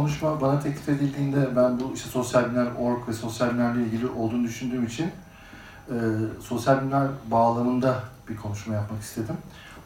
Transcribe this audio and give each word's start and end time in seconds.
konuşma 0.00 0.40
bana 0.40 0.60
teklif 0.60 0.88
edildiğinde 0.88 1.56
ben 1.56 1.80
bu 1.80 1.92
işte 1.94 2.08
sosyal 2.08 2.44
bilimler 2.44 2.66
org 2.78 3.08
ve 3.08 3.12
sosyal 3.12 3.48
bilimlerle 3.48 3.82
ilgili 3.82 4.08
olduğunu 4.08 4.44
düşündüğüm 4.44 4.86
için 4.86 5.10
e, 5.88 5.94
sosyal 6.42 6.80
bilimler 6.80 7.08
bağlamında 7.30 8.00
bir 8.28 8.36
konuşma 8.36 8.74
yapmak 8.74 9.02
istedim. 9.02 9.36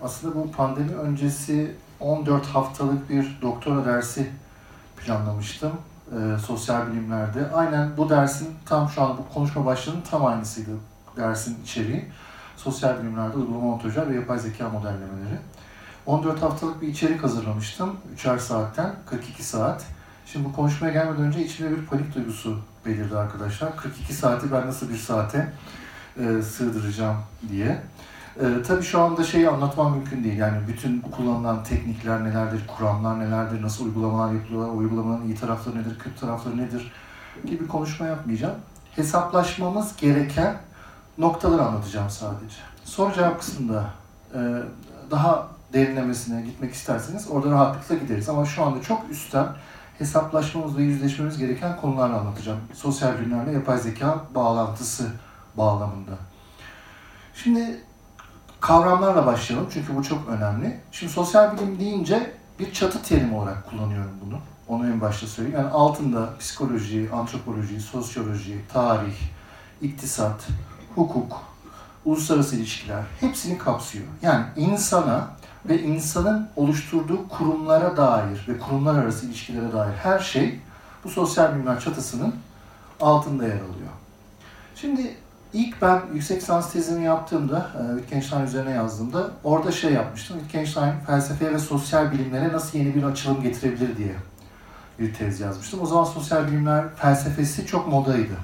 Aslında 0.02 0.34
bu 0.34 0.52
pandemi 0.52 0.94
öncesi 0.94 1.76
14 2.00 2.46
haftalık 2.46 3.10
bir 3.10 3.38
doktora 3.42 3.84
dersi 3.84 4.30
planlamıştım 4.96 5.72
e, 6.12 6.38
sosyal 6.38 6.86
bilimlerde. 6.92 7.50
Aynen 7.50 7.96
bu 7.96 8.10
dersin 8.10 8.48
tam 8.66 8.88
şu 8.88 9.02
an 9.02 9.18
bu 9.18 9.34
konuşma 9.34 9.66
başlığının 9.66 10.02
tam 10.10 10.26
aynısıydı 10.26 10.70
dersin 11.16 11.62
içeriği. 11.62 12.04
Sosyal 12.56 13.02
bilimlerde 13.02 13.36
uygulama 13.36 13.64
montajı 13.64 14.08
ve 14.10 14.14
yapay 14.14 14.38
zeka 14.38 14.68
modellemeleri. 14.68 15.38
14 16.06 16.42
haftalık 16.42 16.82
bir 16.82 16.88
içerik 16.88 17.22
hazırlamıştım. 17.22 17.96
3'er 18.16 18.38
saatten 18.38 18.94
42 19.06 19.44
saat. 19.44 19.93
Şimdi 20.34 20.48
bu 20.48 20.52
konuşmaya 20.52 20.92
gelmeden 20.92 21.24
önce 21.24 21.44
içimde 21.44 21.70
bir 21.70 21.86
panik 21.86 22.14
duygusu 22.14 22.58
belirdi 22.86 23.16
arkadaşlar. 23.16 23.76
42 23.76 24.14
saati 24.14 24.52
ben 24.52 24.66
nasıl 24.66 24.90
bir 24.90 24.96
saate 24.96 25.52
e, 26.18 26.42
sığdıracağım 26.42 27.16
diye. 27.48 27.82
E, 28.40 28.62
tabii 28.66 28.82
şu 28.82 29.00
anda 29.00 29.24
şeyi 29.24 29.48
anlatmam 29.48 29.92
mümkün 29.92 30.24
değil. 30.24 30.38
Yani 30.38 30.58
bütün 30.68 31.00
kullanılan 31.00 31.64
teknikler 31.64 32.24
nelerdir, 32.24 32.66
kuramlar 32.66 33.20
nelerdir, 33.20 33.62
nasıl 33.62 33.84
uygulamalar 33.84 34.32
yapılıyorlar, 34.32 34.74
uygulamanın 34.74 35.26
iyi 35.26 35.34
tarafları 35.34 35.78
nedir, 35.78 35.98
kötü 35.98 36.20
tarafları 36.20 36.56
nedir 36.56 36.92
gibi 37.44 37.66
konuşma 37.66 38.06
yapmayacağım. 38.06 38.56
Hesaplaşmamız 38.96 39.96
gereken 39.96 40.56
noktaları 41.18 41.62
anlatacağım 41.62 42.10
sadece. 42.10 42.56
Soru 42.84 43.14
cevap 43.14 43.38
kısmında 43.38 43.84
e, 44.34 44.40
daha 45.10 45.48
derinlemesine 45.72 46.42
gitmek 46.42 46.74
isterseniz 46.74 47.30
orada 47.30 47.50
rahatlıkla 47.50 47.94
gideriz. 47.94 48.28
Ama 48.28 48.46
şu 48.46 48.64
anda 48.64 48.82
çok 48.82 49.10
üstten 49.10 49.46
hesaplaşmamız 49.98 50.76
ve 50.76 50.82
yüzleşmemiz 50.82 51.38
gereken 51.38 51.76
konularla 51.80 52.20
anlatacağım. 52.20 52.60
Sosyal 52.74 53.18
bilimlerle 53.18 53.52
yapay 53.52 53.78
zeka 53.78 54.24
bağlantısı 54.34 55.12
bağlamında. 55.56 56.12
Şimdi 57.34 57.80
kavramlarla 58.60 59.26
başlayalım 59.26 59.68
çünkü 59.72 59.96
bu 59.96 60.02
çok 60.02 60.28
önemli. 60.28 60.80
Şimdi 60.92 61.12
sosyal 61.12 61.56
bilim 61.56 61.80
deyince 61.80 62.34
bir 62.58 62.72
çatı 62.72 63.02
terimi 63.02 63.36
olarak 63.36 63.70
kullanıyorum 63.70 64.12
bunu. 64.26 64.38
Onu 64.68 64.86
en 64.86 65.00
başta 65.00 65.26
söyleyeyim. 65.26 65.58
Yani 65.58 65.70
altında 65.70 66.38
psikoloji, 66.38 67.10
antropoloji, 67.12 67.80
sosyoloji, 67.80 68.60
tarih, 68.72 69.16
iktisat, 69.82 70.48
hukuk, 70.94 71.42
uluslararası 72.04 72.56
ilişkiler 72.56 73.02
hepsini 73.20 73.58
kapsıyor. 73.58 74.04
Yani 74.22 74.44
insana 74.56 75.30
ve 75.68 75.82
insanın 75.82 76.48
oluşturduğu 76.56 77.28
kurumlara 77.28 77.96
dair 77.96 78.44
ve 78.48 78.58
kurumlar 78.58 79.02
arası 79.02 79.26
ilişkilere 79.26 79.72
dair 79.72 79.92
her 79.92 80.18
şey 80.18 80.60
bu 81.04 81.08
sosyal 81.08 81.54
bilimler 81.54 81.80
çatısının 81.80 82.34
altında 83.00 83.44
yer 83.44 83.54
alıyor. 83.54 83.90
Şimdi 84.76 85.14
ilk 85.52 85.82
ben 85.82 86.02
yüksek 86.14 86.42
lisans 86.42 86.72
tezimi 86.72 87.04
yaptığımda, 87.04 87.70
e, 87.74 87.96
Wittgenstein 87.96 88.46
üzerine 88.46 88.70
yazdığımda 88.70 89.30
orada 89.44 89.72
şey 89.72 89.92
yapmıştım. 89.92 90.38
Wittgenstein 90.38 90.92
felsefeye 91.06 91.52
ve 91.52 91.58
sosyal 91.58 92.12
bilimlere 92.12 92.52
nasıl 92.52 92.78
yeni 92.78 92.94
bir 92.94 93.02
açılım 93.02 93.42
getirebilir 93.42 93.96
diye 93.96 94.14
bir 94.98 95.14
tez 95.14 95.40
yazmıştım. 95.40 95.80
O 95.82 95.86
zaman 95.86 96.04
sosyal 96.04 96.46
bilimler 96.46 96.94
felsefesi 96.96 97.66
çok 97.66 97.88
modaydı. 97.88 98.34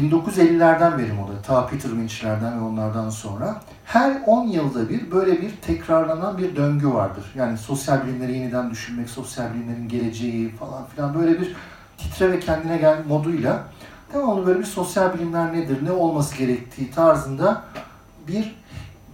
1950'lerden 0.00 0.98
beri 0.98 1.12
moda, 1.12 1.42
ta 1.46 1.66
Peter 1.66 1.88
Winch'lerden 1.90 2.60
ve 2.60 2.64
onlardan 2.64 3.10
sonra 3.10 3.60
her 3.84 4.22
10 4.26 4.46
yılda 4.46 4.88
bir 4.88 5.10
böyle 5.10 5.42
bir 5.42 5.56
tekrarlanan 5.56 6.38
bir 6.38 6.56
döngü 6.56 6.88
vardır. 6.88 7.24
Yani 7.34 7.58
sosyal 7.58 8.04
bilimleri 8.04 8.32
yeniden 8.32 8.70
düşünmek, 8.70 9.10
sosyal 9.10 9.54
bilimlerin 9.54 9.88
geleceği 9.88 10.56
falan 10.56 10.86
filan 10.86 11.14
böyle 11.14 11.40
bir 11.40 11.56
titre 11.98 12.32
ve 12.32 12.40
kendine 12.40 12.76
gel 12.76 12.98
moduyla 13.08 13.62
devamlı 14.14 14.46
böyle 14.46 14.58
bir 14.58 14.64
sosyal 14.64 15.14
bilimler 15.14 15.52
nedir, 15.52 15.84
ne 15.84 15.92
olması 15.92 16.36
gerektiği 16.36 16.90
tarzında 16.90 17.62
bir 18.28 18.54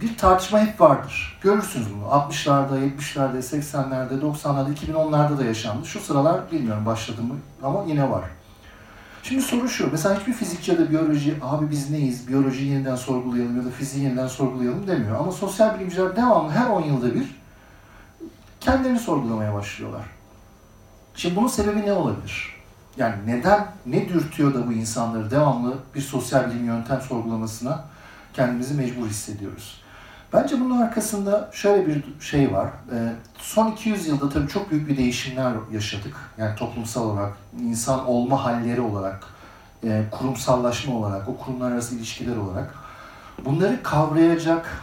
bir 0.01 0.17
tartışma 0.17 0.59
hep 0.59 0.81
vardır. 0.81 1.39
Görürsünüz 1.41 1.87
bunu. 1.95 2.03
60'larda, 2.03 2.79
70'lerde, 2.79 3.37
80'lerde, 3.37 4.21
90'larda, 4.21 4.75
2010'larda 4.75 5.37
da 5.37 5.43
yaşandı. 5.43 5.85
Şu 5.85 5.99
sıralar 5.99 6.51
bilmiyorum 6.51 6.85
başladı 6.85 7.21
mı 7.21 7.35
ama 7.63 7.83
yine 7.87 8.09
var. 8.09 8.23
Şimdi 9.23 9.41
soru 9.41 9.69
şu, 9.69 9.91
mesela 9.91 10.19
hiçbir 10.19 10.33
fizikçi 10.33 10.71
ya 10.71 10.77
da 10.77 10.89
biyoloji, 10.89 11.35
abi 11.41 11.71
biz 11.71 11.89
neyiz, 11.89 12.27
biyolojiyi 12.27 12.71
yeniden 12.71 12.95
sorgulayalım 12.95 13.57
ya 13.57 13.65
da 13.65 13.69
fiziği 13.69 14.03
yeniden 14.03 14.27
sorgulayalım 14.27 14.87
demiyor. 14.87 15.19
Ama 15.19 15.31
sosyal 15.31 15.75
bilimciler 15.75 16.15
devamlı 16.15 16.51
her 16.51 16.69
10 16.69 16.81
yılda 16.81 17.15
bir 17.15 17.41
kendilerini 18.59 18.99
sorgulamaya 18.99 19.53
başlıyorlar. 19.53 20.05
Şimdi 21.15 21.35
bunun 21.35 21.47
sebebi 21.47 21.81
ne 21.81 21.93
olabilir? 21.93 22.55
Yani 22.97 23.15
neden, 23.25 23.67
ne 23.85 24.09
dürtüyor 24.09 24.53
da 24.53 24.67
bu 24.67 24.73
insanları 24.73 25.31
devamlı 25.31 25.77
bir 25.95 26.01
sosyal 26.01 26.51
bilim 26.51 26.65
yöntem 26.65 27.01
sorgulamasına 27.01 27.85
kendimizi 28.33 28.73
mecbur 28.73 29.07
hissediyoruz? 29.07 29.80
Bence 30.33 30.59
bunun 30.59 30.81
arkasında 30.81 31.49
şöyle 31.53 31.87
bir 31.87 32.03
şey 32.19 32.53
var. 32.53 32.69
Ee, 32.93 33.13
son 33.37 33.71
200 33.71 34.07
yılda 34.07 34.29
tabii 34.29 34.47
çok 34.47 34.71
büyük 34.71 34.89
bir 34.89 34.97
değişimler 34.97 35.53
yaşadık. 35.71 36.15
Yani 36.37 36.55
toplumsal 36.55 37.09
olarak, 37.09 37.33
insan 37.59 38.07
olma 38.07 38.43
halleri 38.43 38.81
olarak, 38.81 39.23
e, 39.83 40.03
kurumsallaşma 40.11 40.95
olarak, 40.95 41.29
o 41.29 41.37
kurumlar 41.37 41.71
arası 41.71 41.95
ilişkiler 41.95 42.37
olarak. 42.37 42.75
Bunları 43.45 43.83
kavrayacak 43.83 44.81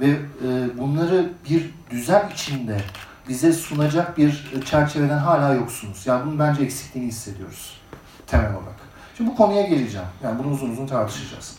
ve 0.00 0.06
e, 0.06 0.78
bunları 0.78 1.32
bir 1.50 1.74
düzen 1.90 2.30
içinde 2.34 2.80
bize 3.28 3.52
sunacak 3.52 4.18
bir 4.18 4.50
çerçeveden 4.64 5.18
hala 5.18 5.54
yoksunuz. 5.54 6.06
Yani 6.06 6.26
bunun 6.26 6.38
bence 6.38 6.62
eksikliğini 6.62 7.08
hissediyoruz 7.08 7.80
temel 8.26 8.50
olarak. 8.50 8.80
Şimdi 9.16 9.30
bu 9.30 9.36
konuya 9.36 9.62
geleceğim. 9.62 10.06
Yani 10.22 10.38
bunu 10.38 10.52
uzun 10.52 10.70
uzun 10.70 10.86
tartışacağız. 10.86 11.58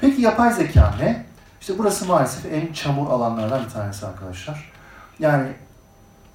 Peki 0.00 0.22
yapay 0.22 0.52
zeka 0.52 0.94
ne? 1.00 1.23
İşte 1.64 1.78
burası 1.78 2.06
maalesef 2.06 2.52
en 2.52 2.72
çamur 2.72 3.10
alanlardan 3.10 3.64
bir 3.64 3.70
tanesi 3.70 4.06
arkadaşlar. 4.06 4.72
Yani 5.18 5.48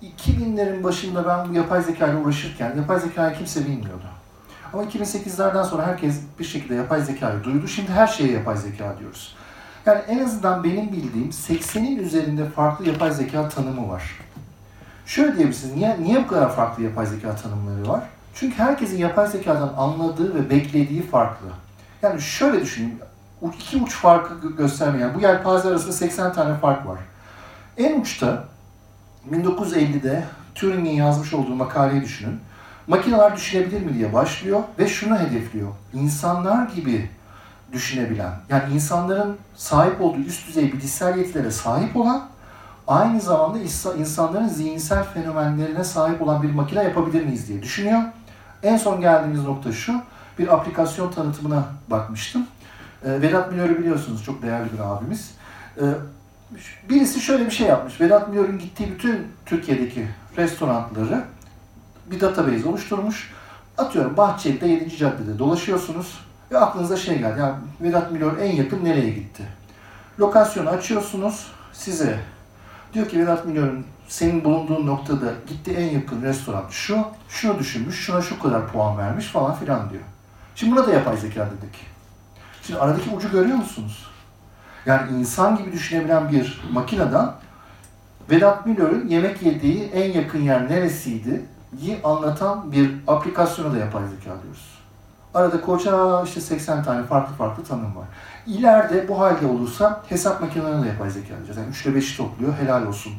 2000'lerin 0.03 0.83
başında 0.83 1.27
ben 1.27 1.49
bu 1.49 1.53
yapay 1.53 1.81
zeka 1.81 2.07
ile 2.07 2.17
uğraşırken 2.17 2.75
yapay 2.77 2.99
zekayı 2.99 3.37
kimse 3.37 3.65
bilmiyordu. 3.65 4.05
Ama 4.73 4.83
2008'lerden 4.83 5.63
sonra 5.63 5.87
herkes 5.87 6.19
bir 6.39 6.43
şekilde 6.43 6.75
yapay 6.75 7.01
zekayı 7.01 7.43
duydu. 7.43 7.67
Şimdi 7.67 7.91
her 7.91 8.07
şeye 8.07 8.31
yapay 8.31 8.57
zeka 8.57 8.99
diyoruz. 8.99 9.35
Yani 9.85 10.01
en 10.07 10.19
azından 10.19 10.63
benim 10.63 10.91
bildiğim 10.91 11.29
80'in 11.29 11.97
üzerinde 11.97 12.45
farklı 12.45 12.87
yapay 12.87 13.11
zeka 13.11 13.49
tanımı 13.49 13.89
var. 13.89 14.19
Şöyle 15.05 15.35
diyebilirsiniz, 15.35 15.75
niye, 15.75 15.97
niye 16.03 16.23
bu 16.23 16.27
kadar 16.27 16.55
farklı 16.55 16.83
yapay 16.83 17.05
zeka 17.05 17.35
tanımları 17.35 17.87
var? 17.89 18.03
Çünkü 18.35 18.57
herkesin 18.57 18.97
yapay 18.97 19.27
zekadan 19.27 19.73
anladığı 19.77 20.35
ve 20.35 20.49
beklediği 20.49 21.07
farklı. 21.07 21.47
Yani 22.01 22.21
şöyle 22.21 22.61
düşünün, 22.61 22.99
iki 23.47 23.77
uç 23.77 23.95
farkı 23.95 24.55
göstermeyen, 24.57 25.15
bu 25.15 25.21
yelpaze 25.21 25.67
arasında 25.67 25.91
80 25.91 26.33
tane 26.33 26.57
fark 26.57 26.87
var. 26.87 26.99
En 27.77 28.01
uçta 28.01 28.43
1950'de 29.31 30.23
Turing'in 30.55 30.91
yazmış 30.91 31.33
olduğu 31.33 31.55
makaleyi 31.55 32.01
düşünün. 32.01 32.39
Makineler 32.87 33.35
düşünebilir 33.35 33.81
mi 33.81 33.93
diye 33.93 34.13
başlıyor 34.13 34.61
ve 34.79 34.87
şunu 34.87 35.19
hedefliyor. 35.19 35.67
İnsanlar 35.93 36.67
gibi 36.67 37.09
düşünebilen, 37.71 38.31
yani 38.49 38.73
insanların 38.73 39.37
sahip 39.55 40.01
olduğu 40.01 40.19
üst 40.19 40.47
düzey 40.47 40.73
bilişsel 40.73 41.17
yetilere 41.17 41.51
sahip 41.51 41.97
olan, 41.97 42.25
aynı 42.87 43.21
zamanda 43.21 43.59
insanların 43.97 44.47
zihinsel 44.47 45.03
fenomenlerine 45.03 45.83
sahip 45.83 46.21
olan 46.21 46.43
bir 46.43 46.51
makine 46.51 46.83
yapabilir 46.83 47.25
miyiz 47.25 47.47
diye 47.47 47.61
düşünüyor. 47.61 48.01
En 48.63 48.77
son 48.77 49.01
geldiğimiz 49.01 49.43
nokta 49.43 49.71
şu, 49.71 50.01
bir 50.39 50.53
aplikasyon 50.53 51.11
tanıtımına 51.11 51.63
bakmıştım. 51.87 52.47
E, 53.05 53.21
Vedat 53.21 53.51
Milor'u 53.51 53.77
biliyorsunuz, 53.77 54.23
çok 54.23 54.41
değerli 54.41 54.73
bir 54.73 54.79
abimiz. 54.79 55.31
E, 55.77 55.83
birisi 56.89 57.19
şöyle 57.19 57.45
bir 57.45 57.51
şey 57.51 57.67
yapmış. 57.67 58.01
Vedat 58.01 58.29
Milor'un 58.29 58.59
gittiği 58.59 58.91
bütün 58.91 59.27
Türkiye'deki 59.45 60.07
restoranları 60.37 61.23
bir 62.11 62.19
database 62.19 62.69
oluşturmuş. 62.69 63.31
Atıyorum 63.77 64.17
Bahçeli'de 64.17 64.67
7. 64.67 64.97
caddede 64.97 65.39
dolaşıyorsunuz 65.39 66.19
ve 66.51 66.57
aklınıza 66.57 66.97
şey 66.97 67.19
geldi. 67.19 67.39
Yani 67.39 67.55
Vedat 67.81 68.11
Milor 68.11 68.37
en 68.37 68.51
yakın 68.55 68.85
nereye 68.85 69.09
gitti? 69.09 69.43
Lokasyonu 70.19 70.69
açıyorsunuz 70.69 71.47
size. 71.73 72.19
Diyor 72.93 73.09
ki 73.09 73.19
Vedat 73.19 73.45
Milor'un 73.45 73.85
senin 74.07 74.43
bulunduğun 74.43 74.87
noktada 74.87 75.33
gitti 75.47 75.71
en 75.77 75.89
yakın 75.89 76.21
restoran 76.21 76.63
şu, 76.69 77.05
şunu 77.29 77.59
düşünmüş, 77.59 77.99
şuna 78.05 78.21
şu 78.21 78.39
kadar 78.39 78.71
puan 78.71 78.97
vermiş 78.97 79.25
falan 79.25 79.55
filan 79.55 79.89
diyor. 79.89 80.03
Şimdi 80.55 80.75
buna 80.75 80.87
da 80.87 80.93
yapay 80.93 81.17
zeka 81.17 81.45
dedik. 81.45 81.85
Şimdi 82.69 82.81
aradaki 82.81 83.09
ucu 83.09 83.31
görüyor 83.31 83.57
musunuz? 83.57 84.07
Yani 84.85 85.19
insan 85.19 85.57
gibi 85.57 85.71
düşünebilen 85.71 86.29
bir 86.29 86.61
makineden 86.71 87.31
Vedat 88.29 88.65
Milor'un 88.65 89.07
yemek 89.07 89.41
yediği 89.41 89.83
en 89.83 90.11
yakın 90.11 90.41
yer 90.41 90.69
neresiydi 90.69 91.45
yi 91.81 91.99
anlatan 92.03 92.71
bir 92.71 92.91
aplikasyonu 93.07 93.73
da 93.73 93.77
yapay 93.77 94.03
zeka 94.03 94.41
diyoruz. 94.43 94.79
Arada 95.33 95.61
koca 95.61 96.23
işte 96.23 96.41
80 96.41 96.83
tane 96.83 97.03
farklı 97.03 97.35
farklı 97.35 97.63
tanım 97.63 97.95
var. 97.95 98.05
İleride 98.47 99.07
bu 99.07 99.19
halde 99.19 99.45
olursa 99.45 100.01
hesap 100.09 100.41
makinelerine 100.41 100.83
de 100.83 100.87
yapay 100.87 101.09
zeka 101.09 101.35
diyeceğiz. 101.35 101.57
Yani 101.57 101.69
3 101.69 101.85
ile 101.85 101.99
5'i 101.99 102.17
topluyor, 102.17 102.53
helal 102.53 102.85
olsun 102.85 103.13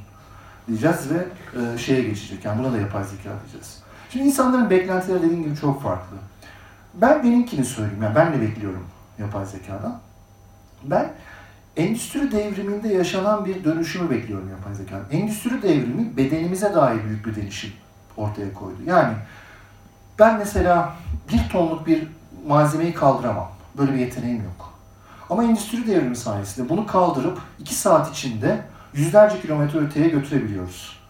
diyeceğiz 0.69 1.11
ve 1.11 1.27
e, 1.61 1.79
şeye 1.79 2.03
geçecek. 2.03 2.45
Yani 2.45 2.59
buna 2.59 2.73
da 2.73 2.79
yapay 2.79 3.05
zeka 3.05 3.31
diyeceğiz. 3.43 3.83
Şimdi 4.11 4.27
insanların 4.27 4.71
beklentileri 4.71 5.23
dediğim 5.23 5.43
gibi 5.43 5.57
çok 5.57 5.83
farklı. 5.83 6.17
Ben 6.95 7.23
benimkini 7.23 7.65
söyleyeyim. 7.65 8.03
Yani 8.03 8.15
ben 8.15 8.33
de 8.33 8.41
bekliyorum 8.41 8.87
yapay 9.21 9.47
zekadan. 9.47 9.99
Ben 10.85 11.13
endüstri 11.77 12.33
devriminde 12.33 12.89
yaşanan 12.89 13.45
bir 13.45 13.65
dönüşümü 13.65 14.11
bekliyorum 14.11 14.51
yapay 14.51 14.75
zekadan. 14.75 15.05
Endüstri 15.11 15.63
devrimi 15.63 16.17
bedenimize 16.17 16.75
dair 16.75 17.05
büyük 17.05 17.27
bir 17.27 17.35
değişim 17.35 17.73
ortaya 18.17 18.53
koydu. 18.55 18.79
Yani 18.87 19.15
ben 20.19 20.39
mesela 20.39 20.97
bir 21.33 21.49
tonluk 21.49 21.87
bir 21.87 22.09
malzemeyi 22.47 22.95
kaldıramam. 22.95 23.49
Böyle 23.79 23.93
bir 23.95 23.99
yeteneğim 23.99 24.45
yok. 24.45 24.75
Ama 25.31 25.45
endüstri 25.45 25.87
devrimi 25.87 26.17
sayesinde 26.17 26.69
bunu 26.69 26.87
kaldırıp 26.87 27.39
iki 27.59 27.75
saat 27.75 28.11
içinde 28.11 28.63
yüzlerce 28.95 29.41
kilometre 29.41 29.79
öteye 29.79 30.09
götürebiliyoruz. 30.09 31.01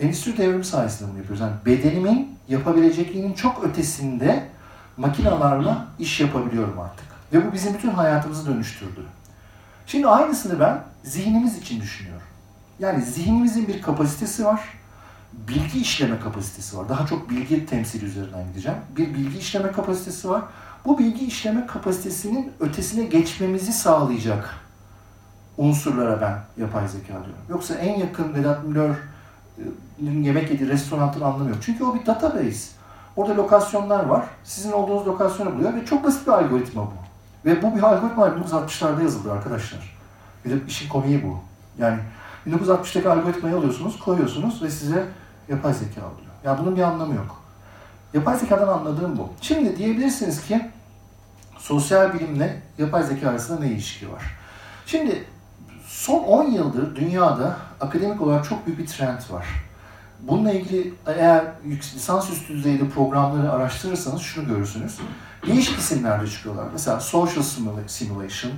Endüstri 0.00 0.36
devrimi 0.36 0.64
sayesinde 0.64 1.10
bunu 1.10 1.18
yapıyoruz. 1.18 1.40
Yani 1.40 1.52
bedenimin 1.66 2.38
yapabilecekliğinin 2.48 3.32
çok 3.32 3.64
ötesinde 3.64 4.48
makinalarla 4.98 5.86
iş 5.98 6.20
yapabiliyorum 6.20 6.80
artık. 6.80 7.06
Ve 7.32 7.46
bu 7.46 7.52
bizim 7.52 7.74
bütün 7.74 7.90
hayatımızı 7.90 8.46
dönüştürdü. 8.46 9.04
Şimdi 9.86 10.06
aynısını 10.06 10.60
ben 10.60 10.82
zihnimiz 11.04 11.58
için 11.58 11.80
düşünüyorum. 11.80 12.26
Yani 12.78 13.02
zihnimizin 13.02 13.68
bir 13.68 13.82
kapasitesi 13.82 14.44
var. 14.44 14.60
Bilgi 15.32 15.80
işleme 15.80 16.20
kapasitesi 16.20 16.78
var. 16.78 16.88
Daha 16.88 17.06
çok 17.06 17.30
bilgi 17.30 17.66
temsili 17.66 18.04
üzerinden 18.04 18.48
gideceğim. 18.48 18.78
Bir 18.96 19.14
bilgi 19.14 19.38
işleme 19.38 19.72
kapasitesi 19.72 20.28
var. 20.28 20.42
Bu 20.84 20.98
bilgi 20.98 21.26
işleme 21.26 21.66
kapasitesinin 21.66 22.52
ötesine 22.60 23.04
geçmemizi 23.04 23.72
sağlayacak 23.72 24.54
unsurlara 25.58 26.20
ben 26.20 26.62
yapay 26.62 26.88
zeka 26.88 27.08
diyorum. 27.08 27.42
Yoksa 27.50 27.74
en 27.74 27.98
yakın 27.98 28.34
Vedat 28.34 28.64
Milor'un 28.64 28.96
yemek 30.22 30.50
yediği 30.50 30.68
restoranın 30.68 31.20
anlamı 31.20 31.50
yok. 31.50 31.58
Çünkü 31.62 31.84
o 31.84 31.94
bir 31.94 32.06
database. 32.06 32.77
Orada 33.18 33.36
lokasyonlar 33.36 34.04
var. 34.04 34.24
Sizin 34.44 34.72
olduğunuz 34.72 35.06
lokasyonu 35.06 35.54
buluyor 35.54 35.74
ve 35.74 35.84
çok 35.84 36.04
basit 36.04 36.26
bir 36.26 36.32
algoritma 36.32 36.82
bu. 36.82 36.94
Ve 37.44 37.62
bu 37.62 37.76
bir 37.76 37.82
algoritma 37.82 38.28
1960'larda 38.28 39.02
yazıldı 39.02 39.32
arkadaşlar. 39.32 39.96
Bir 40.44 40.50
de 40.50 40.54
işin 40.68 40.88
komiği 40.88 41.22
bu. 41.22 41.38
Yani 41.78 41.98
1960'daki 42.46 43.08
algoritmayı 43.08 43.56
alıyorsunuz, 43.56 43.98
koyuyorsunuz 43.98 44.62
ve 44.62 44.70
size 44.70 45.06
yapay 45.48 45.74
zeka 45.74 46.00
oluyor. 46.00 46.32
Yani 46.44 46.58
bunun 46.60 46.76
bir 46.76 46.82
anlamı 46.82 47.14
yok. 47.14 47.42
Yapay 48.14 48.38
zekadan 48.38 48.68
anladığım 48.68 49.18
bu. 49.18 49.28
Şimdi 49.40 49.76
diyebilirsiniz 49.76 50.46
ki 50.46 50.70
sosyal 51.58 52.14
bilimle 52.14 52.62
yapay 52.78 53.02
zeka 53.02 53.28
arasında 53.28 53.60
ne 53.60 53.66
ilişki 53.66 54.12
var? 54.12 54.22
Şimdi 54.86 55.24
son 55.86 56.18
10 56.18 56.44
yıldır 56.44 56.96
dünyada 56.96 57.56
akademik 57.80 58.20
olarak 58.20 58.44
çok 58.44 58.66
büyük 58.66 58.78
bir 58.78 58.86
trend 58.86 59.20
var. 59.30 59.67
Bununla 60.20 60.52
ilgili 60.52 60.94
eğer 61.06 61.44
lisans 61.66 62.30
üstü 62.30 62.54
düzeyde 62.54 62.88
programları 62.88 63.52
araştırırsanız 63.52 64.22
şunu 64.22 64.48
görürsünüz. 64.48 64.98
Değişik 65.46 65.78
isimlerle 65.78 66.30
çıkıyorlar. 66.30 66.66
Mesela 66.72 67.00
Social 67.00 67.42
Simulation, 67.86 68.52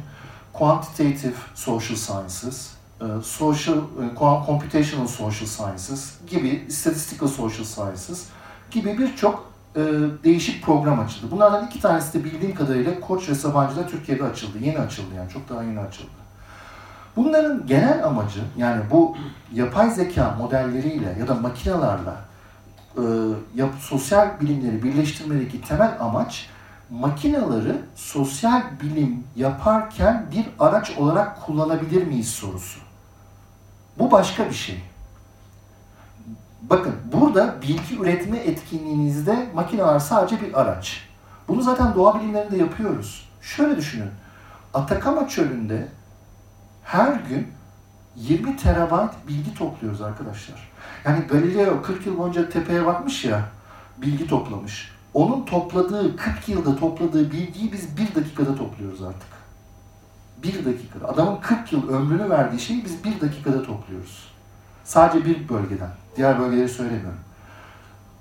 Quantitative 0.52 1.34
Social 1.54 1.96
Sciences, 1.96 2.70
e, 3.00 3.04
Social, 3.22 3.76
e, 3.76 4.16
Computational 4.46 5.06
Social 5.06 5.48
Sciences 5.48 6.12
gibi, 6.26 6.66
Statistical 6.70 7.28
Social 7.28 7.64
Sciences 7.64 8.26
gibi 8.70 8.98
birçok 8.98 9.50
e, 9.76 9.80
değişik 10.24 10.64
program 10.64 11.00
açıldı. 11.00 11.30
Bunlardan 11.30 11.66
iki 11.66 11.80
tanesi 11.80 12.18
de 12.18 12.24
bildiğim 12.24 12.54
kadarıyla 12.54 13.00
Koç 13.00 13.28
ve 13.28 13.34
Sabancı'da 13.34 13.86
Türkiye'de 13.86 14.24
açıldı. 14.24 14.58
Yeni 14.60 14.78
açıldı 14.78 15.14
yani, 15.16 15.30
çok 15.30 15.48
daha 15.48 15.62
yeni 15.62 15.80
açıldı. 15.80 16.19
Bunların 17.20 17.66
genel 17.66 18.04
amacı 18.04 18.40
yani 18.56 18.82
bu 18.90 19.16
yapay 19.52 19.90
zeka 19.90 20.34
modelleriyle 20.38 21.16
ya 21.20 21.28
da 21.28 21.34
makinalarla 21.34 22.16
e, 22.96 23.02
yap, 23.54 23.70
sosyal 23.80 24.40
bilimleri 24.40 24.82
birleştirmedeki 24.82 25.62
temel 25.62 25.96
amaç 26.00 26.48
makinaları 26.90 27.76
sosyal 27.94 28.62
bilim 28.82 29.24
yaparken 29.36 30.26
bir 30.32 30.46
araç 30.58 30.90
olarak 30.98 31.42
kullanabilir 31.42 32.06
miyiz 32.06 32.28
sorusu. 32.28 32.80
Bu 33.98 34.10
başka 34.10 34.48
bir 34.48 34.54
şey. 34.54 34.82
Bakın 36.62 36.94
burada 37.12 37.62
bilgi 37.62 37.98
üretme 38.00 38.38
etkinliğinizde 38.38 39.48
makineler 39.54 39.98
sadece 39.98 40.40
bir 40.40 40.60
araç. 40.60 41.08
Bunu 41.48 41.62
zaten 41.62 41.94
doğa 41.94 42.20
bilimlerinde 42.20 42.56
yapıyoruz. 42.56 43.28
Şöyle 43.42 43.76
düşünün. 43.76 44.10
Atakama 44.74 45.28
çölünde 45.28 45.88
her 46.92 47.12
gün 47.28 47.48
20 48.16 48.56
terabayt 48.56 49.10
bilgi 49.28 49.54
topluyoruz 49.54 50.02
arkadaşlar. 50.02 50.70
Yani 51.04 51.20
Galileo 51.20 51.82
40 51.82 52.06
yıl 52.06 52.18
boyunca 52.18 52.50
tepeye 52.50 52.86
bakmış 52.86 53.24
ya, 53.24 53.48
bilgi 53.98 54.26
toplamış. 54.26 54.92
Onun 55.14 55.44
topladığı, 55.44 56.16
40 56.16 56.48
yılda 56.48 56.76
topladığı 56.76 57.32
bilgiyi 57.32 57.72
biz 57.72 57.96
bir 57.96 58.14
dakikada 58.14 58.54
topluyoruz 58.54 59.02
artık. 59.02 59.28
Bir 60.42 60.64
dakikada. 60.64 61.08
Adamın 61.08 61.40
40 61.40 61.72
yıl 61.72 61.88
ömrünü 61.88 62.30
verdiği 62.30 62.60
şeyi 62.60 62.84
biz 62.84 63.04
bir 63.04 63.20
dakikada 63.20 63.62
topluyoruz. 63.62 64.32
Sadece 64.84 65.24
bir 65.24 65.48
bölgeden. 65.48 65.90
Diğer 66.16 66.38
bölgeleri 66.40 66.68
söylemiyorum. 66.68 67.20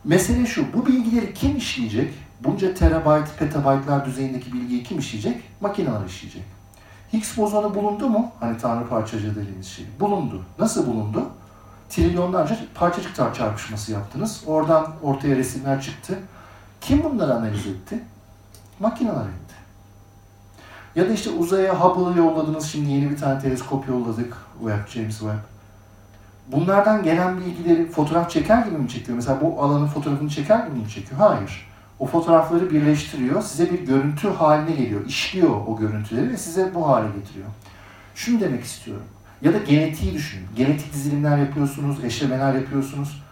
Mesele 0.03 0.45
şu, 0.45 0.73
bu 0.73 0.85
bilgileri 0.85 1.33
kim 1.33 1.57
işleyecek? 1.57 2.13
Bunca 2.43 2.73
terabayt, 2.73 3.37
petabaytlar 3.39 4.05
düzeyindeki 4.05 4.53
bilgiyi 4.53 4.83
kim 4.83 4.99
işleyecek? 4.99 5.43
Makineler 5.61 6.05
işleyecek. 6.05 6.58
Higgs 7.13 7.37
bozonu 7.37 7.75
bulundu 7.75 8.09
mu? 8.09 8.31
Hani 8.39 8.57
tanrı 8.57 8.87
parçacığı 8.87 9.35
dediğimiz 9.35 9.67
şey. 9.67 9.85
Bulundu. 9.99 10.43
Nasıl 10.59 10.87
bulundu? 10.87 11.23
Trilyonlarca 11.89 12.57
parçacık 12.75 13.15
çarpışması 13.15 13.91
yaptınız. 13.91 14.43
Oradan 14.47 14.87
ortaya 15.03 15.35
resimler 15.35 15.81
çıktı. 15.81 16.19
Kim 16.81 17.03
bunları 17.03 17.33
analiz 17.33 17.67
etti? 17.67 18.03
Makineler 18.79 19.21
etti. 19.21 19.55
Ya 20.95 21.09
da 21.09 21.13
işte 21.13 21.29
uzaya 21.29 21.75
Hubble'ı 21.75 22.17
yolladınız. 22.17 22.65
Şimdi 22.65 22.91
yeni 22.91 23.09
bir 23.09 23.17
tane 23.17 23.39
teleskop 23.39 23.87
yolladık. 23.87 24.37
Webb, 24.59 24.87
James 24.87 25.19
Webb. 25.19 25.39
Bunlardan 26.47 27.03
gelen 27.03 27.39
bilgileri 27.39 27.91
fotoğraf 27.91 28.29
çeker 28.29 28.65
gibi 28.65 28.77
mi 28.77 28.89
çekiyor? 28.89 29.15
Mesela 29.15 29.41
bu 29.41 29.63
alanın 29.63 29.87
fotoğrafını 29.87 30.29
çeker 30.29 30.67
gibi 30.67 30.79
mi 30.79 30.89
çekiyor? 30.89 31.21
Hayır. 31.21 31.68
O 31.99 32.05
fotoğrafları 32.05 32.69
birleştiriyor. 32.69 33.41
Size 33.41 33.71
bir 33.71 33.79
görüntü 33.79 34.29
haline 34.29 34.75
geliyor. 34.75 35.05
İşliyor 35.05 35.49
o 35.67 35.77
görüntüleri 35.77 36.29
ve 36.29 36.37
size 36.37 36.75
bu 36.75 36.87
hale 36.87 37.07
getiriyor. 37.19 37.47
Şunu 38.15 38.39
demek 38.39 38.63
istiyorum. 38.63 39.05
Ya 39.41 39.53
da 39.53 39.57
genetiği 39.57 40.13
düşünün. 40.13 40.47
Genetik 40.55 40.93
dizilimler 40.93 41.37
yapıyorsunuz, 41.37 42.03
eşlemeler 42.03 42.53
yapıyorsunuz. 42.53 43.23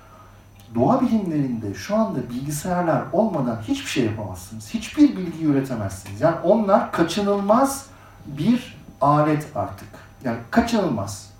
Doğa 0.76 1.02
bilimlerinde 1.02 1.74
şu 1.74 1.96
anda 1.96 2.30
bilgisayarlar 2.30 3.04
olmadan 3.12 3.62
hiçbir 3.68 3.90
şey 3.90 4.06
yapamazsınız. 4.06 4.74
Hiçbir 4.74 5.18
bilgi 5.18 5.46
üretemezsiniz. 5.46 6.22
Yani 6.22 6.36
onlar 6.44 6.92
kaçınılmaz 6.92 7.86
bir 8.26 8.78
alet 9.02 9.48
artık. 9.56 9.88
Yani 10.24 10.38
kaçınılmaz. 10.52 11.34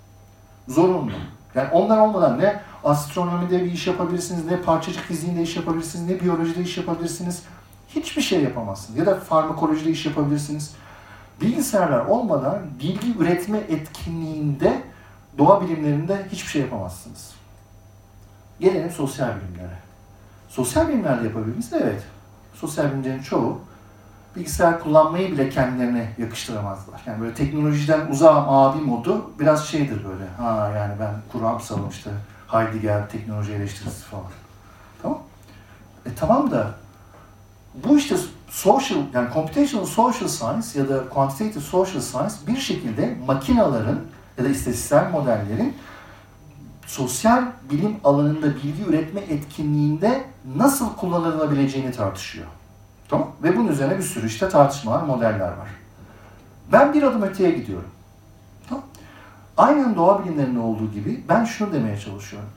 Zorunlu. 0.68 1.12
Yani 1.54 1.68
onlar 1.72 1.98
olmadan 1.98 2.38
ne 2.38 2.60
astronomide 2.84 3.64
bir 3.64 3.72
iş 3.72 3.86
yapabilirsiniz, 3.86 4.44
ne 4.44 4.60
parçacık 4.60 5.02
fiziğinde 5.04 5.42
iş 5.42 5.56
yapabilirsiniz, 5.56 6.10
ne 6.10 6.20
biyolojide 6.20 6.62
iş 6.62 6.76
yapabilirsiniz. 6.76 7.42
Hiçbir 7.88 8.22
şey 8.22 8.42
yapamazsınız. 8.42 8.98
Ya 8.98 9.06
da 9.06 9.20
farmakolojide 9.20 9.90
iş 9.90 10.06
yapabilirsiniz. 10.06 10.74
Bilgisayarlar 11.40 12.06
olmadan 12.06 12.58
bilgi 12.80 13.18
üretme 13.18 13.58
etkinliğinde 13.58 14.82
doğa 15.38 15.60
bilimlerinde 15.60 16.26
hiçbir 16.32 16.48
şey 16.48 16.62
yapamazsınız. 16.62 17.30
Gelelim 18.60 18.90
sosyal 18.90 19.28
bilimlere. 19.28 19.78
Sosyal 20.48 20.88
bilimlerde 20.88 21.24
yapabiliriz 21.24 21.72
Evet. 21.72 22.02
Sosyal 22.54 22.86
bilimlerin 22.92 23.22
çoğu 23.22 23.60
bilgisayar 24.36 24.80
kullanmayı 24.80 25.32
bile 25.32 25.50
kendilerine 25.50 26.12
yakıştıramazlar. 26.18 27.00
Yani 27.06 27.20
böyle 27.20 27.34
teknolojiden 27.34 28.06
uzağım 28.10 28.48
abi 28.48 28.80
modu 28.80 29.30
biraz 29.40 29.66
şeydir 29.66 30.04
böyle. 30.04 30.24
Ha 30.38 30.72
yani 30.76 30.94
ben 31.00 31.14
kuramsalım 31.32 31.88
işte 31.88 32.10
Heidegger 32.48 33.10
teknoloji 33.10 33.52
eleştirisi 33.52 34.04
falan. 34.04 34.24
Tamam. 35.02 35.18
E 36.06 36.14
tamam 36.14 36.50
da 36.50 36.74
bu 37.74 37.98
işte 37.98 38.16
social 38.48 38.98
yani 39.14 39.28
computational 39.34 39.86
social 39.86 40.28
science 40.28 40.66
ya 40.80 40.88
da 40.88 41.08
quantitative 41.08 41.64
social 41.64 42.02
science 42.02 42.34
bir 42.46 42.56
şekilde 42.56 43.16
makinaların 43.26 44.00
ya 44.38 44.44
da 44.44 44.48
istatistiksel 44.48 45.10
modellerin 45.10 45.76
sosyal 46.86 47.42
bilim 47.70 47.96
alanında 48.04 48.54
bilgi 48.54 48.84
üretme 48.88 49.20
etkinliğinde 49.20 50.24
nasıl 50.56 50.96
kullanılabileceğini 50.96 51.92
tartışıyor. 51.92 52.46
Tamam? 53.08 53.30
Ve 53.42 53.56
bunun 53.56 53.68
üzerine 53.68 53.98
bir 53.98 54.02
sürü 54.02 54.26
işte 54.26 54.48
tartışmalar, 54.48 55.02
modeller 55.02 55.48
var. 55.48 55.68
Ben 56.72 56.94
bir 56.94 57.02
adım 57.02 57.22
öteye 57.22 57.50
gidiyorum. 57.50 57.88
Aynen 59.58 59.96
doğa 59.96 60.24
bilimlerinde 60.24 60.58
olduğu 60.58 60.92
gibi 60.92 61.24
ben 61.28 61.44
şunu 61.44 61.72
demeye 61.72 61.98
çalışıyorum. 61.98 62.48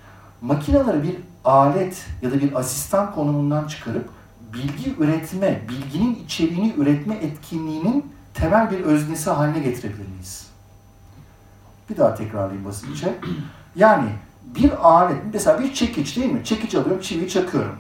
Makineleri 0.42 1.04
bir 1.04 1.16
alet 1.46 2.06
ya 2.22 2.32
da 2.32 2.40
bir 2.40 2.60
asistan 2.60 3.12
konumundan 3.12 3.68
çıkarıp 3.68 4.10
bilgi 4.54 4.96
üretme, 5.00 5.62
bilginin 5.70 6.16
içeriğini 6.26 6.74
üretme 6.78 7.16
etkinliğinin 7.16 8.14
temel 8.34 8.72
bir 8.72 8.80
öznesi 8.80 9.30
haline 9.30 9.60
getirebilir 9.60 10.08
miyiz? 10.08 10.48
Bir 11.90 11.98
daha 11.98 12.16
tekrarlayayım 12.16 12.66
basitçe. 12.66 13.14
Yani 13.76 14.10
bir 14.46 14.90
alet, 14.90 15.18
mesela 15.34 15.60
bir 15.60 15.74
çekiç 15.74 16.18
değil 16.18 16.32
mi? 16.32 16.44
Çekiç 16.44 16.76
alıyorum, 16.76 17.02
çiviyi 17.02 17.30
çakıyorum. 17.30 17.76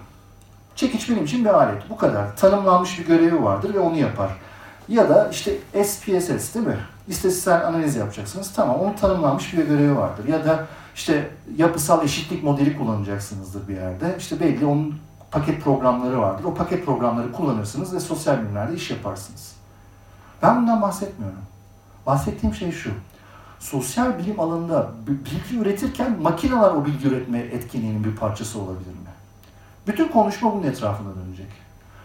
Çekiç 0.75 1.10
benim 1.10 1.24
için 1.24 1.46
bir 1.46 1.50
alet. 1.50 1.90
Bu 1.90 1.98
kadar. 1.98 2.38
Tanımlanmış 2.38 3.00
bir 3.00 3.06
görevi 3.06 3.44
vardır 3.44 3.74
ve 3.74 3.80
onu 3.80 3.98
yapar. 3.98 4.32
Ya 4.90 5.10
da 5.10 5.30
işte 5.30 5.51
SPSS 5.84 6.56
değil 6.56 6.68
mi? 6.68 6.78
İstatistiksel 7.08 7.67
analiz 7.67 7.96
yapacaksınız. 7.96 8.53
Tamam 8.53 8.79
onun 8.79 8.93
tanımlanmış 8.93 9.53
bir 9.53 9.67
görevi 9.67 9.96
vardır. 9.96 10.27
Ya 10.27 10.46
da 10.46 10.67
işte 10.96 11.29
yapısal 11.58 12.03
eşitlik 12.03 12.43
modeli 12.43 12.77
kullanacaksınızdır 12.77 13.67
bir 13.67 13.75
yerde. 13.75 14.15
İşte 14.20 14.39
belli 14.39 14.65
onun 14.65 14.96
paket 15.31 15.63
programları 15.63 16.22
vardır. 16.22 16.43
O 16.43 16.53
paket 16.53 16.86
programları 16.86 17.31
kullanırsınız 17.31 17.93
ve 17.93 18.00
sosyal 18.00 18.41
bilimlerde 18.41 18.75
iş 18.75 18.91
yaparsınız. 18.91 19.55
Ben 20.43 20.62
bundan 20.62 20.81
bahsetmiyorum. 20.81 21.39
Bahsettiğim 22.05 22.55
şey 22.55 22.72
şu. 22.72 22.91
Sosyal 23.60 24.20
bilim 24.20 24.39
alanında 24.39 24.91
bilgi 25.08 25.58
üretirken 25.60 26.22
makineler 26.22 26.72
o 26.72 26.86
bilgi 26.86 27.08
üretme 27.08 27.39
etkinliğinin 27.39 28.03
bir 28.03 28.15
parçası 28.15 28.60
olabilir 28.60 28.91
mi? 28.91 29.12
Bütün 29.88 30.08
konuşma 30.08 30.53
bunun 30.53 30.63
etrafında 30.63 31.10
dönecek. 31.15 31.48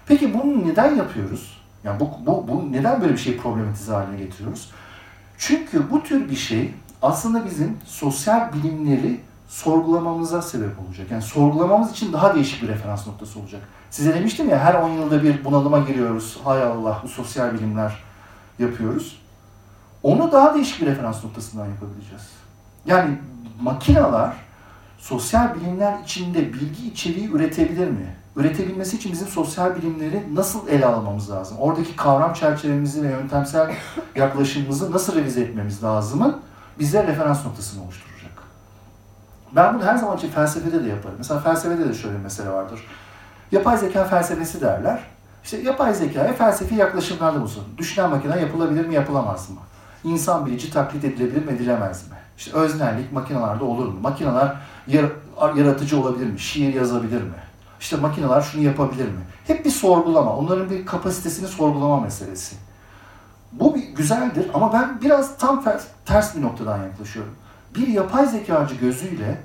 Peki 0.07 0.35
bunu 0.35 0.69
neden 0.69 0.95
yapıyoruz? 0.95 1.63
Yani 1.85 2.01
bu, 2.01 2.11
bu, 2.27 2.49
bu 2.49 2.73
neden 2.73 3.01
böyle 3.01 3.13
bir 3.13 3.19
şey 3.19 3.37
problematize 3.37 3.93
haline 3.93 4.17
getiriyoruz? 4.17 4.71
Çünkü 5.39 5.91
bu 5.91 6.03
tür 6.03 6.31
bir 6.31 6.37
şey 6.37 6.75
aslında 7.03 7.45
bizim 7.45 7.77
sosyal 7.87 8.53
bilimleri 8.53 9.21
sorgulamamıza 9.49 10.43
sebep 10.43 10.81
olacak. 10.87 11.11
Yani 11.11 11.23
sorgulamamız 11.23 11.91
için 11.91 12.13
daha 12.13 12.35
değişik 12.35 12.63
bir 12.63 12.69
referans 12.69 13.07
noktası 13.07 13.41
olacak. 13.41 13.63
Size 13.91 14.15
demiştim 14.15 14.49
ya 14.49 14.59
her 14.59 14.75
10 14.75 14.89
yılda 14.91 15.23
bir 15.23 15.45
bunalıma 15.45 15.79
giriyoruz. 15.79 16.41
Hay 16.45 16.63
Allah 16.63 17.01
bu 17.05 17.09
sosyal 17.09 17.55
bilimler 17.55 17.93
yapıyoruz. 18.59 19.23
Onu 20.03 20.33
daha 20.33 20.55
değişik 20.55 20.81
bir 20.81 20.87
referans 20.87 21.25
noktasından 21.25 21.67
yapabileceğiz. 21.67 22.23
Yani 22.87 23.19
makineler 23.61 24.33
sosyal 24.99 25.55
bilimler 25.55 25.99
içinde 26.05 26.53
bilgi 26.53 26.89
içeriği 26.89 27.31
üretebilir 27.31 27.89
mi? 27.89 28.17
Üretebilmesi 28.37 28.97
için 28.97 29.13
bizim 29.13 29.29
sosyal 29.29 29.77
bilimleri 29.77 30.35
nasıl 30.35 30.69
ele 30.69 30.87
almamız 30.87 31.31
lazım? 31.31 31.57
Oradaki 31.61 31.97
kavram 31.97 32.33
çerçevemizi 32.33 33.03
ve 33.03 33.09
yöntemsel 33.09 33.75
yaklaşımımızı 34.17 34.93
nasıl 34.93 35.15
revize 35.15 35.41
etmemiz 35.41 35.85
lazımın 35.85 36.41
bize 36.79 37.07
referans 37.07 37.45
noktasını 37.45 37.85
oluşturacak. 37.85 38.33
Ben 39.53 39.75
bunu 39.75 39.85
her 39.85 39.97
zaman 39.97 40.17
için 40.17 40.29
felsefede 40.29 40.85
de 40.85 40.89
yaparım. 40.89 41.15
Mesela 41.19 41.41
felsefede 41.41 41.89
de 41.89 41.95
şöyle 41.95 42.19
bir 42.19 42.23
mesele 42.23 42.51
vardır. 42.51 42.81
Yapay 43.53 43.79
zeka 43.79 44.05
felsefesi 44.05 44.61
derler. 44.61 45.01
İşte 45.45 45.57
yapay 45.57 45.95
zekaya 45.95 46.33
felsefi 46.33 46.75
yaklaşımlarda 46.75 47.41
bulsun. 47.41 47.65
Düşünen 47.79 48.11
makine 48.11 48.41
yapılabilir 48.41 48.87
mi, 48.87 48.95
yapılamaz 48.95 49.51
mı? 49.51 49.57
İnsan 50.05 50.47
bilici 50.47 50.71
taklit 50.71 51.05
edilebilir 51.05 51.47
mi, 51.47 51.53
edilemez 51.53 52.11
mi? 52.11 52.17
İşte 52.39 52.53
öznellik 52.53 53.13
makinelerde 53.13 53.65
olur 53.65 53.87
mu? 53.87 54.01
Makineler 54.01 54.57
yaratıcı 55.57 56.01
olabilir 56.01 56.27
mi? 56.27 56.39
Şiir 56.39 56.75
yazabilir 56.75 57.23
mi? 57.23 57.46
İşte 57.81 57.97
makineler 57.97 58.41
şunu 58.41 58.63
yapabilir 58.63 59.05
mi? 59.05 59.21
Hep 59.47 59.65
bir 59.65 59.71
sorgulama. 59.71 60.37
Onların 60.37 60.71
bir 60.71 60.87
kapasitesini 60.87 61.49
sorgulama 61.49 62.01
meselesi. 62.01 62.57
Bu 63.53 63.75
bir 63.75 63.83
güzeldir 63.83 64.51
ama 64.55 64.73
ben 64.73 65.01
biraz 65.01 65.39
tam 65.39 65.65
ters 66.07 66.37
bir 66.37 66.43
noktadan 66.43 66.83
yaklaşıyorum. 66.83 67.35
Bir 67.75 67.89
yapay 67.89 68.27
zekacı 68.27 68.75
gözüyle 68.75 69.41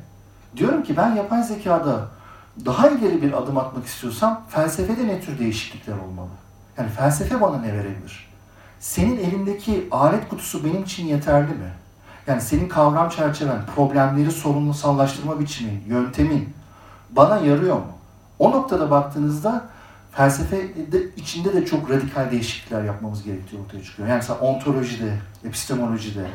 diyorum 0.58 0.84
ki 0.84 0.98
ben 0.98 1.16
yapay 1.16 1.44
zekada 1.44 2.08
daha 2.66 2.90
ileri 2.90 3.22
bir 3.22 3.34
adım 3.34 3.58
atmak 3.58 3.86
istiyorsam 3.86 4.42
felsefede 4.50 5.08
ne 5.08 5.22
tür 5.22 5.40
değişiklikler 5.40 5.98
olmalı? 5.98 6.30
Yani 6.78 6.90
felsefe 6.90 7.42
bana 7.42 7.58
ne 7.58 7.74
verebilir? 7.74 8.30
Senin 8.80 9.18
elindeki 9.18 9.88
alet 9.92 10.30
kutusu 10.30 10.66
benim 10.66 10.84
için 10.84 11.08
yeterli 11.08 11.52
mi? 11.52 11.72
Yani 12.28 12.42
senin 12.42 12.70
kavram 12.70 13.10
çerçeven, 13.10 13.62
problemleri 13.76 14.32
sorumlusallaştırma 14.32 15.40
biçimin, 15.40 15.84
yöntemin 15.88 16.54
bana 17.10 17.38
yarıyor 17.38 17.76
mu? 17.76 17.92
O 18.42 18.52
noktada 18.52 18.92
baktığınızda 18.92 19.66
felsefe 20.12 20.58
de, 20.92 21.16
içinde 21.16 21.54
de 21.54 21.66
çok 21.66 21.90
radikal 21.90 22.32
değişiklikler 22.32 22.84
yapmamız 22.84 23.24
gerektiği 23.24 23.60
ortaya 23.60 23.84
çıkıyor. 23.84 24.08
Yani 24.08 24.18
mesela 24.18 24.40
ontolojide, 24.40 25.18
epistemolojide, 25.46 26.28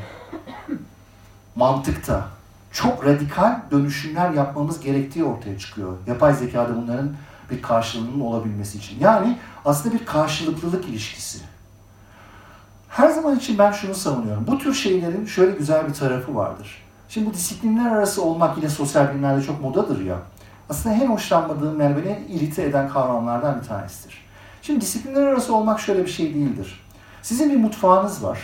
mantıkta 1.57 2.29
çok 2.73 3.07
radikal 3.07 3.61
dönüşümler 3.71 4.31
yapmamız 4.31 4.81
gerektiği 4.81 5.25
ortaya 5.25 5.59
çıkıyor. 5.59 5.97
Yapay 6.07 6.35
zekada 6.35 6.77
bunların 6.77 7.13
bir 7.51 7.63
karşılığının 7.63 8.21
olabilmesi 8.21 8.79
için. 8.79 9.01
Yani 9.01 9.39
aslında 9.65 9.95
bir 9.95 10.07
karşılıklılık 10.07 10.85
ilişkisi. 10.85 11.39
Her 12.89 13.09
zaman 13.09 13.37
için 13.37 13.59
ben 13.59 13.73
şunu 13.73 13.95
savunuyorum. 13.95 14.47
Bu 14.47 14.59
tür 14.59 14.75
şeylerin 14.75 15.27
şöyle 15.27 15.53
güzel 15.53 15.89
bir 15.89 15.95
tarafı 15.95 16.35
vardır. 16.35 16.83
Şimdi 17.09 17.27
bu 17.27 17.35
disiplinler 17.35 17.91
arası 17.91 18.23
olmak 18.23 18.57
yine 18.57 18.69
sosyal 18.69 19.11
bilimlerde 19.11 19.43
çok 19.43 19.61
modadır 19.61 20.05
ya. 20.05 20.17
Aslında 20.70 20.94
en 20.94 21.06
hoşlanmadığım 21.06 21.80
yani 21.80 21.96
beni 21.96 22.12
en 22.12 22.37
irite 22.37 22.62
eden 22.62 22.88
kavramlardan 22.88 23.61
bir 23.61 23.66
tanesidir. 23.66 24.26
Şimdi 24.62 24.80
disiplinler 24.80 25.26
arası 25.26 25.54
olmak 25.54 25.80
şöyle 25.80 26.04
bir 26.04 26.11
şey 26.11 26.35
değildir. 26.35 26.85
Sizin 27.23 27.50
bir 27.50 27.56
mutfağınız 27.56 28.25
var, 28.25 28.40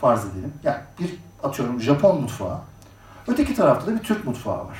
farz 0.00 0.24
edelim. 0.24 0.52
Yani 0.64 0.76
bir 1.00 1.14
atıyorum 1.42 1.80
Japon 1.80 2.20
mutfağı. 2.20 2.58
Öteki 3.28 3.54
tarafta 3.54 3.86
da 3.86 3.94
bir 3.94 4.02
Türk 4.02 4.24
mutfağı 4.24 4.58
var. 4.58 4.78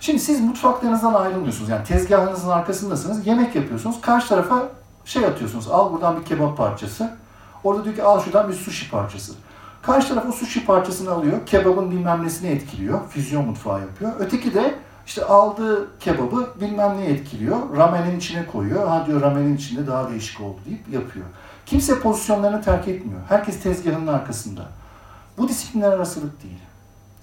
Şimdi 0.00 0.20
siz 0.20 0.40
mutfaklarınızdan 0.40 1.14
ayrılmıyorsunuz. 1.14 1.70
Yani 1.70 1.84
tezgahınızın 1.84 2.50
arkasındasınız, 2.50 3.26
yemek 3.26 3.54
yapıyorsunuz. 3.54 4.00
Karşı 4.00 4.28
tarafa 4.28 4.68
şey 5.04 5.24
atıyorsunuz. 5.24 5.68
Al 5.68 5.92
buradan 5.92 6.20
bir 6.20 6.24
kebap 6.24 6.56
parçası. 6.56 7.10
Orada 7.64 7.84
diyor 7.84 7.96
ki 7.96 8.02
al 8.02 8.20
şuradan 8.20 8.48
bir 8.48 8.54
sushi 8.54 8.90
parçası. 8.90 9.32
Karşı 9.82 10.08
taraf 10.08 10.26
o 10.28 10.32
sushi 10.32 10.66
parçasını 10.66 11.10
alıyor. 11.10 11.46
Kebabın 11.46 11.90
bilmem 11.90 12.24
nesini 12.24 12.50
etkiliyor. 12.50 13.08
Füzyon 13.08 13.46
mutfağı 13.46 13.80
yapıyor. 13.80 14.12
Öteki 14.18 14.54
de 14.54 14.74
işte 15.06 15.24
aldığı 15.24 15.98
kebabı 15.98 16.48
bilmem 16.60 16.98
ne 16.98 17.04
etkiliyor. 17.04 17.76
Ramenin 17.76 18.18
içine 18.18 18.46
koyuyor. 18.46 18.88
Ha 18.88 19.06
diyor 19.06 19.20
ramenin 19.20 19.56
içinde 19.56 19.86
daha 19.86 20.10
değişik 20.10 20.40
oldu 20.40 20.58
deyip 20.66 20.88
yapıyor. 20.88 21.26
Kimse 21.66 22.00
pozisyonlarını 22.00 22.62
terk 22.62 22.88
etmiyor. 22.88 23.20
Herkes 23.28 23.62
tezgahının 23.62 24.06
arkasında. 24.06 24.62
Bu 25.38 25.48
disiplinler 25.48 25.92
arasılık 25.92 26.42
değil. 26.42 26.58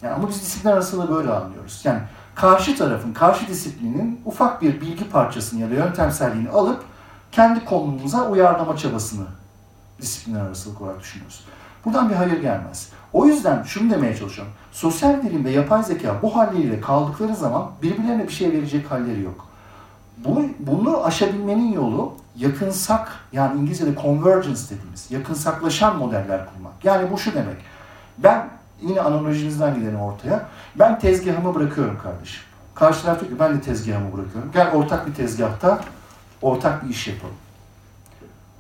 Yani 0.01 0.13
ama 0.13 0.29
biz 0.29 0.41
disiplinler 0.41 0.73
arasılığı 0.73 1.15
böyle 1.15 1.31
anlıyoruz. 1.31 1.81
Yani 1.83 1.99
karşı 2.35 2.77
tarafın, 2.77 3.13
karşı 3.13 3.47
disiplinin 3.47 4.21
ufak 4.25 4.61
bir 4.61 4.81
bilgi 4.81 5.09
parçasını 5.09 5.61
ya 5.61 5.69
da 5.69 5.73
yöntemselliğini 5.73 6.49
alıp 6.49 6.83
kendi 7.31 7.65
konumuza 7.65 8.29
uyarlama 8.29 8.77
çabasını 8.77 9.25
disiplinler 10.01 10.41
arasılık 10.41 10.81
olarak 10.81 10.99
düşünüyoruz. 10.99 11.45
Buradan 11.85 12.09
bir 12.09 12.15
hayır 12.15 12.41
gelmez. 12.41 12.89
O 13.17 13.25
yüzden 13.25 13.63
şunu 13.63 13.91
demeye 13.91 14.17
çalışıyorum. 14.17 14.53
Sosyal 14.71 15.23
bilim 15.23 15.45
ve 15.45 15.51
yapay 15.51 15.83
zeka 15.83 16.15
bu 16.21 16.35
halleriyle 16.35 16.81
kaldıkları 16.81 17.35
zaman 17.35 17.71
birbirlerine 17.81 18.23
bir 18.23 18.33
şey 18.33 18.51
verecek 18.51 18.91
halleri 18.91 19.21
yok. 19.21 19.47
Bu, 20.17 20.43
bunu 20.59 21.05
aşabilmenin 21.05 21.73
yolu 21.73 22.13
yakınsak 22.35 23.11
yani 23.33 23.59
İngilizce'de 23.59 24.01
convergence 24.01 24.61
dediğimiz 24.69 25.11
yakınsaklaşan 25.11 25.97
modeller 25.97 26.45
kurmak. 26.45 26.73
Yani 26.83 27.11
bu 27.11 27.17
şu 27.17 27.33
demek. 27.33 27.57
Ben 28.17 28.49
yine 28.81 29.01
analojinizden 29.01 29.75
gidelim 29.75 30.01
ortaya. 30.01 30.45
Ben 30.75 30.99
tezgahımı 30.99 31.55
bırakıyorum 31.55 31.97
kardeşim. 32.03 32.43
Karşı 32.75 33.01
taraf 33.03 33.19
diyor 33.19 33.31
ki 33.31 33.39
ben 33.39 33.57
de 33.57 33.61
tezgahımı 33.61 34.13
bırakıyorum. 34.13 34.51
Gel 34.53 34.71
ortak 34.71 35.07
bir 35.07 35.13
tezgahta 35.13 35.79
ortak 36.41 36.85
bir 36.85 36.89
iş 36.89 37.07
yapalım. 37.07 37.35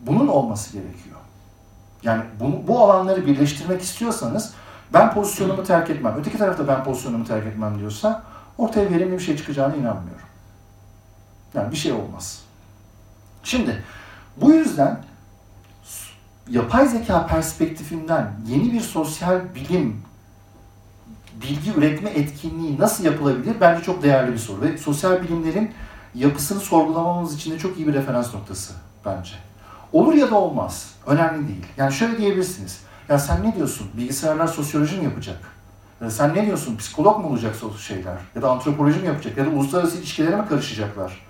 Bunun 0.01 0.27
olması 0.27 0.73
gerekiyor. 0.73 1.16
Yani 2.03 2.23
bu, 2.39 2.67
bu 2.67 2.83
alanları 2.83 3.25
birleştirmek 3.25 3.81
istiyorsanız 3.81 4.53
ben 4.93 5.13
pozisyonumu 5.13 5.63
terk 5.63 5.89
etmem. 5.89 6.15
Öteki 6.19 6.37
tarafta 6.37 6.67
ben 6.67 6.83
pozisyonumu 6.83 7.25
terk 7.25 7.47
etmem 7.47 7.79
diyorsa 7.79 8.23
ortaya 8.57 8.89
verimli 8.89 9.13
bir 9.13 9.23
şey 9.23 9.37
çıkacağına 9.37 9.75
inanmıyorum. 9.75 10.27
Yani 11.53 11.71
bir 11.71 11.77
şey 11.77 11.91
olmaz. 11.91 12.41
Şimdi 13.43 13.83
bu 14.41 14.53
yüzden 14.53 15.03
yapay 16.49 16.87
zeka 16.87 17.27
perspektifinden 17.27 18.31
yeni 18.47 18.73
bir 18.73 18.81
sosyal 18.81 19.55
bilim 19.55 20.01
bilgi 21.41 21.73
üretme 21.73 22.09
etkinliği 22.09 22.79
nasıl 22.79 23.03
yapılabilir? 23.03 23.55
Bence 23.61 23.83
çok 23.83 24.03
değerli 24.03 24.33
bir 24.33 24.37
soru 24.37 24.61
ve 24.61 24.77
sosyal 24.77 25.23
bilimlerin 25.23 25.71
yapısını 26.15 26.59
sorgulamamız 26.59 27.35
için 27.35 27.51
de 27.51 27.59
çok 27.59 27.77
iyi 27.77 27.87
bir 27.87 27.93
referans 27.93 28.33
noktası 28.33 28.73
bence. 29.05 29.46
Olur 29.93 30.13
ya 30.13 30.31
da 30.31 30.35
olmaz. 30.35 30.93
Önemli 31.05 31.47
değil. 31.47 31.65
Yani 31.77 31.93
şöyle 31.93 32.17
diyebilirsiniz. 32.17 32.81
Ya 33.09 33.19
sen 33.19 33.43
ne 33.43 33.55
diyorsun? 33.55 33.87
Bilgisayarlar 33.97 34.47
sosyoloji 34.47 34.97
mi 34.97 35.03
yapacak? 35.03 35.37
Ya 36.01 36.11
sen 36.11 36.35
ne 36.35 36.45
diyorsun? 36.45 36.77
Psikolog 36.77 37.19
mu 37.19 37.27
olacak 37.27 37.55
şeyler? 37.87 38.17
Ya 38.35 38.41
da 38.41 38.51
antropoloji 38.51 38.99
mi 38.99 39.07
yapacak? 39.07 39.37
Ya 39.37 39.45
da 39.45 39.49
uluslararası 39.49 39.97
ilişkilere 39.97 40.35
mi 40.35 40.47
karışacaklar? 40.49 41.21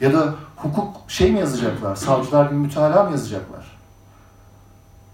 Ya 0.00 0.12
da 0.12 0.34
hukuk 0.56 0.96
şey 1.08 1.32
mi 1.32 1.38
yazacaklar? 1.38 1.96
Savcılar 1.96 2.46
gibi 2.46 2.54
mütalaa 2.54 3.04
mı 3.04 3.10
yazacaklar? 3.10 3.78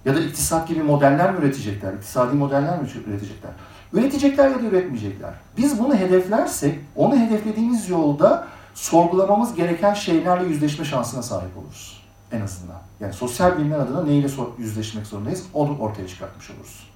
Ya 0.05 0.15
da 0.15 0.21
iktisat 0.21 0.69
gibi 0.69 0.83
modeller 0.83 1.33
mi 1.35 1.39
üretecekler? 1.39 1.93
İktisadi 1.93 2.37
modeller 2.37 2.81
mi 2.81 2.89
üretecekler? 3.07 3.51
Üretecekler 3.93 4.51
ya 4.51 4.63
da 4.63 4.67
üretmeyecekler. 4.67 5.35
Biz 5.57 5.79
bunu 5.79 5.95
hedeflersek, 5.97 6.81
onu 6.97 7.17
hedeflediğimiz 7.17 7.89
yolda 7.89 8.47
sorgulamamız 8.75 9.55
gereken 9.55 9.95
şeylerle 9.95 10.49
yüzleşme 10.49 10.85
şansına 10.85 11.23
sahip 11.23 11.59
oluruz 11.59 12.04
en 12.35 12.41
azından. 12.41 12.77
Yani 13.01 13.13
sosyal 13.13 13.59
bilimler 13.59 13.79
adına 13.79 14.03
neyle 14.05 14.29
yüzleşmek 14.59 15.07
zorundayız 15.07 15.45
onu 15.55 15.79
ortaya 15.79 16.09
çıkartmış 16.09 16.51
oluruz. 16.51 16.89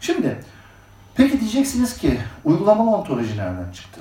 Şimdi 0.00 0.44
Peki 1.14 1.40
diyeceksiniz 1.40 1.96
ki 1.96 2.20
uygulamalı 2.44 2.90
ontoloji 2.90 3.36
nereden 3.36 3.72
çıktı? 3.72 4.00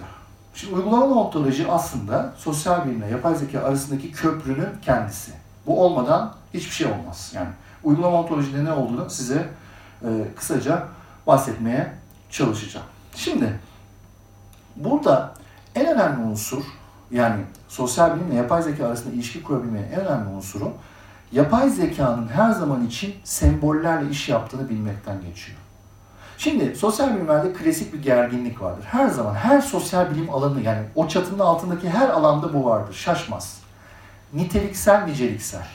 Şimdi 0.53 0.75
uygulamalı 0.75 1.19
ontoloji 1.19 1.67
aslında 1.71 2.33
sosyal 2.37 2.85
bilimle 2.85 3.07
yapay 3.07 3.35
zeka 3.35 3.59
arasındaki 3.59 4.11
köprünün 4.11 4.69
kendisi. 4.81 5.31
Bu 5.65 5.83
olmadan 5.83 6.35
hiçbir 6.53 6.71
şey 6.71 6.87
olmaz. 6.87 7.31
Yani 7.35 7.47
uygulama 7.83 8.19
ontolojide 8.21 8.65
ne 8.65 8.71
olduğunu 8.71 9.09
size 9.09 9.49
e, 10.03 10.07
kısaca 10.35 10.87
bahsetmeye 11.27 11.93
çalışacağım. 12.29 12.85
Şimdi 13.15 13.59
burada 14.75 15.33
en 15.75 15.85
önemli 15.85 16.23
unsur 16.23 16.63
yani 17.11 17.41
sosyal 17.71 18.15
bilimle 18.15 18.35
yapay 18.35 18.61
zeka 18.61 18.87
arasında 18.87 19.13
ilişki 19.13 19.43
kurabilmenin 19.43 19.91
en 19.91 19.99
önemli 19.99 20.29
unsuru 20.29 20.73
yapay 21.31 21.69
zekanın 21.69 22.27
her 22.27 22.51
zaman 22.51 22.85
için 22.85 23.15
sembollerle 23.23 24.09
iş 24.09 24.29
yaptığını 24.29 24.69
bilmekten 24.69 25.21
geçiyor. 25.21 25.57
Şimdi 26.37 26.75
sosyal 26.75 27.15
bilimlerde 27.15 27.53
klasik 27.53 27.93
bir 27.93 28.03
gerginlik 28.03 28.61
vardır. 28.61 28.85
Her 28.87 29.07
zaman 29.07 29.33
her 29.33 29.61
sosyal 29.61 30.11
bilim 30.11 30.29
alanı 30.29 30.61
yani 30.61 30.83
o 30.95 31.07
çatının 31.07 31.39
altındaki 31.39 31.89
her 31.89 32.09
alanda 32.09 32.53
bu 32.53 32.65
vardır. 32.65 32.93
Şaşmaz. 32.93 33.59
Niteliksel, 34.33 35.05
niceliksel. 35.05 35.67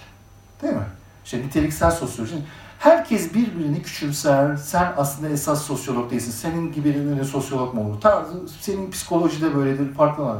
Değil 0.62 0.74
mi? 0.74 0.86
İşte 1.24 1.38
niteliksel 1.38 1.90
sosyoloji. 1.90 2.36
Herkes 2.78 3.34
birbirini 3.34 3.82
küçümser. 3.82 4.56
Sen 4.56 4.92
aslında 4.96 5.28
esas 5.28 5.62
sosyolog 5.62 6.10
değilsin. 6.10 6.30
Senin 6.30 6.72
gibi 6.72 7.24
sosyolog 7.24 7.74
mu 7.74 7.88
olur? 7.88 8.00
Tarzı, 8.00 8.48
senin 8.60 8.90
psikolojide 8.90 9.54
böyledir, 9.54 9.94
farklı. 9.94 10.38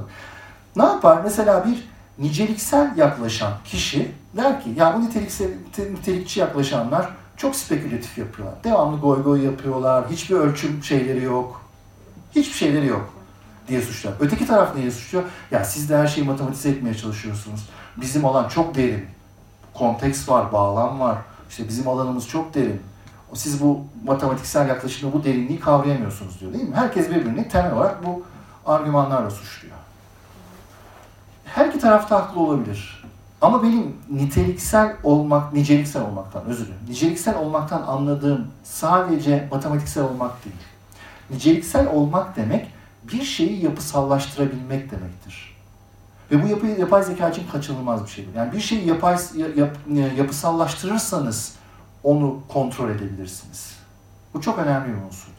Ne 0.76 0.84
yapar? 0.84 1.20
Mesela 1.24 1.66
bir 1.66 1.88
niceliksel 2.18 2.96
yaklaşan 2.96 3.52
kişi 3.64 4.12
der 4.36 4.62
ki 4.62 4.70
ya 4.76 4.94
bu 4.96 5.04
niteliksel, 5.04 5.50
nitelikçi 5.92 6.40
yaklaşanlar 6.40 7.08
çok 7.36 7.56
spekülatif 7.56 8.18
yapıyorlar. 8.18 8.64
Devamlı 8.64 9.00
goy 9.00 9.22
goy 9.22 9.44
yapıyorlar. 9.44 10.10
Hiçbir 10.10 10.34
ölçüm 10.34 10.84
şeyleri 10.84 11.24
yok. 11.24 11.60
Hiçbir 12.34 12.54
şeyleri 12.54 12.86
yok 12.86 13.12
diye 13.68 13.82
suçlar. 13.82 14.12
Öteki 14.20 14.46
taraf 14.46 14.76
neye 14.76 14.90
suçluyor? 14.90 15.24
Ya 15.50 15.64
siz 15.64 15.90
de 15.90 15.96
her 15.96 16.06
şeyi 16.06 16.26
matematize 16.26 16.70
etmeye 16.70 16.94
çalışıyorsunuz. 16.94 17.68
Bizim 17.96 18.24
alan 18.24 18.48
çok 18.48 18.74
derin. 18.74 19.04
Konteks 19.74 20.28
var, 20.28 20.52
bağlam 20.52 21.00
var. 21.00 21.18
İşte 21.50 21.68
bizim 21.68 21.88
alanımız 21.88 22.28
çok 22.28 22.54
derin. 22.54 22.82
Siz 23.34 23.62
bu 23.62 23.84
matematiksel 24.04 24.68
yaklaşımda 24.68 25.12
bu 25.12 25.24
derinliği 25.24 25.60
kavrayamıyorsunuz 25.60 26.40
diyor 26.40 26.52
değil 26.52 26.68
mi? 26.68 26.74
Herkes 26.74 27.10
birbirini 27.10 27.48
temel 27.48 27.72
olarak 27.72 28.06
bu 28.06 28.22
argümanlarla 28.66 29.30
suçluyor. 29.30 29.76
İki 31.86 31.90
tarafta 31.92 32.16
haklı 32.16 32.40
olabilir. 32.40 33.04
Ama 33.40 33.62
benim 33.62 33.96
niteliksel 34.10 34.96
olmak, 35.02 35.52
niceliksel 35.52 36.02
olmaktan, 36.02 36.44
özür 36.44 36.66
dilerim. 36.66 36.80
Niceliksel 36.88 37.38
olmaktan 37.38 37.82
anladığım 37.82 38.46
sadece 38.64 39.48
matematiksel 39.50 40.04
olmak 40.04 40.44
değil. 40.44 40.56
Niceliksel 41.30 41.88
olmak 41.88 42.36
demek 42.36 42.68
bir 43.12 43.22
şeyi 43.22 43.64
yapısallaştırabilmek 43.64 44.90
demektir. 44.90 45.56
Ve 46.30 46.42
bu 46.42 46.46
yapı 46.46 46.66
yapay 46.66 47.02
zeka 47.02 47.28
için 47.28 47.48
kaçınılmaz 47.52 48.04
bir 48.04 48.10
şeydir. 48.10 48.34
Yani 48.34 48.52
bir 48.52 48.60
şeyi 48.60 48.88
yapay, 48.88 49.18
yap, 49.56 49.76
yapısallaştırırsanız 50.16 51.54
onu 52.02 52.40
kontrol 52.48 52.90
edebilirsiniz. 52.90 53.76
Bu 54.34 54.40
çok 54.40 54.58
önemli 54.58 54.88
bir 54.88 55.06
unsurdur. 55.06 55.35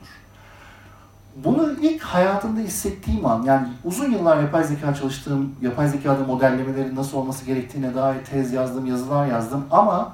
Bunu 1.43 1.71
ilk 1.81 2.01
hayatımda 2.01 2.59
hissettiğim 2.59 3.25
an, 3.25 3.43
yani 3.43 3.67
uzun 3.83 4.11
yıllar 4.11 4.41
yapay 4.41 4.63
zeka 4.63 4.93
çalıştığım, 4.93 5.55
yapay 5.61 5.87
zekada 5.87 6.23
modellemelerin 6.23 6.95
nasıl 6.95 7.17
olması 7.17 7.45
gerektiğine 7.45 7.95
dair 7.95 8.25
tez 8.25 8.53
yazdım, 8.53 8.85
yazılar 8.85 9.27
yazdım 9.27 9.65
ama 9.71 10.13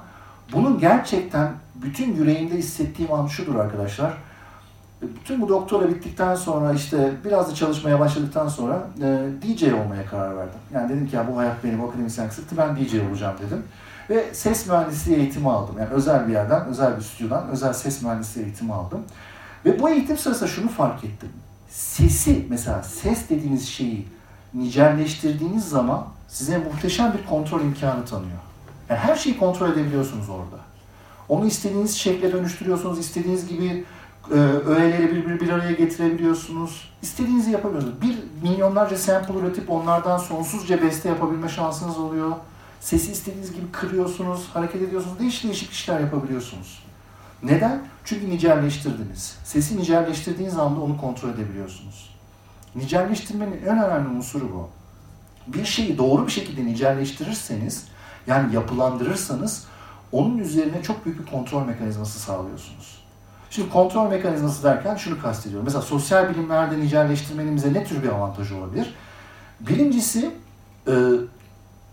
bunun 0.52 0.78
gerçekten 0.78 1.52
bütün 1.74 2.14
yüreğimde 2.14 2.54
hissettiğim 2.58 3.12
an 3.12 3.26
şudur 3.26 3.54
arkadaşlar. 3.54 4.12
Bütün 5.02 5.42
bu 5.42 5.48
doktora 5.48 5.88
bittikten 5.88 6.34
sonra 6.34 6.72
işte 6.72 7.12
biraz 7.24 7.50
da 7.50 7.54
çalışmaya 7.54 8.00
başladıktan 8.00 8.48
sonra 8.48 8.82
e, 9.02 9.28
DJ 9.42 9.62
olmaya 9.62 10.06
karar 10.10 10.36
verdim. 10.36 10.58
Yani 10.74 10.88
dedim 10.88 11.06
ki 11.08 11.16
ya 11.16 11.28
bu 11.32 11.38
hayat 11.38 11.64
benim 11.64 11.84
akademisyen 11.84 12.28
kısıtlı 12.28 12.56
ben 12.56 12.76
DJ 12.76 12.94
olacağım 13.10 13.36
dedim. 13.46 13.62
Ve 14.10 14.34
ses 14.34 14.66
mühendisliği 14.66 15.18
eğitimi 15.18 15.50
aldım. 15.50 15.74
Yani 15.78 15.88
özel 15.88 16.28
bir 16.28 16.32
yerden, 16.32 16.66
özel 16.66 16.96
bir 16.96 17.02
stüdyodan 17.02 17.48
özel 17.48 17.72
ses 17.72 18.02
mühendisliği 18.02 18.46
eğitimi 18.46 18.74
aldım. 18.74 19.00
Ve 19.64 19.78
bu 19.78 19.90
eğitim 19.90 20.18
sırasında 20.18 20.48
şunu 20.48 20.68
fark 20.68 21.04
ettim. 21.04 21.28
Sesi 21.68 22.46
mesela 22.48 22.82
ses 22.82 23.28
dediğiniz 23.28 23.68
şeyi 23.68 24.06
nicelleştirdiğiniz 24.54 25.68
zaman 25.68 26.06
size 26.28 26.58
muhteşem 26.58 27.12
bir 27.12 27.26
kontrol 27.26 27.60
imkanı 27.60 28.04
tanıyor. 28.04 28.38
Yani 28.88 28.98
her 28.98 29.16
şeyi 29.16 29.38
kontrol 29.38 29.72
edebiliyorsunuz 29.72 30.28
orada. 30.28 30.64
Onu 31.28 31.46
istediğiniz 31.46 31.96
şekle 31.96 32.32
dönüştürüyorsunuz, 32.32 32.98
istediğiniz 32.98 33.48
gibi 33.48 33.84
e, 34.30 34.34
öğeleri 34.34 35.16
bir, 35.16 35.28
bir, 35.28 35.40
bir 35.40 35.48
araya 35.48 35.72
getirebiliyorsunuz. 35.72 36.92
İstediğinizi 37.02 37.50
yapabiliyorsunuz. 37.50 38.02
Bir 38.02 38.18
milyonlarca 38.42 38.96
sample 38.96 39.34
üretip 39.34 39.70
onlardan 39.70 40.18
sonsuzca 40.18 40.82
beste 40.82 41.08
yapabilme 41.08 41.48
şansınız 41.48 41.98
oluyor. 41.98 42.32
Sesi 42.80 43.12
istediğiniz 43.12 43.52
gibi 43.52 43.72
kırıyorsunuz, 43.72 44.48
hareket 44.54 44.82
ediyorsunuz, 44.82 45.18
değişik 45.18 45.44
değişik 45.44 45.72
işler 45.72 46.00
yapabiliyorsunuz. 46.00 46.82
Neden? 47.42 47.82
Çünkü 48.04 48.30
nicelleştirdiniz. 48.30 49.36
Sesi 49.44 49.78
nicelleştirdiğiniz 49.78 50.58
anda 50.58 50.80
onu 50.80 51.00
kontrol 51.00 51.28
edebiliyorsunuz. 51.28 52.14
Nicelleştirmenin 52.74 53.62
en 53.66 53.84
önemli 53.84 54.08
unsuru 54.08 54.52
bu. 54.52 54.68
Bir 55.46 55.64
şeyi 55.64 55.98
doğru 55.98 56.26
bir 56.26 56.32
şekilde 56.32 56.66
nicelleştirirseniz, 56.66 57.84
yani 58.26 58.54
yapılandırırsanız 58.54 59.66
onun 60.12 60.38
üzerine 60.38 60.82
çok 60.82 61.04
büyük 61.04 61.20
bir 61.20 61.30
kontrol 61.30 61.64
mekanizması 61.64 62.20
sağlıyorsunuz. 62.20 63.04
Şimdi 63.50 63.70
kontrol 63.70 64.08
mekanizması 64.08 64.62
derken 64.62 64.96
şunu 64.96 65.20
kastediyorum. 65.20 65.64
Mesela 65.64 65.82
sosyal 65.82 66.28
bilimlerde 66.28 66.80
nicelleştirmenin 66.80 67.56
bize 67.56 67.72
ne 67.72 67.84
tür 67.84 68.02
bir 68.02 68.08
avantajı 68.08 68.56
olabilir? 68.56 68.94
Birincisi, 69.60 70.30
e, 70.86 70.92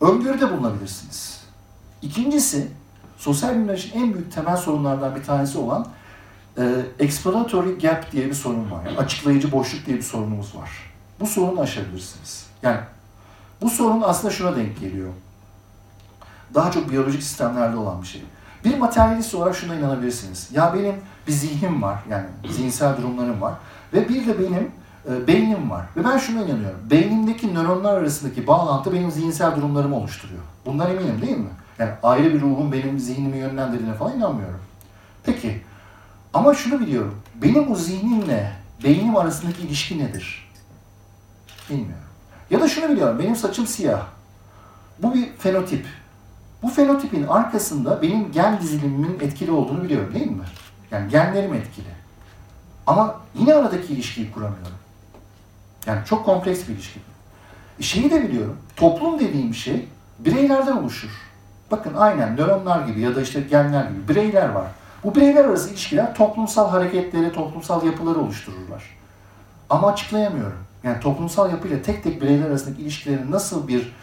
öngörüde 0.02 0.52
bulunabilirsiniz. 0.52 1.43
İkincisi, 2.02 2.67
sosyal 3.17 3.56
bilimler 3.56 3.78
için 3.78 4.00
en 4.00 4.13
büyük 4.13 4.34
temel 4.34 4.58
sorunlardan 4.58 5.15
bir 5.15 5.24
tanesi 5.24 5.58
olan 5.58 5.88
e, 6.57 6.85
explanatory 6.99 7.79
gap 7.79 8.11
diye 8.11 8.25
bir 8.25 8.33
sorun 8.33 8.71
var. 8.71 8.85
Yani 8.85 8.97
açıklayıcı 8.97 9.51
boşluk 9.51 9.85
diye 9.85 9.97
bir 9.97 10.01
sorunumuz 10.01 10.55
var. 10.55 10.69
Bu 11.19 11.27
sorunu 11.27 11.61
aşabilirsiniz. 11.61 12.45
Yani 12.63 12.79
bu 13.61 13.69
sorun 13.69 14.01
aslında 14.01 14.33
şuna 14.33 14.55
denk 14.55 14.79
geliyor. 14.79 15.09
Daha 16.53 16.71
çok 16.71 16.91
biyolojik 16.91 17.23
sistemlerde 17.23 17.77
olan 17.77 18.01
bir 18.01 18.07
şey. 18.07 18.23
Bir 18.65 18.77
materyalist 18.77 19.35
olarak 19.35 19.55
şuna 19.55 19.75
inanabilirsiniz. 19.75 20.49
Ya 20.51 20.73
benim 20.73 20.95
bir 21.27 21.31
zihnim 21.31 21.81
var, 21.81 21.99
yani 22.09 22.25
zihinsel 22.49 22.97
durumlarım 22.97 23.41
var. 23.41 23.53
Ve 23.93 24.09
bir 24.09 24.27
de 24.27 24.39
benim 24.39 24.71
e, 25.09 25.27
beynim 25.27 25.71
var. 25.71 25.85
Ve 25.97 26.03
ben 26.03 26.17
şuna 26.17 26.41
inanıyorum. 26.41 26.79
Beynimdeki 26.91 27.55
nöronlar 27.55 27.97
arasındaki 27.97 28.47
bağlantı 28.47 28.93
benim 28.93 29.11
zihinsel 29.11 29.55
durumlarımı 29.55 29.95
oluşturuyor. 29.95 30.41
Bundan 30.65 30.91
eminim 30.91 31.21
değil 31.21 31.37
mi? 31.37 31.49
Yani 31.79 31.91
ayrı 32.03 32.33
bir 32.33 32.41
ruhun 32.41 32.71
benim 32.71 32.99
zihnimi 32.99 33.37
yönlendirdiğine 33.37 33.93
falan 33.93 34.17
inanmıyorum. 34.17 34.59
Peki, 35.23 35.61
ama 36.33 36.53
şunu 36.53 36.79
biliyorum. 36.79 37.21
Benim 37.35 37.69
bu 37.69 37.75
zihnimle 37.75 38.51
beynim 38.83 39.15
arasındaki 39.15 39.61
ilişki 39.61 39.99
nedir? 39.99 40.51
Bilmiyorum. 41.69 41.95
Ya 42.49 42.61
da 42.61 42.67
şunu 42.67 42.89
biliyorum. 42.89 43.19
Benim 43.19 43.35
saçım 43.35 43.67
siyah. 43.67 44.05
Bu 44.99 45.13
bir 45.13 45.29
fenotip. 45.37 45.85
Bu 46.63 46.69
fenotipin 46.69 47.27
arkasında 47.27 48.01
benim 48.01 48.31
gen 48.31 48.61
dizilimimin 48.61 49.19
etkili 49.19 49.51
olduğunu 49.51 49.83
biliyorum 49.83 50.13
değil 50.13 50.31
mi? 50.31 50.43
Yani 50.91 51.09
genlerim 51.09 51.53
etkili. 51.53 51.87
Ama 52.87 53.15
yine 53.35 53.53
aradaki 53.53 53.93
ilişkiyi 53.93 54.31
kuramıyorum. 54.31 54.77
Yani 55.85 56.05
çok 56.05 56.25
kompleks 56.25 56.67
bir 56.67 56.73
ilişki. 56.73 56.99
E 57.79 57.83
şeyi 57.83 58.11
de 58.11 58.23
biliyorum. 58.23 58.57
Toplum 58.75 59.19
dediğim 59.19 59.53
şey 59.53 59.87
bireylerden 60.19 60.77
oluşur. 60.77 61.09
Bakın 61.71 61.93
aynen 61.93 62.37
nöronlar 62.37 62.87
gibi 62.87 62.99
ya 62.99 63.15
da 63.15 63.21
işte 63.21 63.41
genler 63.41 63.83
gibi 63.83 64.07
bireyler 64.07 64.49
var. 64.49 64.67
Bu 65.03 65.15
bireyler 65.15 65.45
arası 65.45 65.69
ilişkiler 65.69 66.15
toplumsal 66.15 66.69
hareketleri, 66.69 67.33
toplumsal 67.33 67.85
yapıları 67.85 68.19
oluştururlar. 68.19 68.83
Ama 69.69 69.87
açıklayamıyorum. 69.87 70.59
Yani 70.83 70.99
toplumsal 70.99 71.51
yapıyla 71.51 71.81
tek 71.81 72.03
tek 72.03 72.21
bireyler 72.21 72.47
arasındaki 72.47 72.81
ilişkilerin 72.81 73.31
nasıl 73.31 73.67
bir 73.67 73.93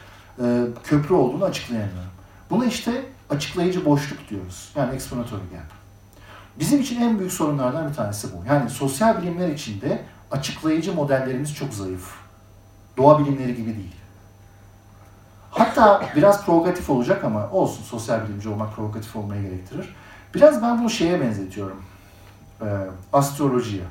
e, 0.42 0.64
köprü 0.84 1.14
olduğunu 1.14 1.44
açıklayamıyorum. 1.44 2.10
Buna 2.50 2.64
işte 2.64 3.04
açıklayıcı 3.30 3.84
boşluk 3.84 4.28
diyoruz. 4.30 4.72
Yani 4.76 4.94
explanatory 4.94 5.40
gap. 5.40 5.78
Bizim 6.58 6.80
için 6.80 7.00
en 7.00 7.18
büyük 7.18 7.32
sorunlardan 7.32 7.88
bir 7.88 7.94
tanesi 7.94 8.28
bu. 8.32 8.44
Yani 8.48 8.70
sosyal 8.70 9.22
bilimler 9.22 9.48
içinde 9.48 10.02
açıklayıcı 10.30 10.94
modellerimiz 10.94 11.54
çok 11.54 11.74
zayıf. 11.74 12.14
Doğa 12.96 13.18
bilimleri 13.18 13.56
gibi 13.56 13.74
değil. 13.76 13.96
Hatta 15.50 16.02
biraz 16.16 16.44
provokatif 16.46 16.90
olacak 16.90 17.24
ama 17.24 17.50
olsun 17.50 17.82
sosyal 17.82 18.24
bilimci 18.24 18.48
olmak 18.48 18.76
provokatif 18.76 19.16
olmaya 19.16 19.42
gerektirir. 19.42 19.94
Biraz 20.38 20.62
ben 20.62 20.78
bunu 20.78 20.90
şeye 20.90 21.20
benzetiyorum. 21.20 21.82
E, 22.60 22.66
astrolojiye. 23.12 23.82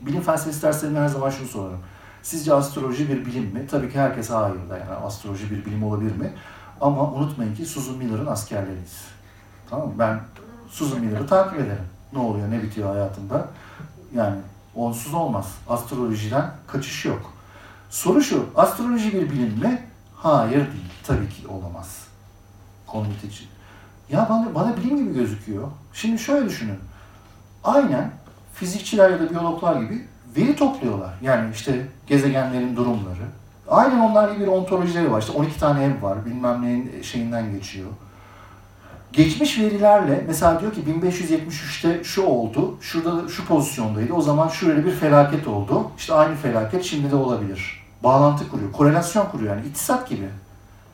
Bilim 0.00 0.22
felsefesi 0.22 0.62
derslerinde 0.62 0.98
her 0.98 1.08
zaman 1.08 1.30
şunu 1.30 1.48
sorarım. 1.48 1.80
Sizce 2.22 2.54
astroloji 2.54 3.08
bir 3.08 3.26
bilim 3.26 3.44
mi? 3.44 3.66
Tabii 3.70 3.92
ki 3.92 3.98
herkes 3.98 4.30
hayır 4.30 4.68
da 4.70 4.78
yani 4.78 4.90
astroloji 4.90 5.50
bir 5.50 5.64
bilim 5.64 5.84
olabilir 5.84 6.16
mi? 6.16 6.32
Ama 6.80 7.12
unutmayın 7.12 7.54
ki 7.54 7.66
Susan 7.66 7.96
Miller'ın 7.96 8.26
askerleriyiz. 8.26 9.04
Tamam 9.70 9.88
mı? 9.88 9.94
Ben 9.98 10.20
Susan 10.70 11.00
Miller'ı 11.00 11.26
takip 11.26 11.60
ederim. 11.60 11.88
Ne 12.12 12.18
oluyor, 12.18 12.50
ne 12.50 12.62
bitiyor 12.62 12.90
hayatında. 12.90 13.48
Yani 14.14 14.36
Onsuz 14.74 15.14
olmaz. 15.14 15.54
Astrolojiden 15.68 16.50
kaçış 16.66 17.04
yok. 17.04 17.32
Soru 17.90 18.22
şu, 18.22 18.46
astroloji 18.56 19.12
bir 19.12 19.30
bilim 19.30 19.58
mi? 19.58 19.86
Hayır 20.16 20.56
değil. 20.56 20.92
Tabii 21.06 21.28
ki 21.28 21.48
olamaz. 21.48 22.06
Komüniteci. 22.86 23.44
Ya 24.12 24.26
bana, 24.30 24.54
bana 24.54 24.76
bilim 24.76 24.96
gibi 24.96 25.14
gözüküyor. 25.14 25.68
Şimdi 25.92 26.18
şöyle 26.18 26.48
düşünün. 26.48 26.78
Aynen 27.64 28.10
fizikçiler 28.54 29.10
ya 29.10 29.20
da 29.20 29.30
biyologlar 29.30 29.82
gibi 29.82 30.04
veri 30.36 30.56
topluyorlar. 30.56 31.14
Yani 31.22 31.50
işte 31.54 31.86
gezegenlerin 32.06 32.76
durumları. 32.76 33.22
Aynen 33.68 33.98
onlar 33.98 34.32
gibi 34.32 34.40
bir 34.40 34.46
ontolojileri 34.46 35.12
var. 35.12 35.20
İşte 35.20 35.32
12 35.32 35.58
tane 35.60 35.84
ev 35.84 36.02
var. 36.02 36.26
Bilmem 36.26 36.62
neyin 36.62 37.02
şeyinden 37.02 37.52
geçiyor. 37.52 37.88
Geçmiş 39.12 39.58
verilerle 39.58 40.24
mesela 40.26 40.60
diyor 40.60 40.74
ki 40.74 40.80
1573'te 40.80 42.04
şu 42.04 42.22
oldu, 42.22 42.78
şurada 42.80 43.28
şu 43.28 43.46
pozisyondaydı. 43.46 44.12
O 44.12 44.22
zaman 44.22 44.48
şöyle 44.48 44.84
bir 44.84 44.90
felaket 44.90 45.48
oldu. 45.48 45.90
İşte 45.98 46.14
aynı 46.14 46.34
felaket 46.34 46.84
şimdi 46.84 47.10
de 47.10 47.16
olabilir. 47.16 47.86
Bağlantı 48.04 48.48
kuruyor, 48.48 48.72
korelasyon 48.72 49.26
kuruyor 49.26 49.56
yani 49.56 49.66
iktisat 49.66 50.08
gibi. 50.08 50.28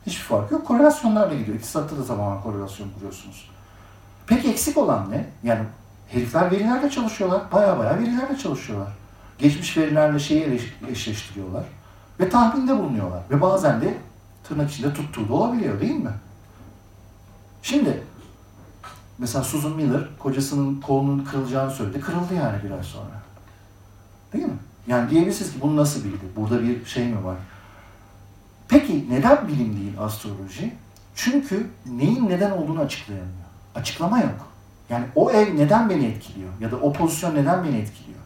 Hiçbir 0.07 0.23
fark 0.23 0.51
yok. 0.51 0.67
Korelasyonlarla 0.67 1.35
gidiyor. 1.35 1.57
İktisatta 1.57 1.97
da 1.97 2.05
tamamen 2.05 2.41
korelasyon 2.41 2.89
kuruyorsunuz. 2.89 3.49
Peki 4.27 4.49
eksik 4.49 4.77
olan 4.77 5.11
ne? 5.11 5.25
Yani 5.43 5.63
herifler 6.07 6.51
verilerle 6.51 6.89
çalışıyorlar. 6.89 7.41
Baya 7.51 7.79
baya 7.79 7.99
verilerle 7.99 8.37
çalışıyorlar. 8.37 8.87
Geçmiş 9.37 9.77
verilerle 9.77 10.19
şeyi 10.19 10.61
eşleştiriyorlar. 10.91 11.63
Ve 12.19 12.29
tahminde 12.29 12.77
bulunuyorlar. 12.77 13.21
Ve 13.29 13.41
bazen 13.41 13.81
de 13.81 13.97
tırnak 14.43 14.71
içinde 14.71 14.93
tuttuğu 14.93 15.29
da 15.29 15.33
olabiliyor 15.33 15.81
değil 15.81 15.95
mi? 15.95 16.13
Şimdi 17.61 18.03
mesela 19.17 19.43
Susan 19.43 19.71
Miller 19.71 20.01
kocasının 20.19 20.81
kolunun 20.81 21.25
kırılacağını 21.25 21.71
söyledi. 21.71 22.01
Kırıldı 22.01 22.33
yani 22.33 22.63
bir 22.63 22.71
ay 22.71 22.83
sonra. 22.83 23.21
Değil 24.33 24.45
mi? 24.45 24.57
Yani 24.87 25.09
diyebilirsiniz 25.09 25.53
ki 25.53 25.61
bunu 25.61 25.75
nasıl 25.75 26.03
bildi? 26.03 26.25
Burada 26.35 26.63
bir 26.63 26.85
şey 26.85 27.07
mi 27.07 27.25
var? 27.25 27.35
Peki 28.69 29.05
neden 29.09 29.47
bilim 29.47 29.77
değil 29.77 29.93
astroloji? 29.99 30.73
Çünkü 31.15 31.67
neyin 31.85 32.29
neden 32.29 32.51
olduğunu 32.51 32.79
açıklayamıyor. 32.79 33.47
Açıklama 33.75 34.19
yok. 34.19 34.47
Yani 34.89 35.05
o 35.15 35.31
ev 35.31 35.55
neden 35.55 35.89
beni 35.89 36.05
etkiliyor? 36.05 36.49
Ya 36.59 36.71
da 36.71 36.75
o 36.75 36.93
pozisyon 36.93 37.35
neden 37.35 37.63
beni 37.63 37.77
etkiliyor? 37.77 38.19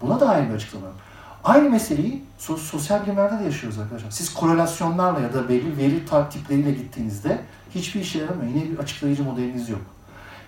Buna 0.00 0.20
dair 0.20 0.48
bir 0.48 0.54
açıklama 0.54 0.86
yok. 0.86 0.96
Aynı 1.44 1.70
meseleyi 1.70 2.24
sosyal 2.38 3.02
bilimlerde 3.02 3.38
de 3.38 3.44
yaşıyoruz 3.44 3.78
arkadaşlar. 3.78 4.10
Siz 4.10 4.34
korelasyonlarla 4.34 5.20
ya 5.20 5.34
da 5.34 5.48
belli 5.48 5.76
veri 5.76 6.04
tipleriyle 6.30 6.70
gittiğinizde 6.70 7.40
hiçbir 7.74 8.00
işe 8.00 8.18
yaramıyor. 8.18 8.54
Yine 8.54 8.70
bir 8.70 8.78
açıklayıcı 8.78 9.24
modeliniz 9.24 9.68
yok. 9.68 9.80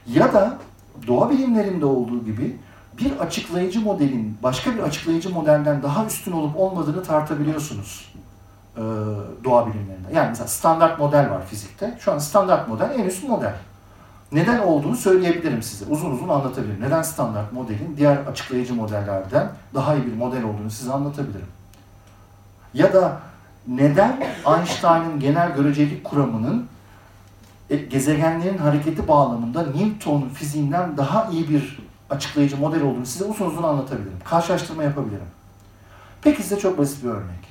Ya 0.06 0.32
da 0.32 0.58
doğa 1.06 1.30
bilimlerinde 1.30 1.86
olduğu 1.86 2.24
gibi 2.24 2.56
bir 2.98 3.18
açıklayıcı 3.18 3.80
modelin 3.80 4.38
başka 4.42 4.74
bir 4.74 4.78
açıklayıcı 4.78 5.30
modelden 5.30 5.82
daha 5.82 6.06
üstün 6.06 6.32
olup 6.32 6.56
olmadığını 6.56 7.02
tartabiliyorsunuz 7.04 8.13
e, 8.76 8.82
doğa 9.44 9.66
bilimlerinde. 9.66 10.08
Yani 10.14 10.28
mesela 10.28 10.48
standart 10.48 10.98
model 10.98 11.30
var 11.30 11.46
fizikte. 11.46 11.98
Şu 12.00 12.12
an 12.12 12.18
standart 12.18 12.68
model 12.68 12.90
en 12.98 13.04
üst 13.04 13.28
model. 13.28 13.54
Neden 14.32 14.58
olduğunu 14.58 14.96
söyleyebilirim 14.96 15.62
size. 15.62 15.84
Uzun 15.84 16.10
uzun 16.10 16.28
anlatabilirim. 16.28 16.80
Neden 16.80 17.02
standart 17.02 17.52
modelin 17.52 17.94
diğer 17.96 18.16
açıklayıcı 18.16 18.74
modellerden 18.74 19.48
daha 19.74 19.94
iyi 19.94 20.06
bir 20.06 20.16
model 20.16 20.44
olduğunu 20.44 20.70
size 20.70 20.92
anlatabilirim. 20.92 21.46
Ya 22.74 22.92
da 22.92 23.20
neden 23.68 24.20
Einstein'ın 24.46 25.20
genel 25.20 25.54
görecelik 25.54 26.04
kuramının 26.04 26.66
e, 27.70 27.76
gezegenlerin 27.76 28.58
hareketi 28.58 29.08
bağlamında 29.08 29.62
Newton'un 29.62 30.28
fiziğinden 30.28 30.96
daha 30.96 31.28
iyi 31.30 31.48
bir 31.48 31.78
açıklayıcı 32.10 32.56
model 32.56 32.82
olduğunu 32.82 33.06
size 33.06 33.24
uzun 33.24 33.46
uzun 33.46 33.62
anlatabilirim. 33.62 34.18
Karşılaştırma 34.24 34.82
yapabilirim. 34.82 35.26
Peki 36.22 36.42
size 36.42 36.58
çok 36.58 36.78
basit 36.78 37.04
bir 37.04 37.08
örnek. 37.08 37.43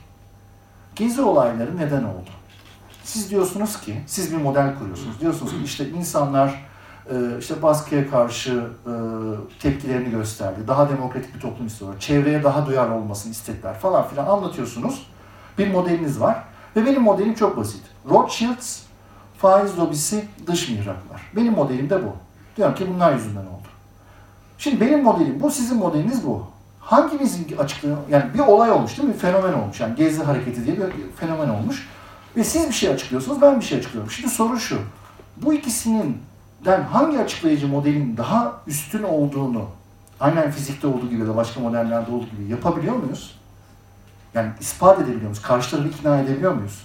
Gezi 0.95 1.21
olayları 1.21 1.77
neden 1.77 2.03
oldu? 2.03 2.29
Siz 3.03 3.29
diyorsunuz 3.29 3.81
ki, 3.81 4.01
siz 4.07 4.31
bir 4.31 4.37
model 4.37 4.75
kuruyorsunuz. 4.79 5.21
Diyorsunuz 5.21 5.51
ki 5.51 5.57
işte 5.65 5.89
insanlar 5.89 6.65
e, 7.09 7.15
işte 7.39 7.61
baskıya 7.61 8.09
karşı 8.09 8.67
e, 8.85 8.93
tepkilerini 9.59 10.09
gösterdi. 10.09 10.59
Daha 10.67 10.89
demokratik 10.89 11.35
bir 11.35 11.39
toplum 11.39 11.67
istiyorlar. 11.67 11.99
Çevreye 11.99 12.43
daha 12.43 12.65
duyarlı 12.65 12.93
olmasını 12.93 13.31
istediler 13.31 13.73
falan 13.79 14.07
filan 14.07 14.25
anlatıyorsunuz. 14.25 15.07
Bir 15.57 15.71
modeliniz 15.71 16.19
var. 16.19 16.43
Ve 16.75 16.85
benim 16.85 17.01
modelim 17.01 17.33
çok 17.33 17.57
basit. 17.57 17.81
Rothschilds, 18.09 18.81
faiz 19.37 19.79
lobisi, 19.79 20.25
dış 20.47 20.69
mihraklar. 20.69 21.21
Benim 21.35 21.53
modelim 21.53 21.89
de 21.89 22.03
bu. 22.03 22.15
Diyorum 22.57 22.75
ki 22.75 22.87
bunlar 22.93 23.13
yüzünden 23.13 23.45
oldu. 23.45 23.67
Şimdi 24.57 24.81
benim 24.81 25.03
modelim 25.03 25.39
bu, 25.39 25.51
sizin 25.51 25.77
modeliniz 25.77 26.27
bu. 26.27 26.47
Hangimizin 26.85 27.57
açıklığı, 27.57 27.95
yani 28.09 28.33
bir 28.33 28.39
olay 28.39 28.71
olmuş 28.71 28.97
değil 28.97 29.07
mi? 29.07 29.13
Bir 29.13 29.19
fenomen 29.19 29.53
olmuş. 29.53 29.79
Yani 29.79 29.95
Gezi 29.95 30.23
hareketi 30.23 30.65
diye 30.65 30.77
bir 30.77 31.11
fenomen 31.15 31.49
olmuş. 31.49 31.87
Ve 32.35 32.43
siz 32.43 32.67
bir 32.67 32.73
şey 32.73 32.89
açıklıyorsunuz, 32.89 33.41
ben 33.41 33.59
bir 33.59 33.65
şey 33.65 33.77
açıklıyorum. 33.77 34.11
Şimdi 34.11 34.29
soru 34.29 34.59
şu. 34.59 34.79
Bu 35.37 35.53
ikisinin 35.53 36.17
den 36.65 36.81
hangi 36.81 37.19
açıklayıcı 37.19 37.67
modelin 37.67 38.17
daha 38.17 38.61
üstün 38.67 39.03
olduğunu 39.03 39.65
aynen 40.19 40.51
fizikte 40.51 40.87
olduğu 40.87 41.09
gibi 41.09 41.27
da 41.27 41.35
başka 41.35 41.59
modellerde 41.59 42.11
olduğu 42.11 42.25
gibi 42.25 42.51
yapabiliyor 42.51 42.95
muyuz? 42.95 43.39
Yani 44.33 44.49
ispat 44.59 44.97
edebiliyor 44.97 45.21
muyuz? 45.21 45.41
Karşılarını 45.41 45.87
ikna 45.87 46.19
edebiliyor 46.19 46.53
muyuz? 46.53 46.83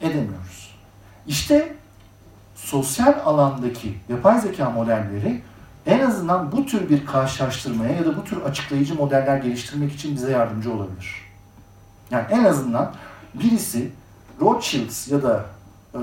Edemiyoruz. 0.00 0.74
İşte 1.26 1.76
sosyal 2.54 3.14
alandaki 3.24 3.98
yapay 4.08 4.40
zeka 4.40 4.70
modelleri 4.70 5.42
en 5.86 6.00
azından 6.00 6.52
bu 6.52 6.66
tür 6.66 6.88
bir 6.88 7.06
karşılaştırmaya 7.06 7.92
ya 7.92 8.04
da 8.04 8.16
bu 8.16 8.24
tür 8.24 8.42
açıklayıcı 8.42 8.94
modeller 8.94 9.36
geliştirmek 9.36 9.92
için 9.92 10.16
bize 10.16 10.30
yardımcı 10.32 10.72
olabilir. 10.72 11.32
Yani 12.10 12.26
en 12.30 12.44
azından 12.44 12.94
birisi 13.34 13.92
Rothschilds 14.40 15.08
ya 15.08 15.22
da 15.22 15.44
e, 15.94 16.00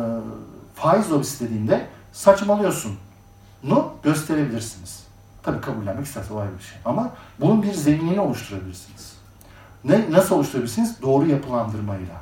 faiz 0.75 1.11
lobisi 1.11 1.45
dediğinde 1.45 1.87
saçmalıyorsun 2.11 2.91
nu 3.63 3.91
gösterebilirsiniz. 4.03 5.03
Tabii 5.43 5.61
kabullenmek 5.61 6.05
isterse 6.05 6.33
o 6.33 6.39
ayrı 6.39 6.57
bir 6.57 6.63
şey. 6.63 6.77
Ama 6.85 7.11
bunun 7.39 7.63
bir 7.63 7.73
zeminini 7.73 8.19
oluşturabilirsiniz. 8.19 9.13
Ne, 9.83 10.11
nasıl 10.11 10.35
oluşturabilirsiniz? 10.35 11.01
Doğru 11.01 11.27
yapılandırmayla. 11.27 12.15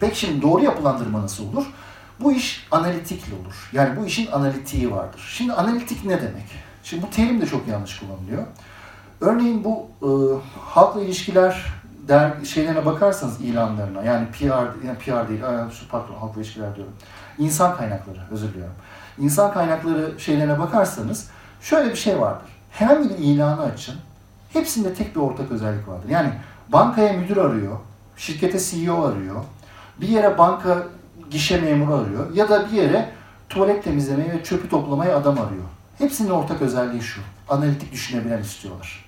Peki 0.00 0.18
şimdi 0.18 0.42
doğru 0.42 0.64
yapılandırma 0.64 1.22
nasıl 1.22 1.52
olur? 1.52 1.66
Bu 2.20 2.32
iş 2.32 2.66
analitikle 2.70 3.34
olur. 3.34 3.70
Yani 3.72 4.00
bu 4.00 4.06
işin 4.06 4.32
analitiği 4.32 4.92
vardır. 4.92 5.32
Şimdi 5.36 5.52
analitik 5.52 6.04
ne 6.04 6.22
demek? 6.22 6.46
Şimdi 6.82 7.02
bu 7.02 7.10
terim 7.10 7.40
de 7.40 7.46
çok 7.46 7.68
yanlış 7.68 7.98
kullanılıyor. 7.98 8.46
Örneğin 9.20 9.64
bu 9.64 9.88
e, 10.02 10.08
halkla 10.60 11.00
ilişkiler 11.00 11.66
der 12.08 12.32
şeylerine 12.44 12.86
bakarsanız 12.86 13.40
ilanlarına 13.40 14.02
yani 14.02 14.26
PR 14.30 14.86
yani 14.86 14.98
PR 14.98 15.28
değil, 15.28 15.40
pardon 15.90 16.14
halkla 16.14 16.40
ilişkiler 16.40 16.76
diyorum 16.76 16.92
İnsan 17.38 17.76
kaynakları, 17.76 18.18
özür 18.30 18.48
diliyorum. 18.48 18.74
İnsan 19.18 19.52
kaynakları 19.52 20.20
şeylerine 20.20 20.58
bakarsanız 20.58 21.30
şöyle 21.60 21.90
bir 21.90 21.96
şey 21.96 22.20
vardır. 22.20 22.48
Herhangi 22.70 23.10
bir 23.10 23.18
ilanı 23.18 23.62
açın. 23.62 23.94
Hepsinde 24.52 24.94
tek 24.94 25.16
bir 25.16 25.20
ortak 25.20 25.50
özellik 25.50 25.88
vardır. 25.88 26.08
Yani 26.08 26.30
bankaya 26.68 27.12
müdür 27.12 27.36
arıyor, 27.36 27.76
şirkete 28.16 28.58
CEO 28.58 29.04
arıyor, 29.04 29.44
bir 30.00 30.08
yere 30.08 30.38
banka 30.38 30.82
gişe 31.30 31.60
memuru 31.60 31.94
arıyor 31.94 32.34
ya 32.34 32.48
da 32.48 32.66
bir 32.66 32.76
yere 32.76 33.10
tuvalet 33.48 33.84
temizlemeyi 33.84 34.32
ve 34.32 34.44
çöpü 34.44 34.68
toplamaya 34.68 35.16
adam 35.16 35.38
arıyor. 35.38 35.64
Hepsinin 35.98 36.30
ortak 36.30 36.62
özelliği 36.62 37.02
şu. 37.02 37.20
Analitik 37.48 37.92
düşünebilen 37.92 38.42
istiyorlar. 38.42 39.04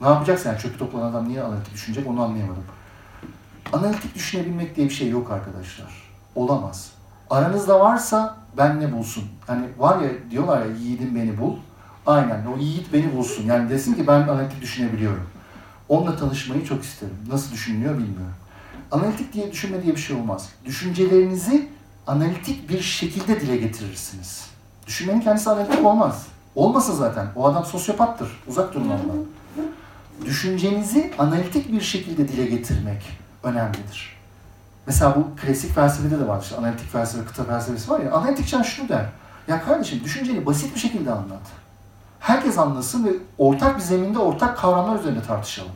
Ne 0.00 0.08
yapacaksın 0.08 0.48
yani 0.48 0.58
çöpü 0.58 0.78
toplayan 0.78 1.06
adam 1.06 1.28
niye 1.28 1.42
analitik 1.42 1.74
düşünecek 1.74 2.06
onu 2.06 2.22
anlayamadım. 2.22 2.64
Analitik 3.72 4.14
düşünebilmek 4.14 4.76
diye 4.76 4.88
bir 4.88 4.94
şey 4.94 5.08
yok 5.08 5.30
arkadaşlar. 5.30 6.02
Olamaz. 6.34 6.90
Aranızda 7.30 7.80
varsa 7.80 8.36
ben 8.58 8.80
ne 8.80 8.92
bulsun. 8.92 9.24
Hani 9.46 9.66
var 9.78 10.00
ya 10.00 10.10
diyorlar 10.30 10.66
ya 10.66 10.72
yiğidim 10.72 11.14
beni 11.14 11.40
bul. 11.40 11.56
Aynen 12.06 12.46
o 12.46 12.58
yiğit 12.58 12.92
beni 12.92 13.16
bulsun. 13.16 13.44
Yani 13.44 13.70
desin 13.70 13.94
ki 13.94 14.06
ben 14.06 14.28
analitik 14.28 14.62
düşünebiliyorum. 14.62 15.26
Onunla 15.88 16.16
tanışmayı 16.16 16.64
çok 16.64 16.84
isterim. 16.84 17.16
Nasıl 17.32 17.52
düşünülüyor 17.52 17.94
bilmiyorum. 17.94 18.34
Analitik 18.90 19.32
diye 19.32 19.52
düşünme 19.52 19.82
diye 19.82 19.94
bir 19.94 20.00
şey 20.00 20.16
olmaz. 20.16 20.48
Düşüncelerinizi 20.64 21.68
analitik 22.06 22.68
bir 22.68 22.80
şekilde 22.80 23.40
dile 23.40 23.56
getirirsiniz. 23.56 24.46
Düşünmenin 24.86 25.20
kendisi 25.20 25.50
analitik 25.50 25.84
olmaz. 25.84 26.26
Olmasın 26.54 26.94
zaten. 26.94 27.26
O 27.36 27.46
adam 27.46 27.64
sosyopattır. 27.64 28.42
Uzak 28.48 28.74
durun 28.74 28.84
ondan. 28.84 29.26
Düşüncenizi 30.24 31.14
analitik 31.18 31.72
bir 31.72 31.80
şekilde 31.80 32.28
dile 32.28 32.46
getirmek 32.46 33.02
önemlidir. 33.42 34.16
Mesela 34.86 35.16
bu 35.16 35.36
klasik 35.36 35.74
felsefede 35.74 36.20
de 36.20 36.28
var 36.28 36.42
işte 36.42 36.56
analitik 36.56 36.92
felsefe, 36.92 37.24
kıta 37.24 37.44
felsefesi 37.44 37.90
var 37.90 38.00
ya. 38.00 38.12
Analitikçen 38.12 38.62
şunu 38.62 38.88
der. 38.88 39.06
Ya 39.48 39.62
kardeşim 39.64 40.04
düşünceni 40.04 40.46
basit 40.46 40.74
bir 40.74 40.80
şekilde 40.80 41.12
anlat. 41.12 41.42
Herkes 42.20 42.58
anlasın 42.58 43.04
ve 43.04 43.10
ortak 43.38 43.76
bir 43.76 43.82
zeminde 43.82 44.18
ortak 44.18 44.58
kavramlar 44.58 44.98
üzerinde 44.98 45.22
tartışalım. 45.22 45.72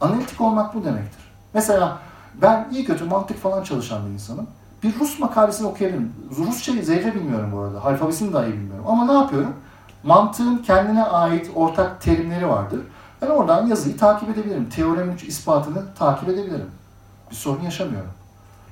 Analitik 0.00 0.40
olmak 0.40 0.74
bu 0.74 0.84
demektir. 0.84 1.27
Mesela 1.58 1.98
ben 2.42 2.68
iyi 2.72 2.84
kötü 2.84 3.04
mantık 3.04 3.42
falan 3.42 3.62
çalışan 3.62 4.06
bir 4.06 4.10
insanım. 4.10 4.46
Bir 4.82 4.98
Rus 5.00 5.18
makalesini 5.18 5.66
okuyabilirim. 5.66 6.12
Rusçayı 6.36 6.84
zerre 6.84 7.14
bilmiyorum 7.14 7.52
bu 7.52 7.60
arada. 7.60 7.84
Alfabesini 7.84 8.32
dahi 8.32 8.52
bilmiyorum. 8.52 8.84
Ama 8.88 9.04
ne 9.04 9.12
yapıyorum? 9.12 9.54
Mantığın 10.02 10.58
kendine 10.58 11.04
ait 11.04 11.50
ortak 11.54 12.00
terimleri 12.00 12.48
vardır. 12.48 12.80
Ben 13.22 13.26
oradan 13.26 13.66
yazıyı 13.66 13.96
takip 13.96 14.28
edebilirim. 14.28 14.68
Teoremin 14.68 15.16
ispatını 15.26 15.94
takip 15.94 16.28
edebilirim. 16.28 16.70
Bir 17.30 17.36
sorun 17.36 17.62
yaşamıyorum. 17.62 18.10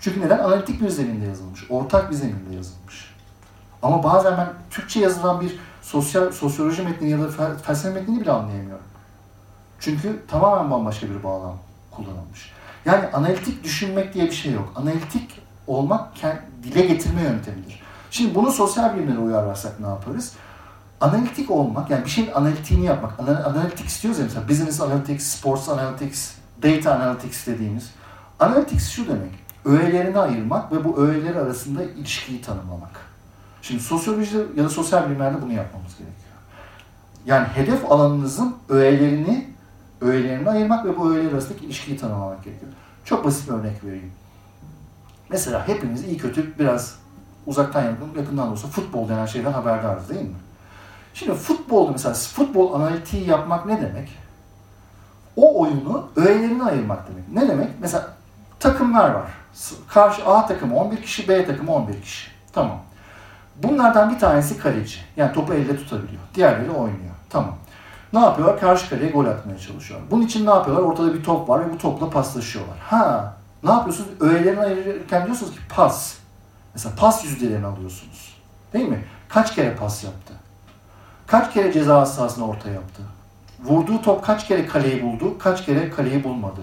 Çünkü 0.01 0.21
neden? 0.21 0.39
Analitik 0.39 0.81
bir 0.81 0.89
zeminde 0.89 1.27
yazılmış. 1.27 1.71
Ortak 1.71 2.11
bir 2.11 2.17
zeminde 2.17 2.55
yazılmış. 2.55 3.15
Ama 3.83 4.03
bazen 4.03 4.39
ben 4.39 4.49
Türkçe 4.71 5.01
yazılan 5.01 5.41
bir 5.41 5.59
sosyal 5.83 6.33
sosyoloji 6.33 6.83
metnini 6.83 7.11
ya 7.11 7.21
da 7.21 7.29
felsefe 7.63 7.95
metnini 7.95 8.21
bile 8.21 8.33
anlayamıyorum. 8.33 8.87
Çünkü 9.81 10.23
tamamen 10.29 10.71
bambaşka 10.71 11.07
bir 11.11 11.25
bağlam 11.25 11.57
kullanılmış. 11.91 12.56
Yani 12.87 13.07
analitik 13.13 13.65
düşünmek 13.65 14.15
diye 14.15 14.27
bir 14.27 14.33
şey 14.33 14.53
yok. 14.53 14.73
Analitik 14.77 15.41
olmak 15.67 16.09
dile 16.63 16.87
getirme 16.87 17.23
yöntemidir. 17.23 17.83
Şimdi 18.11 18.35
bunu 18.35 18.53
sosyal 18.53 18.97
bilimlere 18.97 19.19
uyarlarsak 19.19 19.81
ne 19.81 19.87
yaparız? 19.87 20.33
Analitik 21.01 21.51
olmak, 21.51 21.91
yani 21.91 22.05
bir 22.05 22.11
şeyin 22.11 22.33
analitiğini 22.33 22.85
yapmak. 22.85 23.21
Analitik 23.21 23.87
istiyoruz 23.87 24.21
ya 24.21 24.25
mesela 24.25 24.49
business 24.49 24.81
analytics, 24.81 25.27
sports 25.27 25.69
analytics, 25.69 26.35
data 26.63 26.95
analytics 26.95 27.47
dediğimiz. 27.47 27.91
Analytics 28.41 28.89
şu 28.89 29.09
demek, 29.09 29.33
öğelerini 29.65 30.19
ayırmak 30.19 30.73
ve 30.73 30.85
bu 30.85 31.07
öğeler 31.07 31.35
arasında 31.35 31.83
ilişkiyi 31.83 32.43
tanımlamak. 32.43 33.01
Şimdi 33.63 33.83
sosyolojide 33.83 34.39
ya 34.57 34.65
da 34.65 34.69
sosyal 34.69 35.07
bilimlerde 35.07 35.43
bunu 35.43 35.53
yapmamız 35.53 35.93
gerekiyor. 35.93 36.17
Yani 37.27 37.47
hedef 37.47 37.93
alanınızın 37.93 38.57
öğelerini 38.69 39.56
öğelerini 40.01 40.51
ayırmak 40.51 40.85
ve 40.85 40.97
bu 40.97 41.13
öğeler 41.13 41.33
arasındaki 41.33 41.67
ilişkiyi 41.67 41.97
tanımlamak 41.97 42.45
gerekiyor. 42.45 42.73
Çok 43.05 43.25
basit 43.25 43.49
bir 43.49 43.55
örnek 43.55 43.85
vereyim. 43.85 44.13
Mesela 45.31 45.69
hepimiz 45.69 46.05
iyi 46.05 46.19
kötü 46.19 46.59
biraz 46.59 46.99
uzaktan 47.47 47.83
yakın, 47.83 48.07
yakından 48.19 48.49
da 48.49 48.53
olsa 48.53 48.69
futbol 48.69 49.09
denen 49.09 49.27
şeyden 49.27 49.53
haberdarız 49.53 50.09
değil 50.09 50.23
mi? 50.23 50.37
Şimdi 51.15 51.35
futbolda 51.35 51.93
mesela 51.93 52.15
futbol 52.15 52.81
analitiği 52.81 53.29
yapmak 53.29 53.67
ne 53.67 53.81
demek? 53.81 54.19
O 55.37 55.61
oyunu 55.61 56.09
öğelerini 56.17 56.63
ayırmak 56.63 57.09
demek. 57.09 57.29
Ne 57.33 57.53
demek? 57.53 57.69
Mesela 57.81 58.09
takımlar 58.61 59.11
var. 59.11 59.31
Karşı 59.89 60.27
A 60.27 60.47
takımı 60.47 60.77
11 60.77 61.03
kişi, 61.03 61.29
B 61.29 61.47
takımı 61.47 61.75
11 61.75 62.03
kişi. 62.03 62.31
Tamam. 62.53 62.79
Bunlardan 63.63 64.11
bir 64.11 64.19
tanesi 64.19 64.59
kaleci. 64.59 64.99
Yani 65.17 65.33
topu 65.33 65.55
elde 65.55 65.77
tutabiliyor. 65.77 66.23
Diğerleri 66.35 66.71
oynuyor. 66.71 67.15
Tamam. 67.31 67.57
Ne 68.17 68.23
yapıyorlar? 68.23 68.61
Karşı 68.61 68.89
kaleye 68.91 69.11
gol 69.11 69.27
atmaya 69.27 69.59
çalışıyorlar. 69.59 70.11
Bunun 70.11 70.23
için 70.23 70.47
ne 70.47 70.51
yapıyorlar? 70.51 70.83
Ortada 70.83 71.15
bir 71.15 71.25
top 71.25 71.49
var 71.49 71.67
ve 71.67 71.73
bu 71.73 71.79
topla 71.79 72.11
paslaşıyorlar. 72.11 72.79
Ha, 72.79 73.35
ne 73.65 73.71
yapıyorsunuz? 73.71 74.11
Öğelerini 74.21 74.61
ayırırken 74.61 75.27
diyorsunuz 75.27 75.53
ki 75.53 75.59
pas. 75.77 76.15
Mesela 76.75 76.95
pas 76.95 77.25
yüzdelerini 77.25 77.67
alıyorsunuz. 77.67 78.37
Değil 78.73 78.89
mi? 78.89 79.05
Kaç 79.29 79.55
kere 79.55 79.75
pas 79.75 80.05
yaptı? 80.05 80.33
Kaç 81.27 81.55
kere 81.55 81.73
ceza 81.73 82.07
sahasını 82.07 82.49
orta 82.49 82.71
yaptı? 82.71 83.03
Vurduğu 83.65 84.03
top 84.03 84.25
kaç 84.25 84.49
kere 84.49 84.67
kaleyi 84.67 85.03
buldu? 85.03 85.39
Kaç 85.39 85.67
kere 85.67 85.91
kaleyi 85.91 86.25
bulmadı? 86.25 86.61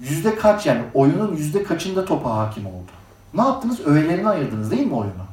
Yüzde 0.00 0.36
kaç 0.36 0.66
yani 0.66 0.82
oyunun 0.94 1.36
yüzde 1.36 1.62
kaçında 1.62 2.04
topa 2.04 2.36
hakim 2.36 2.66
oldu? 2.66 2.90
Ne 3.34 3.42
yaptınız? 3.42 3.80
Öğelerini 3.86 4.28
ayırdınız 4.28 4.70
değil 4.70 4.86
mi 4.86 4.94
oyunu? 4.94 5.24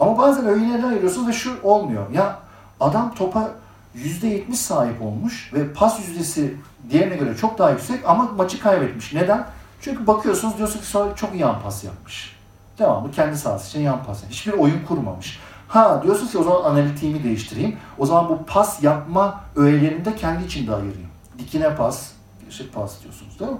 Ama 0.00 0.18
bazen 0.18 0.46
öğelerini 0.46 0.86
ayırıyorsunuz 0.86 1.28
ve 1.28 1.32
şu 1.32 1.62
olmuyor. 1.62 2.10
Ya 2.10 2.38
adam 2.80 3.14
topa 3.14 3.50
%70 3.96 4.52
sahip 4.52 5.02
olmuş 5.02 5.52
ve 5.54 5.72
pas 5.72 6.08
yüzdesi 6.08 6.56
diğerine 6.90 7.16
göre 7.16 7.36
çok 7.36 7.58
daha 7.58 7.70
yüksek 7.70 8.00
ama 8.06 8.24
maçı 8.36 8.60
kaybetmiş. 8.60 9.12
Neden? 9.12 9.46
Çünkü 9.80 10.06
bakıyorsunuz 10.06 10.58
diyorsunuz 10.58 10.92
ki 10.92 10.98
çok 11.16 11.34
yan 11.34 11.60
pas 11.60 11.84
yapmış. 11.84 12.36
Devamlı 12.78 13.10
kendi 13.10 13.38
sahası 13.38 13.68
için 13.68 13.80
yan 13.80 14.04
pas. 14.04 14.22
Hiçbir 14.30 14.52
oyun 14.52 14.84
kurmamış. 14.88 15.40
Ha 15.68 16.02
diyorsunuz 16.02 16.32
ki 16.32 16.38
o 16.38 16.42
zaman 16.42 16.70
analitiğimi 16.70 17.24
değiştireyim. 17.24 17.76
O 17.98 18.06
zaman 18.06 18.28
bu 18.28 18.44
pas 18.46 18.82
yapma 18.82 19.40
öğelerinde 19.56 20.04
de 20.04 20.16
kendi 20.16 20.44
içinde 20.44 20.74
ayırayım. 20.74 21.08
Dikine 21.38 21.76
pas, 21.76 22.10
işte 22.50 22.64
pas 22.74 23.02
diyorsunuz 23.02 23.40
değil 23.40 23.50
mi? 23.50 23.58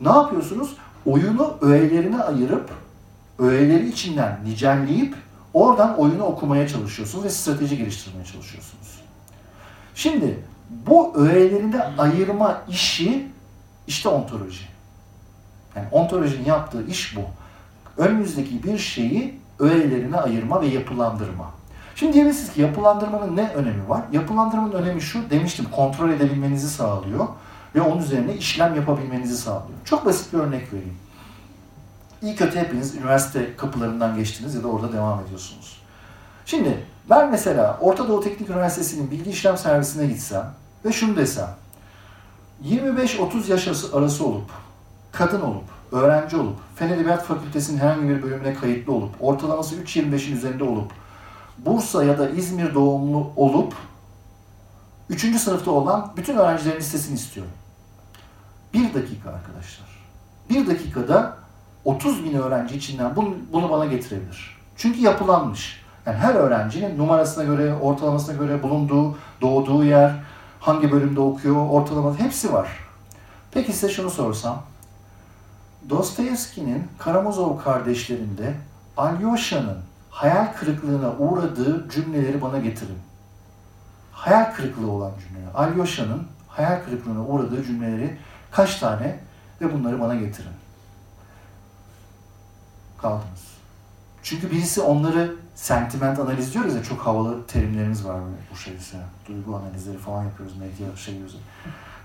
Ne 0.00 0.08
yapıyorsunuz? 0.08 0.76
Oyunu 1.06 1.56
öğelerine 1.60 2.22
ayırıp 2.22 2.70
öğeleri 3.38 3.88
içinden 3.88 4.38
nicelleyip 4.44 5.14
oradan 5.54 5.98
oyunu 5.98 6.22
okumaya 6.24 6.68
çalışıyorsunuz 6.68 7.24
ve 7.24 7.30
strateji 7.30 7.76
geliştirmeye 7.76 8.24
çalışıyorsunuz. 8.24 8.97
Şimdi 9.98 10.38
bu 10.86 11.16
öğelerinde 11.16 11.84
ayırma 11.98 12.62
işi 12.68 13.28
işte 13.86 14.08
ontoloji. 14.08 14.64
Yani 15.76 15.86
ontolojinin 15.92 16.44
yaptığı 16.44 16.86
iş 16.86 17.16
bu. 17.16 17.20
Önümüzdeki 18.02 18.62
bir 18.62 18.78
şeyi 18.78 19.40
öğelerine 19.58 20.16
ayırma 20.16 20.60
ve 20.60 20.66
yapılandırma. 20.66 21.50
Şimdi 21.94 22.12
diyebilirsiniz 22.12 22.52
ki 22.52 22.60
yapılandırmanın 22.60 23.36
ne 23.36 23.48
önemi 23.48 23.88
var? 23.88 24.02
Yapılandırmanın 24.12 24.72
önemi 24.72 25.00
şu, 25.00 25.30
demiştim 25.30 25.66
kontrol 25.70 26.10
edebilmenizi 26.10 26.68
sağlıyor 26.68 27.28
ve 27.74 27.80
onun 27.80 28.02
üzerine 28.02 28.36
işlem 28.36 28.74
yapabilmenizi 28.74 29.36
sağlıyor. 29.36 29.78
Çok 29.84 30.06
basit 30.06 30.32
bir 30.32 30.38
örnek 30.38 30.72
vereyim. 30.72 30.98
İyi 32.22 32.36
kötü 32.36 32.58
hepiniz 32.58 32.94
üniversite 32.94 33.56
kapılarından 33.56 34.16
geçtiniz 34.16 34.54
ya 34.54 34.62
da 34.62 34.68
orada 34.68 34.92
devam 34.92 35.20
ediyorsunuz. 35.20 35.82
Şimdi 36.46 36.84
ben 37.10 37.30
mesela 37.30 37.78
Orta 37.80 38.08
Doğu 38.08 38.20
Teknik 38.20 38.50
Üniversitesi'nin 38.50 39.10
bilgi 39.10 39.30
işlem 39.30 39.58
servisine 39.58 40.06
gitsem 40.06 40.54
ve 40.84 40.92
şunu 40.92 41.16
desem. 41.16 41.48
25-30 42.64 43.50
yaş 43.50 43.68
arası 43.92 44.26
olup, 44.26 44.50
kadın 45.12 45.40
olup, 45.40 45.64
öğrenci 45.92 46.36
olup, 46.36 46.56
Fen 46.76 46.88
Edebiyat 46.88 47.24
Fakültesi'nin 47.24 47.78
herhangi 47.78 48.08
bir 48.08 48.22
bölümüne 48.22 48.54
kayıtlı 48.54 48.92
olup, 48.92 49.14
ortalaması 49.20 49.76
3.25'in 49.76 50.36
üzerinde 50.36 50.64
olup, 50.64 50.92
Bursa 51.58 52.04
ya 52.04 52.18
da 52.18 52.28
İzmir 52.28 52.74
doğumlu 52.74 53.30
olup, 53.36 53.74
3. 55.10 55.40
sınıfta 55.40 55.70
olan 55.70 56.12
bütün 56.16 56.36
öğrencilerin 56.36 56.80
listesini 56.80 57.14
istiyorum. 57.14 57.52
Bir 58.74 58.94
dakika 58.94 59.30
arkadaşlar. 59.30 59.88
Bir 60.50 60.66
dakikada 60.66 61.36
30 61.84 62.24
bin 62.24 62.34
öğrenci 62.34 62.76
içinden 62.76 63.16
bunu, 63.16 63.34
bunu 63.52 63.70
bana 63.70 63.86
getirebilir. 63.86 64.58
Çünkü 64.76 65.00
yapılanmış. 65.00 65.87
Yani 66.08 66.18
her 66.18 66.34
öğrencinin 66.34 66.98
numarasına 66.98 67.44
göre, 67.44 67.74
ortalamasına 67.74 68.36
göre 68.36 68.62
bulunduğu, 68.62 69.18
doğduğu 69.40 69.84
yer, 69.84 70.12
hangi 70.60 70.92
bölümde 70.92 71.20
okuyor, 71.20 71.68
ortalaması 71.68 72.18
hepsi 72.18 72.52
var. 72.52 72.68
Peki 73.50 73.72
size 73.72 73.88
şunu 73.88 74.10
sorsam. 74.10 74.62
Dostoyevski'nin 75.90 76.88
Karamazov 76.98 77.58
kardeşlerinde 77.58 78.54
Alyosha'nın 78.96 79.78
hayal 80.10 80.52
kırıklığına 80.52 81.12
uğradığı 81.18 81.88
cümleleri 81.90 82.42
bana 82.42 82.58
getirin. 82.58 82.98
Hayal 84.12 84.54
kırıklığı 84.54 84.90
olan 84.90 85.12
cümleler. 85.20 85.54
Alyosha'nın 85.54 86.26
hayal 86.48 86.84
kırıklığına 86.84 87.24
uğradığı 87.24 87.64
cümleleri 87.64 88.16
kaç 88.50 88.78
tane 88.78 89.18
ve 89.60 89.72
bunları 89.74 90.00
bana 90.00 90.14
getirin. 90.14 90.52
Kaldınız. 92.98 93.48
Çünkü 94.22 94.50
birisi 94.50 94.80
onları 94.80 95.47
sentiment 95.58 96.18
analiz 96.18 96.54
diyoruz 96.54 96.74
ya 96.74 96.82
çok 96.82 96.98
havalı 97.00 97.46
terimlerimiz 97.46 98.04
var 98.04 98.14
böyle 98.14 98.36
bu 98.52 98.56
şeyse. 98.56 98.96
Duygu 99.28 99.56
analizleri 99.56 99.98
falan 99.98 100.24
yapıyoruz 100.24 100.56
medya 100.56 100.96
şey 100.96 101.14
yüzü. 101.14 101.36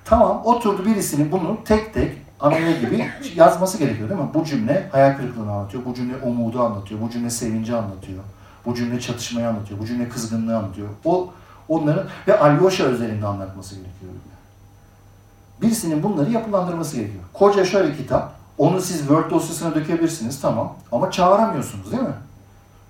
Tamam 0.05 0.41
oturdu 0.45 0.85
birisinin 0.85 1.31
bunu 1.31 1.57
tek 1.65 1.93
tek 1.93 2.21
analiz 2.39 2.81
gibi 2.81 3.09
yazması 3.35 3.77
gerekiyor 3.77 4.09
değil 4.09 4.21
mi? 4.21 4.27
Bu 4.33 4.43
cümle 4.43 4.89
hayal 4.91 5.17
kırıklığını 5.17 5.51
anlatıyor, 5.51 5.85
bu 5.85 5.93
cümle 5.93 6.15
umudu 6.17 6.63
anlatıyor, 6.63 7.01
bu 7.01 7.09
cümle 7.09 7.29
sevinci 7.29 7.75
anlatıyor, 7.75 8.23
bu 8.65 8.75
cümle 8.75 8.99
çatışmayı 8.99 9.47
anlatıyor, 9.47 9.79
bu 9.79 9.85
cümle 9.85 10.09
kızgınlığı 10.09 10.57
anlatıyor. 10.57 10.89
O 11.05 11.29
onların 11.69 12.07
ve 12.27 12.39
Alyosha 12.39 12.83
özelinde 12.83 13.25
anlatması 13.25 13.75
gerekiyor. 13.75 14.11
Birisinin 15.61 16.03
bunları 16.03 16.31
yapılandırması 16.31 16.95
gerekiyor. 16.95 17.23
Koca 17.33 17.65
şöyle 17.65 17.97
kitap, 17.97 18.33
onu 18.57 18.81
siz 18.81 18.97
Word 18.97 19.31
dosyasına 19.31 19.75
dökebilirsiniz 19.75 20.41
tamam 20.41 20.75
ama 20.91 21.11
çağıramıyorsunuz 21.11 21.91
değil 21.91 22.03
mi? 22.03 22.13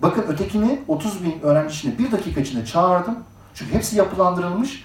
Bakın 0.02 0.22
ötekini 0.22 0.82
30 0.88 1.24
bin 1.24 1.42
öğrenci 1.42 1.98
bir 1.98 2.12
dakika 2.12 2.42
içinde 2.42 2.66
çağırdım. 2.66 3.18
Çünkü 3.54 3.74
hepsi 3.74 3.98
yapılandırılmış 3.98 4.84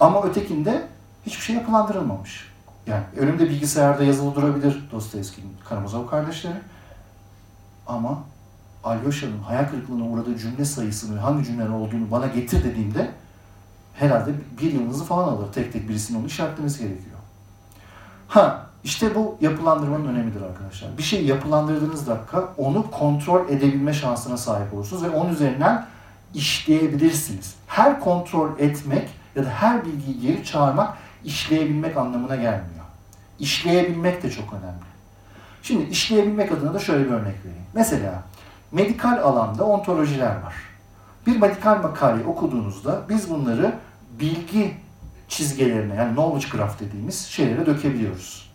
ama 0.00 0.22
ötekinde 0.22 0.88
hiçbir 1.26 1.42
şey 1.42 1.56
yapılandırılmamış. 1.56 2.50
Yani 2.86 3.04
önümde 3.16 3.50
bilgisayarda 3.50 4.04
yazılı 4.04 4.34
durabilir 4.34 4.88
Dostoyevski'nin 4.92 5.52
Karamazov 5.68 6.06
kardeşleri. 6.06 6.58
Ama 7.86 8.24
Alyosha'nın 8.84 9.38
hayal 9.38 9.68
kırıklığına 9.68 10.04
uğradığı 10.04 10.38
cümle 10.38 10.64
sayısını 10.64 11.16
ve 11.16 11.20
hangi 11.20 11.44
cümleler 11.44 11.68
olduğunu 11.68 12.10
bana 12.10 12.26
getir 12.26 12.64
dediğimde 12.64 13.10
herhalde 13.94 14.30
bir 14.60 14.72
yılınızı 14.72 15.04
falan 15.04 15.28
alır. 15.28 15.52
Tek 15.52 15.72
tek 15.72 15.88
birisinin 15.88 16.18
onu 16.20 16.26
işaretlemesi 16.26 16.78
gerekiyor. 16.78 17.16
Ha 18.28 18.69
işte 18.84 19.14
bu 19.14 19.36
yapılandırmanın 19.40 20.08
önemidir 20.08 20.42
arkadaşlar. 20.42 20.98
Bir 20.98 21.02
şey 21.02 21.24
yapılandırdığınız 21.24 22.06
dakika 22.06 22.48
onu 22.56 22.90
kontrol 22.90 23.48
edebilme 23.48 23.92
şansına 23.92 24.36
sahip 24.36 24.74
olursunuz 24.74 25.02
ve 25.02 25.10
onun 25.10 25.32
üzerinden 25.32 25.86
işleyebilirsiniz. 26.34 27.54
Her 27.66 28.00
kontrol 28.00 28.58
etmek 28.58 29.08
ya 29.36 29.44
da 29.44 29.48
her 29.48 29.84
bilgiyi 29.84 30.20
geri 30.20 30.44
çağırmak 30.44 30.96
işleyebilmek 31.24 31.96
anlamına 31.96 32.36
gelmiyor. 32.36 32.84
İşleyebilmek 33.38 34.22
de 34.22 34.30
çok 34.30 34.52
önemli. 34.52 34.90
Şimdi 35.62 35.84
işleyebilmek 35.84 36.52
adına 36.52 36.74
da 36.74 36.78
şöyle 36.78 37.04
bir 37.04 37.10
örnek 37.10 37.38
vereyim. 37.44 37.64
Mesela 37.74 38.22
medikal 38.72 39.18
alanda 39.22 39.64
ontolojiler 39.64 40.36
var. 40.36 40.54
Bir 41.26 41.36
medikal 41.36 41.82
makale 41.82 42.24
okuduğunuzda 42.24 43.00
biz 43.08 43.30
bunları 43.30 43.74
bilgi 44.20 44.76
çizgilerine 45.28 45.94
yani 45.94 46.14
knowledge 46.14 46.56
graph 46.56 46.80
dediğimiz 46.80 47.26
şeylere 47.26 47.66
dökebiliyoruz. 47.66 48.49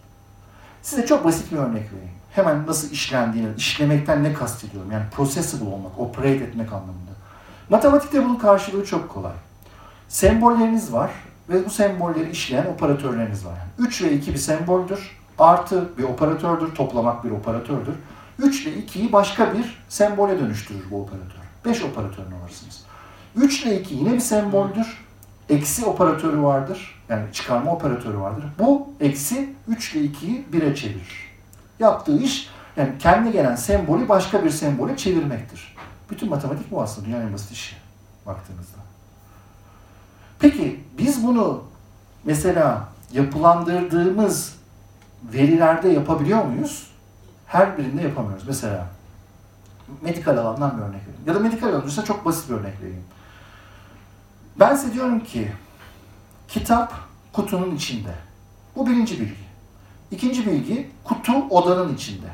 Size 0.85 1.05
çok 1.05 1.25
basit 1.25 1.51
bir 1.51 1.57
örnek 1.57 1.83
vereyim. 1.93 2.11
Hemen 2.31 2.67
nasıl 2.67 2.91
işlendiğini, 2.91 3.49
işlemekten 3.57 4.23
ne 4.23 4.33
kastediyorum? 4.33 4.91
Yani 4.91 5.03
processable 5.11 5.69
olmak, 5.69 5.99
operate 5.99 6.43
etmek 6.43 6.73
anlamında. 6.73 7.11
Matematikte 7.69 8.25
bunun 8.25 8.35
karşılığı 8.35 8.85
çok 8.85 9.09
kolay. 9.09 9.33
Sembolleriniz 10.07 10.93
var 10.93 11.11
ve 11.49 11.65
bu 11.65 11.69
sembolleri 11.69 12.29
işleyen 12.29 12.65
operatörleriniz 12.65 13.45
var. 13.45 13.51
Yani 13.51 13.87
3 13.87 14.03
ve 14.03 14.13
2 14.13 14.33
bir 14.33 14.37
semboldür, 14.37 15.17
artı 15.39 15.97
bir 15.97 16.03
operatördür, 16.03 16.75
toplamak 16.75 17.23
bir 17.23 17.31
operatördür. 17.31 17.95
3 18.39 18.65
ile 18.65 18.79
2'yi 18.79 19.13
başka 19.13 19.53
bir 19.53 19.83
sembole 19.89 20.39
dönüştürür 20.39 20.83
bu 20.91 21.01
operatör. 21.01 21.41
5 21.65 21.83
operatörün 21.83 22.31
alırsınız. 22.41 22.83
3 23.35 23.63
ile 23.63 23.79
2 23.81 23.95
yine 23.95 24.13
bir 24.13 24.19
semboldür. 24.19 25.05
Eksi 25.49 25.85
operatörü 25.85 26.41
vardır. 26.41 26.94
Yani 27.09 27.33
çıkarma 27.33 27.71
operatörü 27.71 28.19
vardır. 28.19 28.45
Bu 28.59 28.87
eksi 28.99 29.53
3 29.67 29.95
ile 29.95 30.05
2'yi 30.05 30.45
1'e 30.53 30.75
çevirir. 30.75 31.31
Yaptığı 31.79 32.17
iş 32.17 32.49
yani 32.77 32.97
kendi 32.99 33.31
gelen 33.31 33.55
sembolü 33.55 34.09
başka 34.09 34.43
bir 34.43 34.49
sembole 34.49 34.97
çevirmektir. 34.97 35.75
Bütün 36.09 36.29
matematik 36.29 36.71
bu 36.71 36.81
aslında 36.81 37.07
dünyanın 37.07 37.33
basit 37.33 37.51
işi 37.51 37.75
baktığınızda. 38.25 38.77
Peki 40.39 40.83
biz 40.97 41.23
bunu 41.27 41.63
mesela 42.23 42.87
yapılandırdığımız 43.11 44.55
verilerde 45.33 45.89
yapabiliyor 45.89 46.45
muyuz? 46.45 46.91
Her 47.47 47.77
birinde 47.77 48.01
yapamıyoruz. 48.01 48.47
Mesela 48.47 48.87
medikal 50.01 50.37
alandan 50.37 50.77
bir 50.77 50.81
örnek 50.81 51.01
vereyim. 51.01 51.21
Ya 51.27 51.35
da 51.35 51.39
medikal 51.39 51.69
alandan 51.69 52.03
çok 52.03 52.25
basit 52.25 52.49
bir 52.49 52.55
örnek 52.55 52.81
vereyim. 52.81 53.03
Ben 54.59 54.75
size 54.75 54.93
diyorum 54.93 55.19
ki 55.19 55.51
kitap 56.47 56.93
kutunun 57.33 57.75
içinde. 57.75 58.11
Bu 58.75 58.87
birinci 58.87 59.19
bilgi. 59.19 59.45
İkinci 60.11 60.45
bilgi 60.45 60.89
kutu 61.03 61.33
odanın 61.49 61.95
içinde. 61.95 62.27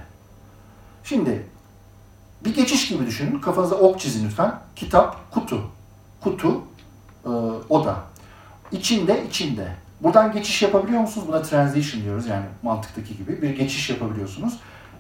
Şimdi 1.04 1.46
bir 2.46 2.56
geçiş 2.56 2.90
gibi 2.90 3.06
düşünün. 3.06 3.40
Kafanıza 3.40 3.76
ok 3.76 4.00
çizin 4.00 4.26
lütfen. 4.26 4.60
Kitap, 4.76 5.32
kutu. 5.32 5.62
Kutu, 6.22 6.62
e, 7.26 7.30
oda. 7.70 7.96
İçinde, 8.72 9.26
içinde. 9.28 9.76
Buradan 10.02 10.32
geçiş 10.32 10.62
yapabiliyor 10.62 11.02
musunuz? 11.02 11.28
Buna 11.28 11.42
transition 11.42 12.04
diyoruz 12.04 12.28
yani 12.28 12.46
mantıktaki 12.64 13.18
gibi. 13.18 13.42
Bir 13.42 13.50
geçiş 13.50 13.90
yapabiliyorsunuz. 13.90 14.54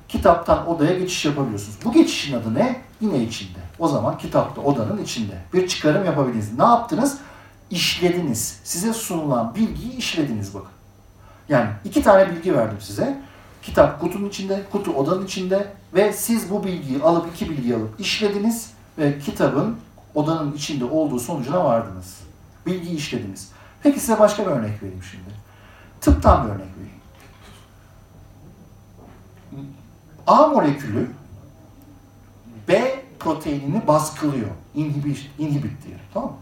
Kitaptan 0.10 0.68
odaya 0.68 1.00
geçiş 1.00 1.26
yapabiliyorsunuz. 1.26 1.78
Bu 1.86 1.92
geçişin 1.92 2.38
adı 2.38 2.54
ne? 2.54 2.82
Yine 3.02 3.24
içinde. 3.24 3.60
O 3.80 3.88
zaman 3.88 4.18
kitapta 4.18 4.62
odanın 4.62 5.04
içinde. 5.04 5.34
Bir 5.54 5.68
çıkarım 5.68 6.06
yapabildiniz. 6.06 6.58
Ne 6.58 6.64
yaptınız? 6.64 7.18
İşlediniz. 7.72 8.60
Size 8.64 8.94
sunulan 8.94 9.56
bilgiyi 9.56 9.96
işlediniz 9.96 10.54
bakın. 10.54 10.72
Yani 11.50 11.70
iki 11.86 12.04
tane 12.04 12.32
bilgi 12.32 12.56
verdim 12.56 12.78
size. 12.82 13.22
Kitap 13.62 14.02
kutunun 14.02 14.30
içinde, 14.30 14.64
kutu 14.72 14.92
odanın 14.92 15.26
içinde 15.26 15.74
ve 15.94 16.14
siz 16.14 16.50
bu 16.50 16.64
bilgiyi 16.64 17.02
alıp 17.02 17.36
iki 17.36 17.50
bilgiyi 17.50 17.76
alıp 17.76 18.00
işlediniz 18.00 18.74
ve 18.98 19.20
kitabın 19.20 19.78
odanın 20.16 20.54
içinde 20.54 20.86
olduğu 20.86 21.20
sonucuna 21.20 21.66
vardınız. 21.66 22.20
Bilgiyi 22.66 22.96
işlediniz. 22.96 23.52
Peki 23.84 24.00
size 24.00 24.20
başka 24.20 24.46
bir 24.46 24.52
örnek 24.52 24.84
vereyim 24.84 25.04
şimdi. 25.12 25.32
Tıptan 26.02 26.46
bir 26.46 26.50
örnek 26.50 26.68
vereyim. 26.78 27.02
A 30.28 30.48
molekülü 30.48 31.12
B 32.68 33.04
proteinini 33.20 33.88
baskılıyor. 33.88 34.50
Inhibit, 34.76 35.30
inhibit 35.40 35.86
diye. 35.86 35.98
Tamam 36.14 36.30
mı? 36.30 36.38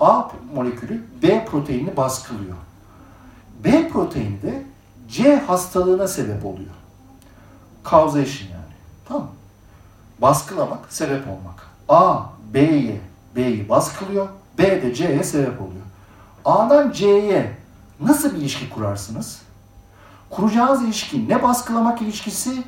A 0.00 0.28
molekülü 0.54 1.04
B 1.22 1.44
proteinini 1.44 1.96
baskılıyor. 1.96 2.56
B 3.64 3.88
proteini 3.88 4.42
de 4.42 4.62
C 5.08 5.36
hastalığına 5.36 6.08
sebep 6.08 6.44
oluyor. 6.44 6.70
Causation 7.90 8.50
yani. 8.50 8.74
Tamam? 9.08 9.30
Baskılamak, 10.18 10.92
sebep 10.92 11.28
olmak. 11.28 11.70
A, 11.88 12.22
B'ye, 12.54 13.00
B'yi 13.36 13.68
baskılıyor. 13.68 14.28
B 14.58 14.82
de 14.82 14.94
C'ye 14.94 15.24
sebep 15.24 15.60
oluyor. 15.60 15.84
A'dan 16.44 16.92
C'ye 16.92 17.56
nasıl 18.00 18.34
bir 18.34 18.38
ilişki 18.38 18.70
kurarsınız? 18.70 19.42
Kuracağınız 20.30 20.82
ilişki 20.82 21.28
ne 21.28 21.42
baskılamak 21.42 22.02
ilişkisi 22.02 22.64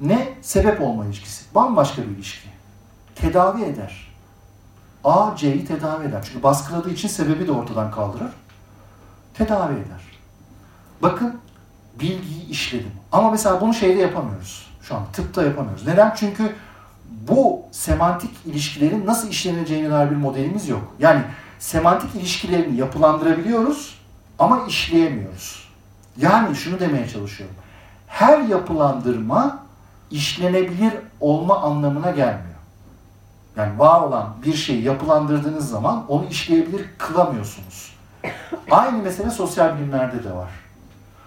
ne 0.00 0.28
sebep 0.42 0.80
olma 0.80 1.04
ilişkisi. 1.06 1.44
Bambaşka 1.54 2.02
bir 2.02 2.08
ilişki. 2.08 2.48
Tedavi 3.14 3.62
eder. 3.62 4.07
A, 5.08 5.36
C'yi 5.36 5.66
tedavi 5.66 6.06
eder. 6.06 6.22
Çünkü 6.26 6.42
baskıladığı 6.42 6.90
için 6.90 7.08
sebebi 7.08 7.46
de 7.46 7.52
ortadan 7.52 7.90
kaldırır. 7.90 8.30
Tedavi 9.34 9.72
eder. 9.72 10.00
Bakın 11.02 11.40
bilgiyi 12.00 12.48
işledim. 12.48 12.92
Ama 13.12 13.30
mesela 13.30 13.60
bunu 13.60 13.74
şeyde 13.74 14.00
yapamıyoruz. 14.00 14.66
Şu 14.82 14.96
an 14.96 15.02
tıpta 15.12 15.42
yapamıyoruz. 15.42 15.86
Neden? 15.86 16.14
Çünkü 16.14 16.54
bu 17.28 17.62
semantik 17.72 18.30
ilişkilerin 18.44 19.06
nasıl 19.06 19.28
işleneceğine 19.28 19.90
dair 19.90 20.10
bir 20.10 20.16
modelimiz 20.16 20.68
yok. 20.68 20.94
Yani 20.98 21.22
semantik 21.58 22.14
ilişkilerini 22.14 22.76
yapılandırabiliyoruz 22.76 23.98
ama 24.38 24.66
işleyemiyoruz. 24.68 25.68
Yani 26.16 26.56
şunu 26.56 26.80
demeye 26.80 27.08
çalışıyorum. 27.08 27.56
Her 28.06 28.40
yapılandırma 28.40 29.58
işlenebilir 30.10 30.92
olma 31.20 31.60
anlamına 31.60 32.10
gelmiyor. 32.10 32.47
Yani 33.58 33.78
var 33.78 34.00
olan 34.00 34.34
bir 34.44 34.54
şeyi 34.54 34.82
yapılandırdığınız 34.82 35.70
zaman 35.70 36.04
onu 36.08 36.26
işleyebilir 36.26 36.86
kılamıyorsunuz. 36.98 37.98
Aynı 38.70 39.02
mesele 39.02 39.30
sosyal 39.30 39.76
bilimlerde 39.76 40.24
de 40.24 40.32
var. 40.32 40.50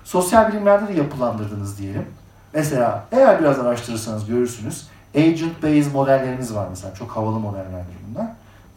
Sosyal 0.03 0.51
bilimlerde 0.51 0.87
de 0.87 0.93
yapılandırdınız 0.93 1.77
diyelim. 1.77 2.05
Mesela 2.53 3.05
eğer 3.11 3.39
biraz 3.39 3.59
araştırırsanız 3.59 4.25
görürsünüz. 4.25 4.87
Agent 5.15 5.63
based 5.63 5.93
modellerimiz 5.93 6.55
var 6.55 6.67
mesela. 6.69 6.93
Çok 6.93 7.11
havalı 7.11 7.39
modellerdir 7.39 7.95
bunlar. 8.09 8.25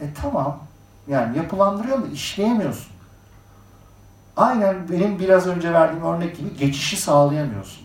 E 0.00 0.14
tamam. 0.22 0.58
Yani 1.08 1.36
yapılandırıyor 1.36 2.02
da 2.02 2.06
işleyemiyorsun. 2.06 2.92
Aynen 4.36 4.76
benim 4.90 5.18
biraz 5.18 5.46
önce 5.46 5.72
verdiğim 5.72 6.04
örnek 6.04 6.36
gibi 6.36 6.56
geçişi 6.56 6.96
sağlayamıyorsun. 6.96 7.84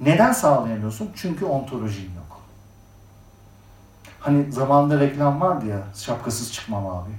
Neden 0.00 0.32
sağlayamıyorsun? 0.32 1.10
Çünkü 1.14 1.44
ontolojin 1.44 2.02
yok. 2.02 2.21
Hani 4.22 4.52
zamanında 4.52 5.00
reklam 5.00 5.40
vardı 5.40 5.66
ya, 5.66 5.82
şapkasız 5.94 6.52
çıkmam 6.52 6.86
abi. 6.86 7.10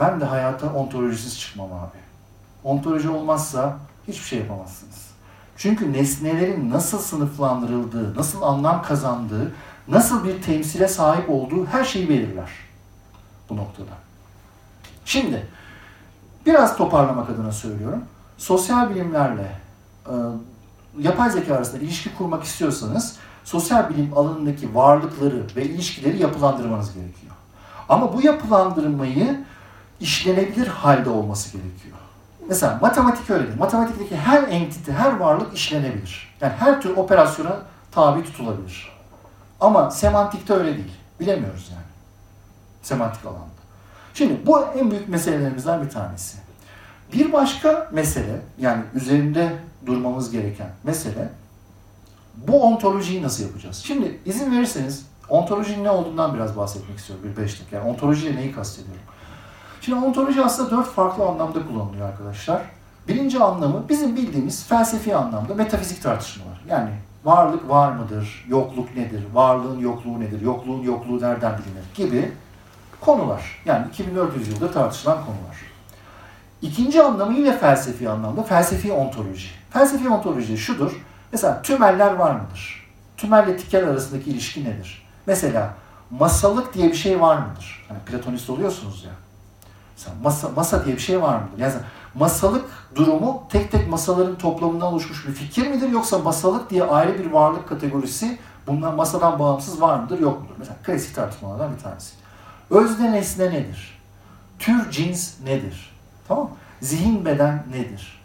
Ben 0.00 0.20
de 0.20 0.24
hayata 0.24 0.72
ontolojisiz 0.72 1.40
çıkmam 1.40 1.72
abi. 1.72 1.98
Ontoloji 2.64 3.08
olmazsa 3.08 3.76
hiçbir 4.08 4.24
şey 4.24 4.38
yapamazsınız. 4.38 5.10
Çünkü 5.56 5.92
nesnelerin 5.92 6.70
nasıl 6.70 6.98
sınıflandırıldığı, 6.98 8.16
nasıl 8.16 8.42
anlam 8.42 8.82
kazandığı, 8.82 9.52
nasıl 9.88 10.24
bir 10.24 10.42
temsile 10.42 10.88
sahip 10.88 11.30
olduğu 11.30 11.66
her 11.66 11.84
şeyi 11.84 12.08
belirler 12.08 12.50
bu 13.50 13.56
noktada. 13.56 13.92
Şimdi 15.04 15.46
biraz 16.46 16.76
toparlamak 16.76 17.30
adına 17.30 17.52
söylüyorum. 17.52 18.04
Sosyal 18.38 18.90
bilimlerle 18.90 19.52
e, 20.06 20.14
yapay 20.98 21.30
zeka 21.30 21.54
arasında 21.54 21.82
ilişki 21.82 22.14
kurmak 22.14 22.44
istiyorsanız 22.44 23.16
sosyal 23.50 23.90
bilim 23.90 24.18
alanındaki 24.18 24.74
varlıkları 24.74 25.42
ve 25.56 25.64
ilişkileri 25.64 26.22
yapılandırmanız 26.22 26.94
gerekiyor. 26.94 27.32
Ama 27.88 28.12
bu 28.12 28.22
yapılandırmayı 28.22 29.40
işlenebilir 30.00 30.66
halde 30.66 31.10
olması 31.10 31.52
gerekiyor. 31.52 31.96
Mesela 32.48 32.78
matematik 32.82 33.30
öyle 33.30 33.46
değil. 33.46 33.58
Matematikteki 33.58 34.16
her 34.16 34.42
entite, 34.42 34.92
her 34.92 35.16
varlık 35.16 35.54
işlenebilir. 35.54 36.36
Yani 36.40 36.52
her 36.58 36.80
tür 36.80 36.96
operasyona 36.96 37.56
tabi 37.92 38.24
tutulabilir. 38.24 38.92
Ama 39.60 39.90
semantikte 39.90 40.54
öyle 40.54 40.76
değil. 40.76 40.92
Bilemiyoruz 41.20 41.68
yani. 41.72 41.84
Semantik 42.82 43.26
alanda. 43.26 43.40
Şimdi 44.14 44.46
bu 44.46 44.64
en 44.64 44.90
büyük 44.90 45.08
meselelerimizden 45.08 45.84
bir 45.84 45.90
tanesi. 45.90 46.38
Bir 47.12 47.32
başka 47.32 47.88
mesele, 47.92 48.40
yani 48.58 48.82
üzerinde 48.94 49.52
durmamız 49.86 50.30
gereken 50.30 50.68
mesele, 50.84 51.28
bu 52.36 52.62
ontolojiyi 52.62 53.22
nasıl 53.22 53.42
yapacağız? 53.42 53.76
Şimdi 53.76 54.20
izin 54.24 54.52
verirseniz 54.52 55.06
ontolojinin 55.28 55.84
ne 55.84 55.90
olduğundan 55.90 56.34
biraz 56.34 56.56
bahsetmek 56.56 56.98
istiyorum 56.98 57.24
bir 57.28 57.42
beş 57.42 57.60
dakika. 57.60 57.76
Yani 57.76 57.88
ontolojiyle 57.88 58.36
neyi 58.36 58.52
kastediyorum? 58.52 59.02
Şimdi 59.80 60.04
ontoloji 60.04 60.42
aslında 60.42 60.70
dört 60.70 60.86
farklı 60.86 61.24
anlamda 61.24 61.66
kullanılıyor 61.66 62.08
arkadaşlar. 62.08 62.62
Birinci 63.08 63.38
anlamı 63.38 63.88
bizim 63.88 64.16
bildiğimiz 64.16 64.66
felsefi 64.66 65.16
anlamda 65.16 65.54
metafizik 65.54 66.02
tartışmalar. 66.02 66.60
Yani 66.68 66.90
varlık 67.24 67.68
var 67.68 67.92
mıdır, 67.92 68.44
yokluk 68.48 68.96
nedir, 68.96 69.22
varlığın 69.32 69.78
yokluğu 69.78 70.20
nedir, 70.20 70.40
yokluğun 70.40 70.82
yokluğu 70.82 71.20
nereden 71.20 71.52
bilinir 71.52 71.94
gibi 71.94 72.32
konular. 73.00 73.62
Yani 73.64 73.86
2400 73.88 74.48
yılda 74.48 74.70
tartışılan 74.72 75.16
konular. 75.16 75.56
İkinci 76.62 77.02
anlamı 77.02 77.32
yine 77.32 77.58
felsefi 77.58 78.10
anlamda 78.10 78.42
felsefi 78.42 78.92
ontoloji. 78.92 79.48
Felsefi 79.70 80.08
ontoloji 80.08 80.58
şudur. 80.58 80.92
Mesela 81.32 81.62
tümeller 81.62 82.14
var 82.14 82.34
mıdır? 82.34 82.88
Tümelle 83.16 83.56
tikel 83.56 83.88
arasındaki 83.88 84.30
ilişki 84.30 84.64
nedir? 84.64 85.06
Mesela 85.26 85.74
masalık 86.10 86.74
diye 86.74 86.88
bir 86.88 86.96
şey 86.96 87.20
var 87.20 87.36
mıdır? 87.36 87.86
Hani 87.88 87.98
platonist 87.98 88.50
oluyorsunuz 88.50 89.04
ya. 89.04 89.10
Mesela 89.96 90.16
masa, 90.22 90.48
masa 90.48 90.84
diye 90.84 90.96
bir 90.96 91.00
şey 91.00 91.22
var 91.22 91.40
mıdır? 91.40 91.58
Yani 91.58 91.72
masalık 92.14 92.64
durumu 92.94 93.42
tek 93.48 93.72
tek 93.72 93.88
masaların 93.88 94.38
toplamından 94.38 94.92
oluşmuş 94.92 95.28
bir 95.28 95.32
fikir 95.32 95.68
midir? 95.68 95.88
Yoksa 95.88 96.18
masalık 96.18 96.70
diye 96.70 96.84
ayrı 96.84 97.18
bir 97.18 97.30
varlık 97.30 97.68
kategorisi 97.68 98.38
bundan 98.66 98.96
masadan 98.96 99.38
bağımsız 99.38 99.80
var 99.80 99.98
mıdır 99.98 100.18
yok 100.18 100.42
mudur? 100.42 100.54
Mesela 100.58 100.76
klasik 100.82 101.14
tartışmalardan 101.14 101.74
bir 101.76 101.82
tanesi. 101.82 102.14
Özne 102.70 103.12
nesne 103.12 103.50
nedir? 103.50 104.00
Tür 104.58 104.90
cins 104.90 105.40
nedir? 105.44 105.96
Tamam 106.28 106.50
Zihin 106.80 107.24
beden 107.24 107.64
nedir? 107.70 108.20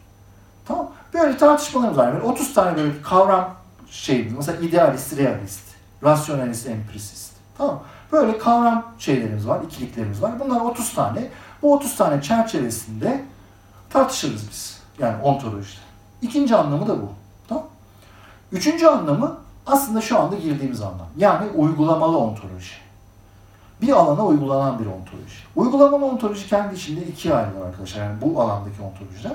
Tamam 0.66 0.92
Böyle 1.16 1.38
tartışmalarımız 1.38 1.98
var. 1.98 2.14
Böyle 2.14 2.26
30 2.26 2.54
tane 2.54 2.78
böyle 2.78 3.02
kavram 3.02 3.56
şey 3.92 4.30
mesela 4.38 4.62
idealist, 4.62 5.18
realist, 5.18 5.64
rasyonalist, 6.04 6.68
empirisist. 6.68 7.34
Tamam 7.58 7.84
Böyle 8.12 8.38
kavram 8.38 8.86
şeylerimiz 9.00 9.48
var, 9.48 9.60
ikiliklerimiz 9.66 10.22
var. 10.22 10.40
Bunlar 10.40 10.62
30 10.62 10.94
tane. 10.94 11.28
Bu 11.62 11.74
30 11.74 11.96
tane 11.96 12.22
çerçevesinde 12.22 13.24
tartışırız 13.90 14.50
biz. 14.50 14.82
Yani 15.00 15.24
ontolojide. 15.24 15.82
İkinci 16.22 16.56
anlamı 16.56 16.88
da 16.88 17.02
bu. 17.02 17.10
Tamam 17.48 17.64
Üçüncü 18.52 18.88
anlamı 18.88 19.38
aslında 19.66 20.02
şu 20.02 20.20
anda 20.20 20.36
girdiğimiz 20.36 20.82
anlam. 20.82 21.08
Yani 21.18 21.50
uygulamalı 21.56 22.18
ontoloji. 22.18 22.76
Bir 23.82 23.92
alana 23.92 24.26
uygulanan 24.26 24.80
bir 24.80 24.86
ontoloji. 24.86 25.38
Uygulamalı 25.56 26.06
ontoloji 26.06 26.48
kendi 26.48 26.76
içinde 26.76 27.02
ikiye 27.06 27.34
ayrılır 27.34 27.66
arkadaşlar. 27.66 28.04
Yani 28.04 28.22
bu 28.22 28.42
alandaki 28.42 28.82
ontolojiler. 28.82 29.34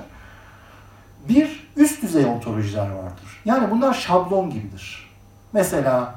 Bir, 1.29 1.69
üst 1.75 2.01
düzey 2.01 2.25
ontolojiler 2.25 2.89
vardır. 2.89 3.41
Yani 3.45 3.71
bunlar 3.71 3.93
şablon 3.93 4.49
gibidir. 4.49 5.09
Mesela 5.53 6.15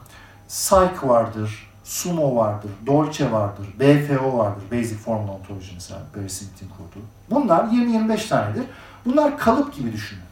Psych 0.48 1.04
vardır, 1.04 1.70
Sumo 1.84 2.36
vardır, 2.36 2.70
Dolce 2.86 3.32
vardır, 3.32 3.66
BFO 3.80 4.38
vardır, 4.38 4.62
Basic 4.72 4.96
Formal 4.96 5.28
Ontology 5.28 5.74
mesela, 5.74 6.00
Barry 6.16 6.30
Smith'in 6.30 6.68
kurduğu. 6.68 7.04
Bunlar 7.30 7.64
20-25 7.64 8.28
tanedir. 8.28 8.64
Bunlar 9.06 9.38
kalıp 9.38 9.74
gibi 9.74 9.92
düşünün. 9.92 10.24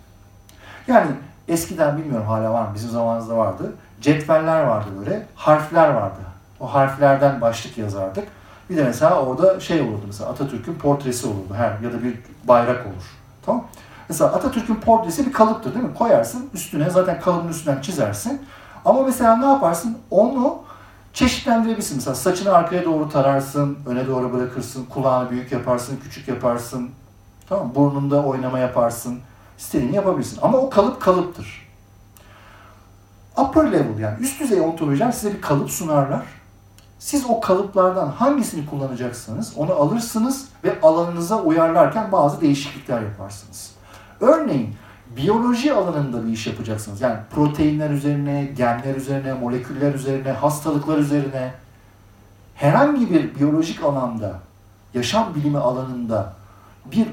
Yani 0.87 1.11
eskiden 1.49 1.99
bilmiyorum 1.99 2.27
hala 2.27 2.53
var 2.53 2.63
mı, 2.63 2.75
bizim 2.75 2.91
zamanımızda 2.91 3.37
vardı. 3.37 3.73
Cetveller 4.01 4.63
vardı 4.63 4.89
böyle, 4.99 5.27
harfler 5.35 5.89
vardı. 5.89 6.21
O 6.61 6.75
harflerden 6.75 7.41
başlık 7.41 7.79
yazardık. 7.79 8.29
Bir 8.71 8.77
de 8.77 8.85
mesela 8.85 9.23
orada 9.23 9.61
şey 9.61 9.81
olurdu 9.81 10.03
mesela 10.07 10.31
Atatürk'ün 10.31 10.75
portresi 10.75 11.27
olurdu 11.27 11.55
her 11.57 11.79
ya 11.79 11.93
da 11.93 12.03
bir 12.03 12.19
bayrak 12.45 12.87
olur. 12.87 13.05
Tamam 13.47 13.65
Mesela 14.13 14.33
Atatürk'ün 14.33 14.75
portresi 14.75 15.27
bir 15.27 15.33
kalıptır 15.33 15.75
değil 15.75 15.85
mi? 15.85 15.95
Koyarsın 15.95 16.51
üstüne 16.55 16.91
zaten 16.91 17.21
kalıbın 17.21 17.49
üstünden 17.49 17.81
çizersin. 17.81 18.43
Ama 18.85 19.03
mesela 19.03 19.37
ne 19.37 19.47
yaparsın? 19.47 19.99
Onu 20.11 20.59
çeşitlendirebilirsin. 21.13 21.97
Mesela 21.97 22.15
saçını 22.15 22.53
arkaya 22.53 22.85
doğru 22.85 23.09
tararsın, 23.09 23.79
öne 23.87 24.07
doğru 24.07 24.33
bırakırsın, 24.33 24.85
kulağını 24.85 25.31
büyük 25.31 25.53
yaparsın, 25.53 26.01
küçük 26.03 26.29
yaparsın. 26.29 26.91
Tamam 27.49 27.75
Burnunda 27.75 28.23
oynama 28.23 28.59
yaparsın. 28.59 29.19
İstediğini 29.59 29.97
yapabilirsin. 29.97 30.39
Ama 30.43 30.59
o 30.59 30.71
kalıp 30.71 31.01
kalıptır. 31.01 31.69
Upper 33.37 33.73
level 33.73 33.99
yani 33.99 34.21
üst 34.21 34.41
düzey 34.41 34.61
ontolojiler 34.61 35.13
size 35.13 35.35
bir 35.35 35.41
kalıp 35.41 35.71
sunarlar. 35.71 36.27
Siz 36.99 37.25
o 37.29 37.41
kalıplardan 37.41 38.09
hangisini 38.09 38.67
kullanacaksanız 38.67 39.53
onu 39.57 39.73
alırsınız 39.73 40.49
ve 40.65 40.81
alanınıza 40.83 41.43
uyarlarken 41.43 42.13
bazı 42.13 42.41
değişiklikler 42.41 43.03
yaparsınız. 43.03 43.72
Örneğin 44.23 44.75
biyoloji 45.17 45.73
alanında 45.73 46.27
bir 46.27 46.33
iş 46.33 46.47
yapacaksınız. 46.47 47.01
Yani 47.01 47.19
proteinler 47.31 47.91
üzerine, 47.91 48.45
genler 48.57 48.95
üzerine, 48.95 49.33
moleküller 49.33 49.95
üzerine, 49.95 50.33
hastalıklar 50.33 50.99
üzerine 50.99 51.53
herhangi 52.55 53.11
bir 53.11 53.35
biyolojik 53.35 53.85
alanda, 53.85 54.39
yaşam 54.95 55.35
bilimi 55.35 55.59
alanında 55.59 56.33
bir 56.93 57.09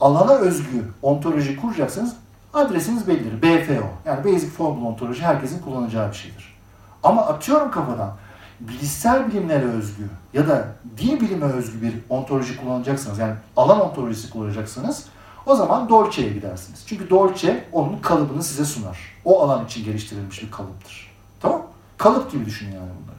alana 0.00 0.32
özgü 0.32 0.84
ontoloji 1.02 1.56
kuracaksınız 1.56 2.16
adresiniz 2.54 3.08
bellidir. 3.08 3.42
BFO 3.42 3.86
yani 4.06 4.24
Basic 4.24 4.50
Formula 4.50 4.88
Ontoloji 4.88 5.22
herkesin 5.22 5.62
kullanacağı 5.62 6.10
bir 6.10 6.16
şeydir. 6.16 6.54
Ama 7.02 7.26
atıyorum 7.26 7.70
kafadan 7.70 8.12
bilişsel 8.60 9.26
bilimlere 9.26 9.64
özgü 9.64 10.08
ya 10.32 10.48
da 10.48 10.68
dil 10.98 11.20
bilime 11.20 11.46
özgü 11.46 11.82
bir 11.82 11.94
ontoloji 12.08 12.56
kullanacaksınız. 12.56 13.18
Yani 13.18 13.34
alan 13.56 13.80
ontolojisi 13.80 14.30
kullanacaksınız. 14.30 15.06
O 15.46 15.56
zaman 15.56 15.88
Dolce'ye 15.88 16.32
gidersiniz. 16.32 16.84
Çünkü 16.86 17.10
Dolce 17.10 17.64
onun 17.72 17.98
kalıbını 17.98 18.42
size 18.42 18.64
sunar. 18.64 18.98
O 19.24 19.42
alan 19.42 19.64
için 19.64 19.84
geliştirilmiş 19.84 20.42
bir 20.42 20.50
kalıptır. 20.50 21.14
Tamam 21.40 21.62
Kalıp 21.98 22.32
gibi 22.32 22.46
düşünün 22.46 22.70
yani 22.72 22.88
bunları. 23.02 23.16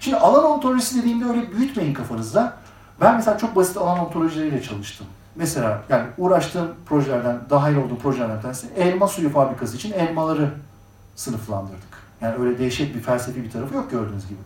Şimdi 0.00 0.16
alan 0.16 0.44
ontolojisi 0.44 0.98
dediğimde 0.98 1.24
öyle 1.24 1.52
büyütmeyin 1.52 1.94
kafanızda. 1.94 2.56
Ben 3.00 3.16
mesela 3.16 3.38
çok 3.38 3.56
basit 3.56 3.76
alan 3.76 3.98
ontolojileriyle 3.98 4.62
çalıştım. 4.62 5.06
Mesela 5.36 5.82
yani 5.88 6.06
uğraştığım 6.18 6.74
projelerden, 6.86 7.38
dahil 7.50 7.76
olduğum 7.76 7.98
projelerden 7.98 8.42
tanesi 8.42 8.66
elma 8.76 9.08
suyu 9.08 9.30
fabrikası 9.30 9.76
için 9.76 9.92
elmaları 9.92 10.50
sınıflandırdık. 11.16 12.04
Yani 12.20 12.36
öyle 12.36 12.58
dehşet 12.58 12.94
bir 12.94 13.00
felsefi 13.00 13.44
bir 13.44 13.50
tarafı 13.50 13.74
yok 13.74 13.90
gördüğünüz 13.90 14.28
gibi. 14.28 14.38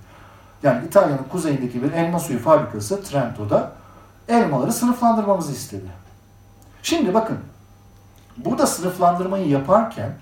Yani 0.62 0.86
İtalya'nın 0.86 1.24
kuzeyindeki 1.32 1.82
bir 1.82 1.92
elma 1.92 2.18
suyu 2.18 2.38
fabrikası 2.38 3.02
Trento'da 3.02 3.72
elmaları 4.28 4.72
sınıflandırmamızı 4.72 5.52
istedi. 5.52 5.86
Şimdi 6.82 7.14
bakın, 7.14 7.38
burada 8.36 8.66
sınıflandırmayı 8.66 9.48
yaparken 9.48 10.12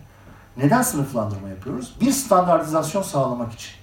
neden 0.57 0.83
sınıflandırma 0.83 1.49
yapıyoruz? 1.49 1.97
Bir 2.01 2.13
standartizasyon 2.13 3.03
sağlamak 3.03 3.53
için. 3.53 3.75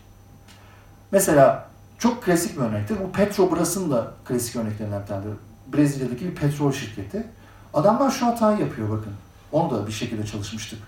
Mesela 1.12 1.68
çok 2.00 2.24
klasik 2.24 2.58
bir 2.58 2.62
örnektir. 2.62 2.98
Bu 3.04 3.12
Petrobras'ın 3.12 3.92
da 3.92 4.12
klasik 4.26 4.56
örneklerinden 4.56 5.02
bir 5.02 5.08
tanedir. 5.08 5.34
Brezilya'daki 5.68 6.26
bir 6.26 6.36
petrol 6.36 6.72
şirketi. 6.72 7.28
Adamlar 7.74 8.12
şu 8.12 8.26
hatayı 8.26 8.60
yapıyor 8.60 8.90
bakın. 8.90 9.14
Onu 9.52 9.72
da 9.72 9.88
bir 9.88 9.92
şekilde 9.92 10.26
çalışmıştık. 10.26 10.80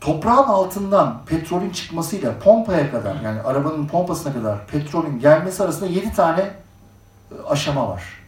Toprağın 0.00 0.48
altından 0.48 1.24
petrolün 1.26 1.70
çıkmasıyla 1.70 2.38
pompaya 2.38 2.90
kadar 2.90 3.20
yani 3.20 3.40
arabanın 3.40 3.86
pompasına 3.86 4.32
kadar 4.32 4.66
petrolün 4.66 5.18
gelmesi 5.18 5.62
arasında 5.62 5.86
7 5.86 6.12
tane 6.12 6.40
e, 6.40 6.54
aşama 7.48 7.88
var. 7.88 8.19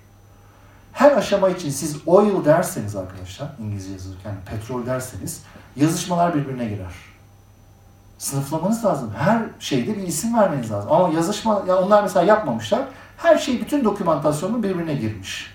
Her 0.92 1.12
aşama 1.12 1.48
için 1.48 1.70
siz 1.70 1.96
oil 2.06 2.44
derseniz 2.44 2.96
arkadaşlar, 2.96 3.48
İngilizce 3.60 3.92
yazılırken 3.92 4.34
petrol 4.50 4.86
derseniz 4.86 5.42
yazışmalar 5.76 6.34
birbirine 6.34 6.64
girer. 6.64 6.92
Sınıflamanız 8.18 8.84
lazım. 8.84 9.10
Her 9.18 9.42
şeyde 9.60 9.96
bir 9.96 10.02
isim 10.02 10.38
vermeniz 10.38 10.70
lazım. 10.70 10.92
Ama 10.92 11.14
yazışma, 11.14 11.62
ya 11.68 11.82
onlar 11.82 12.02
mesela 12.02 12.26
yapmamışlar. 12.26 12.82
Her 13.16 13.38
şey 13.38 13.60
bütün 13.60 13.84
dokümantasyonun 13.84 14.62
birbirine 14.62 14.94
girmiş. 14.94 15.50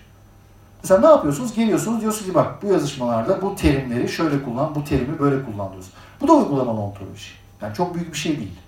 Mesela 0.83 0.99
ne 0.99 1.07
yapıyorsunuz? 1.07 1.53
Geliyorsunuz 1.53 2.01
diyorsunuz 2.01 2.25
ki 2.27 2.35
bak 2.35 2.63
bu 2.63 2.67
yazışmalarda 2.67 3.41
bu 3.41 3.55
terimleri 3.55 4.09
şöyle 4.09 4.43
kullan, 4.43 4.75
bu 4.75 4.83
terimi 4.83 5.19
böyle 5.19 5.45
kullan 5.45 5.71
diyorsunuz. 5.71 5.93
Bu 6.21 6.27
da 6.27 6.33
uygulamalı 6.33 6.79
ontoloji. 6.79 7.29
Yani 7.61 7.73
çok 7.73 7.95
büyük 7.95 8.13
bir 8.13 8.17
şey 8.17 8.37
değil. 8.37 8.59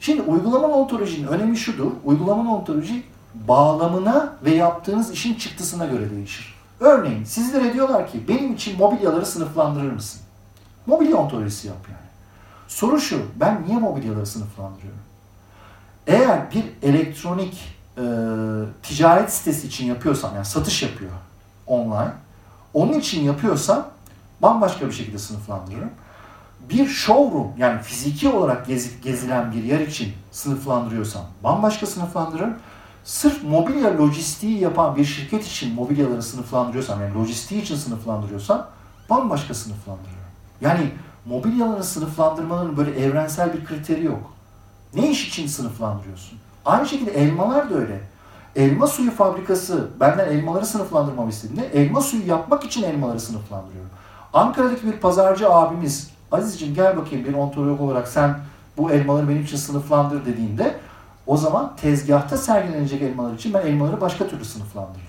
Şimdi 0.00 0.22
uygulamalı 0.22 0.74
ontolojinin 0.74 1.26
önemi 1.26 1.56
şudur. 1.56 1.90
Uygulamalı 2.04 2.56
ontoloji 2.56 3.02
bağlamına 3.34 4.32
ve 4.44 4.50
yaptığınız 4.54 5.10
işin 5.10 5.34
çıktısına 5.34 5.86
göre 5.86 6.10
değişir. 6.10 6.54
Örneğin 6.80 7.24
sizlere 7.24 7.72
diyorlar 7.72 8.12
ki 8.12 8.28
benim 8.28 8.54
için 8.54 8.78
mobilyaları 8.78 9.26
sınıflandırır 9.26 9.92
mısın? 9.92 10.20
Mobilya 10.86 11.16
ontolojisi 11.16 11.68
yap 11.68 11.76
yani. 11.88 12.10
Soru 12.68 13.00
şu, 13.00 13.22
ben 13.36 13.64
niye 13.66 13.78
mobilyaları 13.78 14.26
sınıflandırıyorum? 14.26 15.00
Eğer 16.06 16.50
bir 16.50 16.64
elektronik 16.82 17.76
e, 17.98 18.02
ticaret 18.82 19.32
sitesi 19.32 19.66
için 19.66 19.86
yapıyorsam, 19.86 20.34
yani 20.34 20.44
satış 20.44 20.82
yapıyor 20.82 21.10
online, 21.66 22.12
onun 22.74 22.92
için 22.92 23.22
yapıyorsam 23.22 23.88
bambaşka 24.42 24.86
bir 24.86 24.92
şekilde 24.92 25.18
sınıflandırırım. 25.18 25.90
Bir 26.70 26.88
showroom 26.88 27.52
yani 27.58 27.82
fiziki 27.82 28.28
olarak 28.28 28.66
gezip 28.66 29.02
gezilen 29.02 29.52
bir 29.52 29.64
yer 29.64 29.80
için 29.80 30.12
sınıflandırıyorsam 30.32 31.22
bambaşka 31.44 31.86
sınıflandırırım 31.86 32.54
sırf 33.04 33.44
mobilya 33.44 33.98
lojistiği 33.98 34.58
yapan 34.58 34.96
bir 34.96 35.04
şirket 35.04 35.46
için 35.46 35.74
mobilyaları 35.74 36.22
sınıflandırıyorsam, 36.22 37.00
yani 37.00 37.14
lojistiği 37.14 37.62
için 37.62 37.76
sınıflandırıyorsam 37.76 38.66
bambaşka 39.10 39.54
sınıflandırıyorum. 39.54 40.22
Yani 40.60 40.90
mobilyaların 41.26 41.82
sınıflandırmaların 41.82 42.76
böyle 42.76 43.00
evrensel 43.00 43.52
bir 43.52 43.64
kriteri 43.64 44.04
yok. 44.04 44.32
Ne 44.94 45.10
iş 45.10 45.28
için 45.28 45.46
sınıflandırıyorsun? 45.46 46.38
Aynı 46.64 46.88
şekilde 46.88 47.10
elmalar 47.10 47.70
da 47.70 47.74
öyle. 47.74 48.00
Elma 48.56 48.86
suyu 48.86 49.10
fabrikası 49.10 49.88
benden 50.00 50.28
elmaları 50.28 50.66
sınıflandırmamı 50.66 51.30
istediğinde 51.30 51.66
elma 51.66 52.00
suyu 52.00 52.26
yapmak 52.26 52.64
için 52.64 52.82
elmaları 52.82 53.20
sınıflandırıyorum. 53.20 53.90
Ankara'daki 54.32 54.86
bir 54.86 54.92
pazarcı 54.92 55.50
abimiz 55.50 56.10
Aziz'cim 56.32 56.74
gel 56.74 56.96
bakayım 56.96 57.24
bir 57.24 57.34
ontolog 57.34 57.80
olarak 57.80 58.08
sen 58.08 58.38
bu 58.76 58.90
elmaları 58.90 59.28
benim 59.28 59.42
için 59.42 59.56
sınıflandır 59.56 60.26
dediğinde 60.26 60.78
o 61.26 61.36
zaman 61.36 61.76
tezgahta 61.76 62.36
sergilenecek 62.36 63.02
elmalar 63.02 63.34
için 63.34 63.54
ben 63.54 63.66
elmaları 63.66 64.00
başka 64.00 64.28
türlü 64.28 64.44
sınıflandırırım. 64.44 65.06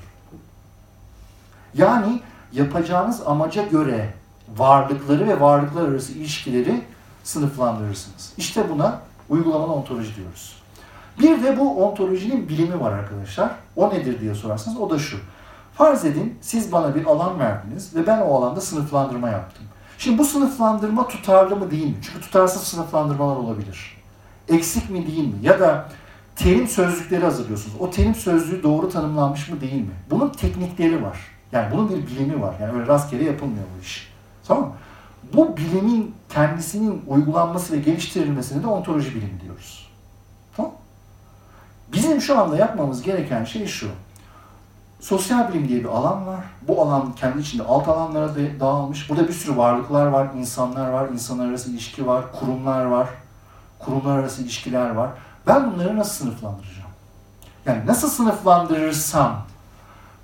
Yani 1.73 2.21
yapacağınız 2.53 3.21
amaca 3.25 3.63
göre 3.63 4.13
varlıkları 4.57 5.27
ve 5.27 5.41
varlıklar 5.41 5.87
arası 5.87 6.11
ilişkileri 6.11 6.81
sınıflandırırsınız. 7.23 8.33
İşte 8.37 8.69
buna 8.69 9.01
Uygulamalı 9.29 9.73
ontoloji 9.73 10.15
diyoruz. 10.15 10.55
Bir 11.19 11.43
de 11.43 11.59
bu 11.59 11.85
ontolojinin 11.85 12.49
bilimi 12.49 12.79
var 12.79 12.91
arkadaşlar. 12.91 13.51
O 13.75 13.89
nedir 13.89 14.21
diye 14.21 14.35
sorarsanız 14.35 14.77
o 14.77 14.89
da 14.89 14.99
şu. 14.99 15.17
Farz 15.73 16.05
edin 16.05 16.37
siz 16.41 16.71
bana 16.71 16.95
bir 16.95 17.05
alan 17.05 17.39
verdiniz 17.39 17.95
ve 17.95 18.07
ben 18.07 18.21
o 18.21 18.35
alanda 18.35 18.61
sınıflandırma 18.61 19.29
yaptım. 19.29 19.65
Şimdi 19.97 20.17
bu 20.17 20.25
sınıflandırma 20.25 21.07
tutarlı 21.07 21.55
mı 21.55 21.71
değil 21.71 21.87
mi? 21.87 21.95
Çünkü 22.01 22.21
tutarsız 22.21 22.63
sınıflandırmalar 22.63 23.35
olabilir. 23.35 23.97
Eksik 24.49 24.89
mi 24.89 25.07
değil 25.07 25.27
mi? 25.27 25.35
Ya 25.41 25.59
da 25.59 25.89
terim 26.35 26.67
sözlükleri 26.67 27.23
hazırlıyorsunuz. 27.23 27.75
O 27.79 27.89
terim 27.89 28.15
sözlüğü 28.15 28.63
doğru 28.63 28.89
tanımlanmış 28.89 29.49
mı 29.49 29.61
değil 29.61 29.81
mi? 29.81 29.93
Bunun 30.09 30.29
teknikleri 30.29 31.03
var. 31.03 31.17
Yani 31.51 31.71
bunun 31.71 31.89
bir 31.89 32.07
bilimi 32.07 32.41
var. 32.41 32.55
Yani 32.61 32.73
öyle 32.73 32.87
rastgele 32.87 33.23
yapılmıyor 33.23 33.65
bu 33.77 33.81
iş. 33.81 34.13
Tamam? 34.47 34.73
Bu 35.33 35.57
bilimin 35.57 36.15
kendisinin 36.29 37.01
uygulanması 37.07 37.73
ve 37.73 37.77
geliştirilmesine 37.77 38.63
de 38.63 38.67
ontoloji 38.67 39.15
bilimi 39.15 39.41
diyoruz. 39.41 39.89
Tamam 40.57 40.71
Bizim 41.93 42.21
şu 42.21 42.39
anda 42.39 42.57
yapmamız 42.57 43.01
gereken 43.01 43.43
şey 43.43 43.67
şu. 43.67 43.87
Sosyal 44.99 45.49
bilim 45.49 45.67
diye 45.67 45.79
bir 45.79 45.89
alan 45.89 46.27
var. 46.27 46.39
Bu 46.67 46.81
alan 46.81 47.15
kendi 47.15 47.41
içinde 47.41 47.63
alt 47.63 47.87
alanlara 47.87 48.35
da 48.35 48.59
dağılmış. 48.59 49.09
Burada 49.09 49.27
bir 49.27 49.33
sürü 49.33 49.57
varlıklar 49.57 50.05
var, 50.05 50.27
insanlar 50.37 50.89
var, 50.89 51.09
insanlar 51.09 51.49
arası 51.49 51.71
ilişki 51.71 52.07
var, 52.07 52.25
kurumlar 52.39 52.85
var, 52.85 53.07
kurumlar 53.79 54.19
arası 54.19 54.41
ilişkiler 54.41 54.89
var. 54.89 55.09
Ben 55.47 55.73
bunları 55.73 55.97
nasıl 55.97 56.25
sınıflandıracağım? 56.25 56.89
Yani 57.65 57.85
nasıl 57.85 58.09
sınıflandırırsam 58.09 59.45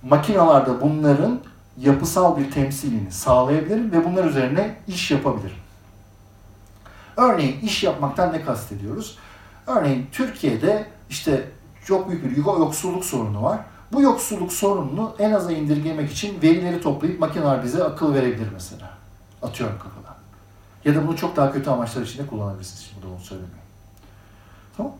makinalarda 0.03 0.81
bunların 0.81 1.39
yapısal 1.77 2.37
bir 2.37 2.51
temsilini 2.51 3.11
sağlayabilirim 3.11 3.91
ve 3.91 4.05
bunlar 4.05 4.25
üzerine 4.25 4.75
iş 4.87 5.11
yapabilirim. 5.11 5.57
Örneğin 7.17 7.59
iş 7.59 7.83
yapmaktan 7.83 8.33
ne 8.33 8.41
kastediyoruz? 8.41 9.17
Örneğin 9.67 10.07
Türkiye'de 10.11 10.85
işte 11.09 11.49
çok 11.85 12.09
büyük 12.09 12.23
bir 12.23 12.37
yoksulluk 12.37 13.05
sorunu 13.05 13.43
var. 13.43 13.59
Bu 13.93 14.01
yoksulluk 14.01 14.53
sorununu 14.53 15.15
en 15.19 15.31
aza 15.31 15.51
indirgemek 15.51 16.11
için 16.11 16.41
verileri 16.41 16.81
toplayıp 16.81 17.19
makineler 17.19 17.63
bize 17.63 17.83
akıl 17.83 18.13
verebilir 18.13 18.47
mesela. 18.53 18.89
Atıyorum 19.41 19.75
kafadan. 19.79 20.15
Ya 20.85 20.95
da 20.95 21.07
bunu 21.07 21.17
çok 21.17 21.35
daha 21.35 21.51
kötü 21.51 21.69
amaçlar 21.69 22.01
için 22.01 22.23
de 22.23 22.27
kullanabilirsiniz. 22.27 22.89
Şimdi 22.93 23.05
bunu 23.05 23.19
söylemiyorum. 23.19 23.59
Tamam 24.77 24.93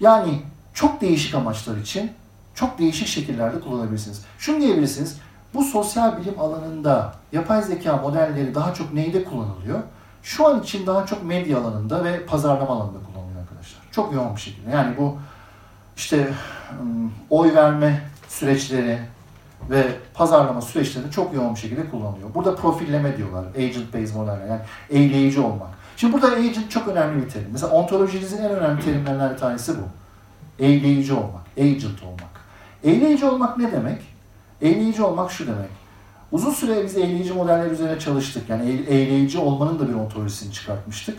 Yani 0.00 0.42
çok 0.74 1.00
değişik 1.00 1.34
amaçlar 1.34 1.76
için 1.76 2.12
çok 2.54 2.78
değişik 2.78 3.08
şekillerde 3.08 3.60
kullanabilirsiniz. 3.60 4.24
Şunu 4.38 4.60
diyebilirsiniz. 4.60 5.20
Bu 5.54 5.64
sosyal 5.64 6.18
bilim 6.18 6.40
alanında 6.40 7.14
yapay 7.32 7.62
zeka 7.62 7.96
modelleri 7.96 8.54
daha 8.54 8.74
çok 8.74 8.92
neyde 8.92 9.24
kullanılıyor? 9.24 9.78
Şu 10.22 10.46
an 10.48 10.62
için 10.62 10.86
daha 10.86 11.06
çok 11.06 11.24
medya 11.24 11.58
alanında 11.58 12.04
ve 12.04 12.26
pazarlama 12.26 12.74
alanında 12.74 12.98
kullanılıyor 13.06 13.40
arkadaşlar. 13.42 13.80
Çok 13.92 14.12
yoğun 14.14 14.36
bir 14.36 14.40
şekilde. 14.40 14.70
Yani 14.70 14.96
bu 14.96 15.18
işte 15.96 16.32
oy 17.30 17.54
verme 17.54 18.02
süreçleri 18.28 18.98
ve 19.70 19.86
pazarlama 20.14 20.60
süreçleri 20.60 21.10
çok 21.10 21.34
yoğun 21.34 21.54
bir 21.54 21.60
şekilde 21.60 21.90
kullanılıyor. 21.90 22.34
Burada 22.34 22.56
profilleme 22.56 23.16
diyorlar. 23.16 23.44
Agent 23.56 23.94
based 23.94 24.14
modeller 24.14 24.46
yani 24.46 24.60
eyleyici 24.90 25.40
olmak. 25.40 25.70
Şimdi 25.98 26.12
burada 26.12 26.26
agent 26.26 26.70
çok 26.70 26.88
önemli 26.88 27.24
bir 27.24 27.30
terim. 27.30 27.48
Mesela 27.52 27.72
ontolojinizin 27.72 28.38
en 28.38 28.50
önemli 28.50 28.84
terimlerinden 28.84 29.32
bir 29.32 29.38
tanesi 29.38 29.72
bu. 29.72 29.82
Eyleyici 30.58 31.12
olmak, 31.12 31.42
agent 31.58 32.02
olmak. 32.02 32.40
Eyleyici 32.84 33.24
olmak 33.24 33.58
ne 33.58 33.72
demek? 33.72 34.02
Eyleyici 34.60 35.02
olmak 35.02 35.32
şu 35.32 35.46
demek. 35.46 35.70
Uzun 36.32 36.50
süre 36.50 36.84
biz 36.84 36.96
eyleyici 36.96 37.32
modeller 37.32 37.70
üzerine 37.70 37.98
çalıştık. 37.98 38.48
Yani 38.48 38.84
eyleyici 38.88 39.38
olmanın 39.38 39.78
da 39.78 39.88
bir 39.88 39.94
ontolojisini 39.94 40.52
çıkartmıştık. 40.52 41.18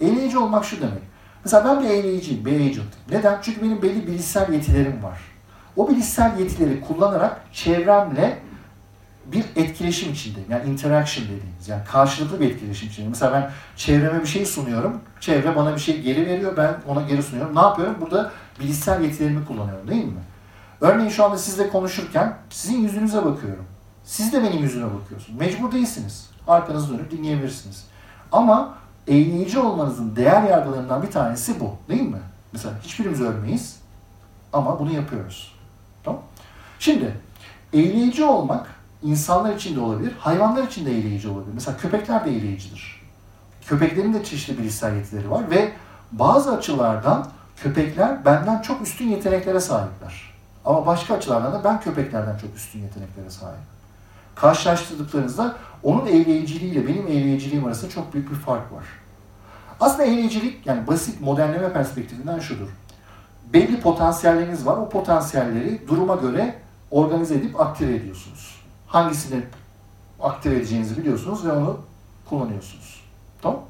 Eyleyici 0.00 0.38
olmak 0.38 0.64
şu 0.64 0.80
demek. 0.80 1.02
Mesela 1.44 1.64
ben 1.64 1.84
bir 1.84 1.90
eyleyiciyim, 1.90 2.44
bir 2.44 2.52
agent. 2.52 3.10
Neden? 3.10 3.38
Çünkü 3.42 3.62
benim 3.62 3.82
belli 3.82 4.06
bilişsel 4.06 4.52
yetilerim 4.52 5.02
var. 5.02 5.18
O 5.76 5.88
bilişsel 5.88 6.38
yetileri 6.38 6.80
kullanarak 6.80 7.40
çevremle 7.52 8.38
bir 9.26 9.44
etkileşim 9.56 10.12
içindeyim. 10.12 10.50
Yani 10.50 10.70
interaction 10.70 11.24
dediğimiz. 11.24 11.68
Yani 11.68 11.84
karşılıklı 11.84 12.40
bir 12.40 12.50
etkileşim 12.50 12.88
içindeyim. 12.88 13.10
Mesela 13.10 13.32
ben 13.32 13.50
çevreme 13.76 14.20
bir 14.20 14.26
şey 14.26 14.46
sunuyorum. 14.46 15.00
Çevre 15.20 15.56
bana 15.56 15.74
bir 15.74 15.80
şey 15.80 16.02
geri 16.02 16.26
veriyor. 16.26 16.56
Ben 16.56 16.74
ona 16.88 17.02
geri 17.02 17.22
sunuyorum. 17.22 17.56
Ne 17.56 17.60
yapıyorum? 17.60 17.96
Burada 18.00 18.30
bilişsel 18.60 19.02
yetilerimi 19.02 19.46
kullanıyorum 19.46 19.88
değil 19.88 20.04
mi? 20.04 20.20
Örneğin 20.80 21.10
şu 21.10 21.24
anda 21.24 21.38
sizle 21.38 21.68
konuşurken 21.68 22.36
sizin 22.50 22.78
yüzünüze 22.78 23.24
bakıyorum. 23.24 23.64
Siz 24.04 24.32
de 24.32 24.42
benim 24.42 24.62
yüzüme 24.62 24.94
bakıyorsunuz. 24.94 25.40
Mecbur 25.40 25.72
değilsiniz. 25.72 26.30
Arkanızı 26.46 26.92
dönüp 26.92 27.10
dinleyebilirsiniz. 27.10 27.84
Ama 28.32 28.74
eğleyici 29.06 29.58
olmanızın 29.58 30.16
değer 30.16 30.42
yargılarından 30.42 31.02
bir 31.02 31.10
tanesi 31.10 31.60
bu. 31.60 31.76
Değil 31.88 32.02
mi? 32.02 32.20
Mesela 32.52 32.74
hiçbirimiz 32.82 33.20
ölmeyiz 33.20 33.76
ama 34.52 34.78
bunu 34.78 34.92
yapıyoruz. 34.92 35.54
Tamam 36.04 36.22
Şimdi 36.78 37.14
eğleyici 37.72 38.24
olmak 38.24 38.71
insanlar 39.02 39.54
için 39.54 39.76
de 39.76 39.80
olabilir, 39.80 40.12
hayvanlar 40.18 40.62
için 40.62 40.86
de 40.86 40.90
eğleyici 40.90 41.28
olabilir. 41.28 41.54
Mesela 41.54 41.76
köpekler 41.76 42.24
de 42.24 42.30
eğleyicidir. 42.30 43.02
Köpeklerin 43.66 44.14
de 44.14 44.24
çeşitli 44.24 44.58
bilişsel 44.58 44.96
yetileri 44.96 45.30
var 45.30 45.50
ve 45.50 45.72
bazı 46.12 46.56
açılardan 46.56 47.28
köpekler 47.56 48.24
benden 48.24 48.62
çok 48.62 48.82
üstün 48.82 49.08
yeteneklere 49.08 49.60
sahipler. 49.60 50.32
Ama 50.64 50.86
başka 50.86 51.14
açılardan 51.14 51.52
da 51.52 51.64
ben 51.64 51.80
köpeklerden 51.80 52.38
çok 52.38 52.56
üstün 52.56 52.80
yeteneklere 52.80 53.30
sahibim. 53.30 53.64
Karşılaştırdıklarınızda 54.34 55.56
onun 55.82 56.06
eğleyiciliğiyle 56.06 56.88
benim 56.88 57.06
eğleyiciliğim 57.06 57.64
arasında 57.64 57.90
çok 57.90 58.14
büyük 58.14 58.30
bir 58.30 58.36
fark 58.36 58.72
var. 58.72 58.84
Aslında 59.80 60.04
eğleyicilik 60.04 60.66
yani 60.66 60.86
basit 60.86 61.20
modelleme 61.20 61.72
perspektifinden 61.72 62.38
şudur. 62.38 62.68
Belli 63.52 63.80
potansiyelleriniz 63.80 64.66
var. 64.66 64.76
O 64.76 64.88
potansiyelleri 64.88 65.88
duruma 65.88 66.14
göre 66.14 66.54
organize 66.90 67.34
edip 67.34 67.60
aktive 67.60 67.94
ediyorsunuz. 67.94 68.51
Hangisini 68.92 69.42
aktive 70.20 70.56
edeceğinizi 70.56 70.96
biliyorsunuz 70.96 71.46
ve 71.46 71.52
onu 71.52 71.80
kullanıyorsunuz. 72.28 73.00
Tamam 73.42 73.60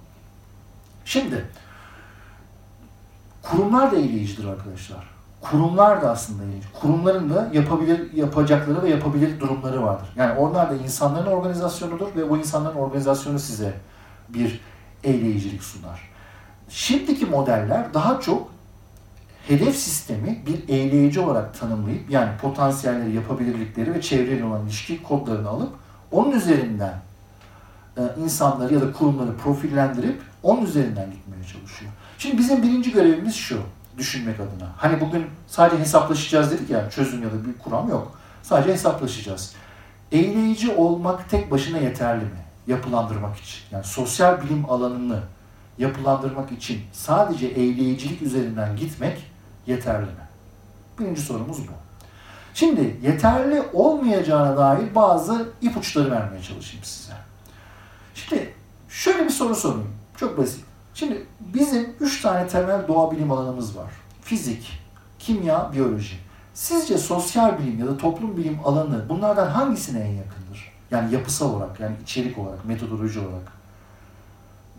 Şimdi 1.04 1.46
kurumlar 3.42 3.92
da 3.92 3.96
eğleyicidir 3.96 4.48
arkadaşlar 4.48 5.12
kurumlar 5.42 6.02
da 6.02 6.10
aslında 6.10 6.44
ilginç. 6.44 6.64
Kurumların 6.80 7.30
da 7.30 7.50
yapabilir, 7.52 8.12
yapacakları 8.12 8.82
ve 8.82 8.90
yapabilir 8.90 9.40
durumları 9.40 9.82
vardır. 9.82 10.08
Yani 10.16 10.38
onlar 10.38 10.70
da 10.70 10.74
insanların 10.74 11.26
organizasyonudur 11.26 12.16
ve 12.16 12.30
bu 12.30 12.36
insanların 12.36 12.76
organizasyonu 12.76 13.38
size 13.38 13.74
bir 14.28 14.60
eyleyicilik 15.04 15.62
sunar. 15.62 16.10
Şimdiki 16.68 17.26
modeller 17.26 17.94
daha 17.94 18.20
çok 18.20 18.51
hedef 19.48 19.76
sistemi 19.76 20.42
bir 20.46 20.74
eyleyici 20.74 21.20
olarak 21.20 21.60
tanımlayıp 21.60 22.10
yani 22.10 22.36
potansiyelleri, 22.36 23.14
yapabilirlikleri 23.14 23.94
ve 23.94 24.00
çevreyle 24.00 24.44
olan 24.44 24.64
ilişki 24.64 25.02
kodlarını 25.02 25.48
alıp 25.48 25.72
onun 26.10 26.30
üzerinden 26.30 26.94
e, 27.96 28.02
insanları 28.24 28.74
ya 28.74 28.80
da 28.80 28.92
kurumları 28.92 29.36
profillendirip 29.36 30.22
onun 30.42 30.62
üzerinden 30.62 31.10
gitmeye 31.10 31.44
çalışıyor. 31.52 31.92
Şimdi 32.18 32.38
bizim 32.38 32.62
birinci 32.62 32.92
görevimiz 32.92 33.34
şu 33.34 33.60
düşünmek 33.98 34.40
adına. 34.40 34.68
Hani 34.76 35.00
bugün 35.00 35.26
sadece 35.46 35.82
hesaplaşacağız 35.82 36.50
dedik 36.50 36.70
ya 36.70 36.90
çözüm 36.90 37.22
ya 37.22 37.28
da 37.28 37.46
bir 37.46 37.58
kuram 37.58 37.88
yok. 37.88 38.18
Sadece 38.42 38.72
hesaplaşacağız. 38.72 39.54
Eğleyici 40.12 40.74
olmak 40.74 41.30
tek 41.30 41.50
başına 41.50 41.78
yeterli 41.78 42.24
mi? 42.24 42.42
Yapılandırmak 42.66 43.36
için. 43.36 43.60
Yani 43.70 43.84
sosyal 43.84 44.42
bilim 44.42 44.70
alanını 44.70 45.20
yapılandırmak 45.78 46.52
için 46.52 46.80
sadece 46.92 47.46
eğleyicilik 47.46 48.22
üzerinden 48.22 48.76
gitmek 48.76 49.31
yeterli 49.66 50.06
mi? 50.06 50.26
Birinci 50.98 51.20
sorumuz 51.20 51.68
bu. 51.68 51.72
Şimdi 52.54 52.96
yeterli 53.02 53.62
olmayacağına 53.72 54.56
dair 54.56 54.94
bazı 54.94 55.48
ipuçları 55.60 56.10
vermeye 56.10 56.42
çalışayım 56.42 56.84
size. 56.84 57.12
Şimdi 58.14 58.54
şöyle 58.88 59.24
bir 59.24 59.30
soru 59.30 59.54
sorayım. 59.54 59.90
Çok 60.16 60.38
basit. 60.38 60.64
Şimdi 60.94 61.26
bizim 61.40 61.94
üç 62.00 62.22
tane 62.22 62.48
temel 62.48 62.88
doğa 62.88 63.10
bilim 63.10 63.32
alanımız 63.32 63.76
var. 63.76 63.90
Fizik, 64.22 64.80
kimya, 65.18 65.72
biyoloji. 65.72 66.16
Sizce 66.54 66.98
sosyal 66.98 67.58
bilim 67.58 67.78
ya 67.78 67.86
da 67.86 67.96
toplum 67.96 68.36
bilim 68.36 68.58
alanı 68.64 69.08
bunlardan 69.08 69.50
hangisine 69.50 70.00
en 70.00 70.12
yakındır? 70.12 70.72
Yani 70.90 71.14
yapısal 71.14 71.54
olarak, 71.54 71.80
yani 71.80 71.96
içerik 72.02 72.38
olarak, 72.38 72.64
metodoloji 72.64 73.20
olarak. 73.20 73.52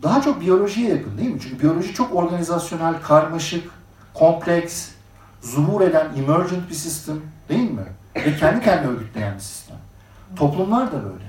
Daha 0.02 0.22
çok 0.22 0.40
biyolojiye 0.40 0.90
yakın 0.90 1.18
değil 1.18 1.30
mi? 1.30 1.40
Çünkü 1.42 1.60
biyoloji 1.60 1.94
çok 1.94 2.14
organizasyonel, 2.14 3.02
karmaşık, 3.02 3.70
kompleks, 4.14 4.88
zuhur 5.40 5.80
eden, 5.80 6.08
emergent 6.16 6.68
bir 6.70 6.74
sistem 6.74 7.16
değil 7.48 7.70
mi? 7.70 7.84
Ve 8.16 8.36
kendi 8.36 8.64
kendine 8.64 8.90
örgütleyen 8.90 9.34
bir 9.34 9.40
sistem. 9.40 9.76
Toplumlar 10.36 10.92
da 10.92 11.04
böyle. 11.04 11.24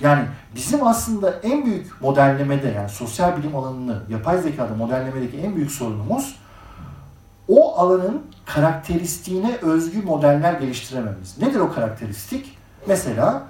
Yani 0.00 0.24
bizim 0.54 0.86
aslında 0.86 1.30
en 1.30 1.66
büyük 1.66 2.02
modellemede 2.02 2.68
yani 2.68 2.88
sosyal 2.88 3.36
bilim 3.36 3.56
alanını 3.56 4.02
yapay 4.08 4.38
zekada 4.38 4.74
modellemedeki 4.74 5.36
en 5.36 5.56
büyük 5.56 5.70
sorunumuz 5.70 6.36
o 7.48 7.78
alanın 7.78 8.22
karakteristiğine 8.44 9.56
özgü 9.62 10.02
modeller 10.02 10.52
geliştirememiz. 10.52 11.38
Nedir 11.38 11.60
o 11.60 11.72
karakteristik? 11.72 12.58
Mesela 12.86 13.42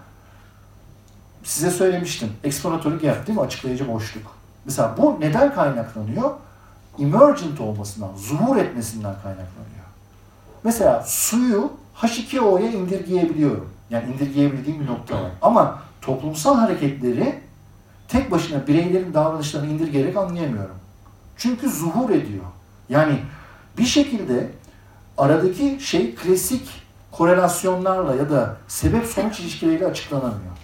size 1.45 1.71
söylemiştim. 1.71 2.33
Explanatory 2.45 2.99
gap 2.99 3.27
değil 3.27 3.39
mi? 3.39 3.45
Açıklayıcı 3.45 3.89
boşluk. 3.89 4.37
Mesela 4.65 4.95
bu 4.99 5.17
neden 5.21 5.55
kaynaklanıyor? 5.55 6.31
Emergent 6.99 7.61
olmasından, 7.61 8.11
zuhur 8.17 8.57
etmesinden 8.57 9.15
kaynaklanıyor. 9.23 9.85
Mesela 10.65 11.03
suyu 11.07 11.73
H2O'ya 11.97 12.73
indirgeyebiliyorum. 12.73 13.71
Yani 13.91 14.13
indirgeyebildiğim 14.15 14.81
bir 14.81 14.87
nokta 14.87 15.15
var. 15.15 15.31
Ama 15.43 15.83
toplumsal 16.01 16.59
hareketleri 16.59 17.39
tek 18.09 18.31
başına 18.31 18.67
bireylerin 18.67 19.15
davranışlarını 19.15 19.73
indirgeyerek 19.73 20.17
anlayamıyorum. 20.17 20.77
Çünkü 21.37 21.71
zuhur 21.71 22.11
ediyor. 22.11 22.45
Yani 22.89 23.19
bir 23.79 23.85
şekilde 23.85 24.51
aradaki 25.19 25.79
şey 25.81 26.15
klasik 26.15 26.69
korelasyonlarla 27.13 28.15
ya 28.15 28.31
da 28.31 28.57
sebep 28.69 29.07
sonuç 29.07 29.41
ilişkileriyle 29.41 29.87
açıklanamıyor. 29.87 30.55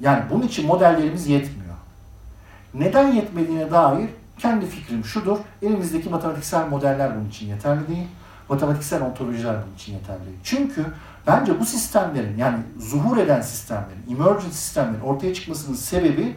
Yani 0.00 0.24
bunun 0.30 0.42
için 0.42 0.66
modellerimiz 0.66 1.26
yetmiyor. 1.26 1.74
Neden 2.74 3.12
yetmediğine 3.12 3.70
dair 3.70 4.08
kendi 4.38 4.66
fikrim 4.66 5.04
şudur. 5.04 5.38
Elimizdeki 5.62 6.08
matematiksel 6.08 6.68
modeller 6.68 7.16
bunun 7.16 7.28
için 7.28 7.46
yeterli 7.46 7.88
değil. 7.88 8.06
Matematiksel 8.48 9.02
ontolojiler 9.02 9.56
bunun 9.66 9.74
için 9.74 9.92
yeterli 9.92 10.26
değil. 10.26 10.38
Çünkü 10.44 10.86
bence 11.26 11.60
bu 11.60 11.64
sistemlerin 11.64 12.38
yani 12.38 12.58
zuhur 12.78 13.16
eden 13.16 13.40
sistemlerin, 13.40 14.02
emergent 14.10 14.52
sistemlerin 14.52 15.00
ortaya 15.00 15.34
çıkmasının 15.34 15.76
sebebi 15.76 16.36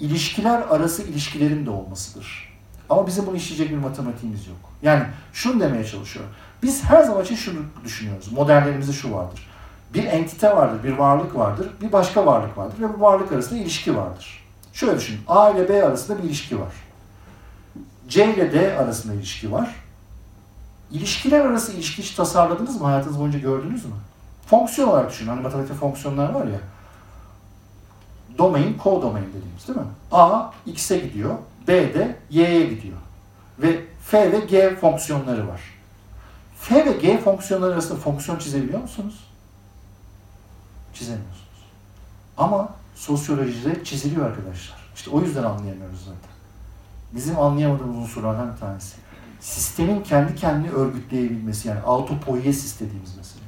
ilişkiler 0.00 0.62
arası 0.70 1.02
ilişkilerin 1.02 1.66
de 1.66 1.70
olmasıdır. 1.70 2.50
Ama 2.90 3.06
bizim 3.06 3.26
bunu 3.26 3.36
işleyecek 3.36 3.70
bir 3.70 3.76
matematiğimiz 3.76 4.46
yok. 4.46 4.56
Yani 4.82 5.02
şunu 5.32 5.60
demeye 5.60 5.84
çalışıyorum. 5.84 6.32
Biz 6.62 6.84
her 6.84 7.02
zaman 7.02 7.24
için 7.24 7.34
şunu 7.34 7.58
düşünüyoruz. 7.84 8.32
Modellerimizde 8.32 8.92
şu 8.92 9.12
vardır. 9.12 9.50
Bir 9.94 10.04
entite 10.04 10.56
vardır, 10.56 10.84
bir 10.84 10.92
varlık 10.92 11.36
vardır, 11.36 11.70
bir 11.80 11.92
başka 11.92 12.26
varlık 12.26 12.58
vardır 12.58 12.80
ve 12.80 12.98
bu 12.98 13.00
varlık 13.00 13.32
arasında 13.32 13.58
ilişki 13.58 13.96
vardır. 13.96 14.44
Şöyle 14.72 14.96
düşünün. 14.96 15.20
A 15.28 15.50
ile 15.50 15.68
B 15.68 15.84
arasında 15.84 16.18
bir 16.18 16.22
ilişki 16.22 16.60
var. 16.60 16.72
C 18.10 18.34
ile 18.34 18.52
D 18.52 18.78
arasında 18.78 19.14
ilişki 19.14 19.52
var. 19.52 19.74
İlişkiler 20.90 21.40
arası 21.40 21.72
ilişki 21.72 22.02
hiç 22.02 22.10
tasarladınız 22.10 22.80
mı? 22.80 22.86
Hayatınız 22.86 23.18
boyunca 23.18 23.38
gördünüz 23.38 23.84
mü? 23.84 23.92
Fonksiyon 24.46 24.88
olarak 24.88 25.10
düşünün. 25.10 25.28
Hani 25.28 25.40
matematikte 25.40 25.74
fonksiyonlar 25.74 26.32
var 26.32 26.46
ya. 26.46 26.60
Domain, 28.38 28.78
co-domain 28.78 29.28
dediğimiz 29.28 29.68
değil 29.68 29.78
mi? 29.78 29.84
A 30.12 30.50
X'e 30.66 30.98
gidiyor. 30.98 31.34
B 31.68 31.94
de 31.94 32.16
Y'ye 32.30 32.66
gidiyor. 32.66 32.96
Ve 33.58 33.84
F 34.02 34.32
ve 34.32 34.40
G 34.40 34.76
fonksiyonları 34.76 35.48
var. 35.48 35.60
F 36.60 36.86
ve 36.86 36.92
G 36.92 37.18
fonksiyonları 37.18 37.72
arasında 37.72 37.98
fonksiyon 37.98 38.38
çizebiliyor 38.38 38.80
musunuz? 38.80 39.24
Çizemiyorsunuz. 40.94 41.64
Ama 42.38 42.68
sosyolojide 42.94 43.84
çiziliyor 43.84 44.26
arkadaşlar. 44.26 44.78
İşte 44.94 45.10
o 45.10 45.20
yüzden 45.20 45.42
anlayamıyoruz 45.42 45.98
zaten. 45.98 46.29
Bizim 47.14 47.38
anlayamadığımız 47.38 47.96
unsurlardan 47.96 48.52
bir 48.52 48.58
tanesi. 48.58 48.96
Sistemin 49.40 50.02
kendi 50.02 50.34
kendini 50.34 50.70
örgütleyebilmesi 50.70 51.68
yani 51.68 51.80
autopoiesis 51.80 52.80
dediğimiz 52.80 53.16
mesela. 53.16 53.40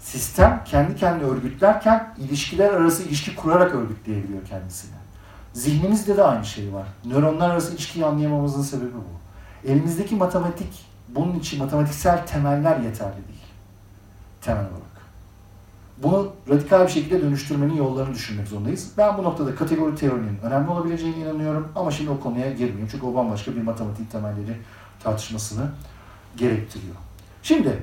Sistem 0.00 0.62
kendi 0.64 0.96
kendini 0.96 1.28
örgütlerken 1.28 2.14
ilişkiler 2.18 2.70
arası 2.70 3.02
ilişki 3.02 3.36
kurarak 3.36 3.74
örgütleyebiliyor 3.74 4.44
kendisini. 4.46 4.92
Zihnimizde 5.52 6.16
de 6.16 6.22
aynı 6.22 6.44
şey 6.44 6.72
var. 6.72 6.86
Nöronlar 7.04 7.50
arası 7.50 7.72
ilişkiyi 7.72 8.06
anlayamamızın 8.06 8.62
sebebi 8.62 8.94
bu. 8.94 9.68
Elimizdeki 9.68 10.16
matematik, 10.16 10.86
bunun 11.08 11.38
için 11.38 11.58
matematiksel 11.58 12.26
temeller 12.26 12.76
yeterli 12.80 13.14
değil. 13.28 13.46
Temel 14.40 14.64
olarak. 14.64 14.85
Bunu 16.02 16.32
radikal 16.48 16.86
bir 16.86 16.92
şekilde 16.92 17.22
dönüştürmenin 17.22 17.74
yollarını 17.74 18.14
düşünmek 18.14 18.48
zorundayız. 18.48 18.92
Ben 18.98 19.18
bu 19.18 19.22
noktada 19.22 19.54
kategori 19.54 19.94
teorinin 19.94 20.38
önemli 20.42 20.70
olabileceğine 20.70 21.16
inanıyorum 21.16 21.68
ama 21.74 21.90
şimdi 21.90 22.10
o 22.10 22.20
konuya 22.20 22.50
girmeyeyim. 22.50 22.88
Çünkü 22.90 23.06
o 23.06 23.14
bambaşka 23.14 23.56
bir 23.56 23.62
matematik 23.62 24.12
temelleri 24.12 24.56
tartışmasını 25.02 25.70
gerektiriyor. 26.36 26.94
Şimdi 27.42 27.82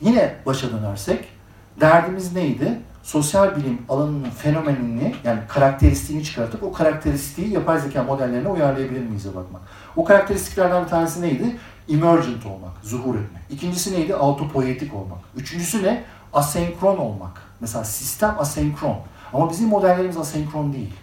yine 0.00 0.36
başa 0.46 0.70
dönersek 0.70 1.28
derdimiz 1.80 2.32
neydi? 2.32 2.80
Sosyal 3.02 3.56
bilim 3.56 3.78
alanının 3.88 4.30
fenomenini 4.30 5.14
yani 5.24 5.40
karakteristiğini 5.48 6.24
çıkartıp 6.24 6.62
o 6.62 6.72
karakteristiği 6.72 7.50
yapay 7.50 7.80
zeka 7.80 8.02
modellerine 8.02 8.48
uyarlayabilir 8.48 9.00
miyiz 9.00 9.26
bakmak. 9.26 9.62
O 9.96 10.04
karakteristiklerden 10.04 10.84
bir 10.84 10.88
tanesi 10.88 11.22
neydi? 11.22 11.56
Emergent 11.88 12.46
olmak, 12.46 12.72
zuhur 12.82 13.14
etmek. 13.14 13.42
İkincisi 13.50 13.92
neydi? 13.92 14.14
Autopoietik 14.14 14.94
olmak. 14.94 15.18
Üçüncüsü 15.36 15.82
ne? 15.82 16.04
Asenkron 16.32 16.96
olmak. 16.96 17.42
Mesela 17.60 17.84
sistem 17.84 18.36
asenkron. 18.38 18.96
Ama 19.32 19.50
bizim 19.50 19.68
modellerimiz 19.68 20.16
asenkron 20.16 20.72
değil. 20.72 20.94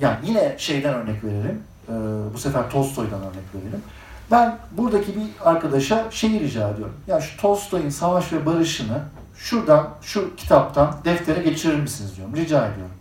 Yani 0.00 0.16
yine 0.22 0.54
şeyden 0.58 0.94
örnek 0.94 1.24
verelim. 1.24 1.62
Ee, 1.88 1.92
bu 2.34 2.38
sefer 2.38 2.70
Tolstoy'dan 2.70 3.20
örnek 3.20 3.54
verelim. 3.54 3.82
Ben 4.30 4.58
buradaki 4.72 5.16
bir 5.16 5.26
arkadaşa 5.44 6.10
şeyi 6.10 6.40
rica 6.40 6.68
ediyorum. 6.68 6.94
Ya 7.06 7.20
şu 7.20 7.40
Tolstoy'un 7.40 7.88
Savaş 7.88 8.32
ve 8.32 8.46
Barış'ını 8.46 9.00
şuradan, 9.36 9.88
şu 10.02 10.36
kitaptan 10.36 10.94
deftere 11.04 11.42
geçirir 11.42 11.80
misiniz 11.80 12.16
diyorum. 12.16 12.36
Rica 12.36 12.66
ediyorum. 12.66 12.94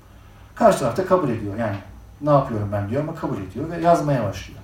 Karşı 0.55 0.79
tarafta 0.79 1.05
kabul 1.05 1.29
ediyor. 1.29 1.57
Yani 1.57 1.75
ne 2.21 2.29
yapıyorum 2.29 2.69
ben 2.71 2.89
diyor 2.89 3.03
ama 3.03 3.15
kabul 3.15 3.37
ediyor 3.37 3.71
ve 3.71 3.81
yazmaya 3.81 4.23
başlıyor. 4.23 4.59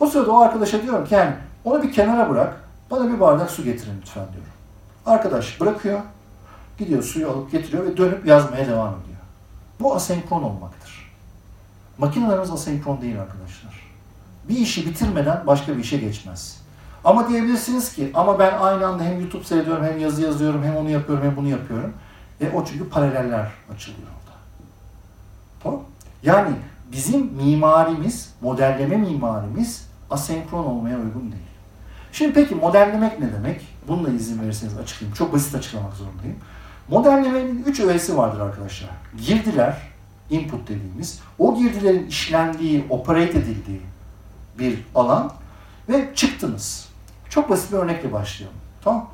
O 0.00 0.06
sırada 0.06 0.32
o 0.32 0.40
arkadaşa 0.40 0.82
diyorum 0.82 1.04
ki 1.04 1.14
yani 1.14 1.34
onu 1.64 1.82
bir 1.82 1.92
kenara 1.92 2.30
bırak, 2.30 2.64
bana 2.90 3.12
bir 3.12 3.20
bardak 3.20 3.50
su 3.50 3.64
getirin 3.64 3.94
lütfen 4.00 4.24
diyorum. 4.32 4.52
Arkadaş 5.06 5.60
bırakıyor, 5.60 6.00
gidiyor 6.78 7.02
suyu 7.02 7.30
alıp 7.30 7.52
getiriyor 7.52 7.86
ve 7.86 7.96
dönüp 7.96 8.26
yazmaya 8.26 8.66
devam 8.66 8.88
ediyor. 8.88 9.18
Bu 9.80 9.94
asenkron 9.94 10.42
olmaktır. 10.42 11.12
Makinelerimiz 11.98 12.50
asenkron 12.50 13.00
değil 13.00 13.20
arkadaşlar. 13.20 13.88
Bir 14.48 14.56
işi 14.56 14.86
bitirmeden 14.86 15.46
başka 15.46 15.72
bir 15.76 15.82
işe 15.82 15.96
geçmez. 15.96 16.60
Ama 17.04 17.28
diyebilirsiniz 17.28 17.92
ki 17.92 18.10
ama 18.14 18.38
ben 18.38 18.58
aynı 18.58 18.86
anda 18.86 19.02
hem 19.04 19.20
YouTube 19.20 19.44
seyrediyorum 19.44 19.84
hem 19.84 19.98
yazı 19.98 20.22
yazıyorum 20.22 20.64
hem 20.64 20.76
onu 20.76 20.90
yapıyorum 20.90 21.24
hem 21.24 21.36
bunu 21.36 21.48
yapıyorum. 21.48 21.94
E 22.40 22.50
o 22.50 22.64
çünkü 22.64 22.88
paraleller 22.88 23.52
açılıyor 23.74 24.08
orada. 24.08 24.36
Tamam 25.62 25.80
Yani 26.22 26.56
bizim 26.92 27.26
mimarimiz, 27.26 28.34
modelleme 28.40 28.96
mimarimiz 28.96 29.88
asenkron 30.10 30.64
olmaya 30.64 30.96
uygun 30.96 31.22
değil. 31.22 31.48
Şimdi 32.12 32.32
peki 32.32 32.54
modellemek 32.54 33.20
ne 33.20 33.32
demek? 33.32 33.77
Bununla 33.88 34.10
izin 34.10 34.42
verirseniz 34.42 34.78
açıklayayım. 34.78 35.16
Çok 35.16 35.32
basit 35.32 35.54
açıklamak 35.54 35.94
zorundayım. 35.94 36.36
Modellemenin 36.88 37.64
üç 37.64 37.80
öğesi 37.80 38.16
vardır 38.16 38.40
arkadaşlar. 38.40 38.90
Girdiler, 39.26 39.76
input 40.30 40.68
dediğimiz, 40.68 41.20
o 41.38 41.58
girdilerin 41.58 42.06
işlendiği, 42.06 42.86
operate 42.90 43.38
edildiği 43.38 43.82
bir 44.58 44.84
alan 44.94 45.32
ve 45.88 46.14
çıktınız. 46.14 46.88
Çok 47.28 47.50
basit 47.50 47.72
bir 47.72 47.76
örnekle 47.76 48.12
başlayalım. 48.12 48.58
Tamam 48.84 49.10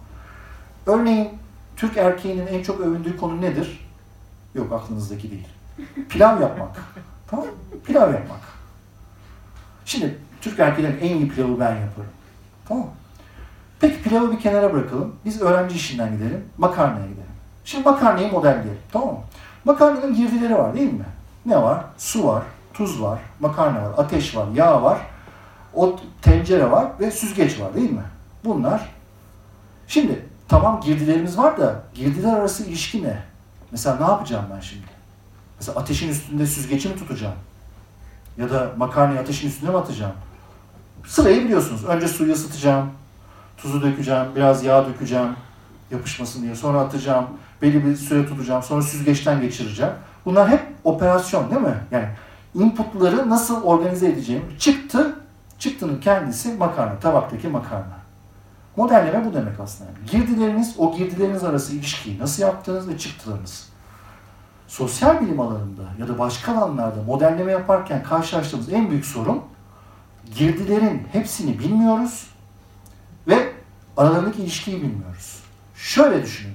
Örneğin 0.86 1.28
Türk 1.76 1.96
erkeğinin 1.96 2.46
en 2.46 2.62
çok 2.62 2.80
övündüğü 2.80 3.16
konu 3.16 3.40
nedir? 3.40 3.88
Yok 4.54 4.72
aklınızdaki 4.72 5.30
değil. 5.30 5.48
Pilav 6.08 6.40
yapmak. 6.40 6.82
Tamam 7.30 7.46
Pilav 7.84 8.12
yapmak. 8.12 8.40
Şimdi 9.84 10.18
Türk 10.40 10.60
erkeklerin 10.60 10.98
en 11.00 11.16
iyi 11.16 11.28
pilavı 11.28 11.60
ben 11.60 11.76
yaparım. 11.76 12.10
Tamam 12.68 12.88
Peki 13.84 14.02
pilavı 14.02 14.32
bir 14.32 14.40
kenara 14.40 14.72
bırakalım. 14.72 15.16
Biz 15.24 15.42
öğrenci 15.42 15.76
işinden 15.76 16.12
gidelim. 16.12 16.44
Makarnaya 16.58 17.06
gidelim. 17.06 17.32
Şimdi 17.64 17.88
makarnayı 17.88 18.32
modelleyelim. 18.32 18.78
Tamam 18.92 19.08
mı? 19.08 19.20
Makarnanın 19.64 20.14
girdileri 20.14 20.58
var 20.58 20.74
değil 20.74 20.92
mi? 20.92 21.04
Ne 21.46 21.62
var? 21.62 21.84
Su 21.98 22.26
var, 22.26 22.42
tuz 22.74 23.02
var, 23.02 23.18
makarna 23.40 23.82
var, 23.82 23.92
ateş 23.96 24.36
var, 24.36 24.46
yağ 24.54 24.82
var, 24.82 24.98
o 25.74 25.96
tencere 26.22 26.70
var 26.70 26.86
ve 27.00 27.10
süzgeç 27.10 27.60
var 27.60 27.74
değil 27.74 27.90
mi? 27.90 28.02
Bunlar. 28.44 28.90
Şimdi 29.88 30.24
tamam 30.48 30.80
girdilerimiz 30.80 31.38
var 31.38 31.58
da 31.58 31.82
girdiler 31.94 32.32
arası 32.32 32.64
ilişki 32.64 33.02
ne? 33.02 33.22
Mesela 33.70 33.96
ne 33.96 34.06
yapacağım 34.06 34.44
ben 34.56 34.60
şimdi? 34.60 34.86
Mesela 35.58 35.80
ateşin 35.80 36.08
üstünde 36.08 36.46
süzgeci 36.46 36.88
mi 36.88 36.96
tutacağım? 36.96 37.36
Ya 38.38 38.50
da 38.50 38.72
makarnayı 38.76 39.20
ateşin 39.20 39.48
üstüne 39.48 39.70
mi 39.70 39.76
atacağım? 39.76 40.12
Sırayı 41.06 41.44
biliyorsunuz. 41.44 41.84
Önce 41.84 42.08
suyu 42.08 42.32
ısıtacağım, 42.32 42.90
tuzu 43.56 43.82
dökeceğim, 43.82 44.26
biraz 44.36 44.64
yağ 44.64 44.86
dökeceğim 44.86 45.28
yapışmasın 45.90 46.42
diye. 46.42 46.54
Sonra 46.54 46.80
atacağım, 46.80 47.26
belli 47.62 47.86
bir 47.86 47.96
süre 47.96 48.26
tutacağım, 48.26 48.62
sonra 48.62 48.82
süzgeçten 48.82 49.40
geçireceğim. 49.40 49.92
Bunlar 50.24 50.48
hep 50.48 50.62
operasyon 50.84 51.50
değil 51.50 51.60
mi? 51.60 51.74
Yani 51.90 52.08
inputları 52.54 53.30
nasıl 53.30 53.62
organize 53.62 54.08
edeceğim. 54.08 54.44
Çıktı, 54.58 55.16
çıktının 55.58 56.00
kendisi 56.00 56.52
makarna, 56.52 56.98
tabaktaki 56.98 57.48
makarna. 57.48 58.04
Modelleme 58.76 59.24
bu 59.24 59.34
demek 59.34 59.60
aslında. 59.60 59.90
Girdileriniz, 60.10 60.74
o 60.78 60.96
girdileriniz 60.96 61.44
arası 61.44 61.74
ilişkiyi 61.74 62.18
nasıl 62.18 62.42
yaptığınız 62.42 62.88
ve 62.88 62.98
çıktılarınız. 62.98 63.68
Sosyal 64.68 65.20
bilim 65.20 65.40
alanında 65.40 65.82
ya 65.98 66.08
da 66.08 66.18
başka 66.18 66.56
alanlarda 66.56 67.02
modelleme 67.02 67.52
yaparken 67.52 68.02
karşılaştığımız 68.02 68.72
en 68.72 68.90
büyük 68.90 69.06
sorun 69.06 69.42
girdilerin 70.38 71.02
hepsini 71.12 71.58
bilmiyoruz 71.58 72.33
aralarındaki 73.96 74.42
ilişkiyi 74.42 74.82
bilmiyoruz. 74.82 75.40
Şöyle 75.74 76.22
düşünün. 76.22 76.54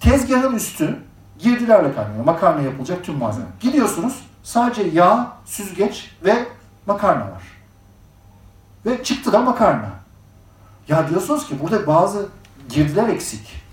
Tezgahın 0.00 0.54
üstü 0.54 0.98
girdilerle 1.38 1.94
kaynıyor. 1.94 2.24
Makarna 2.24 2.62
yapılacak 2.62 3.04
tüm 3.04 3.18
malzeme. 3.18 3.46
Gidiyorsunuz 3.60 4.20
sadece 4.42 4.82
yağ, 4.82 5.32
süzgeç 5.44 6.10
ve 6.24 6.46
makarna 6.86 7.24
var. 7.24 7.42
Ve 8.86 9.02
çıktı 9.02 9.32
da 9.32 9.38
makarna. 9.38 9.88
Ya 10.88 11.08
diyorsunuz 11.08 11.48
ki 11.48 11.60
burada 11.62 11.86
bazı 11.86 12.28
girdiler 12.68 13.08
eksik. 13.08 13.64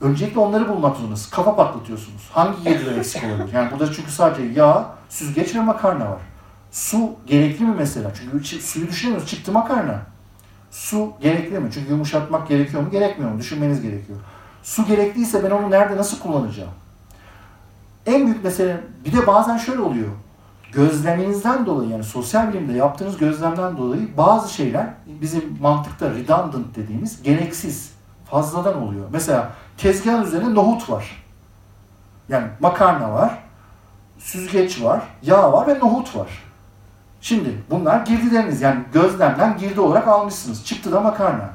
Öncelikle 0.00 0.40
onları 0.40 0.68
bulmak 0.68 0.96
zorundasınız. 0.96 1.30
Kafa 1.30 1.56
patlatıyorsunuz. 1.56 2.28
Hangi 2.32 2.62
girdiler 2.62 2.96
eksik 2.96 3.24
olabilir? 3.24 3.52
Yani 3.52 3.70
burada 3.70 3.92
çünkü 3.92 4.10
sadece 4.10 4.42
yağ, 4.60 4.86
süzgeç 5.08 5.54
ve 5.54 5.60
makarna 5.60 6.10
var. 6.10 6.20
Su 6.72 7.10
gerekli 7.26 7.64
mi 7.64 7.74
mesela? 7.78 8.12
Çünkü 8.14 8.60
suyu 8.60 8.88
düşünemiyoruz. 8.88 9.28
Çıktı 9.30 9.52
makarna. 9.52 10.00
Su 10.70 11.12
gerekli 11.20 11.58
mi? 11.58 11.70
Çünkü 11.74 11.90
yumuşatmak 11.90 12.48
gerekiyor 12.48 12.82
mu? 12.82 12.90
Gerekmiyor 12.90 13.32
mu? 13.32 13.38
Düşünmeniz 13.38 13.82
gerekiyor. 13.82 14.18
Su 14.62 14.86
gerekliyse 14.86 15.44
ben 15.44 15.50
onu 15.50 15.70
nerede 15.70 15.96
nasıl 15.96 16.18
kullanacağım? 16.18 16.70
En 18.06 18.26
büyük 18.26 18.44
mesele 18.44 18.80
bir 19.04 19.12
de 19.12 19.26
bazen 19.26 19.56
şöyle 19.56 19.80
oluyor. 19.80 20.08
Gözleminizden 20.72 21.66
dolayı 21.66 21.90
yani 21.90 22.04
sosyal 22.04 22.52
bilimde 22.52 22.72
yaptığınız 22.72 23.18
gözlemden 23.18 23.76
dolayı 23.76 24.16
bazı 24.16 24.54
şeyler 24.54 24.86
bizim 25.06 25.58
mantıkta 25.60 26.10
redundant 26.10 26.76
dediğimiz 26.76 27.22
gereksiz, 27.22 27.92
fazladan 28.30 28.82
oluyor. 28.82 29.06
Mesela 29.12 29.52
tezgahın 29.76 30.24
üzerinde 30.24 30.54
nohut 30.54 30.90
var. 30.90 31.24
Yani 32.28 32.46
makarna 32.60 33.12
var, 33.12 33.38
süzgeç 34.18 34.82
var, 34.82 35.02
yağ 35.22 35.52
var 35.52 35.66
ve 35.66 35.78
nohut 35.78 36.16
var. 36.16 36.28
Şimdi 37.20 37.54
bunlar 37.70 38.06
girdileriniz 38.06 38.60
yani 38.60 38.80
gözlemden 38.92 39.58
girdi 39.58 39.80
olarak 39.80 40.08
almışsınız. 40.08 40.64
Çıktı 40.64 40.92
da 40.92 41.00
makarna. 41.00 41.50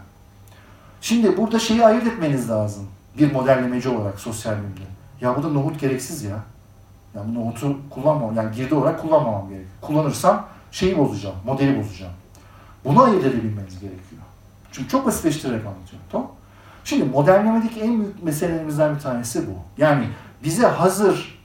Şimdi 1.02 1.38
burada 1.38 1.60
şeyi 1.60 1.86
ayırt 1.86 2.08
etmeniz 2.08 2.50
lazım. 2.50 2.88
Bir 3.18 3.32
modellemeci 3.32 3.90
olarak 3.90 4.20
sosyal 4.20 4.54
bilimde. 4.54 4.80
Ya 5.22 5.38
bu 5.38 5.44
da 5.44 5.50
nohut 5.50 5.80
gereksiz 5.80 6.24
ya. 6.24 6.38
Yani 7.16 7.34
nohutu 7.34 7.78
kullanmam, 7.90 8.36
yani 8.36 8.56
girdi 8.56 8.76
olarak 8.76 9.02
kullanmamam 9.02 9.50
gerekiyor. 9.50 9.72
Kullanırsam 9.82 10.48
şeyi 10.72 10.98
bozacağım, 10.98 11.36
modeli 11.46 11.80
bozacağım. 11.80 12.14
Bunu 12.86 13.04
ayırt 13.04 13.26
edebilmeniz 13.26 13.80
gerekiyor. 13.80 14.22
Çünkü 14.72 14.90
çok 14.90 15.06
basitleştirerek 15.06 15.66
anlatıyorum. 15.66 16.08
Tamam 16.12 16.28
Şimdi 16.86 17.04
modellemedeki 17.04 17.80
en 17.80 18.00
büyük 18.00 18.24
meselelerimizden 18.24 18.96
bir 18.96 19.00
tanesi 19.00 19.48
bu. 19.48 19.82
Yani 19.82 20.08
bize 20.44 20.68
hazır 20.68 21.40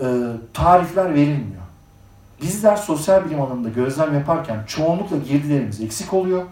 e, 0.00 0.06
tarifler 0.54 1.14
verilmiyor. 1.14 1.62
Bizler 2.42 2.76
sosyal 2.76 3.24
bilim 3.24 3.40
alanında 3.40 3.68
gözlem 3.68 4.14
yaparken 4.14 4.64
çoğunlukla 4.66 5.16
girdilerimiz 5.16 5.80
eksik 5.80 6.14
oluyor 6.14 6.42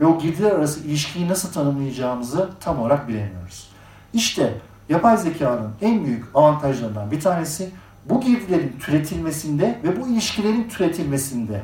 ve 0.00 0.06
o 0.06 0.18
girdiler 0.18 0.50
arası 0.50 0.80
ilişkiyi 0.80 1.28
nasıl 1.28 1.52
tanımlayacağımızı 1.52 2.50
tam 2.60 2.78
olarak 2.78 3.08
bilemiyoruz. 3.08 3.68
İşte 4.12 4.54
yapay 4.88 5.16
zekanın 5.16 5.70
en 5.80 6.04
büyük 6.04 6.24
avantajlarından 6.34 7.10
bir 7.10 7.20
tanesi 7.20 7.70
bu 8.04 8.20
girdilerin 8.20 8.76
türetilmesinde 8.80 9.78
ve 9.84 10.00
bu 10.00 10.08
ilişkilerin 10.08 10.68
türetilmesinde 10.68 11.62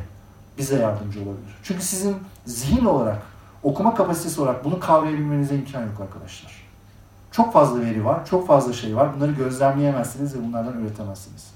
bize 0.58 0.76
yardımcı 0.76 1.18
olabilir. 1.18 1.56
Çünkü 1.62 1.82
sizin 1.82 2.16
zihin 2.46 2.84
olarak, 2.84 3.22
okuma 3.62 3.94
kapasitesi 3.94 4.40
olarak 4.40 4.64
bunu 4.64 4.80
kavrayabilmenize 4.80 5.54
imkan 5.54 5.82
yok 5.82 6.00
arkadaşlar. 6.00 6.52
Çok 7.32 7.52
fazla 7.52 7.80
veri 7.80 8.04
var, 8.04 8.26
çok 8.26 8.46
fazla 8.46 8.72
şey 8.72 8.96
var. 8.96 9.16
Bunları 9.16 9.32
gözlemleyemezsiniz 9.32 10.34
ve 10.34 10.44
bunlardan 10.44 10.80
üretemezsiniz. 10.84 11.49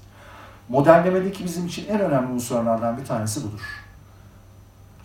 Modellemedeki 0.69 1.43
bizim 1.43 1.65
için 1.65 1.87
en 1.89 1.99
önemli 1.99 2.33
unsurlardan 2.33 2.97
bir 2.97 3.05
tanesi 3.05 3.43
budur. 3.43 3.61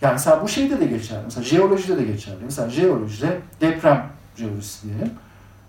Yani 0.01 0.13
mesela 0.13 0.41
bu 0.43 0.47
şeyde 0.47 0.79
de 0.79 0.85
geçerli. 0.85 1.23
Mesela 1.23 1.43
jeolojide 1.43 1.97
de 1.97 2.03
geçerli. 2.03 2.43
Mesela 2.43 2.69
jeolojide 2.69 3.39
deprem 3.61 4.09
jeolojisi 4.35 4.87
diyelim. 4.87 5.11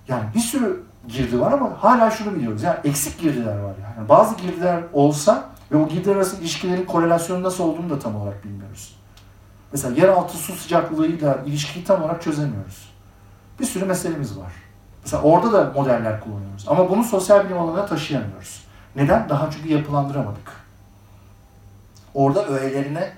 Yani 0.09 0.25
bir 0.35 0.41
sürü 0.41 0.83
girdi 1.09 1.41
var 1.41 1.53
ama 1.53 1.83
hala 1.83 2.11
şunu 2.11 2.35
biliyoruz. 2.35 2.63
Yani 2.63 2.77
eksik 2.85 3.21
girdiler 3.21 3.59
var 3.59 3.75
yani. 3.83 4.09
Bazı 4.09 4.37
girdiler 4.37 4.83
olsa 4.93 5.45
ve 5.73 5.77
o 5.77 5.89
girdiler 5.89 6.17
arası 6.17 6.37
ilişkilerin 6.37 6.85
korelasyonu 6.85 7.43
nasıl 7.43 7.65
olduğunu 7.65 7.91
da 7.91 7.99
tam 7.99 8.17
olarak 8.17 8.45
bilmiyoruz. 8.45 8.97
Mesela 9.73 10.01
yeraltı 10.01 10.37
su 10.37 10.53
sıcaklığıyla 10.53 11.39
ilişkiyi 11.47 11.85
tam 11.85 12.03
olarak 12.03 12.23
çözemiyoruz. 12.23 12.93
Bir 13.61 13.65
sürü 13.65 13.85
meselemiz 13.85 14.39
var. 14.39 14.53
Mesela 15.05 15.23
orada 15.23 15.53
da 15.53 15.73
modeller 15.75 16.21
kullanıyoruz. 16.21 16.65
Ama 16.69 16.91
bunu 16.91 17.05
sosyal 17.05 17.45
bilim 17.45 17.59
alanına 17.59 17.87
taşıyamıyoruz. 17.87 18.62
Neden? 18.97 19.29
Daha 19.29 19.51
çünkü 19.51 19.69
yapılandıramadık. 19.69 20.53
Orada 22.15 22.47
öğelerine 22.47 23.13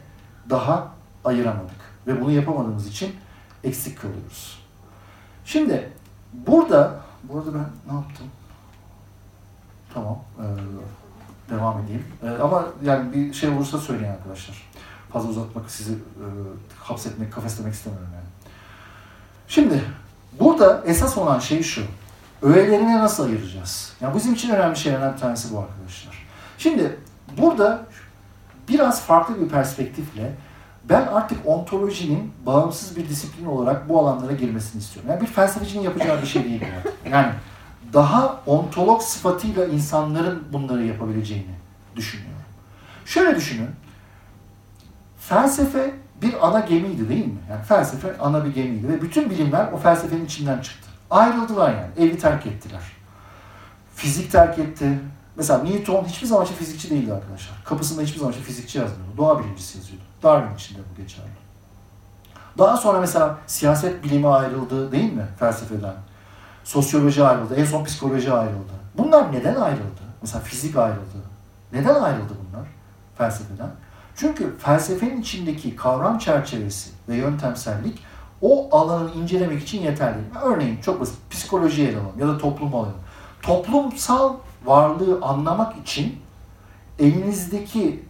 daha 0.51 0.89
ayıramadık. 1.25 1.77
Ve 2.07 2.21
bunu 2.21 2.31
yapamadığımız 2.31 2.87
için 2.87 3.17
eksik 3.65 4.01
kalıyoruz. 4.01 4.63
Şimdi 5.45 5.93
burada, 6.33 7.01
burada 7.23 7.55
ben 7.55 7.67
ne 7.91 7.95
yaptım? 7.95 8.27
Tamam, 9.95 10.19
devam 11.51 11.85
edeyim. 11.85 12.05
Ama 12.43 12.65
yani 12.85 13.13
bir 13.13 13.33
şey 13.33 13.51
olursa 13.51 13.79
söyleyin 13.79 14.13
arkadaşlar. 14.13 14.63
Fazla 15.13 15.29
uzatmak, 15.29 15.71
sizi 15.71 15.99
hapsetmek, 16.81 17.33
kafeslemek 17.33 17.75
istemiyorum 17.75 18.09
yani. 18.15 18.25
Şimdi 19.49 19.85
burada 20.41 20.83
esas 20.87 21.19
olan 21.19 21.39
şey 21.39 21.63
şu. 21.63 21.83
Öğelerini 22.45 22.99
nasıl 22.99 23.25
ayıracağız? 23.25 23.93
Yani 24.01 24.17
bizim 24.17 24.35
için 24.35 24.51
önemli 24.51 24.77
şeylerden 24.77 25.13
bir 25.13 25.19
tanesi 25.19 25.55
bu 25.55 25.59
arkadaşlar. 25.59 26.27
Şimdi 26.59 26.99
burada 27.39 27.87
biraz 28.69 29.03
farklı 29.03 29.41
bir 29.41 29.49
perspektifle 29.49 30.33
ben 30.89 31.07
artık 31.07 31.47
ontolojinin 31.47 32.33
bağımsız 32.47 32.97
bir 32.97 33.09
disiplin 33.09 33.47
olarak 33.47 33.89
bu 33.89 34.01
alanlara 34.01 34.33
girmesini 34.33 34.83
istiyorum. 34.83 35.11
Yani 35.11 35.21
bir 35.21 35.27
felsefecinin 35.27 35.83
yapacağı 35.83 36.23
bir 36.23 36.27
şey 36.27 36.45
değil 36.45 36.63
bu. 36.85 37.09
Yani 37.11 37.33
daha 37.93 38.41
ontolog 38.47 39.03
sıfatıyla 39.03 39.67
insanların 39.67 40.45
bunları 40.53 40.85
yapabileceğini 40.85 41.55
düşünüyorum. 41.97 42.43
Şöyle 43.05 43.37
düşünün. 43.37 43.71
Felsefe 45.19 45.95
bir 46.23 46.49
ana 46.49 46.61
gemiydi 46.61 47.09
değil 47.09 47.27
mi? 47.27 47.39
Yani 47.51 47.63
felsefe 47.63 48.19
ana 48.19 48.45
bir 48.45 48.55
gemiydi 48.55 48.89
ve 48.89 49.03
bütün 49.03 49.31
bilimler 49.31 49.73
o 49.73 49.77
felsefenin 49.77 50.25
içinden 50.25 50.61
çıktı. 50.61 50.94
Ayrıldılar 51.11 51.71
yani. 51.71 51.91
Evi 52.09 52.19
terk 52.19 52.47
ettiler. 52.47 52.83
Fizik 53.95 54.33
terk 54.33 54.59
etti. 54.59 54.99
Mesela 55.37 55.63
Newton 55.63 56.05
hiçbir 56.05 56.27
zaman 56.27 56.45
için 56.45 56.55
fizikçi 56.55 56.91
değildi 56.91 57.13
arkadaşlar. 57.15 57.65
Kapısında 57.65 58.03
hiçbir 58.03 58.19
zaman 58.19 58.33
için 58.33 58.43
fizikçi 58.43 58.79
yazmıyordu. 58.79 59.17
Doğa 59.17 59.39
bilimcisi 59.39 59.79
yazıyordu. 59.79 60.05
Darwin 60.23 60.55
için 60.55 60.75
de 60.75 60.79
bu 60.93 61.03
geçerli. 61.03 61.29
Daha 62.59 62.77
sonra 62.77 63.01
mesela 63.01 63.39
siyaset 63.47 64.05
bilimi 64.05 64.29
ayrıldı 64.29 64.93
değil 64.93 65.13
mi 65.13 65.27
felsefeden? 65.39 65.95
Sosyoloji 66.65 67.25
ayrıldı. 67.25 67.55
En 67.55 67.65
son 67.65 67.85
psikoloji 67.85 68.33
ayrıldı. 68.33 68.73
Bunlar 68.99 69.33
neden 69.33 69.55
ayrıldı? 69.55 70.03
Mesela 70.23 70.45
fizik 70.45 70.77
ayrıldı. 70.77 71.19
Neden 71.73 71.95
ayrıldı 71.95 72.33
bunlar 72.49 72.67
felsefeden? 73.19 73.71
Çünkü 74.17 74.59
felsefenin 74.59 75.21
içindeki 75.21 75.77
kavram 75.77 76.19
çerçevesi 76.19 76.91
ve 77.09 77.17
yöntemsellik 77.17 77.99
o 78.45 78.69
alanı 78.79 79.11
incelemek 79.15 79.63
için 79.63 79.83
yeterli. 79.83 80.19
Örneğin 80.43 80.81
çok 80.81 81.01
basit 81.01 81.31
psikolojiye 81.31 81.89
ele 81.89 81.97
alalım 81.97 82.19
ya 82.19 82.29
da 82.29 82.39
toplum 82.39 82.75
alalım. 82.75 82.95
Toplumsal 83.43 84.35
varlığı 84.65 85.19
anlamak 85.23 85.77
için 85.77 86.19
elinizdeki 86.99 88.05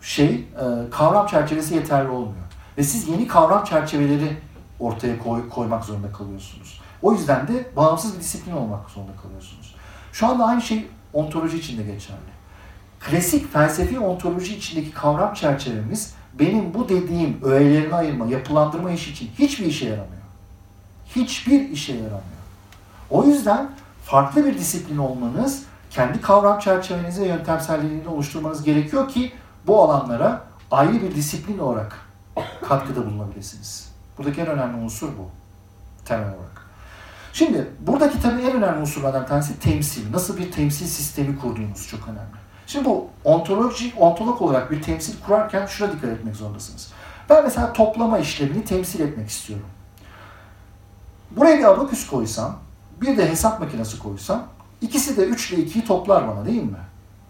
şey 0.00 0.28
e, 0.34 0.90
kavram 0.90 1.26
çerçevesi 1.26 1.74
yeterli 1.74 2.08
olmuyor. 2.08 2.44
Ve 2.78 2.82
siz 2.82 3.08
yeni 3.08 3.26
kavram 3.26 3.64
çerçeveleri 3.64 4.36
ortaya 4.80 5.18
koy, 5.18 5.48
koymak 5.48 5.84
zorunda 5.84 6.12
kalıyorsunuz. 6.12 6.80
O 7.02 7.12
yüzden 7.12 7.48
de 7.48 7.70
bağımsız 7.76 8.14
bir 8.14 8.20
disiplin 8.20 8.52
olmak 8.52 8.90
zorunda 8.90 9.12
kalıyorsunuz. 9.22 9.74
Şu 10.12 10.26
anda 10.26 10.44
aynı 10.44 10.62
şey 10.62 10.86
ontoloji 11.12 11.58
için 11.58 11.78
de 11.78 11.82
geçerli. 11.82 12.30
Klasik 13.00 13.52
felsefi 13.52 14.00
ontoloji 14.00 14.56
içindeki 14.56 14.90
kavram 14.90 15.34
çerçevemiz 15.34 16.14
benim 16.38 16.74
bu 16.74 16.88
dediğim 16.88 17.40
öğelerini 17.44 17.94
ayırma, 17.94 18.26
yapılandırma 18.26 18.90
işi 18.90 19.10
için 19.10 19.30
hiçbir 19.38 19.66
işe 19.66 19.84
yaramıyor. 19.84 20.22
Hiçbir 21.16 21.68
işe 21.68 21.92
yaramıyor. 21.92 22.40
O 23.10 23.24
yüzden 23.24 23.70
farklı 24.04 24.46
bir 24.46 24.58
disiplin 24.58 24.98
olmanız, 24.98 25.62
kendi 25.90 26.20
kavram 26.20 26.58
çerçevenizi 26.58 27.22
ve 27.22 27.26
yöntemselliğini 27.26 28.08
oluşturmanız 28.08 28.62
gerekiyor 28.62 29.08
ki 29.08 29.32
bu 29.66 29.82
alanlara 29.82 30.44
ayrı 30.70 31.02
bir 31.02 31.14
disiplin 31.14 31.58
olarak 31.58 31.98
katkıda 32.68 33.06
bulunabilirsiniz. 33.06 33.92
Buradaki 34.18 34.40
en 34.40 34.46
önemli 34.46 34.76
unsur 34.76 35.08
bu. 35.08 35.30
Temel 36.04 36.26
olarak. 36.26 36.66
Şimdi 37.32 37.70
buradaki 37.80 38.22
tabii 38.22 38.42
en 38.42 38.56
önemli 38.56 38.80
unsurlardan 38.80 39.22
bir 39.22 39.28
tanesi 39.28 39.60
temsil. 39.60 40.12
Nasıl 40.12 40.38
bir 40.38 40.52
temsil 40.52 40.86
sistemi 40.86 41.38
kurduğunuz 41.38 41.88
çok 41.88 42.00
önemli. 42.08 42.39
Şimdi 42.72 42.84
bu 42.84 43.08
ontoloji, 43.24 43.92
ontolog 43.96 44.42
olarak 44.42 44.70
bir 44.70 44.82
temsil 44.82 45.14
kurarken 45.26 45.66
şuna 45.66 45.92
dikkat 45.92 46.10
etmek 46.10 46.36
zorundasınız. 46.36 46.92
Ben 47.30 47.44
mesela 47.44 47.72
toplama 47.72 48.18
işlemini 48.18 48.64
temsil 48.64 49.00
etmek 49.00 49.28
istiyorum. 49.28 49.66
Buraya 51.30 51.58
bir 51.58 51.64
abaküs 51.64 52.06
koysam, 52.06 52.58
bir 53.00 53.16
de 53.16 53.30
hesap 53.30 53.60
makinesi 53.60 53.98
koysam, 53.98 54.46
ikisi 54.80 55.16
de 55.16 55.24
3 55.24 55.52
ile 55.52 55.62
2'yi 55.62 55.84
toplar 55.84 56.28
bana 56.28 56.46
değil 56.46 56.62
mi? 56.62 56.78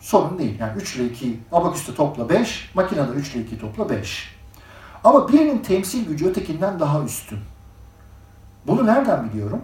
Sorun 0.01 0.39
değil. 0.39 0.61
Yani 0.61 0.83
3 0.83 0.97
ile 0.97 1.07
2 1.07 1.41
abaküste 1.53 1.95
topla 1.95 2.29
5, 2.29 2.71
makinede 2.75 3.13
3 3.13 3.35
ile 3.35 3.43
2 3.43 3.59
topla 3.59 3.91
5. 3.91 4.37
Ama 5.05 5.29
birinin 5.29 5.59
temsil 5.59 6.07
gücü 6.07 6.29
ötekinden 6.29 6.81
daha 6.81 7.03
üstün. 7.03 7.39
Bunu 8.67 8.87
nereden 8.87 9.31
biliyorum? 9.31 9.63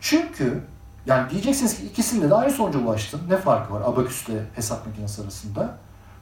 Çünkü 0.00 0.62
yani 1.06 1.30
diyeceksiniz 1.30 1.76
ki 1.76 1.86
ikisinde 1.86 2.30
de 2.30 2.34
aynı 2.34 2.50
sonuca 2.50 2.78
ulaştın. 2.78 3.20
Ne 3.28 3.36
farkı 3.36 3.74
var 3.74 3.80
abaküsle 3.80 4.44
hesap 4.54 4.86
makinesi 4.86 5.22
arasında? 5.22 5.76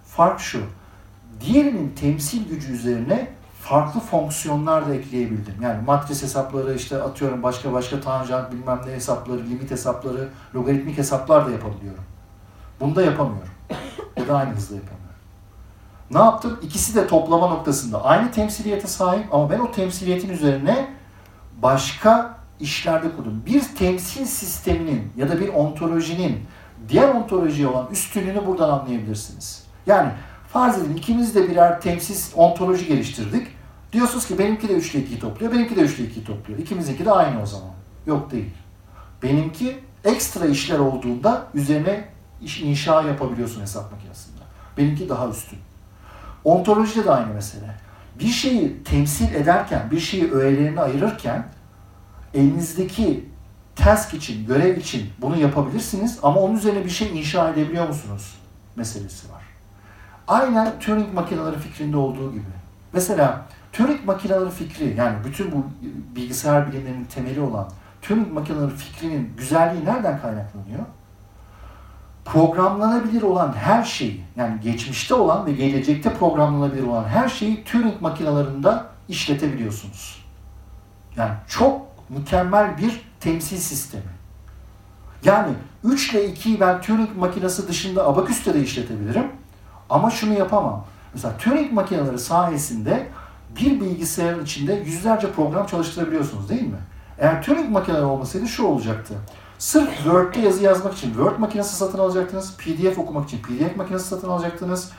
Fark 0.04 0.40
şu. 0.40 0.62
Diğerinin 1.40 1.94
temsil 2.00 2.48
gücü 2.48 2.72
üzerine 2.72 3.28
farklı 3.60 4.00
fonksiyonlar 4.00 4.88
da 4.88 4.94
ekleyebildim. 4.94 5.54
Yani 5.62 5.84
matris 5.84 6.22
hesapları 6.22 6.74
işte 6.74 7.02
atıyorum 7.02 7.42
başka 7.42 7.72
başka 7.72 8.00
tanjant 8.00 8.52
bilmem 8.52 8.80
ne 8.86 8.92
hesapları, 8.92 9.38
limit 9.38 9.70
hesapları, 9.70 10.28
logaritmik 10.54 10.98
hesaplar 10.98 11.46
da 11.46 11.50
yapabiliyorum. 11.50 12.04
Bunu 12.80 12.96
da 12.96 13.02
yapamıyorum. 13.02 13.52
Ya 14.16 14.28
da 14.28 14.36
aynı 14.36 14.50
hızla 14.50 14.74
yapamıyorum. 14.74 15.02
Ne 16.10 16.18
yaptım? 16.18 16.58
İkisi 16.62 16.94
de 16.94 17.06
toplama 17.06 17.46
noktasında 17.48 18.04
aynı 18.04 18.32
temsiliyete 18.32 18.88
sahip 18.88 19.34
ama 19.34 19.50
ben 19.50 19.58
o 19.58 19.72
temsiliyetin 19.72 20.28
üzerine 20.28 20.88
başka 21.62 22.41
işlerde 22.62 23.16
kurdum. 23.16 23.42
Bir 23.46 23.62
temsil 23.78 24.24
sisteminin 24.24 25.12
ya 25.16 25.28
da 25.28 25.40
bir 25.40 25.48
ontolojinin 25.48 26.40
diğer 26.88 27.08
ontolojiye 27.08 27.68
olan 27.68 27.88
üstünlüğünü 27.92 28.46
buradan 28.46 28.70
anlayabilirsiniz. 28.70 29.64
Yani 29.86 30.12
farz 30.52 30.78
edin 30.78 30.96
ikimiz 30.96 31.34
de 31.34 31.50
birer 31.50 31.80
temsil 31.80 32.36
ontoloji 32.36 32.86
geliştirdik. 32.86 33.46
Diyorsunuz 33.92 34.26
ki 34.26 34.38
benimki 34.38 34.68
de 34.68 34.72
3 34.72 34.94
ile 34.94 35.04
2'yi 35.04 35.18
topluyor, 35.18 35.52
benimki 35.52 35.76
de 35.76 35.80
3 35.80 35.98
ile 35.98 36.08
2'yi 36.08 36.24
topluyor. 36.24 36.58
İkimizinki 36.58 37.04
de 37.04 37.12
aynı 37.12 37.42
o 37.42 37.46
zaman. 37.46 37.70
Yok 38.06 38.30
değil. 38.30 38.50
Benimki 39.22 39.78
ekstra 40.04 40.46
işler 40.46 40.78
olduğunda 40.78 41.46
üzerine 41.54 42.04
iş, 42.42 42.60
inşa 42.60 43.02
yapabiliyorsun 43.02 43.60
hesap 43.60 43.92
makinesinde. 43.92 44.40
Benimki 44.78 45.08
daha 45.08 45.28
üstün. 45.28 45.58
Ontolojide 46.44 47.04
de 47.04 47.10
aynı 47.10 47.34
mesele. 47.34 47.74
Bir 48.18 48.28
şeyi 48.28 48.82
temsil 48.82 49.34
ederken, 49.34 49.90
bir 49.90 50.00
şeyi 50.00 50.32
öğelerine 50.32 50.80
ayırırken 50.80 51.46
elinizdeki 52.34 53.24
task 53.76 54.14
için, 54.14 54.46
görev 54.46 54.76
için 54.76 55.10
bunu 55.20 55.36
yapabilirsiniz 55.36 56.18
ama 56.22 56.40
onun 56.40 56.56
üzerine 56.56 56.84
bir 56.84 56.90
şey 56.90 57.18
inşa 57.18 57.48
edebiliyor 57.48 57.88
musunuz 57.88 58.38
meselesi 58.76 59.32
var. 59.32 59.42
Aynen 60.28 60.78
Turing 60.80 61.14
makineleri 61.14 61.58
fikrinde 61.58 61.96
olduğu 61.96 62.32
gibi. 62.32 62.42
Mesela 62.92 63.46
Turing 63.72 64.04
makineleri 64.04 64.50
fikri 64.50 64.94
yani 64.96 65.16
bütün 65.24 65.52
bu 65.52 65.66
bilgisayar 66.16 66.72
bilimlerinin 66.72 67.04
temeli 67.04 67.40
olan 67.40 67.68
Turing 68.02 68.32
makineleri 68.32 68.70
fikrinin 68.70 69.32
güzelliği 69.36 69.84
nereden 69.84 70.20
kaynaklanıyor? 70.20 70.84
Programlanabilir 72.24 73.22
olan 73.22 73.52
her 73.52 73.84
şeyi 73.84 74.24
yani 74.36 74.60
geçmişte 74.60 75.14
olan 75.14 75.46
ve 75.46 75.52
gelecekte 75.52 76.14
programlanabilir 76.14 76.82
olan 76.82 77.04
her 77.04 77.28
şeyi 77.28 77.64
Turing 77.64 78.00
makinelerinde 78.00 78.74
işletebiliyorsunuz. 79.08 80.24
Yani 81.16 81.32
çok 81.48 81.91
mükemmel 82.16 82.78
bir 82.78 83.00
temsil 83.20 83.56
sistemi. 83.56 84.02
Yani 85.24 85.52
3 85.84 86.14
ile 86.14 86.26
2'yi 86.26 86.60
ben 86.60 86.80
Turing 86.80 87.16
makinesi 87.16 87.68
dışında 87.68 88.06
abaküste 88.06 88.54
de 88.54 88.60
işletebilirim. 88.60 89.26
Ama 89.90 90.10
şunu 90.10 90.38
yapamam. 90.38 90.84
Mesela 91.14 91.36
Turing 91.36 91.72
makineleri 91.72 92.18
sayesinde 92.18 93.08
bir 93.56 93.80
bilgisayarın 93.80 94.44
içinde 94.44 94.74
yüzlerce 94.74 95.32
program 95.32 95.66
çalıştırabiliyorsunuz 95.66 96.48
değil 96.48 96.62
mi? 96.62 96.78
Eğer 97.18 97.42
Turing 97.42 97.70
makineleri 97.70 98.04
olmasaydı 98.04 98.48
şu 98.48 98.64
olacaktı. 98.64 99.14
Sırf 99.58 99.96
Word'de 99.96 100.40
yazı 100.40 100.62
yazmak 100.62 100.94
için 100.94 101.08
Word 101.08 101.38
makinesi 101.38 101.76
satın 101.76 101.98
alacaktınız. 101.98 102.56
PDF 102.56 102.98
okumak 102.98 103.28
için 103.28 103.42
PDF 103.42 103.76
makinesi 103.76 104.08
satın 104.08 104.28
alacaktınız. 104.28 104.90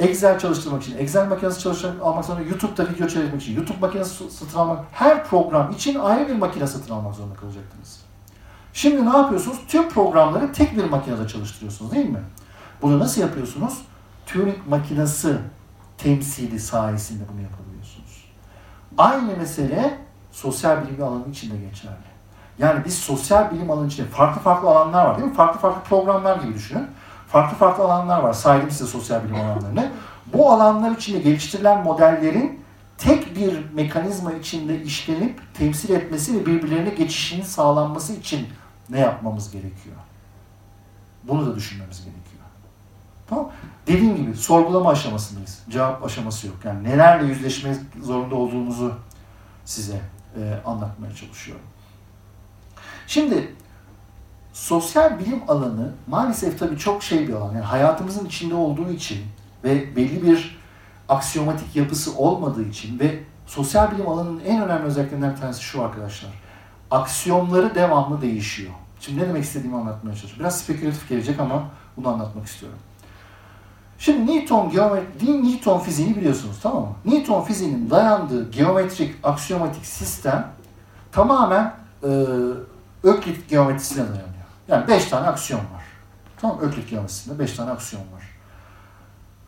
Excel 0.00 0.38
çalıştırmak 0.38 0.82
için 0.82 0.98
Excel 0.98 1.28
makinesi 1.28 1.60
çalıştırmak 1.60 2.02
almak 2.02 2.24
zorunda, 2.24 2.42
YouTube'da 2.48 2.88
video 2.88 3.08
çekmek 3.08 3.42
için 3.42 3.56
YouTube 3.56 3.78
makinesi 3.80 4.30
satın 4.30 4.58
almak, 4.58 4.84
her 4.92 5.24
program 5.24 5.70
için 5.70 5.98
ayrı 5.98 6.28
bir 6.28 6.36
makine 6.36 6.66
satın 6.66 6.94
almak 6.94 7.14
zorunda 7.14 7.34
kalacaktınız. 7.34 8.00
Şimdi 8.72 9.10
ne 9.10 9.16
yapıyorsunuz? 9.16 9.58
Tüm 9.68 9.88
programları 9.88 10.52
tek 10.52 10.76
bir 10.76 10.84
makinede 10.84 11.28
çalıştırıyorsunuz 11.28 11.92
değil 11.92 12.08
mi? 12.08 12.22
Bunu 12.82 12.98
nasıl 12.98 13.20
yapıyorsunuz? 13.20 13.78
Turing 14.26 14.56
makinesi 14.68 15.36
temsili 15.98 16.60
sayesinde 16.60 17.22
bunu 17.32 17.40
yapabiliyorsunuz. 17.40 18.24
Aynı 18.98 19.36
mesele 19.36 19.98
sosyal 20.32 20.88
bilim 20.88 21.04
alanı 21.04 21.30
içinde 21.30 21.56
geçerli. 21.56 22.10
Yani 22.58 22.84
biz 22.84 22.98
sosyal 22.98 23.50
bilim 23.50 23.70
alanı 23.70 23.86
içinde 23.86 24.06
farklı 24.06 24.40
farklı 24.40 24.68
alanlar 24.68 25.04
var 25.04 25.18
değil 25.18 25.28
mi? 25.28 25.34
Farklı 25.34 25.60
farklı 25.60 25.88
programlar 25.88 26.36
gibi 26.36 26.54
düşünün. 26.54 26.86
Farklı 27.32 27.56
farklı 27.56 27.84
alanlar 27.84 28.22
var. 28.22 28.32
Saydım 28.32 28.70
size 28.70 28.86
sosyal 28.86 29.24
bilim 29.24 29.34
alanlarını. 29.34 29.92
Bu 30.32 30.52
alanlar 30.52 30.90
içinde 30.90 31.18
geliştirilen 31.18 31.82
modellerin 31.82 32.60
tek 32.98 33.36
bir 33.36 33.70
mekanizma 33.74 34.32
içinde 34.32 34.82
işlenip 34.82 35.40
temsil 35.54 35.90
etmesi 35.90 36.40
ve 36.40 36.46
birbirlerine 36.46 36.90
geçişinin 36.90 37.42
sağlanması 37.42 38.12
için 38.12 38.48
ne 38.90 39.00
yapmamız 39.00 39.50
gerekiyor? 39.50 39.96
Bunu 41.24 41.46
da 41.46 41.56
düşünmemiz 41.56 41.98
gerekiyor. 41.98 42.44
Tamam 43.28 43.50
Dediğim 43.86 44.16
gibi 44.16 44.36
sorgulama 44.36 44.90
aşamasındayız. 44.90 45.62
Cevap 45.70 46.04
aşaması 46.04 46.46
yok. 46.46 46.56
Yani 46.64 46.84
nelerle 46.84 47.26
yüzleşmek 47.26 47.76
zorunda 48.02 48.34
olduğumuzu 48.34 48.94
size 49.64 50.00
e, 50.36 50.54
anlatmaya 50.66 51.14
çalışıyorum. 51.14 51.64
Şimdi 53.06 53.54
sosyal 54.60 55.18
bilim 55.18 55.42
alanı 55.48 55.92
maalesef 56.06 56.58
tabii 56.58 56.78
çok 56.78 57.02
şey 57.02 57.28
bir 57.28 57.32
alan. 57.32 57.54
Yani 57.54 57.64
hayatımızın 57.64 58.26
içinde 58.26 58.54
olduğu 58.54 58.90
için 58.90 59.18
ve 59.64 59.96
belli 59.96 60.22
bir 60.22 60.58
aksiyomatik 61.08 61.76
yapısı 61.76 62.16
olmadığı 62.16 62.64
için 62.64 62.98
ve 62.98 63.18
sosyal 63.46 63.90
bilim 63.90 64.08
alanının 64.08 64.40
en 64.46 64.62
önemli 64.62 64.84
özelliklerinden 64.84 65.32
bir 65.34 65.40
tanesi 65.40 65.62
şu 65.62 65.82
arkadaşlar. 65.82 66.30
Aksiyomları 66.90 67.74
devamlı 67.74 68.22
değişiyor. 68.22 68.70
Şimdi 69.00 69.22
ne 69.22 69.28
demek 69.28 69.44
istediğimi 69.44 69.76
anlatmaya 69.76 70.16
çalışıyorum. 70.16 70.40
Biraz 70.40 70.60
spekülatif 70.60 71.08
gelecek 71.08 71.40
ama 71.40 71.64
bunu 71.96 72.08
anlatmak 72.08 72.46
istiyorum. 72.46 72.78
Şimdi 73.98 74.32
Newton 74.32 74.70
geometri, 74.70 75.52
Newton 75.52 75.78
fiziğini 75.78 76.16
biliyorsunuz 76.16 76.56
tamam 76.62 76.82
mı? 76.82 76.94
Newton 77.04 77.42
fiziğinin 77.42 77.90
dayandığı 77.90 78.50
geometrik, 78.50 79.14
aksiyomatik 79.22 79.86
sistem 79.86 80.52
tamamen 81.12 81.74
e, 82.02 82.08
Öklit 83.04 83.48
geometrisine 83.48 84.04
dayanıyor. 84.04 84.29
Yani 84.70 84.88
5 84.88 85.04
tane 85.04 85.26
aksiyon 85.26 85.60
var. 85.60 85.82
Tamam 86.40 86.58
Öklit 86.60 86.90
geometrisinde 86.90 87.38
5 87.38 87.52
tane 87.52 87.70
aksiyon 87.70 88.02
var. 88.02 88.22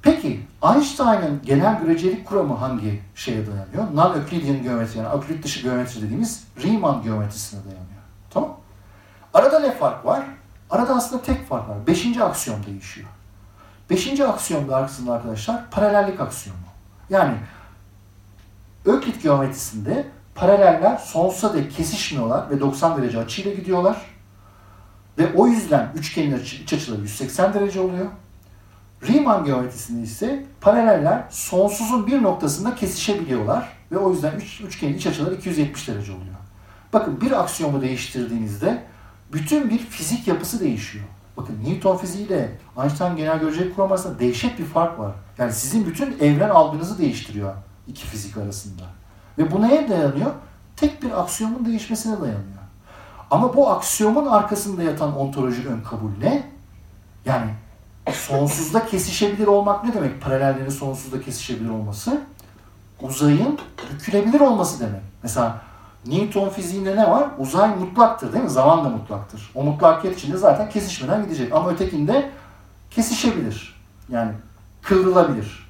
Peki 0.03 0.47
Einstein'ın 0.63 1.41
genel 1.45 1.81
görecelik 1.81 2.27
kuramı 2.27 2.55
hangi 2.55 3.03
şeye 3.15 3.47
dayanıyor? 3.47 3.95
Non-Euclidean 3.95 4.63
geometri 4.63 4.99
yani 4.99 5.09
Öklit 5.09 5.45
dışı 5.45 5.63
geometri 5.63 6.03
dediğimiz 6.03 6.45
Riemann 6.63 7.03
geometrisine 7.03 7.61
dayanıyor. 7.65 8.03
Tamam 8.31 8.57
Arada 9.35 9.59
ne 9.59 9.73
fark 9.73 10.07
var? 10.07 10.25
Arada 10.71 10.97
aslında 10.97 11.23
tek 11.23 11.49
fark 11.49 11.69
var. 11.69 11.87
Beşinci 11.87 12.25
aksiyon 12.25 12.67
değişiyor. 12.67 13.09
Beşinci 13.91 14.27
aksiyonda 14.27 14.77
aslında 14.77 15.13
arkadaşlar 15.13 15.71
paralellik 15.71 16.21
aksiyonu. 16.21 16.59
Yani 17.11 17.35
Öklit 18.85 19.23
geometrisinde 19.23 20.07
paraleller 20.35 20.97
sonsuza 20.97 21.55
dek 21.55 21.73
kesişmiyorlar 21.73 22.51
ve 22.51 22.61
90 22.61 22.97
derece 22.97 23.19
açıyla 23.19 23.55
gidiyorlar. 23.55 24.12
Ve 25.19 25.35
o 25.35 25.47
yüzden 25.47 25.93
üçgenin 25.97 26.39
iç 26.39 26.73
açıları 26.73 27.01
180 27.01 27.55
derece 27.55 27.81
oluyor. 27.81 28.07
Riemann 29.07 29.45
geometrisinde 29.45 30.03
ise 30.03 30.47
paraleller 30.61 31.25
sonsuzun 31.31 32.07
bir 32.07 32.23
noktasında 32.23 32.75
kesişebiliyorlar 32.75 33.69
ve 33.93 33.99
o 33.99 34.13
yüzden 34.13 34.37
üç, 34.37 34.61
üçgenin 34.61 34.95
iç 34.95 35.07
açıları 35.07 35.35
270 35.35 35.89
derece 35.89 36.13
oluyor. 36.13 36.35
Bakın 36.93 37.21
bir 37.21 37.41
aksiyomu 37.41 37.81
değiştirdiğinizde 37.81 38.83
bütün 39.33 39.71
bir 39.71 39.79
fizik 39.79 40.29
yapısı 40.29 40.61
değişiyor. 40.61 41.05
Bakın 41.37 41.59
Newton 41.65 41.97
fiziği 41.97 42.27
ile 42.27 42.59
Einstein 42.83 43.17
genel 43.17 43.41
görecelik 43.41 43.77
kuramı 43.77 43.93
arasında 43.93 44.19
dehşet 44.19 44.59
bir 44.59 44.65
fark 44.65 44.99
var. 44.99 45.13
Yani 45.39 45.53
sizin 45.53 45.87
bütün 45.87 46.19
evren 46.21 46.51
algınızı 46.51 46.99
değiştiriyor 46.99 47.55
iki 47.89 48.07
fizik 48.07 48.37
arasında. 48.37 48.83
Ve 49.39 49.51
bu 49.51 49.63
neye 49.63 49.89
dayanıyor? 49.89 50.31
Tek 50.77 51.03
bir 51.03 51.21
aksiyomun 51.21 51.67
değişmesine 51.67 52.21
dayanıyor. 52.21 52.62
Ama 53.33 53.57
bu 53.57 53.71
aksiyomun 53.71 54.27
arkasında 54.27 54.83
yatan 54.83 55.17
ontolojik 55.17 55.67
ön 55.67 55.81
kabul 55.81 56.11
ne? 56.21 56.49
Yani 57.25 57.51
sonsuzda 58.13 58.87
kesişebilir 58.87 59.47
olmak 59.47 59.85
ne 59.85 59.95
demek? 59.95 60.23
Paralellerin 60.23 60.71
sonsuzda 60.71 61.21
kesişebilir 61.21 61.71
olması. 61.71 62.21
Uzayın 63.01 63.59
bükülebilir 63.93 64.41
olması 64.41 64.81
demek. 64.81 65.01
Mesela 65.23 65.61
Newton 66.07 66.49
fiziğinde 66.49 66.97
ne 66.97 67.11
var? 67.11 67.29
Uzay 67.39 67.77
mutlaktır 67.77 68.33
değil 68.33 68.45
mi? 68.45 68.51
Zaman 68.51 68.85
da 68.85 68.89
mutlaktır. 68.89 69.51
O 69.55 69.63
mutlakiyet 69.63 70.19
içinde 70.19 70.37
zaten 70.37 70.71
kesişmeden 70.71 71.23
gidecek. 71.25 71.53
Ama 71.53 71.71
ötekinde 71.71 72.31
kesişebilir. 72.91 73.81
Yani 74.09 74.33
kıvrılabilir. 74.83 75.69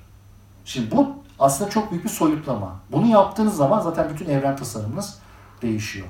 Şimdi 0.65 0.97
bu 0.97 1.11
aslında 1.39 1.71
çok 1.71 1.91
büyük 1.91 2.05
bir 2.05 2.11
soyutlama. 2.11 2.77
Bunu 2.93 3.07
yaptığınız 3.07 3.57
zaman 3.57 3.81
zaten 3.81 4.11
bütün 4.11 4.29
evren 4.29 4.57
tasarımınız 4.57 5.19
değişiyor. 5.63 6.07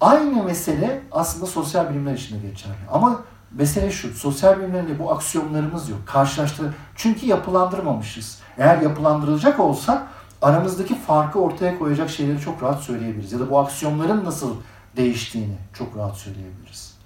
Aynı 0.00 0.42
mesele 0.42 1.02
aslında 1.12 1.46
sosyal 1.46 1.90
bilimler 1.90 2.14
için 2.14 2.42
de 2.42 2.48
geçerli. 2.48 2.74
Ama 2.92 3.20
mesele 3.50 3.90
şu, 3.90 4.14
sosyal 4.14 4.58
bilimlerinde 4.58 4.98
bu 4.98 5.12
aksiyonlarımız 5.12 5.88
yok. 5.88 5.98
Karşılaştır. 6.06 6.66
Çünkü 6.94 7.26
yapılandırmamışız. 7.26 8.38
Eğer 8.58 8.82
yapılandırılacak 8.82 9.60
olsa 9.60 10.06
aramızdaki 10.42 11.00
farkı 11.00 11.40
ortaya 11.40 11.78
koyacak 11.78 12.10
şeyleri 12.10 12.40
çok 12.40 12.62
rahat 12.62 12.82
söyleyebiliriz. 12.82 13.32
Ya 13.32 13.40
da 13.40 13.50
bu 13.50 13.58
aksiyonların 13.58 14.24
nasıl 14.24 14.56
değiştiğini 14.96 15.56
çok 15.72 15.96
rahat 15.96 16.16
söyleyebiliriz. 16.16 16.98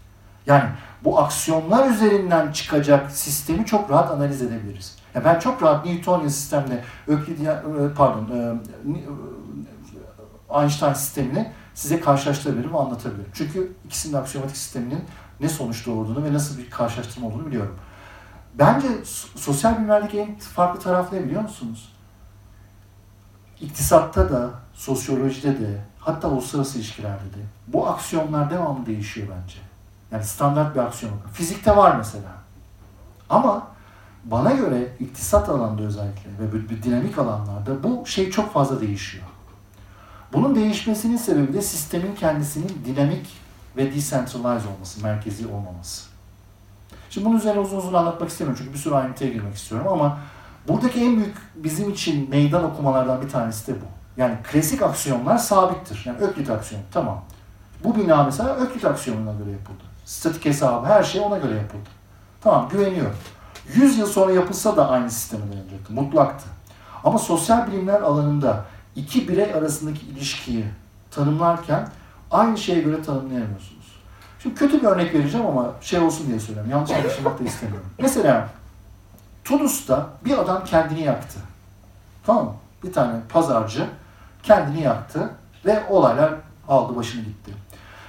Yani 0.46 0.70
bu 1.04 1.18
aksiyonlar 1.18 1.90
üzerinden 1.90 2.52
çıkacak 2.52 3.10
sistemi 3.10 3.66
çok 3.66 3.90
rahat 3.90 4.10
analiz 4.10 4.42
edebiliriz. 4.42 4.96
Ya 5.14 5.24
ben 5.24 5.38
çok 5.38 5.62
rahat 5.62 5.86
Newtonian 5.86 6.28
sistemle 6.28 6.84
Öklidyen, 7.06 7.54
e, 7.54 7.94
pardon, 7.96 8.28
e, 8.36 8.54
Einstein 10.60 10.92
sistemini 10.92 11.52
size 11.74 12.00
karşılaştırabilirim 12.00 12.72
ve 12.72 12.78
anlatabilirim. 12.78 13.30
Çünkü 13.34 13.72
ikisinin 13.84 14.14
aksiyomatik 14.14 14.56
sisteminin 14.56 15.04
ne 15.40 15.48
sonuç 15.48 15.86
doğurduğunu 15.86 16.24
ve 16.24 16.32
nasıl 16.32 16.58
bir 16.58 16.70
karşılaştırma 16.70 17.26
olduğunu 17.26 17.46
biliyorum. 17.46 17.76
Bence 18.54 18.88
sosyal 19.34 19.76
bilimlerdeki 19.76 20.18
en 20.18 20.38
farklı 20.38 20.80
taraf 20.80 21.12
ne 21.12 21.24
biliyor 21.24 21.42
musunuz? 21.42 21.92
İktisatta 23.60 24.30
da, 24.30 24.50
sosyolojide 24.74 25.60
de, 25.60 25.80
hatta 25.98 26.28
uluslararası 26.28 26.78
ilişkilerde 26.78 27.24
de 27.24 27.42
bu 27.66 27.88
aksiyonlar 27.88 28.50
devamlı 28.50 28.86
değişiyor 28.86 29.28
bence. 29.42 29.58
Yani 30.10 30.24
standart 30.24 30.74
bir 30.74 30.80
aksiyon. 30.80 31.14
Fizikte 31.32 31.76
var 31.76 31.96
mesela. 31.96 32.32
Ama 33.30 33.66
bana 34.24 34.50
göre 34.50 34.96
iktisat 35.00 35.48
alanında 35.48 35.82
özellikle 35.82 36.30
ve 36.40 36.68
bir, 36.70 36.82
dinamik 36.82 37.18
alanlarda 37.18 37.82
bu 37.82 38.06
şey 38.06 38.30
çok 38.30 38.52
fazla 38.52 38.80
değişiyor. 38.80 39.24
Bunun 40.32 40.54
değişmesinin 40.54 41.16
sebebi 41.16 41.52
de 41.52 41.62
sistemin 41.62 42.14
kendisinin 42.14 42.82
dinamik 42.86 43.26
ve 43.76 43.94
decentralized 43.94 44.68
olması, 44.74 45.02
merkezi 45.02 45.46
olmaması. 45.46 46.12
Şimdi 47.10 47.26
bunun 47.26 47.36
üzerine 47.36 47.60
uzun 47.60 47.76
uzun 47.76 47.92
anlatmak 47.92 48.30
istemiyorum 48.30 48.62
çünkü 48.64 48.74
bir 48.74 48.82
sürü 48.82 48.94
ayrıntıya 48.94 49.30
girmek 49.30 49.54
istiyorum 49.54 49.88
ama 49.88 50.18
buradaki 50.68 51.00
en 51.00 51.16
büyük 51.16 51.36
bizim 51.54 51.90
için 51.90 52.30
meydan 52.30 52.64
okumalardan 52.64 53.22
bir 53.22 53.28
tanesi 53.28 53.66
de 53.66 53.80
bu. 53.80 53.84
Yani 54.16 54.36
klasik 54.52 54.82
aksiyonlar 54.82 55.38
sabittir. 55.38 56.02
Yani 56.06 56.18
Öklit 56.18 56.50
aksiyonu 56.50 56.84
tamam. 56.92 57.24
Bu 57.84 57.96
bina 57.96 58.24
mesela 58.24 58.56
Öklit 58.56 58.84
aksiyonuna 58.84 59.32
göre 59.32 59.50
yapıldı. 59.50 59.84
Statik 60.04 60.44
hesabı 60.44 60.86
her 60.86 61.02
şey 61.02 61.20
ona 61.20 61.38
göre 61.38 61.54
yapıldı. 61.54 61.90
Tamam 62.40 62.68
güveniyorum. 62.68 63.16
100 63.74 63.98
yıl 63.98 64.06
sonra 64.06 64.32
yapılsa 64.32 64.76
da 64.76 64.88
aynı 64.88 65.10
sisteme 65.10 65.44
dönecekti. 65.52 65.92
Mutlaktı. 65.92 66.44
Ama 67.04 67.18
sosyal 67.18 67.66
bilimler 67.66 68.00
alanında 68.00 68.64
iki 68.96 69.28
birey 69.28 69.54
arasındaki 69.54 70.06
ilişkiyi 70.06 70.64
tanımlarken 71.10 71.88
aynı 72.30 72.58
şeye 72.58 72.80
göre 72.80 73.02
tanımlayamıyorsunuz. 73.02 73.82
Şimdi 74.42 74.54
kötü 74.54 74.82
bir 74.82 74.86
örnek 74.86 75.14
vereceğim 75.14 75.46
ama 75.46 75.72
şey 75.80 76.00
olsun 76.00 76.26
diye 76.26 76.40
söylüyorum. 76.40 76.70
Yanlış 76.70 76.90
anlaşılmak 76.90 77.40
da 77.40 77.44
istemiyorum. 77.44 77.86
Mesela 77.98 78.48
Tunus'ta 79.44 80.06
bir 80.24 80.38
adam 80.38 80.64
kendini 80.64 81.02
yaktı. 81.02 81.38
Tamam 82.26 82.44
mı? 82.44 82.52
Bir 82.84 82.92
tane 82.92 83.14
pazarcı 83.28 83.86
kendini 84.42 84.82
yaktı 84.82 85.30
ve 85.64 85.82
olaylar 85.90 86.34
aldı 86.68 86.96
başını 86.96 87.22
gitti. 87.22 87.52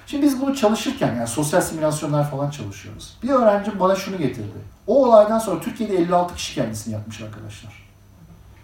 Şimdi 0.07 0.25
biz 0.25 0.41
bunu 0.41 0.55
çalışırken 0.55 1.15
yani 1.15 1.27
sosyal 1.27 1.61
simülasyonlar 1.61 2.31
falan 2.31 2.49
çalışıyoruz. 2.49 3.17
Bir 3.23 3.29
öğrencim 3.29 3.79
bana 3.79 3.95
şunu 3.95 4.17
getirdi. 4.17 4.57
O 4.87 5.05
olaydan 5.05 5.39
sonra 5.39 5.61
Türkiye'de 5.61 5.97
56 5.97 6.35
kişi 6.35 6.55
kendisini 6.55 6.93
yakmış 6.93 7.21
arkadaşlar. 7.21 7.82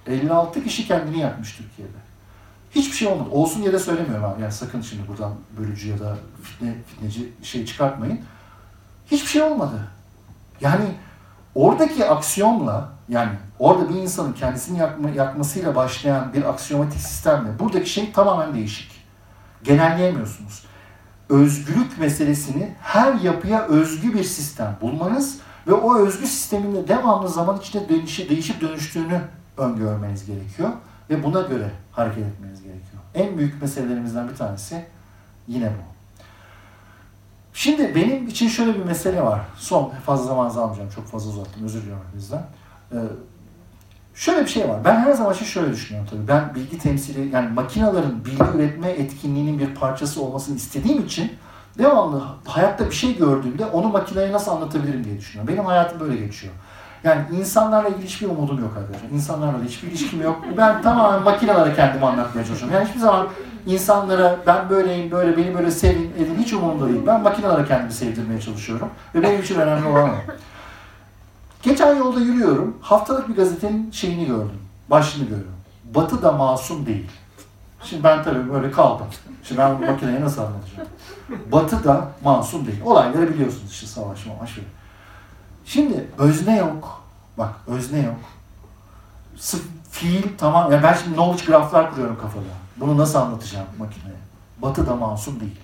56 0.08 0.64
kişi 0.64 0.88
kendini 0.88 1.20
yakmış 1.20 1.58
Türkiye'de. 1.58 1.98
Hiçbir 2.72 2.96
şey 2.96 3.08
olmadı. 3.08 3.30
Olsun 3.32 3.62
diye 3.62 3.74
de 3.74 3.80
söylemiyorum 3.80 4.26
abi. 4.26 4.42
Yani 4.42 4.52
sakın 4.52 4.82
şimdi 4.82 5.08
buradan 5.08 5.32
bölücü 5.60 5.90
ya 5.90 6.00
da 6.00 6.18
fitne, 6.44 6.76
fitneci 6.88 7.34
şey 7.44 7.66
çıkartmayın. 7.66 8.20
Hiçbir 9.12 9.28
şey 9.28 9.42
olmadı. 9.42 9.88
Yani 10.62 10.86
oradaki 11.56 12.06
aksiyonla 12.06 12.90
yani 13.10 13.32
orada 13.60 13.90
bir 13.90 13.96
insanın 13.96 14.34
kendisini 14.34 14.80
yakma, 14.80 15.10
yakmasıyla 15.10 15.76
başlayan 15.76 16.34
bir 16.34 16.50
aksiyomatik 16.50 17.02
sistemle 17.02 17.60
buradaki 17.60 17.90
şey 17.90 18.12
tamamen 18.12 18.54
değişik. 18.54 18.92
Genelleyemiyorsunuz. 19.64 20.64
Özgürlük 21.30 22.00
meselesini 22.00 22.76
her 22.82 23.14
yapıya 23.14 23.66
özgü 23.68 24.14
bir 24.14 24.24
sistem 24.24 24.78
bulmanız 24.82 25.40
ve 25.68 25.74
o 25.74 25.98
özgü 25.98 26.28
sistemin 26.28 26.76
de 26.76 26.88
devamlı 26.88 27.30
zaman 27.30 27.58
içinde 27.58 27.90
değişip, 27.90 28.30
değişip 28.30 28.62
dönüştüğünü 28.62 29.22
öngörmeniz 29.60 30.26
gerekiyor 30.26 30.70
ve 31.10 31.24
buna 31.24 31.42
göre 31.42 31.72
hareket 31.92 32.26
etmeniz 32.26 32.64
gerekiyor. 32.64 33.02
En 33.14 33.38
büyük 33.38 33.62
meselelerimizden 33.62 34.30
bir 34.30 34.36
tanesi 34.36 34.86
yine 35.48 35.68
bu. 35.68 35.90
Şimdi 37.54 37.96
benim 37.96 38.28
için 38.28 38.48
şöyle 38.48 38.76
bir 38.76 38.84
mesele 38.84 39.22
var. 39.22 39.42
Son 39.58 39.94
fazla 40.06 40.26
zaman 40.26 40.50
almayacağım. 40.50 40.90
Çok 40.90 41.08
fazla 41.08 41.30
uzattım. 41.30 41.66
Özür 41.66 41.82
diliyorum 41.82 42.04
bizden. 42.16 42.44
Ee, 42.92 42.98
şöyle 44.16 44.42
bir 44.42 44.50
şey 44.50 44.70
var. 44.70 44.86
Ben 44.86 44.96
her 44.96 45.12
zaman 45.14 45.34
şöyle 45.34 45.72
düşünüyorum 45.72 46.10
tabii. 46.12 46.28
Ben 46.28 46.56
bilgi 46.56 46.78
temsili 46.78 47.36
yani 47.36 47.54
makinaların 47.54 48.26
bilgi 48.26 48.44
üretme 48.56 48.90
etkinliğinin 48.90 49.60
bir 49.60 49.76
parçası 49.76 50.22
olmasını 50.22 50.56
istediğim 50.56 51.06
için 51.06 51.32
devamlı 51.78 52.24
hayatta 52.46 52.86
bir 52.86 52.96
şey 52.96 53.18
gördüğümde 53.18 53.66
onu 53.66 53.88
makineye 53.88 54.32
nasıl 54.32 54.52
anlatabilirim 54.52 55.04
diye 55.04 55.18
düşünüyorum. 55.18 55.54
Benim 55.54 55.66
hayatım 55.66 56.00
böyle 56.00 56.18
geçiyor. 56.26 56.54
Yani 57.04 57.22
insanlarla 57.40 57.90
ilgili 57.90 58.06
hiçbir 58.06 58.28
umudum 58.28 58.60
yok 58.60 58.72
arkadaşlar. 58.78 59.10
İnsanlarla 59.10 59.64
hiçbir 59.64 59.88
ilişkim 59.88 60.22
yok. 60.22 60.46
Ben 60.58 60.82
tamamen 60.82 61.24
makinelere 61.24 61.76
kendimi 61.76 62.06
anlatmaya 62.06 62.46
çalışıyorum. 62.46 62.78
Yani 62.78 62.88
hiçbir 62.88 63.00
zaman 63.00 63.28
insanlara 63.66 64.38
ben 64.48 64.70
böyleyim, 64.70 65.12
böyle, 65.12 65.38
beni 65.38 65.56
böyle 65.56 65.72
sevin, 65.72 66.14
edin 66.18 66.36
hiç 66.40 66.54
umurumda 66.54 66.90
değil. 66.90 67.02
Ben 67.08 67.22
makinelere 67.22 67.66
kendimi 67.66 67.94
sevdirmeye 67.94 68.42
çalışıyorum. 68.42 68.90
Ve 69.16 69.24
benim 69.24 69.42
için 69.42 69.60
önemli 69.60 69.88
olan 69.88 70.10
o. 70.10 70.14
Geçen 71.62 71.96
yolda 71.96 72.20
yürüyorum. 72.20 72.78
Haftalık 72.82 73.30
bir 73.30 73.36
gazetenin 73.36 73.92
şeyini 73.92 74.26
gördüm. 74.26 74.60
Başlığını 74.90 75.24
görüyorum. 75.24 75.54
Batı 75.96 76.22
da 76.22 76.32
masum 76.32 76.86
değil. 76.86 77.10
Şimdi 77.84 78.04
ben 78.04 78.24
tabii 78.24 78.54
böyle 78.54 78.72
kaldım. 78.72 79.08
Şimdi 79.44 79.62
ben 79.62 79.72
makineye 79.72 80.22
nasıl 80.22 80.42
anlatacağım? 80.42 80.90
Batı 81.52 81.84
da 81.84 82.08
masum 82.24 82.68
değil. 82.68 82.82
Olayları 82.86 83.34
biliyorsunuz 83.34 83.72
işte 83.72 83.88
savaş 83.88 84.26
mavaş. 84.26 84.60
Şimdi 85.70 86.08
özne 86.18 86.58
yok. 86.58 87.04
Bak 87.38 87.56
özne 87.68 88.00
yok. 88.00 88.20
Sırf 89.38 89.62
fiil 89.92 90.24
tamam. 90.38 90.72
Yani 90.72 90.84
ben 90.84 90.94
şimdi 90.94 91.16
knowledge 91.16 91.46
graflar 91.46 91.92
kuruyorum 91.92 92.18
kafada. 92.22 92.44
Bunu 92.78 92.98
nasıl 92.98 93.20
anlatacağım 93.20 93.68
makineye? 93.78 94.18
Batı 94.58 94.88
da 94.88 94.96
masum 94.96 95.40
değil. 95.40 95.60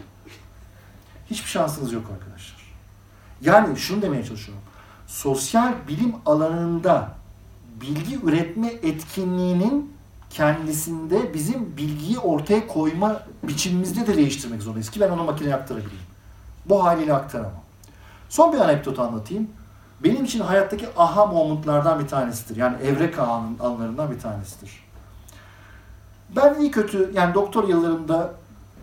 Hiçbir 1.30 1.50
şansınız 1.50 1.94
yok 1.94 2.04
arkadaşlar. 2.14 2.76
Yani 3.42 3.78
şunu 3.78 4.02
demeye 4.02 4.26
çalışıyorum. 4.26 4.64
Sosyal 5.08 5.74
bilim 5.88 6.16
alanında 6.26 7.12
bilgi 7.82 8.20
üretme 8.24 8.68
etkinliğinin 8.68 9.94
kendisinde 10.30 11.34
bizim 11.34 11.78
bilgiyi 11.78 12.20
ortaya 12.20 12.68
koyma 12.68 13.24
biçimimizde 13.44 14.08
de 14.08 14.18
değiştirmek 14.18 14.62
zorundayız 14.62 14.90
ki 14.90 15.00
ben 15.00 15.10
onu 15.10 15.24
makineye 15.24 15.56
aktarabileyim. 15.56 16.06
Bu 16.66 16.84
haliyle 16.84 17.14
aktaramam. 17.14 17.64
Son 18.30 18.54
bir 18.54 18.60
anekdot 18.60 19.00
anlatayım. 19.00 19.50
Benim 20.04 20.26
için 20.26 20.40
hayattaki 20.40 20.88
aha 20.98 21.26
momentlardan 21.26 22.00
bir 22.00 22.08
tanesidir. 22.08 22.56
Yani 22.56 22.78
evrek 22.84 23.20
anlarından 23.20 24.12
bir 24.12 24.20
tanesidir. 24.20 24.86
Ben 26.36 26.60
iyi 26.60 26.72
kötü 26.72 27.12
yani 27.14 27.34
doktor 27.34 27.68
yıllarımda 27.68 28.34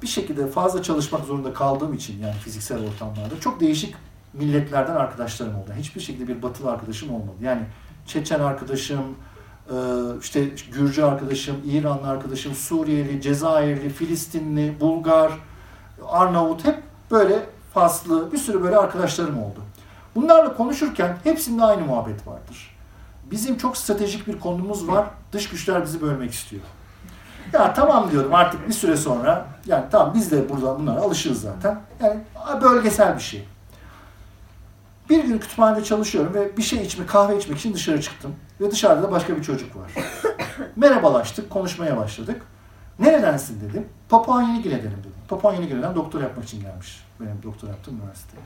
bir 0.03 0.07
şekilde 0.07 0.47
fazla 0.47 0.83
çalışmak 0.83 1.25
zorunda 1.25 1.53
kaldığım 1.53 1.95
için 1.95 2.23
yani 2.23 2.35
fiziksel 2.35 2.79
ortamlarda 2.89 3.41
çok 3.41 3.61
değişik 3.61 3.95
milletlerden 4.33 4.95
arkadaşlarım 4.95 5.55
oldu. 5.55 5.71
Hiçbir 5.79 6.01
şekilde 6.01 6.29
bir 6.29 6.43
batılı 6.43 6.71
arkadaşım 6.71 7.15
olmadı. 7.15 7.37
Yani 7.43 7.63
Çeçen 8.07 8.41
arkadaşım, 8.41 9.17
e, 9.71 9.75
işte 10.21 10.45
Gürcü 10.73 11.03
arkadaşım, 11.03 11.57
İranlı 11.67 12.09
arkadaşım, 12.09 12.55
Suriyeli, 12.55 13.23
Cezayirli, 13.23 13.89
Filistinli, 13.89 14.81
Bulgar, 14.81 15.33
Arnavut 16.09 16.65
hep 16.65 16.83
böyle 17.11 17.47
faslı 17.75 18.33
bir 18.33 18.39
sürü 18.39 18.63
böyle 18.63 18.77
arkadaşlarım 18.77 19.43
oldu. 19.43 19.61
Bunlarla 20.15 20.57
konuşurken 20.57 21.17
hepsinde 21.25 21.65
aynı 21.65 21.85
muhabbet 21.85 22.27
vardır. 22.27 22.77
Bizim 23.31 23.59
çok 23.59 23.77
stratejik 23.77 24.27
bir 24.27 24.41
konumuz 24.41 24.89
var. 24.89 25.07
Dış 25.33 25.49
güçler 25.49 25.83
bizi 25.85 26.01
bölmek 26.01 26.33
istiyor. 26.33 26.63
Ya 27.53 27.75
tamam 27.75 28.11
diyorum 28.11 28.35
artık 28.35 28.69
bir 28.69 28.73
süre 28.73 28.97
sonra 28.97 29.47
yani 29.67 29.85
tamam 29.91 30.15
biz 30.15 30.31
de 30.31 30.49
buradan 30.49 30.79
bunlara 30.79 31.01
alışırız 31.01 31.41
zaten. 31.41 31.81
Yani 32.01 32.21
bölgesel 32.63 33.17
bir 33.17 33.23
şey. 33.23 33.49
Bir 35.11 35.25
gün 35.25 35.39
kütüphanede 35.39 35.85
çalışıyorum 35.85 36.35
ve 36.35 36.57
bir 36.57 36.63
şey 36.63 36.83
içmek, 36.83 37.09
kahve 37.09 37.39
içmek 37.39 37.59
için 37.59 37.75
dışarı 37.75 38.01
çıktım. 38.01 38.35
Ve 38.61 38.71
dışarıda 38.71 39.03
da 39.03 39.11
başka 39.11 39.37
bir 39.37 39.43
çocuk 39.43 39.77
var. 39.77 39.91
Merhabalaştık, 40.77 41.51
konuşmaya 41.51 41.97
başladık. 41.97 42.43
Neredensin 42.99 43.61
dedim. 43.61 43.89
Papua 44.09 44.43
Yeni 44.43 44.63
Gine'denim 44.63 44.99
dedim. 44.99 45.13
Papua 45.29 45.55
Yeni 45.55 45.69
Gine'den 45.69 45.95
doktor 45.95 46.21
yapmak 46.21 46.45
için 46.45 46.61
gelmiş. 46.61 47.05
Benim 47.21 47.43
doktor 47.43 47.69
yaptığım 47.69 47.97
üniversite. 48.01 48.37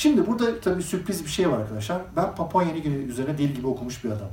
Şimdi 0.00 0.26
burada 0.26 0.60
tabii 0.60 0.82
sürpriz 0.82 1.24
bir 1.24 1.30
şey 1.30 1.50
var 1.50 1.58
arkadaşlar. 1.58 1.98
Ben 2.16 2.34
Papua 2.34 2.62
Yeni 2.62 2.82
Gine 2.82 2.94
üzerine 2.94 3.38
dil 3.38 3.48
gibi 3.48 3.66
okumuş 3.66 4.04
bir 4.04 4.08
adamım. 4.08 4.32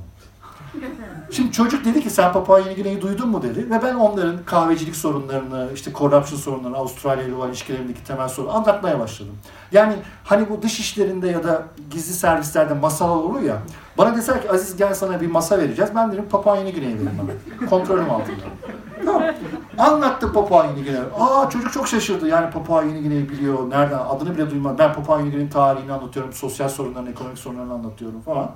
Şimdi 1.30 1.52
çocuk 1.52 1.84
dedi 1.84 2.02
ki 2.02 2.10
sen 2.10 2.32
Papua 2.32 2.58
Yeni 2.58 2.74
Gine'yi 2.74 3.00
duydun 3.00 3.28
mu 3.28 3.42
dedi 3.42 3.70
ve 3.70 3.82
ben 3.82 3.94
onların 3.94 4.44
kahvecilik 4.44 4.96
sorunlarını, 4.96 5.68
işte 5.74 5.92
corruption 5.92 6.38
sorunlarını, 6.38 6.76
Avustralya 6.76 7.24
ile 7.24 7.34
olan 7.34 7.48
ilişkilerindeki 7.48 8.04
temel 8.04 8.28
sorunu 8.28 8.56
anlatmaya 8.56 9.00
başladım. 9.00 9.34
Yani 9.72 9.94
hani 10.24 10.50
bu 10.50 10.62
dış 10.62 10.80
işlerinde 10.80 11.28
ya 11.28 11.44
da 11.44 11.62
gizli 11.90 12.14
servislerde 12.14 12.74
masalar 12.74 13.16
olur 13.16 13.40
ya, 13.40 13.62
bana 13.98 14.16
deser 14.16 14.42
ki 14.42 14.50
Aziz 14.50 14.76
gel 14.76 14.94
sana 14.94 15.20
bir 15.20 15.26
masa 15.26 15.58
vereceğiz, 15.58 15.90
ben 15.94 16.12
derim 16.12 16.28
Papua 16.30 16.56
Yeni 16.56 16.72
Gine'yi 16.72 16.94
verin 16.94 17.10
bana. 17.18 17.68
Kontrolüm 17.70 18.10
altında. 18.10 18.44
Tamam. 19.04 19.22
Anlattı 19.78 20.32
Papua 20.32 20.66
Yeni 20.66 20.84
Gine. 20.84 21.00
Aa 21.18 21.50
çocuk 21.50 21.72
çok 21.72 21.88
şaşırdı. 21.88 22.28
Yani 22.28 22.50
Papua 22.50 22.82
Yeni 22.82 23.02
Gine'yi 23.02 23.28
biliyor. 23.28 23.70
Nereden? 23.70 23.98
Adını 23.98 24.34
bile 24.34 24.50
duymadı. 24.50 24.78
Ben 24.78 24.92
Papua 24.92 25.20
Yeni 25.20 25.30
Gine'nin 25.30 25.48
tarihini 25.48 25.92
anlatıyorum. 25.92 26.32
Sosyal 26.32 26.68
sorunlarını, 26.68 27.10
ekonomik 27.10 27.38
sorunlarını 27.38 27.72
anlatıyorum 27.72 28.20
falan. 28.20 28.50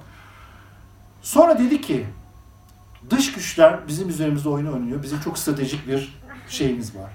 Sonra 1.23 1.59
dedi 1.59 1.81
ki 1.81 2.07
dış 3.11 3.33
güçler 3.33 3.89
bizim 3.89 4.09
üzerimizde 4.09 4.49
oyun 4.49 4.73
oynuyor. 4.73 5.03
Bizim 5.03 5.21
çok 5.21 5.39
stratejik 5.39 5.89
bir 5.89 6.21
şeyimiz 6.49 6.97
var. 6.97 7.11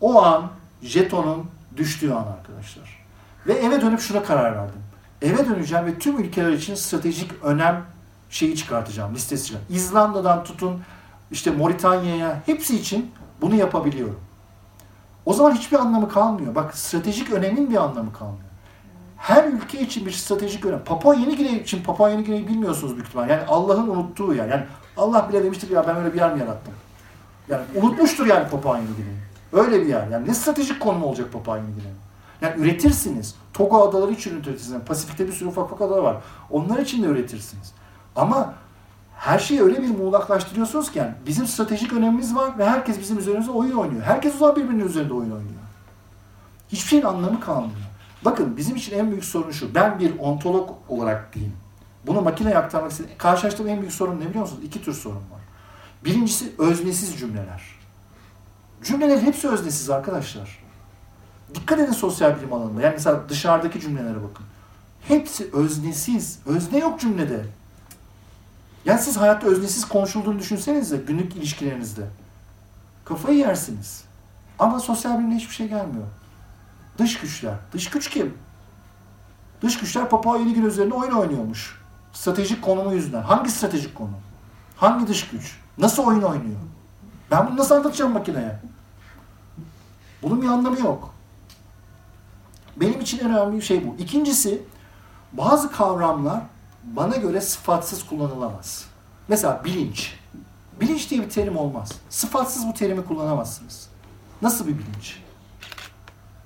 O 0.00 0.22
an 0.22 0.50
jetonun 0.82 1.44
düştüğü 1.76 2.12
an 2.12 2.26
arkadaşlar. 2.38 3.06
Ve 3.46 3.52
eve 3.52 3.80
dönüp 3.80 4.00
şuna 4.00 4.22
karar 4.22 4.56
verdim. 4.56 4.80
Eve 5.22 5.46
döneceğim 5.48 5.86
ve 5.86 5.98
tüm 5.98 6.18
ülkeler 6.18 6.52
için 6.52 6.74
stratejik 6.74 7.32
önem 7.42 7.84
şeyi 8.30 8.56
çıkartacağım, 8.56 9.14
listesi 9.14 9.46
çıkartacağım. 9.46 9.76
İzlanda'dan 9.80 10.44
tutun 10.44 10.80
işte 11.30 11.50
Moritanya'ya 11.50 12.42
hepsi 12.46 12.76
için 12.76 13.12
bunu 13.40 13.54
yapabiliyorum. 13.54 14.20
O 15.26 15.32
zaman 15.32 15.52
hiçbir 15.52 15.76
anlamı 15.78 16.08
kalmıyor. 16.08 16.54
Bak 16.54 16.76
stratejik 16.76 17.32
önemin 17.32 17.70
bir 17.70 17.76
anlamı 17.76 18.12
kalmıyor. 18.12 18.46
Her 19.16 19.44
ülke 19.44 19.80
için 19.80 20.06
bir 20.06 20.12
stratejik 20.12 20.64
önem. 20.64 20.84
Papua 20.84 21.14
Yeni 21.14 21.36
Gine 21.36 21.60
için 21.60 21.82
Papua 21.82 22.10
Yeni 22.10 22.24
Gine'yi 22.24 22.48
bilmiyorsunuz 22.48 22.94
büyük 22.94 23.06
ihtimalle. 23.06 23.32
Yani 23.32 23.42
Allah'ın 23.48 23.88
unuttuğu 23.88 24.34
yer. 24.34 24.48
Yani 24.48 24.64
Allah 24.96 25.28
bile 25.28 25.44
demiştir 25.44 25.70
ya 25.70 25.86
ben 25.86 25.96
öyle 25.96 26.12
bir 26.12 26.18
yer 26.18 26.34
mi 26.34 26.40
yarattım? 26.40 26.74
Yani 27.48 27.62
unutmuştur 27.74 28.26
yani 28.26 28.48
Papua 28.48 28.78
Yeni 28.78 28.96
Gine'yi. 28.96 29.16
Öyle 29.52 29.82
bir 29.82 29.86
yer. 29.86 30.08
Yani 30.08 30.28
ne 30.28 30.34
stratejik 30.34 30.80
konum 30.80 31.04
olacak 31.04 31.32
Papua 31.32 31.56
Yeni 31.56 31.66
Gine'nin? 31.66 31.96
Yani 32.40 32.62
üretirsiniz. 32.62 33.34
Togo 33.52 33.88
adaları 33.88 34.12
için 34.12 34.36
üretirsiniz. 34.36 34.82
Pasifik'te 34.86 35.26
bir 35.26 35.32
sürü 35.32 35.48
ufak 35.48 35.64
ufak 35.64 35.80
adalar 35.80 36.02
var. 36.02 36.16
Onlar 36.50 36.78
için 36.78 37.02
de 37.02 37.06
üretirsiniz. 37.06 37.72
Ama 38.16 38.54
her 39.16 39.38
şeyi 39.38 39.62
öyle 39.62 39.82
bir 39.82 39.88
muğlaklaştırıyorsunuz 39.88 40.92
ki 40.92 40.98
yani 40.98 41.14
bizim 41.26 41.46
stratejik 41.46 41.92
önemimiz 41.92 42.34
var 42.34 42.58
ve 42.58 42.68
herkes 42.68 43.00
bizim 43.00 43.18
üzerimizde 43.18 43.50
oyun 43.50 43.76
oynuyor. 43.76 44.02
Herkes 44.02 44.34
o 44.34 44.38
zaman 44.38 44.56
birbirinin 44.56 44.88
üzerinde 44.88 45.14
oyun 45.14 45.30
oynuyor. 45.30 45.60
Hiçbir 46.68 46.88
şeyin 46.88 47.04
anlamı 47.04 47.40
kalmıyor. 47.40 47.86
Bakın 48.24 48.56
bizim 48.56 48.76
için 48.76 48.98
en 48.98 49.10
büyük 49.10 49.24
sorun 49.24 49.50
şu. 49.50 49.74
Ben 49.74 49.98
bir 49.98 50.18
ontolog 50.18 50.70
olarak 50.88 51.34
diyeyim. 51.34 51.56
Bunu 52.06 52.22
makineye 52.22 52.58
aktarmak 52.58 52.90
istedim. 52.90 53.10
Karşılaştığım 53.18 53.68
en 53.68 53.80
büyük 53.80 53.92
sorun 53.92 54.20
ne 54.20 54.28
biliyor 54.28 54.40
musunuz? 54.40 54.64
İki 54.64 54.82
tür 54.82 54.92
sorun 54.92 55.16
var. 55.16 55.40
Birincisi 56.04 56.52
öznesiz 56.58 57.18
cümleler. 57.18 57.62
Cümlelerin 58.82 59.20
hepsi 59.20 59.48
öznesiz 59.48 59.90
arkadaşlar. 59.90 60.58
Dikkat 61.54 61.78
edin 61.78 61.92
sosyal 61.92 62.36
bilim 62.36 62.52
alanında. 62.52 62.82
Yani 62.82 62.92
mesela 62.92 63.28
dışarıdaki 63.28 63.80
cümlelere 63.80 64.16
bakın. 64.16 64.46
Hepsi 65.08 65.50
öznesiz. 65.52 66.38
Özne 66.46 66.78
yok 66.78 67.00
cümlede. 67.00 67.44
Yani 68.86 69.00
siz 69.00 69.16
hayatta 69.16 69.46
öznesiz 69.46 69.84
konuşulduğunu 69.84 70.38
düşünsenize 70.38 70.96
günlük 70.96 71.36
ilişkilerinizde. 71.36 72.06
Kafayı 73.04 73.38
yersiniz. 73.38 74.04
Ama 74.58 74.80
sosyal 74.80 75.18
bilimde 75.18 75.34
hiçbir 75.34 75.54
şey 75.54 75.68
gelmiyor. 75.68 76.06
Dış 76.98 77.20
güçler. 77.20 77.54
Dış 77.72 77.90
güç 77.90 78.10
kim? 78.10 78.34
Dış 79.62 79.78
güçler 79.78 80.08
Papua 80.08 80.36
Yeni 80.36 80.54
Gine 80.54 80.66
üzerinde 80.66 80.94
oyun 80.94 81.12
oynuyormuş. 81.12 81.80
Stratejik 82.12 82.62
konumu 82.62 82.94
yüzünden. 82.94 83.22
Hangi 83.22 83.50
stratejik 83.50 83.94
konu? 83.94 84.10
Hangi 84.76 85.06
dış 85.06 85.28
güç? 85.28 85.58
Nasıl 85.78 86.02
oyun 86.02 86.22
oynuyor? 86.22 86.60
Ben 87.30 87.46
bunu 87.46 87.56
nasıl 87.56 87.74
anlatacağım 87.74 88.12
makineye? 88.12 88.60
Bunun 90.22 90.42
bir 90.42 90.46
anlamı 90.46 90.80
yok. 90.80 91.14
Benim 92.76 93.00
için 93.00 93.18
en 93.18 93.30
önemli 93.30 93.62
şey 93.62 93.86
bu. 93.86 93.96
İkincisi, 93.98 94.62
bazı 95.32 95.72
kavramlar 95.72 96.42
bana 96.86 97.16
göre 97.16 97.40
sıfatsız 97.40 98.06
kullanılamaz. 98.06 98.84
Mesela 99.28 99.62
bilinç. 99.64 100.14
Bilinç 100.80 101.10
diye 101.10 101.20
bir 101.22 101.30
terim 101.30 101.56
olmaz. 101.56 101.92
Sıfatsız 102.10 102.66
bu 102.66 102.74
terimi 102.74 103.04
kullanamazsınız. 103.04 103.88
Nasıl 104.42 104.66
bir 104.66 104.72
bilinç? 104.78 105.20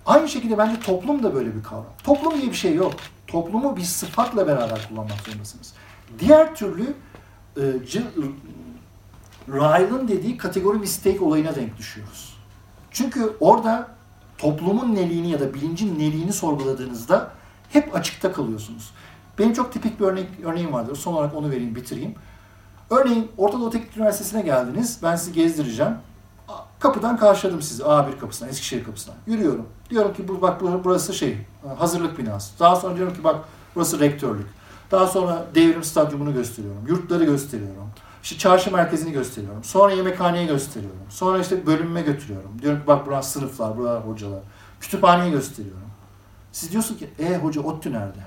Aynı 0.07 0.29
şekilde 0.29 0.59
bence 0.59 0.81
toplum 0.81 1.23
da 1.23 1.35
böyle 1.35 1.57
bir 1.57 1.63
kavram. 1.63 1.87
Toplum 2.05 2.41
diye 2.41 2.51
bir 2.51 2.57
şey 2.57 2.75
yok. 2.75 2.95
Toplumu 3.27 3.77
bir 3.77 3.83
sıfatla 3.83 4.47
beraber 4.47 4.89
kullanmak 4.89 5.19
zorundasınız. 5.21 5.73
Diğer 6.19 6.55
türlü 6.55 6.95
e, 7.57 7.63
Ryle'ın 9.49 10.09
dediği 10.09 10.37
kategori 10.37 10.79
mistake 10.79 11.21
olayına 11.21 11.55
denk 11.55 11.79
düşüyoruz. 11.79 12.37
Çünkü 12.91 13.37
orada 13.41 13.89
toplumun 14.39 14.95
neliğini 14.95 15.31
ya 15.31 15.41
da 15.41 15.55
bilincin 15.55 15.99
neliğini 15.99 16.33
sorguladığınızda 16.33 17.31
hep 17.73 17.95
açıkta 17.95 18.33
kalıyorsunuz. 18.33 18.91
Benim 19.39 19.53
çok 19.53 19.73
tipik 19.73 20.01
bir 20.01 20.05
örnek, 20.05 20.29
örneğim 20.45 20.73
vardır. 20.73 20.97
Son 20.97 21.15
olarak 21.15 21.35
onu 21.35 21.51
vereyim, 21.51 21.75
bitireyim. 21.75 22.15
Örneğin 22.91 23.33
Orta 23.37 23.61
Doğu 23.61 23.71
Teknik 23.71 23.97
Üniversitesi'ne 23.97 24.43
geldiniz. 24.43 24.99
Ben 25.03 25.17
sizi 25.17 25.33
gezdireceğim. 25.33 25.95
Kapıdan 26.81 27.17
karşıladım 27.17 27.63
sizi 27.63 27.83
A1 27.83 28.19
kapısına, 28.19 28.49
Eskişehir 28.49 28.85
kapısına. 28.85 29.15
Yürüyorum. 29.27 29.67
Diyorum 29.91 30.15
ki 30.15 30.29
bu 30.29 30.43
bak 30.43 30.61
burası 30.85 31.15
şey, 31.15 31.39
hazırlık 31.79 32.19
binası. 32.19 32.59
Daha 32.59 32.77
sonra 32.77 32.97
diyorum 32.97 33.15
ki 33.15 33.25
bak 33.25 33.37
burası 33.75 34.01
rektörlük. 34.01 34.47
Daha 34.91 35.07
sonra 35.07 35.45
devrim 35.55 35.85
stadyumunu 35.85 36.35
gösteriyorum. 36.35 36.87
Yurtları 36.89 37.25
gösteriyorum. 37.25 37.91
İşte 38.23 38.39
çarşı 38.39 38.73
merkezini 38.73 39.13
gösteriyorum. 39.13 39.65
Sonra 39.65 39.93
yemekhaneyi 39.93 40.47
gösteriyorum. 40.47 41.01
Sonra 41.09 41.39
işte 41.39 41.67
bölümüme 41.67 42.03
götürüyorum. 42.03 42.63
Diyorum 42.63 42.81
ki 42.81 42.87
bak 42.87 43.07
burası 43.07 43.31
sınıflar, 43.31 43.77
buralar 43.77 44.07
hocalar. 44.07 44.41
Kütüphaneyi 44.81 45.33
gösteriyorum. 45.33 45.91
Siz 46.53 46.73
diyorsun 46.73 46.97
ki 46.97 47.11
e 47.19 47.37
hoca 47.37 47.61
ODTÜ 47.61 47.93
nerede? 47.93 48.19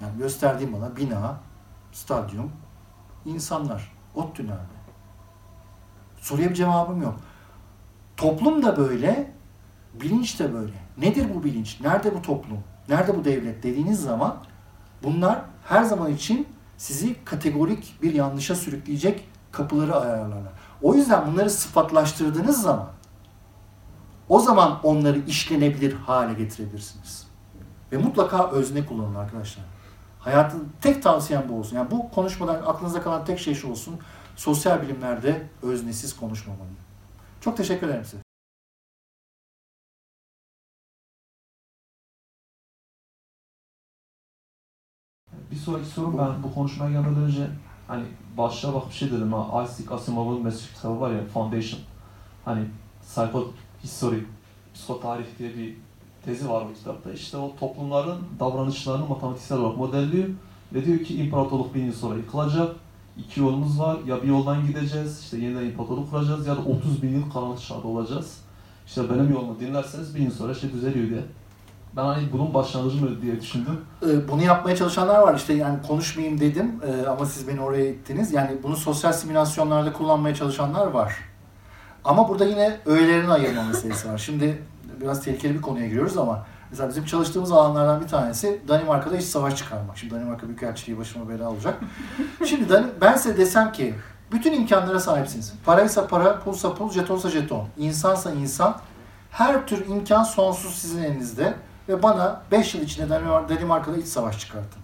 Yani 0.00 0.18
gösterdiğim 0.18 0.72
bana 0.72 0.96
bina, 0.96 1.36
stadyum, 1.92 2.52
insanlar. 3.24 3.92
ODTÜ 4.14 4.42
nerede? 4.46 4.74
Soruya 6.16 6.50
bir 6.50 6.54
cevabım 6.54 7.02
yok. 7.02 7.16
Toplum 8.16 8.62
da 8.62 8.76
böyle, 8.76 9.32
bilinç 10.00 10.40
de 10.40 10.54
böyle. 10.54 10.74
Nedir 10.98 11.26
bu 11.34 11.44
bilinç? 11.44 11.80
Nerede 11.80 12.14
bu 12.14 12.22
toplum? 12.22 12.58
Nerede 12.88 13.16
bu 13.16 13.24
devlet 13.24 13.62
dediğiniz 13.62 14.02
zaman 14.02 14.36
bunlar 15.02 15.42
her 15.64 15.84
zaman 15.84 16.12
için 16.12 16.48
sizi 16.76 17.24
kategorik 17.24 17.98
bir 18.02 18.14
yanlışa 18.14 18.54
sürükleyecek 18.54 19.28
kapıları 19.52 19.96
ayarlarlar. 19.96 20.52
O 20.82 20.94
yüzden 20.94 21.32
bunları 21.32 21.50
sıfatlaştırdığınız 21.50 22.62
zaman 22.62 22.88
o 24.28 24.40
zaman 24.40 24.80
onları 24.82 25.18
işlenebilir 25.18 25.92
hale 25.92 26.34
getirebilirsiniz. 26.34 27.26
Ve 27.92 27.96
mutlaka 27.96 28.50
özne 28.50 28.86
kullanın 28.86 29.14
arkadaşlar. 29.14 29.64
Hayatın 30.24 30.72
tek 30.80 31.02
tavsiyem 31.02 31.48
bu 31.48 31.58
olsun. 31.58 31.76
Yani 31.76 31.90
bu 31.90 32.10
konuşmadan 32.10 32.54
aklınızda 32.54 33.02
kalan 33.02 33.24
tek 33.24 33.38
şey 33.38 33.54
şu 33.54 33.70
olsun. 33.70 33.98
Sosyal 34.36 34.82
bilimlerde 34.82 35.48
öznesiz 35.62 36.16
konuşmamalıyım. 36.16 36.76
Çok 37.40 37.56
teşekkür 37.56 37.88
ederim 37.88 38.04
size. 38.04 38.22
Bir 45.50 45.56
sonraki 45.56 45.86
sorum 45.86 46.18
ben 46.18 46.42
bu 46.42 46.54
konuşmaya 46.54 46.90
gelmeden 46.90 47.22
önce 47.22 47.50
hani 47.88 48.04
başlığa 48.36 48.74
bak 48.74 48.88
bir 48.88 48.94
şey 48.94 49.12
dedim 49.12 49.32
ha. 49.32 49.64
Isaac 49.64 49.92
Asimov'un 49.92 50.42
meslek 50.42 50.74
kitabı 50.74 51.00
var 51.00 51.10
ya 51.10 51.26
Foundation. 51.26 51.80
Hani 52.44 52.66
Psycho 53.02 53.52
History, 53.82 54.20
Psikotarih 54.74 55.38
diye 55.38 55.54
bir 55.56 55.76
tezi 56.24 56.48
var 56.48 56.62
o 56.62 56.74
kitapta. 56.74 57.12
İşte 57.12 57.36
o 57.36 57.56
toplumların 57.60 58.18
davranışlarını 58.40 59.06
matematiksel 59.06 59.58
olarak 59.58 59.76
modelliyor 59.76 60.28
ve 60.74 60.84
diyor 60.86 60.98
ki 60.98 61.16
imparatorluk 61.16 61.74
bin 61.74 61.84
yıl 61.84 61.92
sonra 61.92 62.16
yıkılacak. 62.16 62.76
İki 63.18 63.40
yolumuz 63.40 63.80
var. 63.80 63.96
Ya 64.06 64.22
bir 64.22 64.28
yoldan 64.28 64.66
gideceğiz, 64.66 65.20
işte 65.20 65.38
yeniden 65.38 65.64
imparatorluk 65.64 66.10
kuracağız 66.10 66.46
ya 66.46 66.56
da 66.56 66.60
30 66.60 67.02
bin 67.02 67.08
yıl 67.08 67.30
karanlık 67.30 67.60
çağda 67.60 67.88
olacağız. 67.88 68.38
İşte 68.86 69.10
benim 69.10 69.32
yolumu 69.32 69.60
dinlerseniz 69.60 70.14
bin 70.14 70.22
yıl 70.22 70.30
sonra 70.30 70.54
şey 70.54 70.72
düzeliyor 70.72 71.10
diye. 71.10 71.22
Ben 71.96 72.04
hani 72.04 72.32
bunun 72.32 72.54
başlangıcı 72.54 73.04
mı 73.04 73.22
diye 73.22 73.40
düşündüm. 73.40 73.80
Ee, 74.02 74.28
bunu 74.28 74.42
yapmaya 74.42 74.76
çalışanlar 74.76 75.18
var 75.18 75.34
işte 75.34 75.54
yani 75.54 75.78
konuşmayayım 75.88 76.40
dedim 76.40 76.80
ee, 76.86 77.06
ama 77.06 77.26
siz 77.26 77.48
beni 77.48 77.60
oraya 77.60 77.88
ittiniz. 77.88 78.32
Yani 78.32 78.50
bunu 78.62 78.76
sosyal 78.76 79.12
simülasyonlarda 79.12 79.92
kullanmaya 79.92 80.34
çalışanlar 80.34 80.86
var. 80.86 81.14
Ama 82.04 82.28
burada 82.28 82.44
yine 82.44 82.78
öğelerini 82.86 83.32
ayırma 83.32 83.62
meselesi 83.62 84.08
var. 84.08 84.18
Şimdi 84.18 84.62
biraz 85.00 85.24
tehlikeli 85.24 85.54
bir 85.54 85.62
konuya 85.62 85.86
giriyoruz 85.86 86.18
ama 86.18 86.46
mesela 86.70 86.88
bizim 86.88 87.04
çalıştığımız 87.04 87.52
alanlardan 87.52 88.00
bir 88.00 88.08
tanesi 88.08 88.62
Danimarka'da 88.68 89.16
iç 89.16 89.24
savaş 89.24 89.56
çıkarmak. 89.56 89.98
Şimdi 89.98 90.14
Danimarka 90.14 90.48
Büyükelçiliği 90.48 90.98
başıma 90.98 91.28
bela 91.28 91.50
olacak. 91.50 91.78
Şimdi 92.46 92.84
ben 93.00 93.16
size 93.16 93.36
desem 93.36 93.72
ki 93.72 93.94
bütün 94.32 94.52
imkanlara 94.52 95.00
sahipsiniz. 95.00 95.54
Paraysa 95.64 96.06
para, 96.06 96.40
pulsa 96.40 96.74
pul, 96.74 96.90
jetonsa 96.90 97.30
jeton. 97.30 97.68
İnsansa 97.78 98.30
insan. 98.32 98.80
Her 99.30 99.66
tür 99.66 99.86
imkan 99.86 100.22
sonsuz 100.22 100.74
sizin 100.74 101.02
elinizde. 101.02 101.54
Ve 101.88 102.02
bana 102.02 102.42
5 102.50 102.74
yıl 102.74 102.82
içinde 102.82 103.10
Danimarka'da 103.48 103.96
iç 103.96 104.06
savaş 104.06 104.40
çıkartın. 104.40 104.82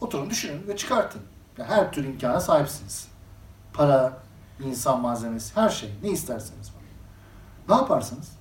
Oturun 0.00 0.30
düşünün 0.30 0.68
ve 0.68 0.76
çıkartın. 0.76 1.22
Yani 1.58 1.68
her 1.70 1.92
tür 1.92 2.04
imkana 2.04 2.40
sahipsiniz. 2.40 3.08
Para, 3.72 4.12
insan 4.64 5.00
malzemesi, 5.00 5.56
her 5.56 5.68
şey. 5.68 5.90
Ne 6.02 6.08
isterseniz 6.08 6.68
var. 6.68 6.77
Ne 7.68 7.74
yaparsınız? 7.74 8.32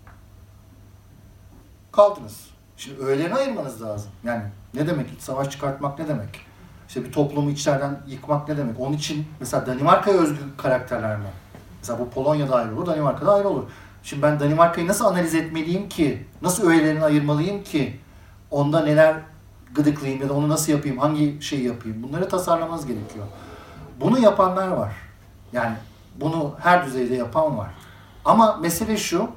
Kaldınız. 1.91 2.47
Şimdi 2.77 3.01
öğelerini 3.01 3.35
ayırmanız 3.35 3.81
lazım. 3.81 4.11
Yani 4.23 4.43
ne 4.73 4.87
demek 4.87 5.13
iç 5.13 5.21
savaş 5.21 5.49
çıkartmak 5.49 5.99
ne 5.99 6.07
demek? 6.07 6.29
İşte 6.87 7.03
bir 7.03 7.11
toplumu 7.11 7.49
içeriden 7.49 7.99
yıkmak 8.07 8.47
ne 8.47 8.57
demek? 8.57 8.79
Onun 8.79 8.93
için 8.93 9.27
mesela 9.39 9.65
Danimarka'ya 9.65 10.17
özgü 10.17 10.57
karakterler 10.57 11.17
mi? 11.17 11.25
Mesela 11.79 11.99
bu 11.99 12.09
Polonya'da 12.09 12.55
ayrı 12.55 12.75
olur, 12.75 12.85
Danimarka'da 12.85 13.33
ayrı 13.33 13.47
olur. 13.49 13.63
Şimdi 14.03 14.21
ben 14.21 14.39
Danimarka'yı 14.39 14.87
nasıl 14.87 15.05
analiz 15.05 15.35
etmeliyim 15.35 15.89
ki? 15.89 16.25
Nasıl 16.41 16.69
öğelerini 16.69 17.03
ayırmalıyım 17.03 17.63
ki? 17.63 17.99
Onda 18.51 18.83
neler 18.83 19.15
gıdıklayayım 19.75 20.21
ya 20.21 20.29
da 20.29 20.33
onu 20.33 20.49
nasıl 20.49 20.71
yapayım, 20.71 20.97
hangi 20.97 21.41
şeyi 21.41 21.63
yapayım 21.63 22.03
bunları 22.03 22.29
tasarlamanız 22.29 22.85
gerekiyor. 22.85 23.25
Bunu 24.01 24.19
yapanlar 24.19 24.67
var. 24.67 24.93
Yani 25.53 25.75
bunu 26.15 26.55
her 26.59 26.85
düzeyde 26.85 27.15
yapan 27.15 27.57
var. 27.57 27.69
Ama 28.27 28.57
mesele 28.57 28.97
şu, 28.97 29.29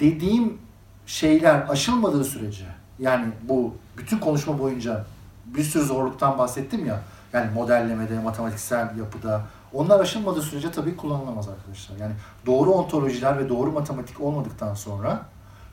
dediğim 0.00 0.58
şeyler 1.06 1.66
aşılmadığı 1.68 2.24
sürece, 2.24 2.64
yani 2.98 3.26
bu 3.42 3.74
bütün 3.96 4.18
konuşma 4.18 4.58
boyunca 4.58 5.04
bir 5.44 5.64
sürü 5.64 5.84
zorluktan 5.84 6.38
bahsettim 6.38 6.86
ya, 6.86 7.00
yani 7.32 7.50
modellemede, 7.54 8.18
matematiksel 8.18 8.98
yapıda, 8.98 9.42
onlar 9.72 10.00
aşılmadığı 10.00 10.42
sürece 10.42 10.70
tabii 10.70 10.96
kullanılamaz 10.96 11.48
arkadaşlar. 11.48 11.96
Yani 11.96 12.12
doğru 12.46 12.70
ontolojiler 12.70 13.38
ve 13.38 13.48
doğru 13.48 13.72
matematik 13.72 14.20
olmadıktan 14.20 14.74
sonra 14.74 15.22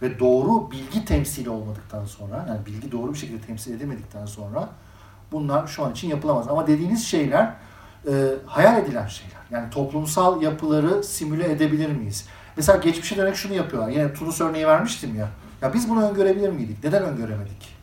ve 0.01 0.19
doğru 0.19 0.71
bilgi 0.71 1.05
temsili 1.05 1.49
olmadıktan 1.49 2.05
sonra, 2.05 2.45
yani 2.47 2.65
bilgi 2.65 2.91
doğru 2.91 3.13
bir 3.13 3.17
şekilde 3.17 3.41
temsil 3.41 3.73
edemedikten 3.73 4.25
sonra 4.25 4.69
bunlar 5.31 5.67
şu 5.67 5.85
an 5.85 5.91
için 5.91 6.07
yapılamaz. 6.07 6.47
Ama 6.47 6.67
dediğiniz 6.67 7.05
şeyler 7.07 7.53
e, 8.07 8.13
hayal 8.45 8.81
edilen 8.83 9.07
şeyler. 9.07 9.37
Yani 9.51 9.69
toplumsal 9.69 10.41
yapıları 10.41 11.03
simüle 11.03 11.51
edebilir 11.51 11.91
miyiz? 11.91 12.27
Mesela 12.57 12.77
geçmişe 12.77 13.17
dönerek 13.17 13.35
şunu 13.35 13.53
yapıyorlar. 13.53 13.89
Yine 13.91 14.13
Tunus 14.13 14.41
örneği 14.41 14.67
vermiştim 14.67 15.15
ya. 15.15 15.27
Ya 15.61 15.73
biz 15.73 15.89
bunu 15.89 16.09
öngörebilir 16.09 16.49
miydik? 16.49 16.83
Neden 16.83 17.03
öngöremedik? 17.03 17.77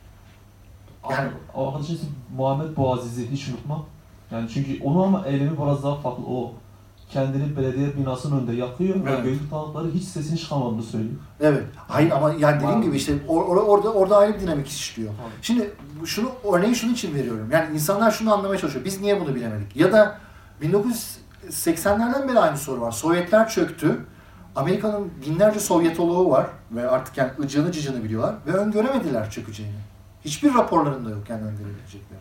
Yani 1.10 1.28
o 1.54 1.68
arkadaşın 1.68 1.94
ismi 1.94 2.08
Muhammed 2.36 2.76
Boğazizi 2.76 3.30
hiç 3.30 3.48
unutmam. 3.48 3.84
Yani 4.30 4.48
çünkü 4.54 4.82
onu 4.82 5.02
ama 5.02 5.26
eylemi 5.26 5.58
biraz 5.58 5.82
daha 5.82 5.94
farklı. 5.96 6.24
O 6.28 6.52
kendini 7.10 7.56
belediye 7.56 7.96
binasının 7.96 8.38
önünde 8.38 8.52
yakıyor 8.52 8.96
Evet. 9.08 9.18
ve 9.18 9.30
gözlük 9.30 9.50
tanıkları 9.50 9.90
hiç 9.90 10.04
sesini 10.04 10.38
çıkamadığını 10.38 10.82
söylüyor. 10.82 11.14
Evet. 11.40 11.62
Hayır 11.76 12.10
ama 12.10 12.32
yani 12.32 12.62
dediğim 12.62 12.82
gibi 12.82 12.96
işte 12.96 13.12
or- 13.12 13.46
or- 13.46 13.64
orada 13.64 13.92
orada 13.92 14.16
ayrı 14.16 14.34
bir 14.34 14.40
dinamik 14.40 14.68
işliyor. 14.68 15.12
Tabii. 15.16 15.32
Şimdi 15.42 15.70
şunu 16.04 16.30
örneği 16.52 16.74
şunun 16.74 16.92
için 16.92 17.14
veriyorum. 17.14 17.48
Yani 17.52 17.74
insanlar 17.74 18.10
şunu 18.10 18.34
anlamaya 18.34 18.60
çalışıyor. 18.60 18.84
Biz 18.84 19.00
niye 19.00 19.20
bunu 19.20 19.34
bilemedik? 19.34 19.76
Ya 19.76 19.92
da 19.92 20.18
1980'lerden 20.62 22.28
beri 22.28 22.38
aynı 22.38 22.58
soru 22.58 22.80
var. 22.80 22.90
Sovyetler 22.92 23.48
çöktü. 23.48 24.06
Amerika'nın 24.56 25.10
binlerce 25.26 25.60
Sovyetoloğu 25.60 26.30
var 26.30 26.46
ve 26.70 26.90
artık 26.90 27.16
yani 27.16 27.30
ıcını 27.40 27.72
cıcını 27.72 28.04
biliyorlar 28.04 28.34
ve 28.46 28.52
öngöremediler 28.52 29.30
çökeceğini. 29.30 29.78
Hiçbir 30.24 30.54
raporlarında 30.54 31.10
yok 31.10 31.30
yani 31.30 31.42
öngörebilecekleri. 31.42 32.20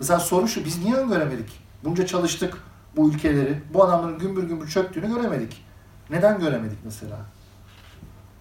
Mesela 0.00 0.20
soru 0.20 0.48
şu, 0.48 0.64
biz 0.64 0.84
niye 0.84 0.96
öngöremedik? 0.96 1.60
Bunca 1.84 2.06
çalıştık 2.06 2.58
bu 2.96 3.08
ülkeleri, 3.08 3.62
bu 3.74 3.84
adamların 3.84 4.18
gümbür 4.18 4.42
gümbür 4.42 4.68
çöktüğünü 4.68 5.14
göremedik. 5.14 5.64
Neden 6.10 6.40
göremedik 6.40 6.78
mesela? 6.84 7.18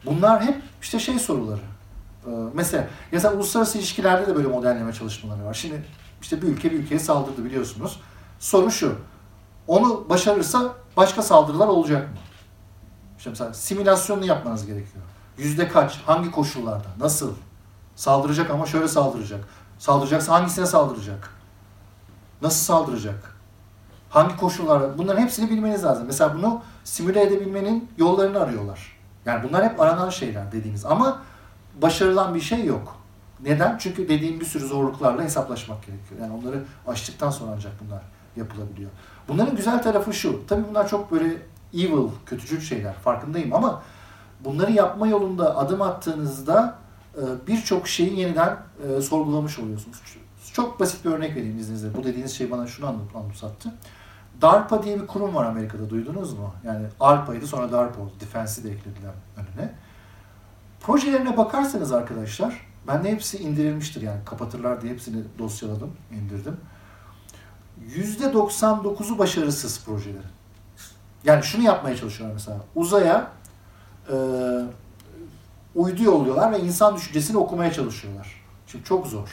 Bunlar 0.06 0.44
hep 0.44 0.62
işte 0.82 1.00
şey 1.00 1.20
soruları. 1.20 1.62
Ee, 2.26 2.30
mesela, 2.54 2.88
mesela 3.12 3.34
uluslararası 3.34 3.78
ilişkilerde 3.78 4.28
de 4.28 4.36
böyle 4.36 4.48
modelleme 4.48 4.94
çalışmaları 4.94 5.46
var. 5.46 5.54
Şimdi 5.54 5.86
işte 6.22 6.42
bir 6.42 6.48
ülke 6.48 6.72
bir 6.72 6.80
ülkeye 6.80 7.00
saldırdı 7.00 7.46
biliyorsunuz. 7.46 8.00
Soru 8.40 8.72
şu, 8.72 8.96
onu 9.68 10.10
başarırsa 10.10 10.74
başka 10.98 11.22
saldırılar 11.22 11.68
olacak 11.68 12.10
mı? 12.10 12.16
İşte 13.22 13.30
mesela 13.30 13.54
simülasyonunu 13.54 14.26
yapmanız 14.26 14.66
gerekiyor. 14.66 15.04
Yüzde 15.38 15.68
kaç, 15.68 16.02
hangi 16.06 16.32
koşullarda, 16.32 16.88
nasıl? 17.00 17.34
Saldıracak 17.96 18.52
ama 18.52 18.66
şöyle 18.66 18.88
saldıracak. 18.88 19.40
Saldıracaksa 19.80 20.34
hangisine 20.34 20.66
saldıracak? 20.66 21.30
Nasıl 22.42 22.66
saldıracak? 22.66 23.36
Hangi 24.10 24.38
koşullarda? 24.38 24.98
Bunların 24.98 25.22
hepsini 25.22 25.50
bilmeniz 25.50 25.84
lazım. 25.84 26.04
Mesela 26.08 26.36
bunu 26.38 26.62
simüle 26.84 27.22
edebilmenin 27.22 27.90
yollarını 27.98 28.40
arıyorlar. 28.40 28.98
Yani 29.26 29.50
bunlar 29.50 29.70
hep 29.70 29.80
aranan 29.80 30.10
şeyler 30.10 30.52
dediğimiz. 30.52 30.86
Ama 30.86 31.22
başarılan 31.82 32.36
bir 32.36 32.42
şey 32.42 32.66
yok. 32.66 32.96
Neden? 33.44 33.78
Çünkü 33.78 34.10
dediğim 34.10 34.40
bir 34.40 34.46
sürü 34.46 34.68
zorluklarla 34.68 35.24
hesaplaşmak 35.24 35.86
gerekiyor. 35.86 36.22
Yani 36.22 36.34
onları 36.34 36.64
aştıktan 36.88 37.30
sonra 37.30 37.52
ancak 37.56 37.74
bunlar 37.86 38.02
yapılabiliyor. 38.36 38.92
Bunların 39.28 39.56
güzel 39.56 39.84
tarafı 39.84 40.14
şu. 40.14 40.48
Tabii 40.48 40.64
bunlar 40.70 40.88
çok 40.88 41.12
böyle 41.12 41.51
evil, 41.74 42.10
kötücül 42.26 42.62
şeyler. 42.62 42.94
Farkındayım 42.94 43.54
ama 43.54 43.84
bunları 44.40 44.72
yapma 44.72 45.08
yolunda 45.08 45.58
adım 45.58 45.82
attığınızda 45.82 46.76
e, 47.16 47.48
birçok 47.48 47.88
şeyi 47.88 48.20
yeniden 48.20 48.58
e, 48.88 49.02
sorgulamış 49.02 49.60
oluyorsunuz. 49.60 50.02
Çok 50.54 50.80
basit 50.80 51.06
bir 51.06 51.12
örnek 51.12 51.36
vereyim 51.36 51.60
izninizle. 51.60 51.96
Bu 51.96 52.04
dediğiniz 52.04 52.32
şey 52.32 52.52
bana 52.52 52.68
şunu 52.68 52.96
anımsattı. 53.16 53.74
DARPA 54.42 54.84
diye 54.84 55.02
bir 55.02 55.08
kurum 55.08 55.36
var 55.36 55.46
Amerika'da 55.46 55.90
duydunuz 55.90 56.34
mu? 56.34 56.54
Yani 56.66 56.86
ARPA'ydı 57.00 57.48
sonra 57.48 57.72
DARPA 57.72 58.02
oldu. 58.02 58.12
Defense'i 58.20 58.64
de 58.64 58.72
eklediler 58.72 59.12
önüne. 59.38 59.74
Projelerine 60.82 61.38
bakarsanız 61.38 61.92
arkadaşlar, 61.92 62.68
ben 62.88 63.04
de 63.04 63.12
hepsi 63.12 63.38
indirilmiştir 63.38 64.02
yani 64.02 64.26
kapatırlar 64.26 64.82
diye 64.82 64.94
hepsini 64.94 65.24
dosyaladım, 65.40 65.92
indirdim. 66.12 66.58
%99'u 67.90 69.18
başarısız 69.18 69.86
projelerin. 69.86 70.41
Yani 71.24 71.44
şunu 71.44 71.64
yapmaya 71.64 71.96
çalışıyorlar 71.96 72.34
mesela. 72.34 72.58
Uzaya 72.76 73.28
e, 74.12 74.16
uydu 75.76 76.04
yolluyorlar 76.04 76.52
ve 76.52 76.60
insan 76.60 76.96
düşüncesini 76.96 77.38
okumaya 77.38 77.74
çalışıyorlar. 77.74 78.42
Şimdi 78.68 78.84
çok 78.84 79.08
zor. 79.08 79.30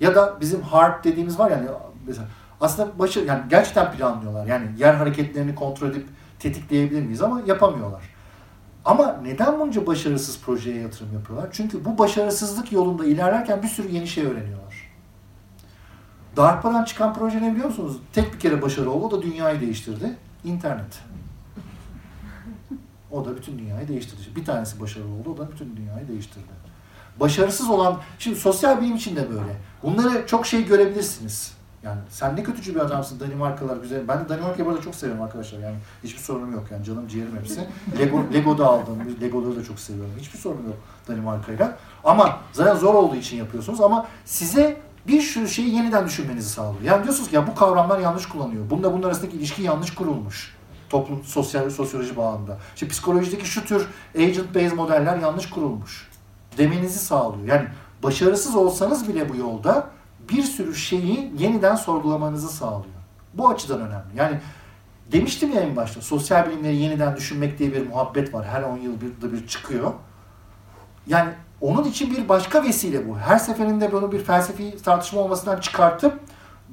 Ya 0.00 0.14
da 0.14 0.40
bizim 0.40 0.62
HARP 0.62 1.04
dediğimiz 1.04 1.38
var 1.38 1.50
yani 1.50 1.68
mesela 2.06 2.26
aslında 2.60 2.98
başarı 2.98 3.24
yani 3.24 3.42
gerçekten 3.50 3.92
planlıyorlar. 3.92 4.46
Yani 4.46 4.66
yer 4.78 4.94
hareketlerini 4.94 5.54
kontrol 5.54 5.88
edip 5.88 6.08
tetikleyebilir 6.38 7.02
miyiz 7.02 7.22
ama 7.22 7.42
yapamıyorlar. 7.46 8.02
Ama 8.84 9.20
neden 9.22 9.60
bunca 9.60 9.86
başarısız 9.86 10.40
projeye 10.40 10.80
yatırım 10.80 11.12
yapıyorlar? 11.12 11.48
Çünkü 11.52 11.84
bu 11.84 11.98
başarısızlık 11.98 12.72
yolunda 12.72 13.04
ilerlerken 13.04 13.62
bir 13.62 13.68
sürü 13.68 13.88
yeni 13.88 14.06
şey 14.06 14.24
öğreniyorlar. 14.24 14.90
DARPA'dan 16.36 16.84
çıkan 16.84 17.14
proje 17.14 17.42
ne 17.42 17.52
biliyor 17.52 17.66
musunuz? 17.66 17.96
Tek 18.12 18.32
bir 18.34 18.38
kere 18.38 18.62
başarı 18.62 18.90
oldu, 18.90 19.06
o 19.06 19.10
da 19.10 19.22
dünyayı 19.22 19.60
değiştirdi. 19.60 20.16
İnternet. 20.44 21.00
O 23.10 23.24
da 23.24 23.36
bütün 23.36 23.58
dünyayı 23.58 23.88
değiştirdi. 23.88 24.22
Bir 24.36 24.44
tanesi 24.44 24.80
başarılı 24.80 25.14
oldu, 25.14 25.30
o 25.34 25.38
da 25.38 25.50
bütün 25.50 25.76
dünyayı 25.76 26.08
değiştirdi. 26.08 26.64
Başarısız 27.20 27.70
olan, 27.70 28.00
şimdi 28.18 28.36
sosyal 28.36 28.80
bilim 28.80 28.96
için 28.96 29.16
de 29.16 29.30
böyle. 29.30 29.56
Bunları 29.82 30.26
çok 30.26 30.46
şey 30.46 30.66
görebilirsiniz. 30.66 31.54
Yani 31.82 32.00
sen 32.08 32.36
ne 32.36 32.42
kötücü 32.42 32.74
bir 32.74 32.80
adamsın, 32.80 33.20
Danimarkalar 33.20 33.76
güzel. 33.76 34.08
Ben 34.08 34.24
de 34.24 34.28
Danimarka'yı 34.28 34.66
burada 34.66 34.80
çok 34.80 34.94
seviyorum 34.94 35.22
arkadaşlar. 35.22 35.58
Yani 35.58 35.76
hiçbir 36.04 36.20
sorunum 36.20 36.52
yok 36.52 36.64
yani 36.70 36.84
canım 36.84 37.08
ciğerim 37.08 37.36
hepsi. 37.38 37.68
Lego, 37.98 38.22
Lego'da 38.32 38.66
aldım, 38.66 38.98
Lego'ları 39.20 39.56
da 39.56 39.64
çok 39.64 39.78
seviyorum. 39.80 40.12
Hiçbir 40.18 40.38
sorunum 40.38 40.66
yok 40.66 40.76
Danimarka'yla. 41.08 41.78
Ama 42.04 42.38
zaten 42.52 42.74
zor 42.74 42.94
olduğu 42.94 43.16
için 43.16 43.36
yapıyorsunuz 43.36 43.80
ama 43.80 44.06
size 44.24 44.80
bir 45.06 45.20
sürü 45.20 45.48
şeyi 45.48 45.74
yeniden 45.74 46.06
düşünmenizi 46.06 46.48
sağlıyor. 46.48 46.82
Yani 46.82 47.04
diyorsunuz 47.04 47.28
ki 47.28 47.34
ya 47.36 47.46
bu 47.46 47.54
kavramlar 47.54 47.98
yanlış 47.98 48.26
kullanıyor. 48.26 48.70
Bunda 48.70 48.92
bunun 48.92 49.02
arasındaki 49.02 49.36
ilişki 49.36 49.62
yanlış 49.62 49.94
kurulmuş. 49.94 50.54
Toplum, 50.88 51.24
sosyal 51.24 51.70
sosyoloji 51.70 52.16
bağında. 52.16 52.58
İşte 52.74 52.88
psikolojideki 52.88 53.46
şu 53.46 53.64
tür 53.64 53.88
agent 54.18 54.54
based 54.54 54.72
modeller 54.72 55.16
yanlış 55.16 55.50
kurulmuş. 55.50 56.10
Demenizi 56.58 56.98
sağlıyor. 56.98 57.46
Yani 57.46 57.68
başarısız 58.02 58.56
olsanız 58.56 59.08
bile 59.08 59.28
bu 59.28 59.36
yolda 59.36 59.90
bir 60.32 60.42
sürü 60.42 60.74
şeyi 60.74 61.32
yeniden 61.38 61.74
sorgulamanızı 61.74 62.48
sağlıyor. 62.48 62.94
Bu 63.34 63.48
açıdan 63.48 63.80
önemli. 63.80 64.16
Yani 64.16 64.40
demiştim 65.12 65.52
ya 65.52 65.60
en 65.60 65.76
başta 65.76 66.00
sosyal 66.00 66.48
bilimleri 66.48 66.76
yeniden 66.76 67.16
düşünmek 67.16 67.58
diye 67.58 67.72
bir 67.72 67.86
muhabbet 67.86 68.34
var. 68.34 68.46
Her 68.46 68.62
10 68.62 68.78
yıl 68.78 68.92
bir, 69.00 69.32
bir 69.32 69.46
çıkıyor. 69.46 69.92
Yani 71.06 71.30
onun 71.60 71.84
için 71.84 72.16
bir 72.16 72.28
başka 72.28 72.62
vesile 72.62 73.08
bu. 73.08 73.18
Her 73.18 73.38
seferinde 73.38 73.92
bunu 73.92 74.12
bir 74.12 74.24
felsefi 74.24 74.82
tartışma 74.82 75.20
olmasından 75.20 75.60
çıkartıp 75.60 76.20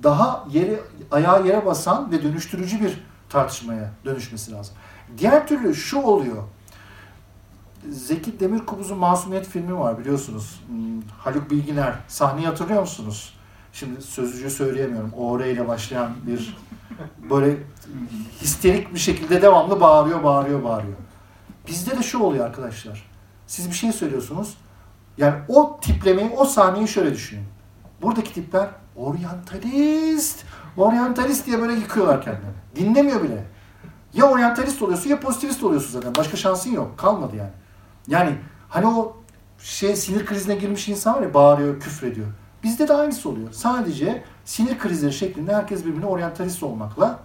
daha 0.03 0.45
yere 0.51 0.79
ayağa 1.11 1.39
yere 1.39 1.65
basan 1.65 2.11
ve 2.11 2.23
dönüştürücü 2.23 2.81
bir 2.81 3.03
tartışmaya 3.29 3.91
dönüşmesi 4.05 4.51
lazım. 4.51 4.75
Diğer 5.17 5.47
türlü 5.47 5.75
şu 5.75 6.01
oluyor. 6.01 6.43
Zeki 7.89 8.39
Demirkubuz'un 8.39 8.97
Masumiyet 8.97 9.47
filmi 9.47 9.79
var 9.79 9.99
biliyorsunuz. 9.99 10.63
Hmm, 10.67 11.01
Haluk 11.17 11.51
Bilginer. 11.51 11.93
Sahneyi 12.07 12.47
hatırlıyor 12.47 12.81
musunuz? 12.81 13.33
Şimdi 13.73 14.01
sözcüğü 14.01 14.49
söyleyemiyorum. 14.49 15.13
O 15.17 15.39
ile 15.41 15.67
başlayan 15.67 16.11
bir 16.27 16.57
böyle 17.29 17.57
histerik 18.41 18.93
bir 18.93 18.99
şekilde 18.99 19.41
devamlı 19.41 19.81
bağırıyor, 19.81 20.23
bağırıyor, 20.23 20.63
bağırıyor. 20.63 20.97
Bizde 21.67 21.97
de 21.97 22.03
şu 22.03 22.19
oluyor 22.19 22.45
arkadaşlar. 22.45 23.09
Siz 23.47 23.69
bir 23.69 23.75
şey 23.75 23.91
söylüyorsunuz. 23.91 24.57
Yani 25.17 25.35
o 25.47 25.79
tiplemeyi, 25.81 26.29
o 26.29 26.45
sahneyi 26.45 26.88
şöyle 26.88 27.13
düşünün. 27.13 27.45
Buradaki 28.01 28.33
tipler 28.33 28.69
oryantalist, 28.95 30.43
oryantalist 30.77 31.45
diye 31.45 31.59
böyle 31.59 31.73
yıkıyorlar 31.73 32.21
kendilerini. 32.21 32.55
Dinlemiyor 32.75 33.23
bile. 33.23 33.43
Ya 34.13 34.25
oryantalist 34.25 34.81
oluyorsun 34.81 35.09
ya 35.09 35.19
pozitivist 35.19 35.63
oluyorsun 35.63 35.91
zaten. 35.91 36.15
Başka 36.15 36.38
şansın 36.38 36.71
yok. 36.71 36.97
Kalmadı 36.97 37.35
yani. 37.35 37.51
Yani 38.07 38.35
hani 38.69 38.88
o 38.88 39.17
şey 39.59 39.95
sinir 39.95 40.25
krizine 40.25 40.55
girmiş 40.55 40.89
insan 40.89 41.15
var 41.15 41.21
ya 41.21 41.33
bağırıyor, 41.33 41.79
küfrediyor. 41.79 42.27
Bizde 42.63 42.88
de 42.88 42.93
aynısı 42.93 43.29
oluyor. 43.29 43.51
Sadece 43.51 44.23
sinir 44.45 44.79
krizleri 44.79 45.13
şeklinde 45.13 45.55
herkes 45.55 45.85
birbirine 45.85 46.05
oryantalist 46.05 46.63
olmakla 46.63 47.19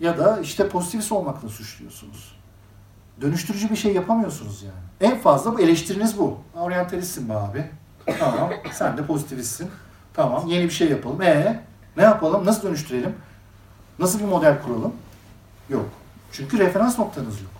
ya 0.00 0.18
da 0.18 0.40
işte 0.40 0.68
pozitivist 0.68 1.12
olmakla 1.12 1.48
suçluyorsunuz. 1.48 2.37
Dönüştürücü 3.20 3.70
bir 3.70 3.76
şey 3.76 3.94
yapamıyorsunuz 3.94 4.62
yani. 4.62 5.12
En 5.12 5.18
fazla 5.20 5.54
bu 5.54 5.60
eleştiriniz 5.60 6.18
bu. 6.18 6.38
Oryantalistsin 6.54 7.28
be 7.28 7.34
abi. 7.34 7.64
Tamam. 8.18 8.50
Sen 8.72 8.96
de 8.96 9.06
pozitivistsin. 9.06 9.70
Tamam 10.14 10.46
yeni 10.46 10.64
bir 10.64 10.70
şey 10.70 10.90
yapalım. 10.90 11.22
E 11.22 11.62
ne 11.96 12.02
yapalım? 12.02 12.46
Nasıl 12.46 12.68
dönüştürelim? 12.68 13.14
Nasıl 13.98 14.18
bir 14.18 14.24
model 14.24 14.62
kuralım? 14.62 14.92
Yok. 15.68 15.88
Çünkü 16.32 16.58
referans 16.58 16.98
noktanız 16.98 17.40
yok. 17.40 17.50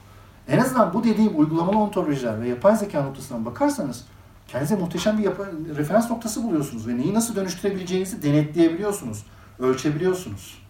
En 0.48 0.58
azından 0.58 0.94
bu 0.94 1.04
dediğim 1.04 1.40
uygulamalı 1.40 1.78
ontolojiler 1.78 2.40
ve 2.40 2.48
yapay 2.48 2.76
zeka 2.76 3.02
noktasından 3.02 3.46
bakarsanız 3.46 4.04
kendinize 4.48 4.76
muhteşem 4.76 5.18
bir 5.18 5.22
yapı, 5.22 5.52
referans 5.76 6.10
noktası 6.10 6.42
buluyorsunuz 6.42 6.88
ve 6.88 6.96
neyi 6.96 7.14
nasıl 7.14 7.36
dönüştürebileceğinizi 7.36 8.22
denetleyebiliyorsunuz, 8.22 9.26
ölçebiliyorsunuz. 9.58 10.62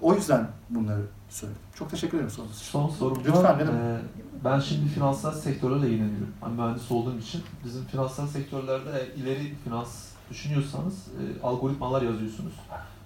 O 0.00 0.14
yüzden 0.14 0.48
bunları 0.70 1.02
söyledim. 1.28 1.62
Çok 1.78 1.90
teşekkür 1.90 2.16
ederim 2.16 2.30
sorunuz 2.30 2.56
için. 2.56 2.70
Son 2.70 2.88
sorum 2.88 3.18
Lütfen, 3.26 3.58
ne 3.58 3.66
demek? 3.66 3.82
Ee, 3.82 4.00
ben 4.44 4.60
şimdi 4.60 4.88
finansal 4.88 5.32
sektörlerle 5.32 5.86
ilgileniyorum. 5.86 6.32
Hani 6.40 6.54
mühendis 6.54 6.90
olduğum 6.90 7.18
için 7.18 7.42
bizim 7.64 7.84
finansal 7.84 8.26
sektörlerde 8.26 9.08
ileri 9.16 9.54
finans 9.64 10.08
düşünüyorsanız 10.30 10.94
e, 10.94 11.46
algoritmalar 11.46 12.02
yazıyorsunuz. 12.02 12.52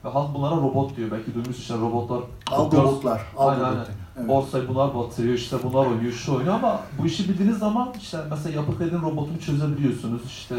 Ve 0.04 0.08
halk 0.08 0.34
bunlara 0.34 0.56
robot 0.56 0.96
diyor. 0.96 1.10
Belki 1.10 1.34
duymuşsunuz 1.34 1.58
işte 1.58 1.74
robotlar 1.74 2.20
Algobotlar. 2.50 3.22
Aynen, 3.36 3.64
aynen. 3.64 3.84
Evet. 4.18 4.28
borsayı 4.28 4.68
bunlar 4.68 4.94
batırıyor, 4.94 5.34
işte 5.34 5.56
bunlar 5.62 5.86
oynuyor, 5.86 6.12
şu 6.12 6.34
oynuyor 6.34 6.54
ama 6.54 6.80
bu 7.02 7.06
işi 7.06 7.28
bildiğiniz 7.28 7.58
zaman 7.58 7.92
işte 8.00 8.18
mesela 8.30 8.56
yapı 8.56 8.78
kredinin 8.78 9.02
robotunu 9.02 9.40
çözebiliyorsunuz. 9.40 10.22
İşte 10.26 10.54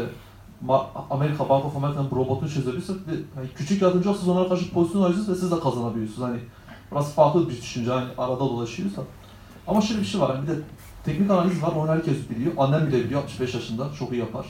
Amerika 1.10 1.48
Bank 1.48 1.64
of 1.64 1.76
America'nın 1.76 2.10
robotunu 2.10 2.50
çözebiliyorsunuz. 2.50 3.00
ve 3.06 3.12
hani 3.34 3.48
küçük 3.54 3.82
yardımcı 3.82 4.10
olsanız 4.10 4.28
onlara 4.28 4.48
karşı 4.48 4.72
pozisyon 4.72 5.02
alıyorsunuz 5.02 5.28
ve 5.28 5.34
siz 5.34 5.50
de 5.50 5.60
kazanabiliyorsunuz. 5.60 6.28
Hani 6.28 6.38
biraz 6.92 7.14
farklı 7.14 7.48
bir 7.48 7.56
düşünce 7.56 7.90
hani 7.90 8.06
arada 8.18 8.40
dolaşıyorsa. 8.40 9.02
Ama 9.66 9.80
şöyle 9.80 10.00
bir 10.00 10.06
şey 10.06 10.20
var. 10.20 10.36
hani 10.36 10.42
bir 10.42 10.52
de 10.52 10.58
teknik 11.04 11.30
analiz 11.30 11.62
var. 11.62 11.72
Onu 11.72 11.88
herkes 11.88 12.30
biliyor. 12.30 12.52
Annem 12.58 12.86
bile 12.86 13.04
biliyor. 13.04 13.22
65 13.22 13.54
yaşında. 13.54 13.88
Çok 13.98 14.12
iyi 14.12 14.18
yapar. 14.18 14.46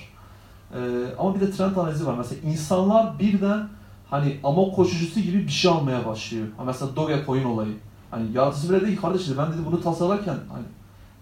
Ee, 0.75 0.79
ama 1.19 1.35
bir 1.35 1.41
de 1.41 1.51
trend 1.51 1.77
analizi 1.77 2.07
var. 2.07 2.15
Mesela 2.19 2.41
insanlar 2.51 3.19
birden 3.19 3.69
hani 4.11 4.37
amok 4.45 4.77
koşucusu 4.77 5.21
gibi 5.21 5.39
bir 5.39 5.53
şey 5.53 5.71
almaya 5.71 6.07
başlıyor. 6.07 6.47
Ha 6.57 6.65
mesela 6.65 6.97
Dogecoin 6.97 7.45
olayı. 7.45 7.75
Hani 8.11 8.33
yaratıcı 8.33 8.71
bile 8.71 8.87
değil 8.87 9.01
kardeşim 9.01 9.35
ben 9.39 9.53
dedi 9.53 9.61
bunu 9.67 9.83
tasarlarken 9.83 10.37
hani 10.53 10.65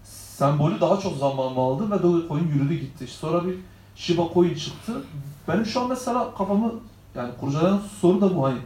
sembolü 0.03 0.81
daha 0.81 0.99
çok 0.99 1.17
zamanımı 1.17 1.59
aldı 1.59 1.91
ve 1.91 2.03
Dogecoin 2.03 2.47
yürüdü 2.47 2.73
gitti. 2.73 3.07
Sonra 3.07 3.47
bir 3.47 3.55
Shiba 3.95 4.27
Coin 4.33 4.55
çıktı. 4.55 4.93
Benim 5.47 5.65
şu 5.65 5.81
an 5.81 5.89
mesela 5.89 6.33
kafamı 6.37 6.73
yani 7.15 7.31
kurcalayan 7.39 7.81
soru 8.01 8.21
da 8.21 8.35
bu 8.35 8.45
hani 8.45 8.57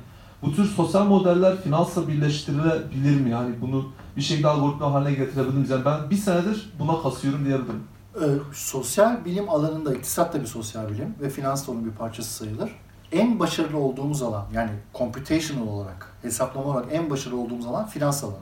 bu 0.44 0.56
tür 0.56 0.66
sosyal 0.66 1.06
modeller 1.06 1.62
finansla 1.62 2.08
birleştirilebilir 2.08 3.22
mi? 3.22 3.30
Yani 3.30 3.56
bunu 3.62 3.92
bir 4.18 4.22
şekilde 4.22 4.48
algoritma 4.48 4.94
haline 4.94 5.14
getirebilir 5.14 5.54
miyiz? 5.54 5.70
Yani 5.70 5.86
ben 5.86 6.10
bir 6.10 6.18
senedir 6.18 6.74
buna 6.80 7.02
kasıyorum 7.02 7.46
diyebilirim. 7.46 7.84
Ee, 8.16 8.26
sosyal 8.54 9.26
bilim 9.26 9.50
alanında, 9.50 9.94
iktisat 9.94 10.34
da 10.34 10.42
bir 10.42 10.46
sosyal 10.46 10.90
bilim 10.90 11.16
ve 11.22 11.30
finans 11.30 11.68
da 11.68 11.72
onun 11.72 11.86
bir 11.86 11.92
parçası 11.92 12.34
sayılır. 12.34 12.72
En 13.12 13.40
başarılı 13.40 13.78
olduğumuz 13.78 14.22
alan, 14.22 14.46
yani 14.54 14.72
computational 14.96 15.68
olarak, 15.68 16.14
hesaplama 16.22 16.70
olarak 16.70 16.86
en 16.92 17.10
başarılı 17.10 17.40
olduğumuz 17.40 17.66
alan 17.66 17.88
finans 17.88 18.24
alanı. 18.24 18.36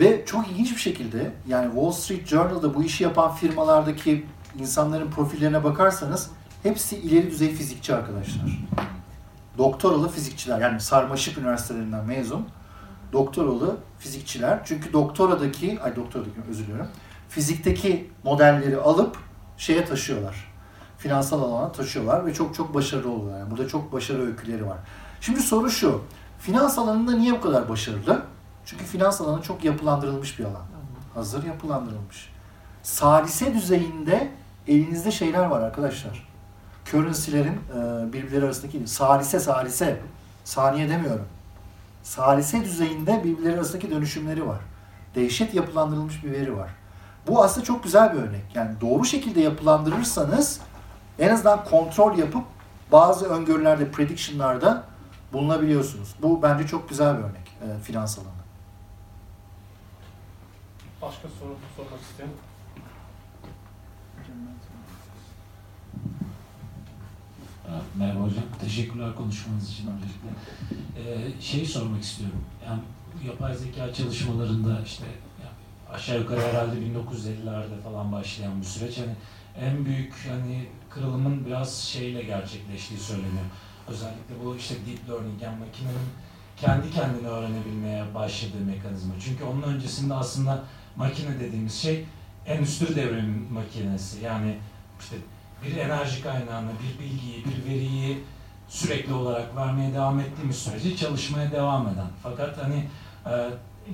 Ve 0.00 0.24
çok 0.26 0.48
ilginç 0.48 0.72
bir 0.72 0.80
şekilde, 0.80 1.32
yani 1.48 1.66
Wall 1.74 1.90
Street 1.90 2.26
Journal'da 2.26 2.74
bu 2.74 2.84
işi 2.84 3.04
yapan 3.04 3.34
firmalardaki 3.34 4.26
insanların 4.58 5.10
profillerine 5.10 5.64
bakarsanız 5.64 6.30
hepsi 6.62 6.96
ileri 6.96 7.30
düzey 7.30 7.52
fizikçi 7.52 7.94
arkadaşlar. 7.94 8.58
Doktoralı 9.58 10.08
fizikçiler, 10.08 10.60
yani 10.60 10.80
sarmaşık 10.80 11.38
üniversitelerinden 11.38 12.04
mezun 12.04 12.48
doktoralı 13.12 13.76
fizikçiler. 13.98 14.60
Çünkü 14.64 14.92
doktoradaki, 14.92 15.80
ay 15.82 15.96
doktoradaki 15.96 16.40
özür 16.50 16.64
diliyorum, 16.64 16.88
fizikteki 17.28 18.10
modelleri 18.24 18.76
alıp 18.76 19.16
şeye 19.56 19.84
taşıyorlar. 19.84 20.52
Finansal 20.98 21.42
alana 21.42 21.72
taşıyorlar 21.72 22.26
ve 22.26 22.34
çok 22.34 22.54
çok 22.54 22.74
başarılı 22.74 23.10
oluyorlar. 23.10 23.38
Yani 23.38 23.50
burada 23.50 23.68
çok 23.68 23.92
başarı 23.92 24.22
öyküleri 24.22 24.66
var. 24.66 24.78
Şimdi 25.20 25.40
soru 25.40 25.70
şu. 25.70 26.02
Finans 26.38 26.78
alanında 26.78 27.12
niye 27.12 27.32
bu 27.32 27.40
kadar 27.40 27.68
başarılı? 27.68 28.22
Çünkü 28.64 28.84
finans 28.84 29.20
alanı 29.20 29.42
çok 29.42 29.64
yapılandırılmış 29.64 30.38
bir 30.38 30.44
alan. 30.44 30.62
Hazır 31.14 31.44
yapılandırılmış. 31.44 32.32
Salise 32.82 33.54
düzeyinde 33.54 34.30
elinizde 34.68 35.10
şeyler 35.10 35.44
var 35.44 35.60
arkadaşlar. 35.60 36.33
Currency'lerin 36.84 37.52
e, 37.54 38.12
birbirleri 38.12 38.44
arasındaki 38.44 38.88
salise 38.88 39.40
salise 39.40 40.00
saniye 40.44 40.88
demiyorum. 40.88 41.26
Salise 42.02 42.64
düzeyinde 42.64 43.24
birbirleri 43.24 43.54
arasındaki 43.54 43.90
dönüşümleri 43.90 44.46
var. 44.46 44.60
Dehşet 45.14 45.54
yapılandırılmış 45.54 46.24
bir 46.24 46.32
veri 46.32 46.56
var. 46.56 46.70
Bu 47.26 47.44
aslında 47.44 47.64
çok 47.64 47.84
güzel 47.84 48.12
bir 48.12 48.18
örnek. 48.18 48.44
Yani 48.54 48.80
doğru 48.80 49.04
şekilde 49.04 49.40
yapılandırırsanız 49.40 50.60
en 51.18 51.28
azından 51.28 51.64
kontrol 51.64 52.18
yapıp 52.18 52.44
bazı 52.92 53.26
öngörülerde, 53.26 53.90
prediction'larda 53.90 54.84
bulunabiliyorsunuz. 55.32 56.14
Bu 56.22 56.42
bence 56.42 56.66
çok 56.66 56.88
güzel 56.88 57.18
bir 57.18 57.22
örnek 57.22 57.56
e, 57.62 57.82
finans 57.82 58.18
alanı. 58.18 58.28
Başka 61.02 61.28
soru 61.28 61.56
sormak 61.76 62.00
isteyen? 62.00 62.30
Hocam. 68.24 68.44
Teşekkürler 68.60 69.14
konuşmanız 69.14 69.70
için 69.72 69.86
öncelikle. 69.86 70.28
Ee, 70.98 71.40
şeyi 71.40 71.66
sormak 71.66 72.02
istiyorum. 72.02 72.40
Yani 72.66 72.80
yapay 73.26 73.54
zeka 73.54 73.92
çalışmalarında 73.92 74.80
işte 74.86 75.04
yani 75.42 75.96
aşağı 75.96 76.18
yukarı 76.18 76.40
herhalde 76.40 76.76
1950'lerde 76.76 77.82
falan 77.84 78.12
başlayan 78.12 78.60
bir 78.60 78.66
süreç. 78.66 78.98
Hani 78.98 79.14
en 79.60 79.84
büyük 79.84 80.14
hani 80.30 80.66
kırılımın 80.90 81.46
biraz 81.46 81.74
şeyle 81.74 82.22
gerçekleştiği 82.22 83.00
söyleniyor. 83.00 83.44
Özellikle 83.88 84.44
bu 84.44 84.56
işte 84.56 84.74
deep 84.74 85.08
learning 85.08 85.42
yani 85.42 85.58
makinenin 85.58 86.08
kendi 86.56 86.90
kendini 86.90 87.28
öğrenebilmeye 87.28 88.14
başladığı 88.14 88.64
mekanizma. 88.66 89.14
Çünkü 89.24 89.44
onun 89.44 89.62
öncesinde 89.62 90.14
aslında 90.14 90.62
makine 90.96 91.40
dediğimiz 91.40 91.74
şey 91.74 92.04
endüstri 92.46 92.96
devrimi 92.96 93.48
makinesi. 93.50 94.24
Yani 94.24 94.58
işte 95.00 95.16
bir 95.62 95.76
enerji 95.76 96.22
kaynağını, 96.22 96.70
bir 96.70 97.04
bilgiyi, 97.04 97.44
bir 97.44 97.70
veriyi 97.70 98.24
sürekli 98.68 99.12
olarak 99.12 99.56
vermeye 99.56 99.94
devam 99.94 100.20
ettiğimiz 100.20 100.56
sürece 100.56 100.96
çalışmaya 100.96 101.50
devam 101.50 101.88
eden. 101.88 102.06
Fakat 102.22 102.62
hani 102.62 102.84
e, 103.26 103.32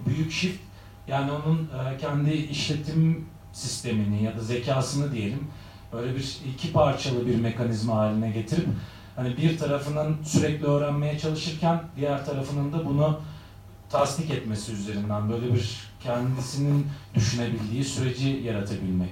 büyük 0.07 0.32
shift 0.32 0.61
yani 1.09 1.31
onun 1.31 1.59
e, 1.62 1.99
kendi 1.99 2.31
işletim 2.31 3.27
sistemini 3.53 4.23
ya 4.23 4.37
da 4.37 4.41
zekasını 4.41 5.12
diyelim 5.12 5.47
böyle 5.93 6.15
bir 6.15 6.39
iki 6.55 6.73
parçalı 6.73 7.27
bir 7.27 7.37
mekanizma 7.37 7.97
haline 7.97 8.31
getirip 8.31 8.69
hani 9.16 9.37
bir 9.37 9.59
tarafının 9.59 10.16
sürekli 10.24 10.66
öğrenmeye 10.66 11.19
çalışırken 11.19 11.82
diğer 11.97 12.24
tarafının 12.27 12.73
da 12.73 12.85
bunu 12.85 13.20
tasdik 13.91 14.31
etmesi 14.31 14.73
üzerinden 14.73 15.31
böyle 15.31 15.55
bir 15.55 15.91
kendisinin 16.01 16.87
düşünebildiği 17.15 17.85
süreci 17.85 18.28
yaratabilmek 18.28 19.11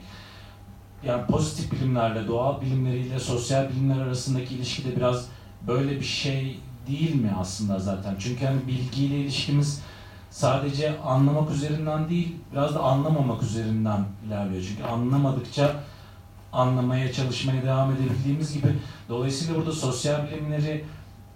yani 1.02 1.26
pozitif 1.26 1.72
bilimlerle, 1.72 2.28
doğal 2.28 2.60
bilimleriyle 2.60 3.18
sosyal 3.18 3.68
bilimler 3.68 4.00
arasındaki 4.00 4.54
ilişki 4.54 4.84
de 4.84 4.96
biraz 4.96 5.26
böyle 5.66 5.90
bir 5.90 6.04
şey 6.04 6.60
değil 6.88 7.14
mi 7.14 7.34
aslında 7.40 7.78
zaten? 7.78 8.14
Çünkü 8.18 8.46
hani 8.46 8.66
bilgiyle 8.66 9.16
ilişkimiz 9.18 9.82
sadece 10.30 11.00
anlamak 11.00 11.50
üzerinden 11.50 12.08
değil, 12.08 12.36
biraz 12.52 12.74
da 12.74 12.80
anlamamak 12.80 13.42
üzerinden 13.42 14.04
ilerliyor. 14.26 14.62
Çünkü 14.68 14.84
anlamadıkça 14.84 15.74
anlamaya, 16.52 17.12
çalışmaya 17.12 17.62
devam 17.62 17.92
edebildiğimiz 17.92 18.54
gibi. 18.54 18.68
Dolayısıyla 19.08 19.56
burada 19.56 19.72
sosyal 19.72 20.26
bilimleri 20.26 20.84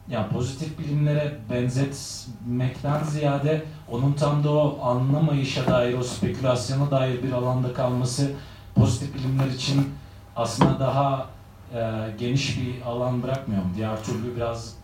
yani 0.09 0.28
pozitif 0.28 0.78
bilimlere 0.78 1.39
benzetmekten 1.51 3.05
ziyade 3.05 3.64
onun 3.90 4.12
tam 4.12 4.44
da 4.44 4.51
o 4.51 4.78
anlamayışa 4.82 5.66
dair, 5.66 5.98
o 5.98 6.02
spekülasyona 6.02 6.90
dair 6.90 7.22
bir 7.22 7.32
alanda 7.32 7.72
kalması 7.74 8.30
pozitif 8.74 9.15
bilimler 9.15 9.47
için 9.47 9.90
aslında 10.36 10.81
daha 10.81 11.27
e, 11.74 12.11
geniş 12.19 12.61
bir 12.61 12.82
alan 12.82 13.23
bırakmıyor 13.23 13.62
mu? 13.62 13.70
Diğer 13.77 14.05
türlü 14.05 14.36
biraz 14.36 14.74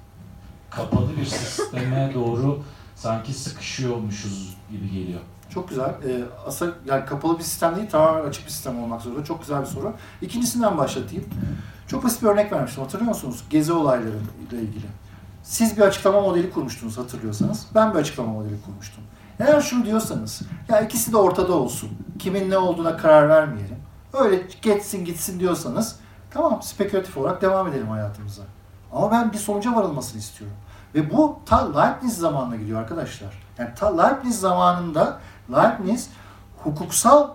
kapalı 0.71 1.17
bir 1.17 1.25
sisteme 1.25 2.11
doğru 2.15 2.63
sanki 2.95 3.33
sıkışıyormuşuz 3.33 4.57
gibi 4.71 4.91
geliyor. 4.91 5.21
Çok 5.51 5.69
güzel. 5.69 5.89
Ee, 5.89 6.25
aslında 6.47 6.75
yani 6.87 7.05
kapalı 7.05 7.39
bir 7.39 7.45
sistem 7.45 7.77
değil, 7.77 7.91
tamamen 7.91 8.29
açık 8.29 8.47
bir 8.47 8.51
sistem 8.51 8.83
olmak 8.83 9.03
zorunda. 9.03 9.25
Çok 9.25 9.41
güzel 9.41 9.61
bir 9.61 9.67
soru. 9.67 9.93
İkincisinden 10.23 10.79
başlatayım. 10.79 11.25
Çok 11.87 12.05
basit 12.05 12.23
bir 12.23 12.27
örnek 12.27 12.53
vermiştim. 12.53 12.83
Hatırlıyor 12.83 13.09
musunuz? 13.09 13.45
Gezi 13.51 13.73
olayları 13.73 14.17
ile 14.51 14.61
ilgili. 14.61 14.87
Siz 15.43 15.77
bir 15.77 15.83
açıklama 15.83 16.21
modeli 16.21 16.51
kurmuştunuz 16.51 16.99
hatırlıyorsanız. 16.99 17.67
Ben 17.75 17.95
bir 17.95 17.99
açıklama 17.99 18.33
modeli 18.33 18.63
kurmuştum. 18.67 19.05
Eğer 19.41 19.61
şunu 19.61 19.85
diyorsanız, 19.85 20.43
ya 20.69 20.81
ikisi 20.81 21.13
de 21.13 21.17
ortada 21.17 21.53
olsun. 21.53 21.91
Kimin 22.19 22.51
ne 22.51 22.59
olduğuna 22.59 22.97
karar 22.97 23.29
vermeyelim. 23.29 23.78
Öyle 24.19 24.43
geçsin 24.63 25.05
gitsin 25.05 25.41
diyorsanız, 25.41 25.97
tamam 26.31 26.63
spekülatif 26.63 27.17
olarak 27.17 27.43
devam 27.43 27.69
edelim 27.69 27.89
hayatımıza. 27.89 28.43
Ama 28.93 29.11
ben 29.11 29.33
bir 29.33 29.39
sonuca 29.39 29.77
varılmasını 29.77 30.21
istiyorum. 30.21 30.57
Ve 30.95 31.11
bu 31.11 31.39
ta 31.47 31.81
Leibniz 31.81 32.19
zamanına 32.19 32.57
gidiyor 32.57 32.81
arkadaşlar. 32.81 33.43
Yani 33.59 33.71
ta 33.75 34.03
Leibniz 34.03 34.41
zamanında 34.41 35.21
Leibniz 35.51 36.11
hukuksal 36.65 37.29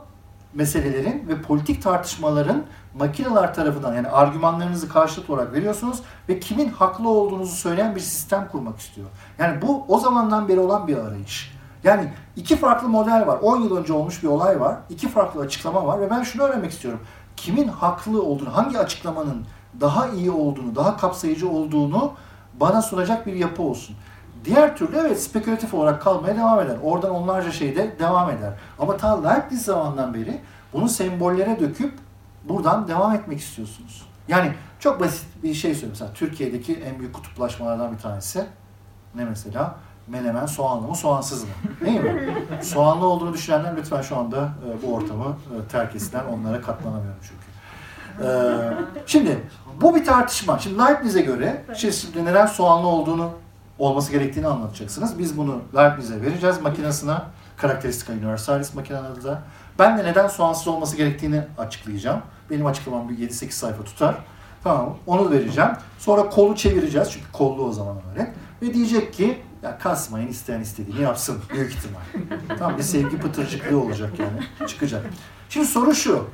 meselelerin 0.54 1.28
ve 1.28 1.42
politik 1.42 1.84
tartışmaların 1.84 2.64
makineler 2.98 3.54
tarafından 3.54 3.94
yani 3.94 4.08
argümanlarınızı 4.08 4.90
karşılık 4.90 5.30
olarak 5.30 5.54
veriyorsunuz 5.54 6.02
ve 6.30 6.40
kimin 6.40 6.70
haklı 6.70 7.10
olduğunuzu 7.10 7.56
söyleyen 7.56 7.96
bir 7.96 8.00
sistem 8.00 8.48
kurmak 8.52 8.80
istiyor. 8.80 9.08
Yani 9.40 9.62
bu 9.62 9.86
o 9.88 10.00
zamandan 10.00 10.48
beri 10.48 10.60
olan 10.60 10.88
bir 10.88 10.98
arayış. 10.98 11.53
Yani 11.84 12.10
iki 12.36 12.56
farklı 12.56 12.90
model 12.90 13.28
var. 13.28 13.40
10 13.42 13.62
yıl 13.62 13.78
önce 13.78 13.94
olmuş 13.94 14.24
bir 14.24 14.28
olay 14.28 14.60
var. 14.60 14.76
iki 14.90 15.10
farklı 15.10 15.42
açıklama 15.42 15.86
var 15.86 16.02
ve 16.02 16.10
ben 16.10 16.24
şunu 16.24 16.44
öğrenmek 16.44 16.72
istiyorum. 16.72 17.00
Kimin 17.36 17.68
haklı 17.68 18.24
olduğunu, 18.24 18.56
hangi 18.56 18.80
açıklamanın 18.80 19.46
daha 19.82 20.08
iyi 20.08 20.32
olduğunu, 20.32 20.76
daha 20.76 20.98
kapsayıcı 20.98 21.50
olduğunu 21.50 22.14
bana 22.60 22.82
sunacak 22.82 23.26
bir 23.26 23.34
yapı 23.34 23.62
olsun. 23.62 23.96
Diğer 24.46 24.78
türlü 24.78 24.98
evet 24.98 25.24
spekülatif 25.24 25.74
olarak 25.74 26.02
kalmaya 26.02 26.36
devam 26.36 26.60
eder. 26.60 26.78
Oradan 26.84 27.12
onlarca 27.12 27.52
şey 27.52 27.76
de 27.76 27.96
devam 28.00 28.30
eder. 28.30 28.54
Ama 28.80 28.98
ta 28.98 29.28
Leibniz 29.28 29.66
zamandan 29.66 30.14
beri 30.14 30.42
bunu 30.74 30.90
sembollere 30.90 31.60
döküp 31.60 31.94
buradan 32.50 32.88
devam 32.88 33.14
etmek 33.14 33.40
istiyorsunuz. 33.40 34.06
Yani 34.28 34.54
çok 34.80 35.00
basit 35.00 35.44
bir 35.44 35.54
şey 35.54 35.74
söyleyeyim. 35.74 35.90
Mesela 35.92 36.14
Türkiye'deki 36.14 36.74
en 36.74 37.00
büyük 37.00 37.14
kutuplaşmalardan 37.14 37.94
bir 37.94 37.98
tanesi 37.98 38.46
ne 39.16 39.26
mesela? 39.26 39.76
Menemen 40.08 40.46
soğanlı 40.46 40.88
mı 40.88 40.96
soğansız 40.96 41.44
mı? 41.44 41.50
Değil 41.86 42.02
mi? 42.02 42.36
Soğanlı 42.62 43.06
olduğunu 43.06 43.34
düşünenler 43.34 43.78
lütfen 43.78 44.02
şu 44.02 44.18
anda 44.18 44.38
e, 44.38 44.88
bu 44.88 44.94
ortamı 44.94 45.26
e, 45.26 45.68
terk 45.72 45.96
etsinler. 45.96 46.24
Onlara 46.34 46.62
katlanamıyorum 46.62 47.20
çünkü. 47.22 47.44
E, 48.28 48.32
şimdi 49.06 49.40
bu 49.82 49.96
bir 49.96 50.06
tartışma. 50.06 50.60
Şimdi 50.60 50.80
Leibniz'e 50.80 51.22
göre 51.22 51.66
şimdi 51.76 52.26
neden 52.26 52.46
soğanlı 52.46 52.88
olduğunu 52.88 53.30
olması 53.80 54.12
gerektiğini 54.12 54.48
anlatacaksınız. 54.48 55.20
Biz 55.20 55.38
bunu 55.38 55.62
Leibniz'e 55.76 56.22
vereceğiz 56.22 56.62
makinesine. 56.62 57.16
Karakteristika 57.58 58.14
Universalis 58.14 58.74
makinenin 58.74 59.04
adı 59.04 59.24
da. 59.24 59.42
Ben 59.80 59.98
de 59.98 60.04
neden 60.04 60.28
soğansız 60.28 60.68
olması 60.68 60.98
gerektiğini 60.98 61.42
açıklayacağım. 61.58 62.22
Benim 62.50 62.66
açıklamam 62.66 63.10
bir 63.10 63.30
7-8 63.30 63.52
sayfa 63.52 63.84
tutar. 63.84 64.16
Tamam 64.64 64.98
onu 65.08 65.32
vereceğim. 65.32 65.72
Sonra 66.00 66.30
kolu 66.30 66.56
çevireceğiz 66.56 67.12
çünkü 67.12 67.32
kollu 67.32 67.66
o 67.66 67.72
zaman 67.72 67.96
öyle. 68.12 68.34
Ve 68.62 68.74
diyecek 68.74 69.14
ki 69.14 69.42
ya 69.64 69.78
kasmayın 69.78 70.28
isteyen 70.28 70.62
istediğini 70.62 71.02
yapsın 71.02 71.42
büyük 71.54 71.74
ihtimal. 71.74 72.02
Tam 72.58 72.78
bir 72.78 72.84
sevgi 72.84 73.18
pıtırcıklığı 73.18 73.82
olacak 73.82 74.12
yani 74.20 74.68
çıkacak. 74.70 75.06
Şimdi 75.50 75.68
soru 75.68 75.96
şu. 75.96 76.28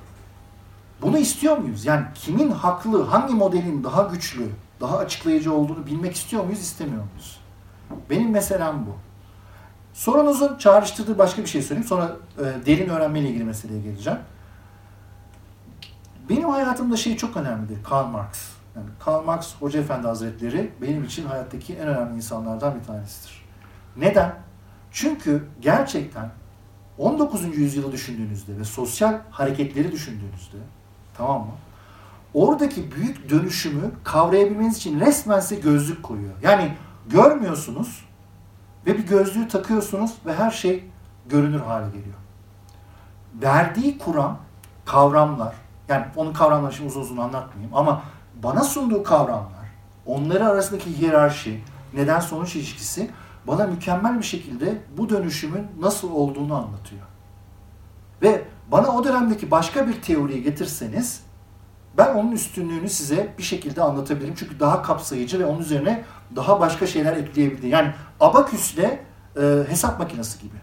Bunu 1.02 1.18
istiyor 1.18 1.58
muyuz? 1.58 1.86
Yani 1.86 2.06
kimin 2.16 2.52
haklı, 2.52 3.04
hangi 3.04 3.34
modelin 3.34 3.84
daha 3.84 4.04
güçlü, 4.04 4.50
daha 4.82 4.98
açıklayıcı 4.98 5.54
olduğunu 5.54 5.86
bilmek 5.86 6.16
istiyor 6.16 6.44
muyuz, 6.44 6.60
istemiyor 6.60 7.04
muyuz? 7.04 7.40
Benim 8.10 8.32
meselem 8.32 8.86
bu. 8.86 8.96
Sorunuzun 9.94 10.58
çağrıştırdığı 10.58 11.18
başka 11.18 11.42
bir 11.42 11.48
şey 11.48 11.62
söyleyeyim. 11.62 11.88
Sonra 11.88 12.16
e, 12.38 12.66
derin 12.66 12.90
öğrenmeyle 12.90 13.30
ilgili 13.30 13.44
meseleye 13.44 13.82
geleceğim. 13.82 14.20
Benim 16.30 16.50
hayatımda 16.50 16.98
şey 16.98 17.18
çok 17.18 17.38
önemlidir. 17.38 17.84
Karl 17.84 18.08
Marx. 18.08 18.59
Yani 18.76 18.86
Karl 19.00 19.24
Marx 19.24 19.56
Hoca 19.60 19.80
Efendi 19.80 20.08
Hazretleri 20.08 20.72
benim 20.82 21.04
için 21.04 21.26
hayattaki 21.26 21.76
en 21.76 21.88
önemli 21.88 22.16
insanlardan 22.16 22.80
bir 22.80 22.84
tanesidir. 22.84 23.46
Neden? 23.98 24.36
Çünkü 24.92 25.48
gerçekten 25.62 26.30
19. 26.98 27.58
yüzyılı 27.58 27.92
düşündüğünüzde 27.92 28.58
ve 28.58 28.64
sosyal 28.64 29.20
hareketleri 29.32 29.92
düşündüğünüzde 29.92 30.58
tamam 31.18 31.42
mı? 31.42 31.52
Oradaki 32.34 32.92
büyük 32.92 33.30
dönüşümü 33.30 33.92
kavrayabilmeniz 34.04 34.78
için 34.78 35.00
resmen 35.00 35.40
size 35.40 35.62
gözlük 35.62 36.04
koyuyor. 36.04 36.34
Yani 36.42 36.74
görmüyorsunuz 37.10 38.06
ve 38.86 38.98
bir 38.98 39.08
gözlüğü 39.08 39.48
takıyorsunuz 39.48 40.12
ve 40.26 40.34
her 40.34 40.52
şey 40.52 40.90
görünür 41.30 41.60
hale 41.60 41.88
geliyor. 41.88 42.16
Verdiği 43.42 43.98
kuram, 43.98 44.38
kavramlar, 44.86 45.54
yani 45.88 46.06
onun 46.16 46.34
kavramlarını 46.34 46.76
şimdi 46.76 46.90
uzun 46.90 47.02
uzun 47.02 47.18
anlatmayayım 47.18 47.76
ama 47.76 48.02
bana 48.44 48.64
sunduğu 48.64 49.04
kavramlar, 49.04 49.70
onları 50.06 50.48
arasındaki 50.48 51.00
hiyerarşi, 51.00 51.64
neden 51.94 52.20
sonuç 52.20 52.56
ilişkisi 52.56 53.10
bana 53.48 53.68
mükemmel 53.68 54.18
bir 54.18 54.24
şekilde 54.24 54.82
bu 54.98 55.10
dönüşümün 55.10 55.68
nasıl 55.80 56.12
olduğunu 56.12 56.56
anlatıyor. 56.56 57.02
Ve 58.22 58.44
bana 58.72 58.88
o 58.88 59.04
dönemdeki 59.04 59.52
başka 59.52 59.88
bir 59.88 60.02
teoriyi 60.02 60.44
getirseniz 60.44 61.24
ben 61.98 62.14
onun 62.14 62.32
üstünlüğünü 62.32 62.90
size 62.90 63.34
bir 63.38 63.44
şekilde 63.44 63.82
anlatabilirim. 63.82 64.34
Çünkü 64.38 64.60
daha 64.60 64.82
kapsayıcı 64.84 65.40
ve 65.40 65.46
onun 65.46 65.60
üzerine 65.60 66.04
daha 66.36 66.60
başka 66.60 66.88
şeyler 66.88 67.18
ekleyebildiğim. 67.18 67.74
Yani 67.74 67.94
abaküsle 68.20 69.00
e, 69.42 69.64
hesap 69.68 70.00
makinesi 70.00 70.40
gibi. 70.42 70.56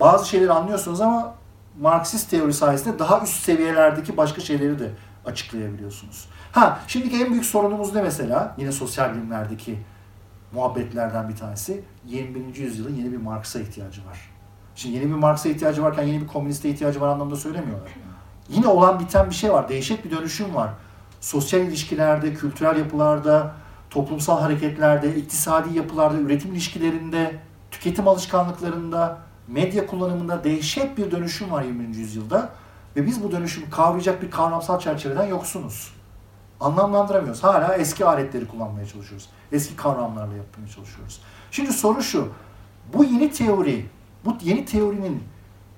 Bazı 0.00 0.28
şeyleri 0.28 0.52
anlıyorsunuz 0.52 1.00
ama 1.00 1.34
Marksist 1.80 2.30
teori 2.30 2.52
sayesinde 2.52 2.98
daha 2.98 3.20
üst 3.20 3.42
seviyelerdeki 3.42 4.16
başka 4.16 4.40
şeyleri 4.40 4.78
de 4.78 4.90
açıklayabiliyorsunuz. 5.24 6.28
Ha, 6.52 6.80
şimdiki 6.86 7.24
en 7.24 7.30
büyük 7.30 7.44
sorunumuz 7.44 7.94
ne 7.94 8.02
mesela? 8.02 8.54
Yine 8.58 8.72
sosyal 8.72 9.14
bilimlerdeki 9.14 9.78
muhabbetlerden 10.52 11.28
bir 11.28 11.36
tanesi. 11.36 11.84
21. 12.06 12.56
yüzyılın 12.56 12.94
yeni 12.94 13.12
bir 13.12 13.16
Marx'a 13.16 13.60
ihtiyacı 13.60 14.06
var. 14.06 14.30
Şimdi 14.74 14.96
yeni 14.96 15.06
bir 15.06 15.14
Marx'a 15.14 15.48
ihtiyacı 15.48 15.82
varken 15.82 16.02
yeni 16.02 16.20
bir 16.22 16.26
komüniste 16.26 16.68
ihtiyacı 16.70 17.00
var 17.00 17.08
anlamda 17.08 17.36
söylemiyorlar. 17.36 17.90
Yine 18.48 18.66
olan 18.66 19.00
biten 19.00 19.30
bir 19.30 19.34
şey 19.34 19.52
var. 19.52 19.68
Dehşet 19.68 20.04
bir 20.04 20.10
dönüşüm 20.10 20.54
var. 20.54 20.70
Sosyal 21.20 21.60
ilişkilerde, 21.60 22.34
kültürel 22.34 22.76
yapılarda, 22.76 23.52
toplumsal 23.90 24.40
hareketlerde, 24.40 25.16
iktisadi 25.16 25.76
yapılarda, 25.76 26.18
üretim 26.18 26.52
ilişkilerinde, 26.52 27.38
tüketim 27.70 28.08
alışkanlıklarında, 28.08 29.18
medya 29.48 29.86
kullanımında 29.86 30.44
dehşet 30.44 30.98
bir 30.98 31.10
dönüşüm 31.10 31.50
var 31.50 31.62
20. 31.62 31.96
yüzyılda. 31.96 32.48
Ve 32.96 33.06
biz 33.06 33.22
bu 33.22 33.32
dönüşümü 33.32 33.70
kavrayacak 33.70 34.22
bir 34.22 34.30
kavramsal 34.30 34.78
çerçeveden 34.80 35.26
yoksunuz. 35.26 35.99
Anlamlandıramıyoruz. 36.60 37.44
Hala 37.44 37.74
eski 37.74 38.04
aletleri 38.04 38.48
kullanmaya 38.48 38.86
çalışıyoruz. 38.86 39.28
Eski 39.52 39.76
kavramlarla 39.76 40.36
yapmaya 40.36 40.68
çalışıyoruz. 40.68 41.20
Şimdi 41.50 41.72
soru 41.72 42.02
şu. 42.02 42.28
Bu 42.94 43.04
yeni 43.04 43.32
teori, 43.32 43.86
bu 44.24 44.36
yeni 44.42 44.64
teorinin 44.64 45.22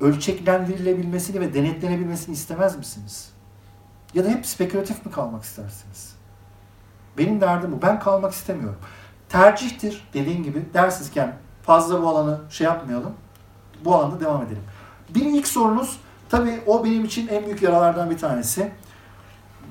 ölçeklendirilebilmesini 0.00 1.40
ve 1.40 1.54
denetlenebilmesini 1.54 2.34
istemez 2.34 2.78
misiniz? 2.78 3.30
Ya 4.14 4.24
da 4.24 4.28
hep 4.28 4.46
spekülatif 4.46 5.06
mi 5.06 5.12
kalmak 5.12 5.44
istersiniz? 5.44 6.14
Benim 7.18 7.40
derdim 7.40 7.72
bu. 7.72 7.82
Ben 7.82 8.00
kalmak 8.00 8.32
istemiyorum. 8.32 8.78
Tercihtir 9.28 10.08
dediğim 10.14 10.42
gibi. 10.42 10.62
Dersizken 10.74 11.36
fazla 11.62 12.02
bu 12.02 12.08
alanı 12.08 12.40
şey 12.50 12.64
yapmayalım. 12.64 13.12
Bu 13.84 13.94
alanda 13.94 14.20
devam 14.20 14.42
edelim. 14.42 14.62
Bir 15.08 15.24
ilk 15.24 15.48
sorunuz 15.48 16.00
tabii 16.28 16.60
o 16.66 16.84
benim 16.84 17.04
için 17.04 17.28
en 17.28 17.46
büyük 17.46 17.62
yaralardan 17.62 18.10
bir 18.10 18.18
tanesi. 18.18 18.72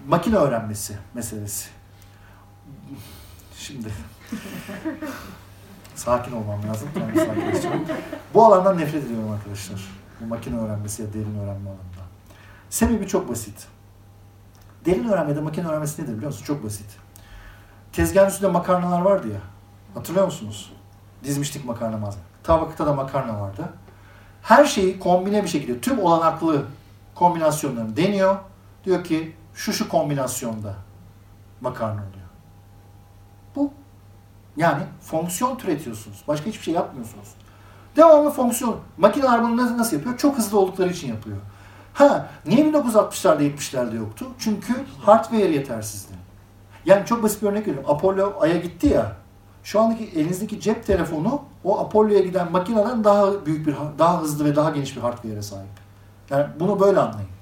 Makine 0.08 0.36
öğrenmesi 0.36 0.98
meselesi. 1.14 1.70
Şimdi 3.58 3.88
sakin 5.96 6.32
olmam 6.32 6.60
lazım. 6.70 6.90
sakin 7.16 7.88
bu 8.34 8.46
alandan 8.46 8.78
nefret 8.78 9.04
ediyorum 9.04 9.32
arkadaşlar. 9.32 9.82
Bu 10.22 10.26
makine 10.26 10.60
öğrenmesi 10.60 11.02
ya 11.02 11.14
derin 11.14 11.36
öğrenme 11.36 11.70
alanında. 11.70 12.02
Sebebi 12.70 13.08
çok 13.08 13.30
basit. 13.30 13.68
Derin 14.86 15.08
öğrenmede 15.08 15.42
makine 15.42 15.68
öğrenmesi 15.68 16.04
nedir 16.04 16.14
biliyor 16.14 16.32
musun? 16.32 16.46
Çok 16.46 16.64
basit. 16.64 16.98
Tezgahın 17.94 18.30
üstünde 18.30 18.52
makarnalar 18.52 19.02
vardı 19.02 19.28
ya. 19.28 19.40
Hatırlıyor 19.94 20.26
musunuz? 20.26 20.74
Dizmiştik 21.24 21.66
makarna 21.66 21.98
malzeme. 21.98 22.24
Tabakta 22.44 22.86
da 22.86 22.94
makarna 22.94 23.42
vardı. 23.42 23.70
Her 24.42 24.66
şeyi 24.66 25.00
kombine 25.00 25.44
bir 25.44 25.48
şekilde 25.48 25.82
tüm 25.82 26.00
olanaklı 26.00 26.66
kombinasyonlarını 27.16 27.98
deniyor. 27.98 28.36
Diyor 28.86 29.04
ki 29.04 29.36
şu 29.62 29.74
şu 29.74 29.90
kombinasyonda 29.90 30.74
makarna 31.62 32.02
oluyor. 32.02 32.28
Bu. 33.56 33.72
Yani 34.58 34.84
fonksiyon 35.02 35.58
türetiyorsunuz. 35.58 36.24
Başka 36.28 36.46
hiçbir 36.46 36.64
şey 36.64 36.74
yapmıyorsunuz. 36.74 37.28
Devamlı 37.96 38.32
fonksiyon. 38.32 38.80
Makineler 38.98 39.44
bunu 39.44 39.78
nasıl 39.78 39.98
yapıyor? 39.98 40.18
Çok 40.18 40.38
hızlı 40.38 40.60
oldukları 40.60 40.90
için 40.90 41.08
yapıyor. 41.08 41.38
Ha, 41.94 42.30
niye 42.46 42.72
1960'larda 42.72 43.42
70'lerde 43.42 43.96
yoktu? 43.96 44.26
Çünkü 44.40 44.74
hardware 45.02 45.52
yetersizdi. 45.52 46.14
Yani 46.86 47.06
çok 47.06 47.24
basit 47.24 47.42
bir 47.42 47.48
örnek 47.48 47.68
veriyorum. 47.68 47.90
Apollo 47.90 48.34
Ay'a 48.40 48.58
gitti 48.58 48.88
ya. 48.88 49.16
Şu 49.64 49.82
andaki 49.82 50.04
elinizdeki 50.04 50.60
cep 50.60 50.86
telefonu 50.86 51.42
o 51.64 51.80
Apollo'ya 51.80 52.20
giden 52.20 52.52
makineden 52.52 53.04
daha 53.04 53.46
büyük 53.46 53.68
bir, 53.68 53.76
daha 54.00 54.22
hızlı 54.22 54.46
ve 54.46 54.56
daha 54.56 54.70
geniş 54.70 54.96
bir 54.96 55.02
hardware'e 55.02 55.42
sahip. 55.42 55.70
Yani 56.30 56.46
bunu 56.60 56.80
böyle 56.80 57.00
anlayın. 57.00 57.41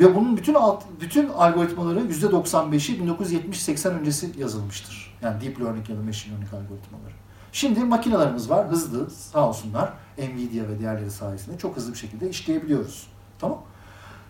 Ve 0.00 0.14
bunun 0.14 0.36
bütün 0.36 0.54
alt, 0.54 0.84
bütün 1.00 1.28
algoritmaları 1.28 2.00
%95'i 2.00 3.00
1970-80 3.00 3.88
öncesi 3.88 4.30
yazılmıştır. 4.38 5.16
Yani 5.22 5.40
deep 5.40 5.60
learning 5.60 5.90
ya 5.90 5.96
da 5.96 6.02
machine 6.02 6.32
learning 6.32 6.54
algoritmaları. 6.54 7.14
Şimdi 7.52 7.80
makinelerimiz 7.80 8.50
var, 8.50 8.68
hızlı 8.68 9.10
sağ 9.10 9.48
olsunlar. 9.48 9.92
Nvidia 10.18 10.68
ve 10.68 10.78
diğerleri 10.78 11.10
sayesinde 11.10 11.58
çok 11.58 11.76
hızlı 11.76 11.92
bir 11.92 11.98
şekilde 11.98 12.30
işleyebiliyoruz. 12.30 13.06
Tamam 13.38 13.58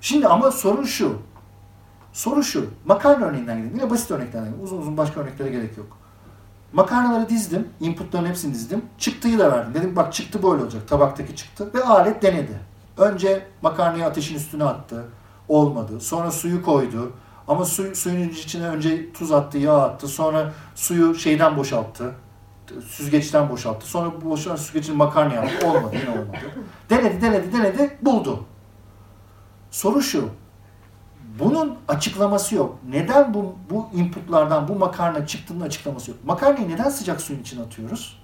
Şimdi 0.01 0.28
ama 0.28 0.51
sorun 0.51 0.85
şu. 0.85 1.19
Soru 2.12 2.43
şu. 2.43 2.70
Makarna 2.85 3.24
örneğinden 3.24 3.57
gidelim. 3.57 3.77
Yine 3.77 3.91
basit 3.91 4.11
örneklerden 4.11 4.49
gidelim. 4.49 4.65
Uzun 4.65 4.78
uzun 4.78 4.97
başka 4.97 5.20
örneklere 5.20 5.51
gerek 5.51 5.78
yok. 5.78 5.86
Makarnaları 6.73 7.28
dizdim. 7.28 7.69
Inputların 7.81 8.27
hepsini 8.27 8.55
dizdim. 8.55 8.82
Çıktıyı 8.99 9.39
da 9.39 9.53
verdim. 9.53 9.74
Dedim 9.74 9.97
bak 9.97 10.12
çıktı 10.12 10.43
böyle 10.43 10.62
olacak. 10.62 10.89
Tabaktaki 10.89 11.36
çıktı. 11.36 11.70
Ve 11.74 11.85
alet 11.85 12.23
denedi. 12.23 12.59
Önce 12.99 13.47
makarnayı 13.62 14.07
ateşin 14.07 14.35
üstüne 14.35 14.65
attı. 14.65 15.05
Olmadı. 15.48 16.00
Sonra 16.00 16.30
suyu 16.30 16.62
koydu. 16.62 17.12
Ama 17.48 17.64
su, 17.64 17.94
suyun 17.94 18.28
içine 18.28 18.68
önce 18.68 19.12
tuz 19.12 19.32
attı, 19.32 19.58
yağ 19.58 19.76
attı. 19.82 20.08
Sonra 20.08 20.52
suyu 20.74 21.14
şeyden 21.14 21.56
boşalttı. 21.56 22.14
Süzgeçten 22.86 23.50
boşalttı. 23.50 23.86
Sonra 23.86 24.12
boşalan 24.24 24.56
süzgecin 24.56 24.96
makarna 24.96 25.34
yaptı. 25.34 25.66
Olmadı, 25.68 25.96
yine 26.00 26.10
olmadı. 26.10 26.38
Denedi, 26.90 27.20
denedi, 27.20 27.52
denedi, 27.52 27.98
buldu. 28.02 28.44
Soru 29.70 30.02
şu. 30.02 30.28
Bunun 31.38 31.76
açıklaması 31.88 32.54
yok. 32.54 32.78
Neden 32.88 33.34
bu, 33.34 33.54
bu 33.70 33.88
inputlardan 33.94 34.68
bu 34.68 34.74
makarna 34.74 35.26
çıktığının 35.26 35.60
açıklaması 35.60 36.10
yok. 36.10 36.24
Makarnayı 36.24 36.68
neden 36.68 36.88
sıcak 36.88 37.20
suyun 37.20 37.40
içine 37.40 37.62
atıyoruz? 37.62 38.22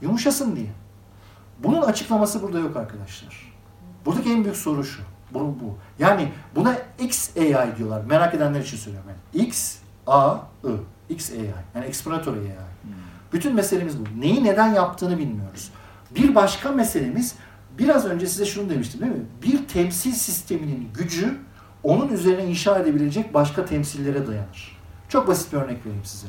Yumuşasın 0.00 0.56
diye. 0.56 0.72
Bunun 1.58 1.82
açıklaması 1.82 2.42
burada 2.42 2.58
yok 2.58 2.76
arkadaşlar. 2.76 3.52
Buradaki 4.06 4.32
en 4.32 4.44
büyük 4.44 4.56
soru 4.56 4.84
şu. 4.84 5.02
Bu, 5.34 5.38
bu. 5.40 5.78
Yani 5.98 6.32
buna 6.56 6.78
XAI 6.98 7.76
diyorlar. 7.78 8.04
Merak 8.04 8.34
edenler 8.34 8.60
için 8.60 8.76
söylüyorum. 8.76 9.10
Yani 9.10 9.46
X, 9.46 9.78
A, 10.06 10.36
I. 10.64 11.14
XAI. 11.14 11.50
Yani 11.74 11.86
Explanatory 11.86 12.38
AI. 12.38 12.52
Bütün 13.32 13.54
meselemiz 13.54 14.00
bu. 14.00 14.20
Neyi 14.20 14.44
neden 14.44 14.74
yaptığını 14.74 15.18
bilmiyoruz. 15.18 15.70
Bir 16.10 16.34
başka 16.34 16.72
meselemiz, 16.72 17.34
biraz 17.78 18.06
önce 18.06 18.26
size 18.26 18.46
şunu 18.46 18.70
demiştim 18.70 19.00
değil 19.00 19.12
mi? 19.12 19.24
Bir 19.42 19.68
temsil 19.68 20.12
sisteminin 20.12 20.88
gücü 20.94 21.38
onun 21.82 22.08
üzerine 22.08 22.44
inşa 22.44 22.78
edebilecek 22.78 23.34
başka 23.34 23.64
temsillere 23.64 24.26
dayanır. 24.26 24.78
Çok 25.08 25.28
basit 25.28 25.52
bir 25.52 25.58
örnek 25.58 25.86
vereyim 25.86 26.04
size. 26.04 26.26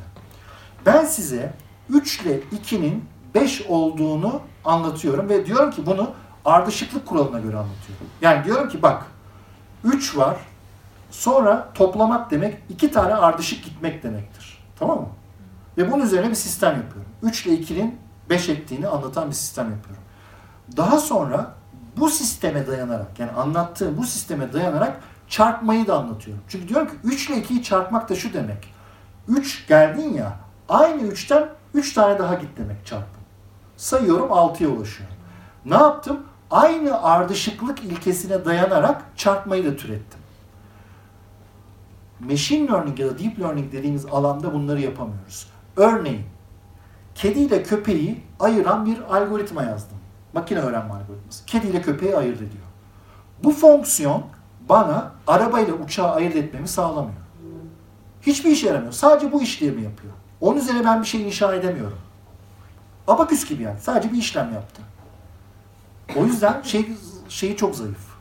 Ben 0.85 1.05
size 1.05 1.53
3 1.89 2.21
ile 2.21 2.39
2'nin 2.39 3.03
5 3.35 3.61
olduğunu 3.61 4.41
anlatıyorum 4.65 5.29
ve 5.29 5.45
diyorum 5.45 5.71
ki 5.71 5.85
bunu 5.85 6.11
ardışıklık 6.45 7.05
kuralına 7.05 7.39
göre 7.39 7.57
anlatıyorum. 7.57 8.07
Yani 8.21 8.45
diyorum 8.45 8.69
ki 8.69 8.81
bak 8.81 9.03
3 9.83 10.17
var 10.17 10.37
sonra 11.11 11.69
toplamak 11.73 12.31
demek 12.31 12.57
2 12.69 12.91
tane 12.91 13.15
ardışık 13.15 13.63
gitmek 13.63 14.03
demektir. 14.03 14.63
Tamam 14.79 14.99
mı? 14.99 15.09
Ve 15.77 15.91
bunun 15.91 16.03
üzerine 16.05 16.29
bir 16.29 16.35
sistem 16.35 16.75
yapıyorum. 16.75 17.11
3 17.21 17.45
ile 17.45 17.55
2'nin 17.55 17.99
5 18.29 18.49
ettiğini 18.49 18.87
anlatan 18.87 19.29
bir 19.29 19.35
sistem 19.35 19.71
yapıyorum. 19.71 20.03
Daha 20.77 20.97
sonra 20.97 21.53
bu 21.97 22.09
sisteme 22.09 22.67
dayanarak 22.67 23.19
yani 23.19 23.31
anlattığım 23.31 23.97
bu 23.97 24.03
sisteme 24.03 24.53
dayanarak 24.53 24.99
çarpmayı 25.27 25.87
da 25.87 25.97
anlatıyorum. 25.97 26.43
Çünkü 26.47 26.67
diyorum 26.67 26.87
ki 26.87 26.93
3 27.03 27.29
ile 27.29 27.37
2'yi 27.37 27.63
çarpmak 27.63 28.09
da 28.09 28.15
şu 28.15 28.33
demek. 28.33 28.73
3 29.27 29.67
geldin 29.67 30.13
ya 30.13 30.33
aynı 30.69 31.01
3'ten 31.01 31.49
3 31.73 31.93
tane 31.93 32.19
daha 32.19 32.35
git 32.35 32.57
demek 32.57 32.85
çarpım. 32.85 33.23
Sayıyorum 33.77 34.29
6'ya 34.29 34.69
ulaşıyorum. 34.69 35.15
Ne 35.65 35.75
yaptım? 35.75 36.19
Aynı 36.53 37.03
ardışıklık 37.03 37.83
ilkesine 37.83 38.45
dayanarak 38.45 39.01
çarpmayı 39.15 39.65
da 39.65 39.75
türettim. 39.75 40.19
Machine 42.19 42.71
learning 42.71 42.99
ya 42.99 43.07
da 43.07 43.19
deep 43.19 43.39
learning 43.39 43.71
dediğimiz 43.71 44.05
alanda 44.05 44.53
bunları 44.53 44.81
yapamıyoruz. 44.81 45.47
Örneğin 45.77 46.23
kedi 47.15 47.39
ile 47.39 47.63
köpeği 47.63 48.23
ayıran 48.39 48.85
bir 48.85 49.15
algoritma 49.15 49.63
yazdım. 49.63 49.97
Makine 50.33 50.59
öğrenme 50.59 50.93
algoritması. 50.93 51.45
Kedi 51.45 51.67
ile 51.67 51.81
köpeği 51.81 52.17
ayırt 52.17 52.37
ediyor. 52.37 52.65
Bu 53.43 53.51
fonksiyon 53.51 54.23
bana 54.69 55.11
arabayla 55.27 55.73
uçağı 55.73 56.11
ayırt 56.11 56.35
etmemi 56.35 56.67
sağlamıyor. 56.67 57.21
Hiçbir 58.21 58.51
işe 58.51 58.67
yaramıyor. 58.67 58.93
Sadece 58.93 59.31
bu 59.31 59.41
işlemi 59.41 59.81
yapıyor. 59.81 60.13
Onun 60.41 60.59
üzerine 60.59 60.85
ben 60.85 61.01
bir 61.01 61.07
şey 61.07 61.27
inşa 61.27 61.55
edemiyorum. 61.55 61.99
Abaküs 63.07 63.49
gibi 63.49 63.63
yani. 63.63 63.79
Sadece 63.79 64.11
bir 64.11 64.17
işlem 64.17 64.53
yaptı. 64.53 64.81
O 66.15 66.25
yüzden 66.25 66.61
şey, 66.61 66.87
şeyi 67.29 67.57
çok 67.57 67.75
zayıf. 67.75 68.13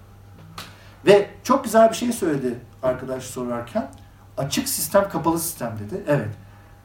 Ve 1.06 1.30
çok 1.44 1.64
güzel 1.64 1.90
bir 1.90 1.94
şey 1.94 2.12
söyledi 2.12 2.59
arkadaş 2.82 3.22
sorarken. 3.22 3.90
Açık 4.36 4.68
sistem, 4.68 5.09
kapalı 5.09 5.38
sistem 5.38 5.78
dedi. 5.78 6.04
Evet. 6.09 6.34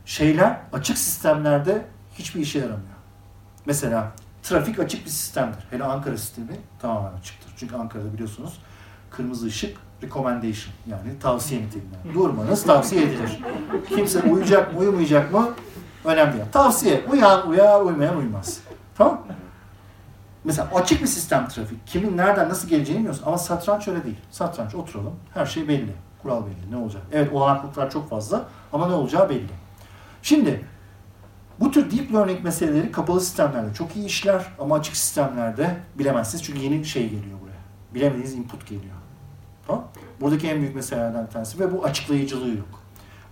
Şeyler 0.06 0.62
açık 0.74 0.98
sistemlerde 0.98 1.86
hiçbir 2.14 2.42
işe 2.42 2.60
yaramıyor. 2.60 2.98
Mesela 3.66 4.12
trafik 4.44 4.80
açık 4.80 5.06
bir 5.06 5.10
sistemdir. 5.10 5.68
Hele 5.70 5.84
Ankara 5.84 6.18
sistemi 6.18 6.58
tamamen 6.82 7.18
açıktır. 7.18 7.54
Çünkü 7.58 7.76
Ankara'da 7.76 8.14
biliyorsunuz 8.14 8.60
kırmızı 9.12 9.46
ışık 9.46 9.78
recommendation 10.04 10.74
yani 10.88 11.20
tavsiye 11.20 11.62
niteliğinde. 11.62 12.14
Durmanız 12.14 12.64
tavsiye 12.64 13.04
edilir. 13.04 13.40
Kimse 13.90 14.22
uyuyacak 14.22 14.74
mı 14.74 14.80
uyumayacak 14.80 15.34
mı 15.34 15.50
önemli 16.06 16.34
değil. 16.34 16.46
Tavsiye 16.52 17.06
uyan 17.12 17.50
uyar 17.50 17.82
uymayan 17.82 18.18
uymaz. 18.18 18.60
Tamam 18.98 19.28
Mesela 20.48 20.70
açık 20.76 21.02
bir 21.02 21.08
sistem 21.08 21.48
trafik. 21.48 21.88
Kimin 21.88 22.18
nereden 22.18 22.50
nasıl 22.50 22.68
geleceğini 22.68 22.98
bilmiyorsun. 22.98 23.24
Ama 23.26 23.38
satranç 23.38 23.88
öyle 23.88 24.04
değil. 24.04 24.18
Satranç 24.32 24.76
oturalım. 24.76 25.16
Her 25.34 25.46
şey 25.46 25.68
belli. 25.68 25.92
Kural 26.22 26.44
belli. 26.46 26.72
Ne 26.72 26.76
olacak? 26.76 27.02
Evet 27.12 27.34
olanaklıklar 27.34 27.92
çok 27.92 28.10
fazla 28.10 28.46
ama 28.74 28.88
ne 28.88 28.94
olacağı 28.94 29.30
belli. 29.30 29.50
Şimdi 30.22 30.66
bu 31.60 31.72
tür 31.72 31.92
deep 31.92 32.14
learning 32.14 32.44
meseleleri 32.44 32.92
kapalı 32.92 33.22
sistemlerde 33.22 33.74
çok 33.74 33.96
iyi 33.96 34.06
işler 34.06 34.46
ama 34.60 34.76
açık 34.76 34.96
sistemlerde 34.96 35.78
bilemezsiniz. 35.96 36.44
Çünkü 36.44 36.60
yeni 36.60 36.86
şey 36.86 37.04
geliyor 37.04 37.42
buraya. 37.42 37.62
Bilemediğiniz 37.94 38.34
input 38.34 38.68
geliyor. 38.68 38.96
Tamam? 39.68 39.88
Buradaki 40.22 40.48
en 40.48 40.62
büyük 40.62 40.76
meselelerden 40.76 41.26
bir 41.26 41.32
tanesi 41.32 41.60
ve 41.60 41.74
bu 41.74 41.86
açıklayıcılığı 41.86 42.50
yok. 42.50 42.84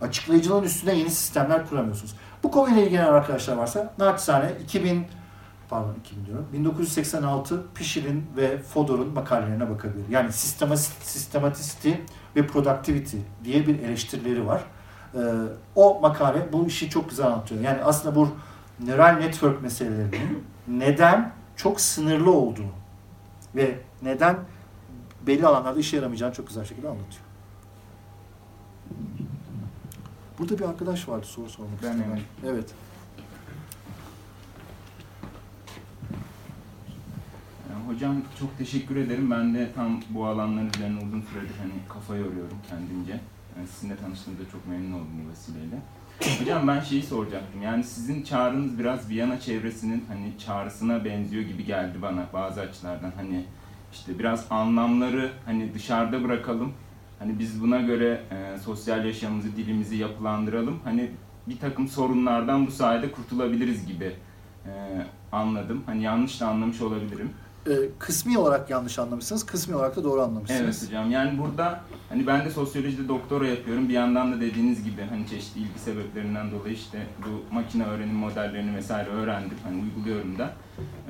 Açıklayıcılığın 0.02 0.64
üstüne 0.64 0.96
yeni 0.96 1.10
sistemler 1.10 1.70
kuramıyorsunuz. 1.70 2.16
Bu 2.44 2.52
konuyla 2.52 2.82
ilgilenen 2.82 3.14
arkadaşlar 3.14 3.56
varsa 3.56 3.94
naçizane 3.98 4.52
2000 4.64 5.08
pardon 5.70 5.96
2000 6.00 6.26
diyorum. 6.26 6.48
1986 6.54 7.66
Pişir'in 7.76 8.26
ve 8.38 8.58
Fodor'un 8.58 9.14
makalelerine 9.14 9.70
bakabilir. 9.70 10.10
Yani 10.10 10.32
systematicity 11.02 11.92
ve 12.36 12.48
productivity 12.48 13.18
diye 13.44 13.68
bir 13.68 13.80
eleştirileri 13.80 14.48
var. 14.48 14.62
Ee, 15.16 15.20
o 15.76 16.00
makale 16.02 16.54
bu 16.54 16.68
işi 16.68 16.90
çok 16.90 17.10
güzel 17.10 17.26
anlatıyor. 17.26 17.62
Yani 17.62 17.84
aslında 17.84 18.16
bu 18.16 18.30
neural 18.80 19.18
network 19.18 19.62
meselelerinin 19.62 20.44
neden 20.68 21.32
çok 21.56 21.82
sınırlı 21.82 22.32
olduğunu 22.32 22.72
ve 23.56 23.80
neden 24.02 24.38
belli 25.28 25.48
alanlarda 25.48 25.80
işe 25.80 25.96
yaramayacağını 25.96 26.34
çok 26.34 26.48
güzel 26.48 26.66
şekilde 26.66 26.88
anlatıyor. 26.88 27.26
Burada 30.40 30.60
bir 30.60 30.64
arkadaş 30.64 31.10
vardı 31.10 31.26
soru 31.26 31.50
sormak 31.50 31.76
isteyen. 31.76 32.20
Evet. 32.46 32.66
Hocam 37.88 38.16
çok 38.40 38.58
teşekkür 38.58 38.96
ederim. 38.96 39.32
Ben 39.32 39.56
de 39.56 39.72
tam 39.76 40.02
bu 40.10 40.26
alanlar 40.26 40.64
üzerine 40.76 40.98
uzun 40.98 41.22
süredir 41.22 41.56
hani 41.62 41.74
kafa 41.90 42.16
yoruyorum 42.16 42.58
kendimce. 42.70 43.20
Yani 43.58 43.68
sizinle 43.68 43.96
tanıştığımda 43.96 44.50
çok 44.52 44.68
memnun 44.68 44.94
oldum 44.94 45.22
bu 45.26 45.32
vesileyle. 45.32 45.76
Hocam 46.40 46.68
ben 46.68 46.80
şeyi 46.80 47.04
soracaktım. 47.04 47.62
Yani 47.62 47.84
sizin 47.84 48.24
çağrınız 48.24 48.80
biraz 48.80 49.10
Viyana 49.10 49.40
çevresinin 49.40 50.06
hani 50.08 50.34
çağrısına 50.46 51.06
benziyor 51.06 51.44
gibi 51.44 51.66
geldi 51.66 52.02
bana 52.02 52.26
bazı 52.34 52.62
açılardan. 52.62 53.12
Hani 53.16 53.46
işte 53.94 54.20
biraz 54.20 54.46
anlamları 54.50 55.32
hani 55.46 55.74
dışarıda 55.74 56.24
bırakalım. 56.24 56.74
Hani 57.20 57.40
biz 57.40 57.62
buna 57.62 57.82
göre 57.82 58.22
e, 58.32 58.58
sosyal 58.60 59.06
yaşamımızı, 59.06 59.56
dilimizi 59.56 59.96
yapılandıralım. 59.96 60.80
Hani 60.84 61.12
bir 61.48 61.60
takım 61.60 61.88
sorunlardan 61.88 62.68
bu 62.68 62.72
sayede 62.72 63.12
kurtulabiliriz 63.12 63.88
gibi 63.88 64.16
e, 64.66 64.72
anladım. 65.32 65.84
Hani 65.86 66.04
yanlış 66.04 66.42
da 66.42 66.48
anlamış 66.48 66.82
olabilirim. 66.82 67.30
Ee, 67.70 67.72
kısmi 68.00 68.38
olarak 68.38 68.70
yanlış 68.70 69.00
anlamışsınız, 69.00 69.46
kısmi 69.46 69.76
olarak 69.76 69.96
da 69.96 70.04
doğru 70.04 70.22
anlamışsınız. 70.22 70.62
Evet 70.62 70.88
hocam. 70.88 71.12
Yani 71.12 71.40
burada 71.40 71.82
hani 72.10 72.28
ben 72.28 72.46
de 72.46 72.50
sosyolojide 72.50 73.08
doktora 73.08 73.48
yapıyorum. 73.48 73.90
Bir 73.90 73.94
yandan 73.94 74.34
da 74.34 74.42
dediğiniz 74.42 74.84
gibi 74.84 75.02
hani 75.10 75.28
çeşitli 75.28 75.60
ilgi 75.60 75.80
sebeplerinden 75.80 76.52
dolayı 76.52 76.74
işte 76.74 77.08
bu 77.20 77.56
makine 77.56 77.86
öğrenim 77.86 78.16
modellerini 78.16 78.76
vesaire 78.76 79.10
öğrendim. 79.10 79.58
Hani 79.64 79.82
uyguluyorum 79.82 80.38
da. 80.38 80.54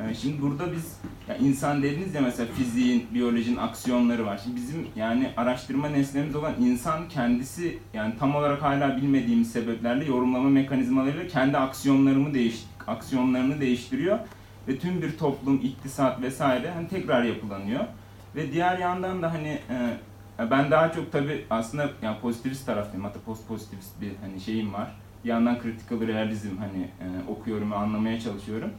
Ee, 0.01 0.13
şimdi 0.13 0.41
burada 0.41 0.71
biz 0.71 0.99
ya 1.29 1.37
insan 1.37 1.83
dediniz 1.83 2.15
ya 2.15 2.21
mesela 2.21 2.49
fiziğin, 2.53 3.07
biyolojinin 3.13 3.57
aksiyonları 3.57 4.25
var. 4.25 4.41
Şimdi 4.43 4.55
bizim 4.55 4.87
yani 4.95 5.31
araştırma 5.37 5.87
nesnemiz 5.89 6.35
olan 6.35 6.53
insan 6.59 7.09
kendisi 7.09 7.79
yani 7.93 8.13
tam 8.19 8.35
olarak 8.35 8.61
hala 8.61 8.97
bilmediğimiz 8.97 9.51
sebeplerle 9.51 10.05
yorumlama 10.05 10.49
mekanizmalarıyla 10.49 11.27
kendi 11.27 11.57
aksiyonlarını 11.57 12.33
değiş 12.33 12.65
aksiyonlarını 12.87 13.61
değiştiriyor 13.61 14.19
ve 14.67 14.79
tüm 14.79 15.01
bir 15.01 15.17
toplum, 15.17 15.55
iktisat 15.63 16.21
vesaire 16.21 16.71
hani 16.71 16.87
tekrar 16.87 17.23
yapılanıyor. 17.23 17.83
Ve 18.35 18.51
diğer 18.51 18.77
yandan 18.77 19.21
da 19.21 19.33
hani 19.33 19.59
e, 19.69 19.97
ben 20.51 20.71
daha 20.71 20.91
çok 20.91 21.11
tabi 21.11 21.45
aslında 21.49 21.89
yani 22.01 22.19
pozitivist 22.19 22.65
taraftayım. 22.65 23.05
Hatta 23.05 23.19
post 23.25 23.47
pozitivist 23.47 24.01
bir 24.01 24.11
hani 24.21 24.41
şeyim 24.41 24.73
var. 24.73 24.95
Bir 25.23 25.29
yandan 25.29 25.57
critical 25.63 26.07
realizm 26.07 26.57
hani 26.57 26.83
e, 26.83 27.31
okuyorum 27.31 27.71
ve 27.71 27.75
anlamaya 27.75 28.19
çalışıyorum. 28.19 28.69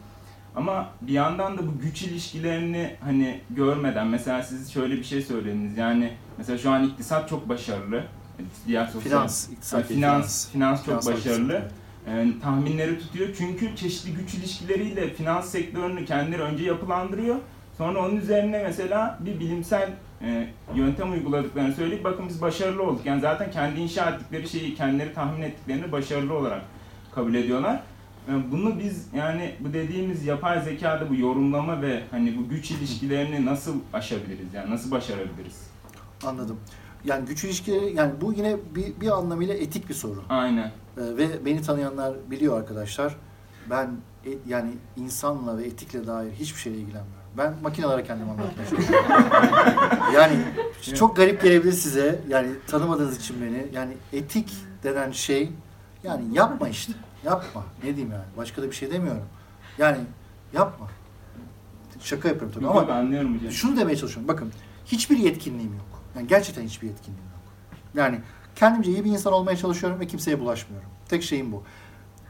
Ama 0.56 0.88
bir 1.00 1.12
yandan 1.12 1.58
da 1.58 1.66
bu 1.66 1.78
güç 1.82 2.02
ilişkilerini 2.02 2.96
hani 3.00 3.40
görmeden 3.50 4.06
mesela 4.06 4.42
siz 4.42 4.72
şöyle 4.72 4.96
bir 4.96 5.04
şey 5.04 5.22
söylediniz. 5.22 5.78
Yani 5.78 6.12
mesela 6.38 6.58
şu 6.58 6.70
an 6.70 6.84
iktisat 6.84 7.28
çok 7.28 7.48
başarılı. 7.48 8.04
Diğer 8.66 8.86
sosyal 8.86 9.02
Finans, 9.02 9.48
iktisat 9.50 9.88
değil, 9.88 10.00
finans, 10.00 10.50
finans 10.50 10.84
çok 10.84 11.06
başarılı. 11.06 11.52
iktisat, 11.52 11.72
Yani 12.10 12.40
tahminleri 12.40 12.98
tutuyor 12.98 13.28
çünkü 13.38 13.76
çeşitli 13.76 14.12
güç 14.14 14.34
ilişkileriyle 14.34 15.10
finans 15.14 15.50
sektörünü 15.50 16.04
kendileri 16.04 16.42
önce 16.42 16.64
yapılandırıyor. 16.64 17.36
Sonra 17.78 17.98
onun 18.06 18.16
üzerine 18.16 18.62
mesela 18.62 19.18
bir 19.20 19.40
bilimsel 19.40 19.90
e, 20.22 20.46
yöntem 20.74 21.12
uyguladıklarını 21.12 21.74
söyleyip 21.74 22.04
bakın 22.04 22.28
biz 22.28 22.42
başarılı 22.42 22.82
olduk. 22.82 23.06
Yani 23.06 23.20
zaten 23.20 23.50
kendi 23.50 23.80
inşa 23.80 24.10
ettikleri 24.10 24.48
şeyi 24.48 24.74
kendileri 24.74 25.14
tahmin 25.14 25.42
ettiklerini 25.42 25.92
başarılı 25.92 26.34
olarak 26.34 26.62
kabul 27.14 27.34
ediyorlar. 27.34 27.80
E, 28.28 28.32
Bunu 28.52 28.78
biz 28.78 29.08
yani 29.14 29.54
bu 29.60 29.72
dediğimiz 29.72 30.26
yapay 30.26 30.62
zekada 30.62 31.10
bu 31.10 31.14
yorumlama 31.14 31.82
ve 31.82 32.00
hani 32.10 32.36
bu 32.38 32.48
güç 32.48 32.70
ilişkilerini 32.70 33.46
nasıl 33.46 33.74
aşabiliriz? 33.92 34.54
Yani 34.54 34.70
nasıl 34.70 34.90
başarabiliriz? 34.90 35.70
Anladım. 36.26 36.60
Yani 37.04 37.26
güç 37.26 37.44
ilişkileri, 37.44 37.96
yani 37.96 38.12
bu 38.20 38.32
yine 38.32 38.56
bir, 38.74 39.00
bir 39.00 39.18
anlamıyla 39.18 39.54
etik 39.54 39.88
bir 39.88 39.94
soru. 39.94 40.22
Aynen. 40.28 40.66
Ee, 40.66 41.16
ve 41.16 41.44
beni 41.44 41.62
tanıyanlar 41.62 42.14
biliyor 42.30 42.58
arkadaşlar. 42.58 43.16
Ben 43.70 43.90
e- 44.26 44.38
yani 44.48 44.70
insanla 44.96 45.58
ve 45.58 45.64
etikle 45.64 46.06
dair 46.06 46.32
hiçbir 46.32 46.60
şeyle 46.60 46.76
ilgilenmiyorum. 46.76 47.16
Ben 47.38 47.54
makinelere 47.62 48.04
kendimi 48.04 48.30
anlatmaya 48.30 48.68
çalışıyorum. 48.70 49.06
yani 50.14 50.38
çok 50.94 51.16
garip 51.16 51.42
gelebilir 51.42 51.72
size. 51.72 52.20
Yani 52.28 52.48
tanımadığınız 52.66 53.18
için 53.18 53.36
beni. 53.42 53.66
Yani 53.72 53.96
etik 54.12 54.52
denen 54.82 55.10
şey 55.10 55.50
yani 56.04 56.24
yapma 56.32 56.68
işte. 56.68 56.92
Yapma. 57.24 57.64
Ne 57.84 57.96
diyeyim 57.96 58.12
yani? 58.12 58.24
Başka 58.36 58.62
da 58.62 58.66
bir 58.66 58.74
şey 58.74 58.90
demiyorum. 58.90 59.24
Yani 59.78 59.98
yapma. 60.52 60.86
Şaka 62.00 62.28
yapıyorum 62.28 62.52
tabii 62.54 62.68
ama 62.68 62.92
anlıyorum 62.92 63.38
hocam. 63.38 63.50
şunu 63.52 63.76
demeye 63.76 63.96
çalışıyorum. 63.96 64.28
Bakın 64.28 64.52
hiçbir 64.86 65.16
yetkinliğim 65.18 65.72
yok. 65.72 65.95
Yani 66.16 66.28
gerçekten 66.28 66.62
hiçbir 66.62 66.88
yetkinliğim 66.88 67.24
yok. 67.24 67.52
Yani 67.94 68.20
kendimce 68.56 68.90
iyi 68.90 69.04
bir 69.04 69.10
insan 69.10 69.32
olmaya 69.32 69.56
çalışıyorum 69.56 70.00
ve 70.00 70.06
kimseye 70.06 70.40
bulaşmıyorum. 70.40 70.88
Tek 71.08 71.22
şeyim 71.22 71.52
bu. 71.52 71.62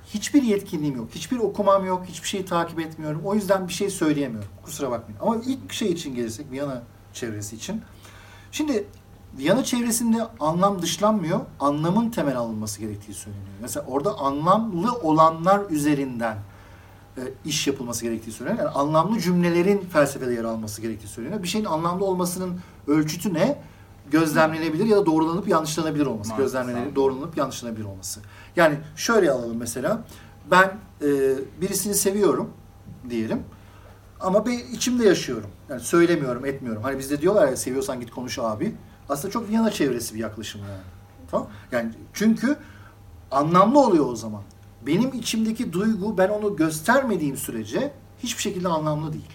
Hiçbir 0.07 0.43
yetkinliğim 0.43 0.97
yok. 0.97 1.09
Hiçbir 1.15 1.39
okumam 1.39 1.87
yok. 1.87 2.05
Hiçbir 2.07 2.29
şeyi 2.29 2.45
takip 2.45 2.81
etmiyorum. 2.81 3.23
O 3.25 3.35
yüzden 3.35 3.69
bir 3.69 3.73
şey 3.73 3.91
söyleyemiyorum. 3.91 4.51
Kusura 4.63 4.91
bakmayın. 4.91 5.21
Ama 5.21 5.37
ilk 5.37 5.73
şey 5.73 5.93
için 5.93 6.15
gelirsek 6.15 6.51
Viyana 6.51 6.83
çevresi 7.13 7.57
için. 7.57 7.83
Şimdi 8.53 8.87
Viyana 9.39 9.65
çevresinde 9.65 10.27
anlam 10.41 10.83
dışlanmıyor. 10.83 11.41
Anlamın 11.61 12.11
temel 12.11 12.37
alınması 12.37 12.81
gerektiği 12.81 13.15
söyleniyor. 13.15 13.49
Mesela 13.61 13.87
orada 13.87 14.19
anlamlı 14.19 14.93
olanlar 14.93 15.71
üzerinden 15.71 16.37
e, 17.17 17.23
iş 17.45 17.67
yapılması 17.67 18.05
gerektiği 18.05 18.33
söyleniyor. 18.33 18.65
Yani 18.65 18.75
anlamlı 18.75 19.21
cümlelerin 19.21 19.79
felsefede 19.79 20.35
yer 20.35 20.45
alması 20.45 20.83
gerektiği 20.83 21.09
söyleniyor. 21.09 21.43
Bir 21.43 21.49
şeyin 21.49 21.65
anlamlı 21.65 22.05
olmasının 22.05 22.61
ölçütü 22.87 23.35
ne? 23.35 23.59
Gözlemlenebilir 24.11 24.85
ya 24.87 24.97
da 24.97 25.07
doğrulanıp 25.07 25.49
yanlışlanabilir 25.49 26.07
olması. 26.07 26.31
Mantıksal. 26.31 26.43
Gözlemlenebilir, 26.43 26.97
doğrulanıp 26.97 27.37
yanlışlanabilir 27.37 27.85
olması. 27.85 28.21
Yani 28.57 28.79
şöyle 28.97 29.31
alalım 29.31 29.57
mesela. 29.57 30.05
Ben 30.51 30.79
e, 31.03 31.09
birisini 31.61 31.95
seviyorum 31.95 32.51
diyelim. 33.11 33.43
Ama 34.21 34.47
ben 34.47 34.59
içimde 34.73 35.05
yaşıyorum. 35.05 35.51
Yani 35.69 35.81
söylemiyorum, 35.81 36.47
etmiyorum. 36.47 36.83
Hani 36.83 36.99
bizde 36.99 37.21
diyorlar 37.21 37.49
ya 37.49 37.57
seviyorsan 37.57 38.01
git 38.01 38.11
konuş 38.11 38.39
abi. 38.39 38.75
Aslında 39.09 39.33
çok 39.33 39.49
Viyana 39.49 39.71
çevresi 39.71 40.15
bir 40.15 40.21
yaklaşım 40.21 40.61
yani. 40.61 40.83
Tamam? 41.31 41.49
Yani 41.73 41.93
çünkü 42.13 42.57
anlamlı 43.31 43.81
oluyor 43.81 44.07
o 44.07 44.17
zaman. 44.17 44.43
Benim 44.87 45.15
içimdeki 45.15 45.73
duygu 45.73 46.19
ben 46.19 46.29
onu 46.29 46.57
göstermediğim 46.57 47.37
sürece 47.37 47.93
hiçbir 48.19 48.43
şekilde 48.43 48.69
anlamlı 48.69 49.13
değil. 49.13 49.31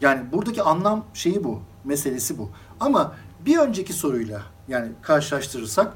Yani 0.00 0.32
buradaki 0.32 0.62
anlam 0.62 1.04
şeyi 1.14 1.44
bu, 1.44 1.60
meselesi 1.84 2.38
bu. 2.38 2.50
Ama 2.80 3.14
bir 3.46 3.58
önceki 3.58 3.92
soruyla 3.92 4.42
yani 4.68 4.92
karşılaştırırsak 5.02 5.92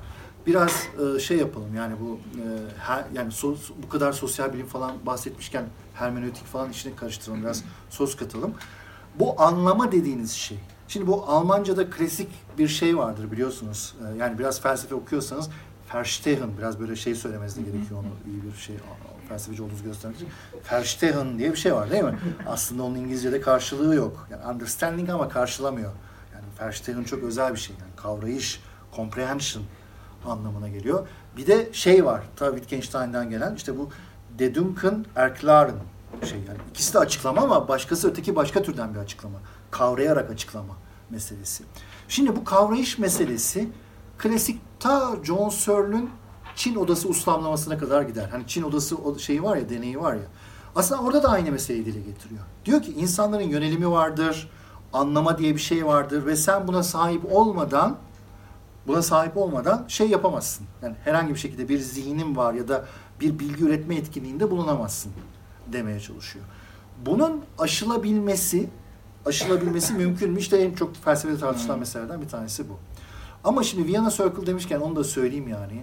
biraz 0.47 0.89
e, 1.17 1.19
şey 1.19 1.37
yapalım 1.37 1.75
yani 1.77 1.95
bu 2.01 2.19
e, 2.41 2.45
her, 2.79 3.05
yani 3.15 3.33
so- 3.33 3.57
bu 3.83 3.89
kadar 3.89 4.13
sosyal 4.13 4.53
bilim 4.53 4.67
falan 4.67 4.93
bahsetmişken 5.07 5.65
hermenötik 5.95 6.47
falan 6.47 6.71
içine 6.71 6.97
karıştıralım 6.97 7.43
biraz 7.43 7.65
söz 7.91 8.17
katalım. 8.17 8.55
Bu 9.19 9.43
anlama 9.43 9.93
dediğiniz 9.93 10.33
şey. 10.33 10.59
Şimdi 10.89 11.07
bu 11.07 11.25
Almanca'da 11.27 11.91
klasik 11.91 12.29
bir 12.59 12.69
şey 12.69 12.97
vardır 12.97 13.33
biliyorsunuz. 13.33 13.95
E, 14.01 14.19
yani 14.19 14.39
biraz 14.39 14.61
felsefe 14.61 14.95
okuyorsanız 14.95 15.51
Verstehen 15.95 16.59
biraz 16.59 16.81
böyle 16.81 16.97
şey 16.97 17.15
söylemeniz 17.15 17.57
de 17.57 17.63
gerekiyor 17.63 18.01
onu 18.01 18.35
iyi 18.35 18.53
bir 18.53 18.59
şey 18.59 18.77
felsefeci 19.29 19.63
olduğunuzu 19.63 19.85
göstermek 19.85 20.17
için. 20.17 20.29
Verstehen 20.73 21.39
diye 21.39 21.53
bir 21.53 21.57
şey 21.57 21.75
var 21.75 21.91
değil 21.91 22.05
mi? 22.05 22.19
Aslında 22.47 22.83
onun 22.83 22.95
İngilizce'de 22.95 23.41
karşılığı 23.41 23.95
yok. 23.95 24.29
Yani 24.31 24.55
understanding 24.55 25.11
ama 25.11 25.29
karşılamıyor. 25.29 25.93
Verstehen 26.61 27.05
çok 27.05 27.23
özel 27.23 27.55
bir 27.55 27.59
şey. 27.59 27.77
Yani 27.81 27.97
kavrayış, 27.97 28.61
comprehension 28.97 29.65
anlamına 30.27 30.69
geliyor. 30.69 31.09
Bir 31.37 31.47
de 31.47 31.69
şey 31.73 32.05
var, 32.05 32.23
ta 32.37 32.51
Wittgenstein'den 32.51 33.31
gelen 33.31 33.55
işte 33.55 33.79
bu 33.79 33.91
Dedunken, 34.39 35.07
Erklaren 35.17 35.75
şey 36.25 36.39
yani 36.39 36.59
ikisi 36.71 36.95
de 36.95 36.99
açıklama 36.99 37.41
ama 37.41 37.69
başkası 37.69 38.11
öteki 38.11 38.37
başka 38.37 38.63
türden 38.63 38.95
bir 38.95 38.99
açıklama. 38.99 39.39
Kavrayarak 39.71 40.31
açıklama 40.31 40.77
meselesi. 41.11 41.65
Şimdi 42.09 42.37
bu 42.37 42.45
kavrayış 42.45 42.99
meselesi 42.99 43.69
klasik 44.19 44.61
ta 44.81 45.17
John 45.23 45.49
Searle'ün 45.49 46.11
Çin 46.57 46.77
odası 46.77 47.09
uslamlamasına 47.09 47.79
kadar 47.79 48.03
gider. 48.03 48.29
Hani 48.31 48.47
Çin 48.47 48.63
odası 48.63 48.97
şeyi 49.19 49.43
var 49.43 49.57
ya, 49.57 49.69
deneyi 49.69 50.01
var 50.01 50.15
ya. 50.15 50.23
Aslında 50.77 51.03
orada 51.03 51.23
da 51.23 51.29
aynı 51.29 51.53
meseleyi 51.53 51.87
dile 51.87 52.01
getiriyor. 52.01 52.41
Diyor 52.65 52.83
ki 52.83 52.93
insanların 52.93 53.49
yönelimi 53.49 53.91
vardır, 53.91 54.51
anlama 54.93 55.39
diye 55.39 55.55
bir 55.55 55.61
şey 55.61 55.87
vardır 55.87 56.27
ve 56.27 56.37
sen 56.37 56.69
buna 56.69 56.83
sahip 56.83 57.33
olmadan 57.33 57.97
buna 58.87 59.03
sahip 59.03 59.37
olmadan 59.37 59.85
şey 59.89 60.09
yapamazsın. 60.11 60.67
Yani 60.83 60.97
herhangi 61.05 61.35
bir 61.35 61.39
şekilde 61.39 61.69
bir 61.69 61.79
zihnin 61.79 62.37
var 62.37 62.55
ya 62.55 62.69
da 62.69 62.85
bir 63.21 63.39
bilgi 63.39 63.65
üretme 63.65 63.97
etkinliğinde 63.97 64.51
bulunamazsın 64.51 65.13
demeye 65.73 66.01
çalışıyor. 66.01 66.45
Bunun 67.07 67.45
aşılabilmesi 67.59 68.69
aşılabilmesi 69.27 69.93
mümkün 69.95 70.31
mü? 70.31 70.39
İşte 70.39 70.57
en 70.57 70.75
çok 70.75 70.97
felsefede 70.97 71.39
tartışılan 71.39 71.79
meselelerden 71.79 72.21
bir 72.21 72.29
tanesi 72.29 72.69
bu. 72.69 72.79
Ama 73.45 73.63
şimdi 73.63 73.87
Viyana 73.87 74.11
Circle 74.11 74.47
demişken 74.47 74.81
onu 74.81 74.97
da 74.97 75.05
söyleyeyim 75.05 75.49
yani. 75.49 75.83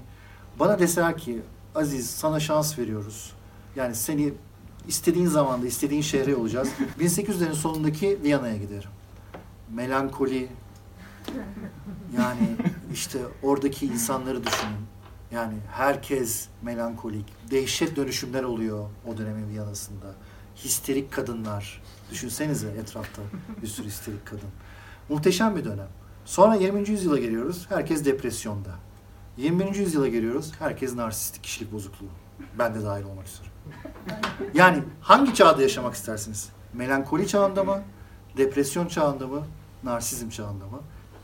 Bana 0.59 0.80
deseler 0.80 1.17
ki 1.17 1.41
Aziz 1.75 2.09
sana 2.09 2.39
şans 2.39 2.80
veriyoruz. 2.80 3.31
Yani 3.75 3.95
seni 3.95 4.34
istediğin 4.88 5.27
zamanda 5.27 5.68
istediğin 5.68 6.01
şehre 6.01 6.35
olacağız. 6.35 6.69
1800'lerin 6.99 7.53
sonundaki 7.53 8.19
Viyana'ya 8.23 8.57
giderim. 8.57 8.89
Melankoli 9.73 10.49
yani 12.18 12.55
işte 12.93 13.19
oradaki 13.43 13.85
insanları 13.85 14.43
düşünün. 14.45 14.85
Yani 15.31 15.53
herkes 15.72 16.47
melankolik. 16.61 17.26
Dehşet 17.51 17.95
dönüşümler 17.95 18.43
oluyor 18.43 18.89
o 19.07 19.18
dönemin 19.18 19.49
Viyana'sında. 19.49 20.15
Histerik 20.55 21.11
kadınlar. 21.11 21.81
Düşünsenize 22.11 22.68
etrafta 22.68 23.22
bir 23.61 23.68
sürü 23.68 23.88
histerik 23.88 24.26
kadın. 24.26 24.49
Muhteşem 25.10 25.55
bir 25.55 25.65
dönem. 25.65 25.88
Sonra 26.26 26.55
20. 26.55 26.89
yüzyıla 26.89 27.18
geliyoruz. 27.18 27.65
Herkes 27.69 28.05
depresyonda. 28.05 28.76
21. 29.38 29.76
yüzyıla 29.76 30.07
geliyoruz. 30.07 30.51
Herkes 30.60 30.95
narsistik 30.95 31.43
kişilik 31.43 31.72
bozukluğu. 31.72 32.10
Ben 32.60 32.76
de 32.76 32.84
dahil 32.84 33.03
olmak 33.03 33.27
üzere. 33.27 33.52
Yani 34.53 34.84
hangi 35.01 35.34
çağda 35.34 35.61
yaşamak 35.61 35.93
istersiniz? 35.93 36.49
Melankoli 36.73 37.27
çağında 37.27 37.63
mı? 37.63 37.81
Depresyon 38.38 38.88
çağında 38.88 39.27
mı? 39.27 39.41
Narsizm 39.84 40.30
çağında 40.30 40.65
mı? 40.67 40.80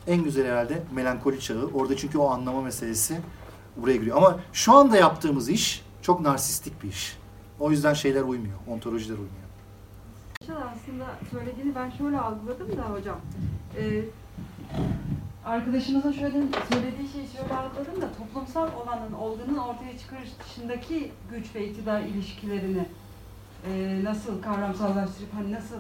En 0.08 0.24
güzel 0.24 0.48
herhalde 0.48 0.84
melankoli 0.96 1.40
çağı. 1.40 1.70
Orada 1.74 1.98
çünkü 1.98 2.18
o 2.18 2.30
anlama 2.30 2.62
meselesi 2.62 3.22
buraya 3.78 3.98
giriyor. 3.98 4.18
Ama 4.18 4.40
şu 4.54 4.74
anda 4.74 4.98
yaptığımız 4.98 5.50
iş 5.50 5.86
çok 6.02 6.22
narsistik 6.22 6.84
bir 6.84 6.88
iş. 6.90 7.18
O 7.60 7.72
yüzden 7.72 7.94
şeyler 7.94 8.22
uymuyor. 8.22 8.58
Ontolojiler 8.68 9.18
uymuyor. 9.18 9.50
Aslında 10.50 11.06
söylediğini 11.32 11.76
ben 11.76 11.90
şöyle 11.90 12.20
algıladım 12.20 12.78
da 12.78 12.82
hocam. 12.82 13.20
Ee, 13.78 14.04
arkadaşımızın 15.50 16.12
şöyle 16.12 16.38
söylediği 16.74 17.10
şeyi 17.14 17.28
şöyle 17.28 17.54
algıladım 17.54 18.02
da 18.02 18.08
toplumsal 18.18 18.68
olanın, 18.82 19.14
olgunun 19.14 19.58
ortaya 19.58 19.98
çıkarışındaki 19.98 21.12
güç 21.32 21.56
ve 21.56 21.68
iktidar 21.68 22.02
ilişkilerini 22.02 22.86
e, 23.68 24.04
nasıl 24.04 24.42
kavramsallaştırıp 24.42 25.34
hani 25.34 25.52
nasıl 25.52 25.76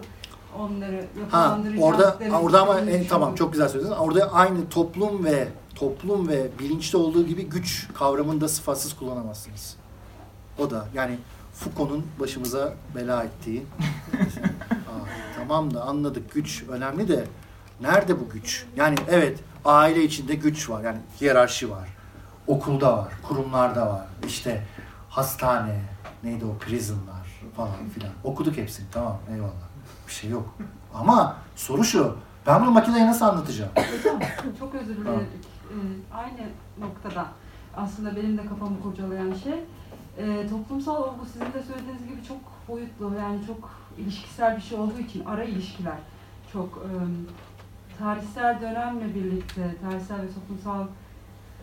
onları 0.59 1.05
Ha, 1.31 1.59
orada 1.81 2.17
orada 2.41 2.61
ama 2.61 2.79
en, 2.79 3.07
tamam 3.07 3.35
çok 3.35 3.51
güzel 3.53 3.69
söyledin. 3.69 3.91
Orada 3.91 4.33
aynı 4.33 4.69
toplum 4.69 5.25
ve 5.25 5.47
toplum 5.75 6.27
ve 6.27 6.47
bilinçli 6.59 6.97
olduğu 6.97 7.25
gibi 7.25 7.45
güç 7.45 7.87
kavramını 7.93 8.41
da 8.41 8.47
sıfatsız 8.47 8.93
kullanamazsınız. 8.93 9.75
O 10.59 10.69
da 10.69 10.87
yani 10.93 11.17
Foucault'un 11.53 12.05
başımıza 12.19 12.73
bela 12.95 13.23
ettiği. 13.23 13.65
Aa, 14.71 15.05
tamam 15.37 15.73
da 15.73 15.81
anladık 15.81 16.33
güç 16.33 16.63
önemli 16.69 17.07
de 17.07 17.25
nerede 17.81 18.19
bu 18.19 18.29
güç? 18.29 18.65
Yani 18.75 18.95
evet 19.09 19.39
aile 19.65 20.03
içinde 20.03 20.35
güç 20.35 20.69
var. 20.69 20.83
Yani 20.83 20.97
hiyerarşi 21.21 21.71
var. 21.71 21.89
Okulda 22.47 22.97
var, 22.97 23.13
kurumlarda 23.23 23.87
var. 23.87 24.05
İşte 24.27 24.63
hastane, 25.09 25.81
neydi 26.23 26.45
o 26.45 26.57
prisonlar 26.57 27.27
falan 27.55 27.89
filan. 27.93 28.11
Okuduk 28.23 28.57
hepsini 28.57 28.85
tamam 28.91 29.17
eyvallah. 29.33 29.69
Bir 30.07 30.13
şey 30.13 30.29
yok. 30.29 30.55
Ama 30.93 31.37
soru 31.55 31.83
şu. 31.83 32.17
Ben 32.47 32.61
bunu 32.61 32.71
makineye 32.71 33.07
nasıl 33.07 33.25
anlatacağım? 33.25 33.71
Çok 34.59 34.75
özür 34.75 34.95
Tamam. 34.95 35.19
dilerim. 35.19 35.27
Ee, 35.69 36.15
aynı 36.15 36.47
noktada 36.79 37.25
aslında 37.77 38.15
benim 38.15 38.37
de 38.37 38.45
kafamı 38.45 38.81
kurcalayan 38.81 39.33
şey 39.33 39.63
e, 40.17 40.47
toplumsal 40.47 41.03
olgu 41.03 41.25
sizin 41.25 41.45
de 41.45 41.63
söylediğiniz 41.67 42.07
gibi 42.07 42.23
çok 42.27 42.37
boyutlu 42.67 43.13
yani 43.19 43.45
çok 43.47 43.69
ilişkisel 43.97 44.57
bir 44.57 44.61
şey 44.61 44.79
olduğu 44.79 44.99
için 44.99 45.25
ara 45.25 45.43
ilişkiler 45.43 45.97
çok 46.53 46.67
e, 46.77 46.89
tarihsel 47.99 48.61
dönemle 48.61 49.15
birlikte 49.15 49.75
tarihsel 49.81 50.17
ve 50.21 50.27
toplumsal 50.33 50.85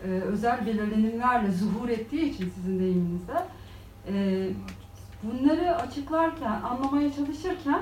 e, 0.05 0.07
özel 0.07 0.65
belirlenimlerle 0.65 1.51
zuhur 1.51 1.89
ettiği 1.89 2.21
için 2.33 2.51
sizin 2.55 2.79
deyiminizde 2.79 3.33
e, 4.13 4.47
bunları 5.23 5.75
açıklarken, 5.75 6.61
anlamaya 6.61 7.13
çalışırken 7.13 7.79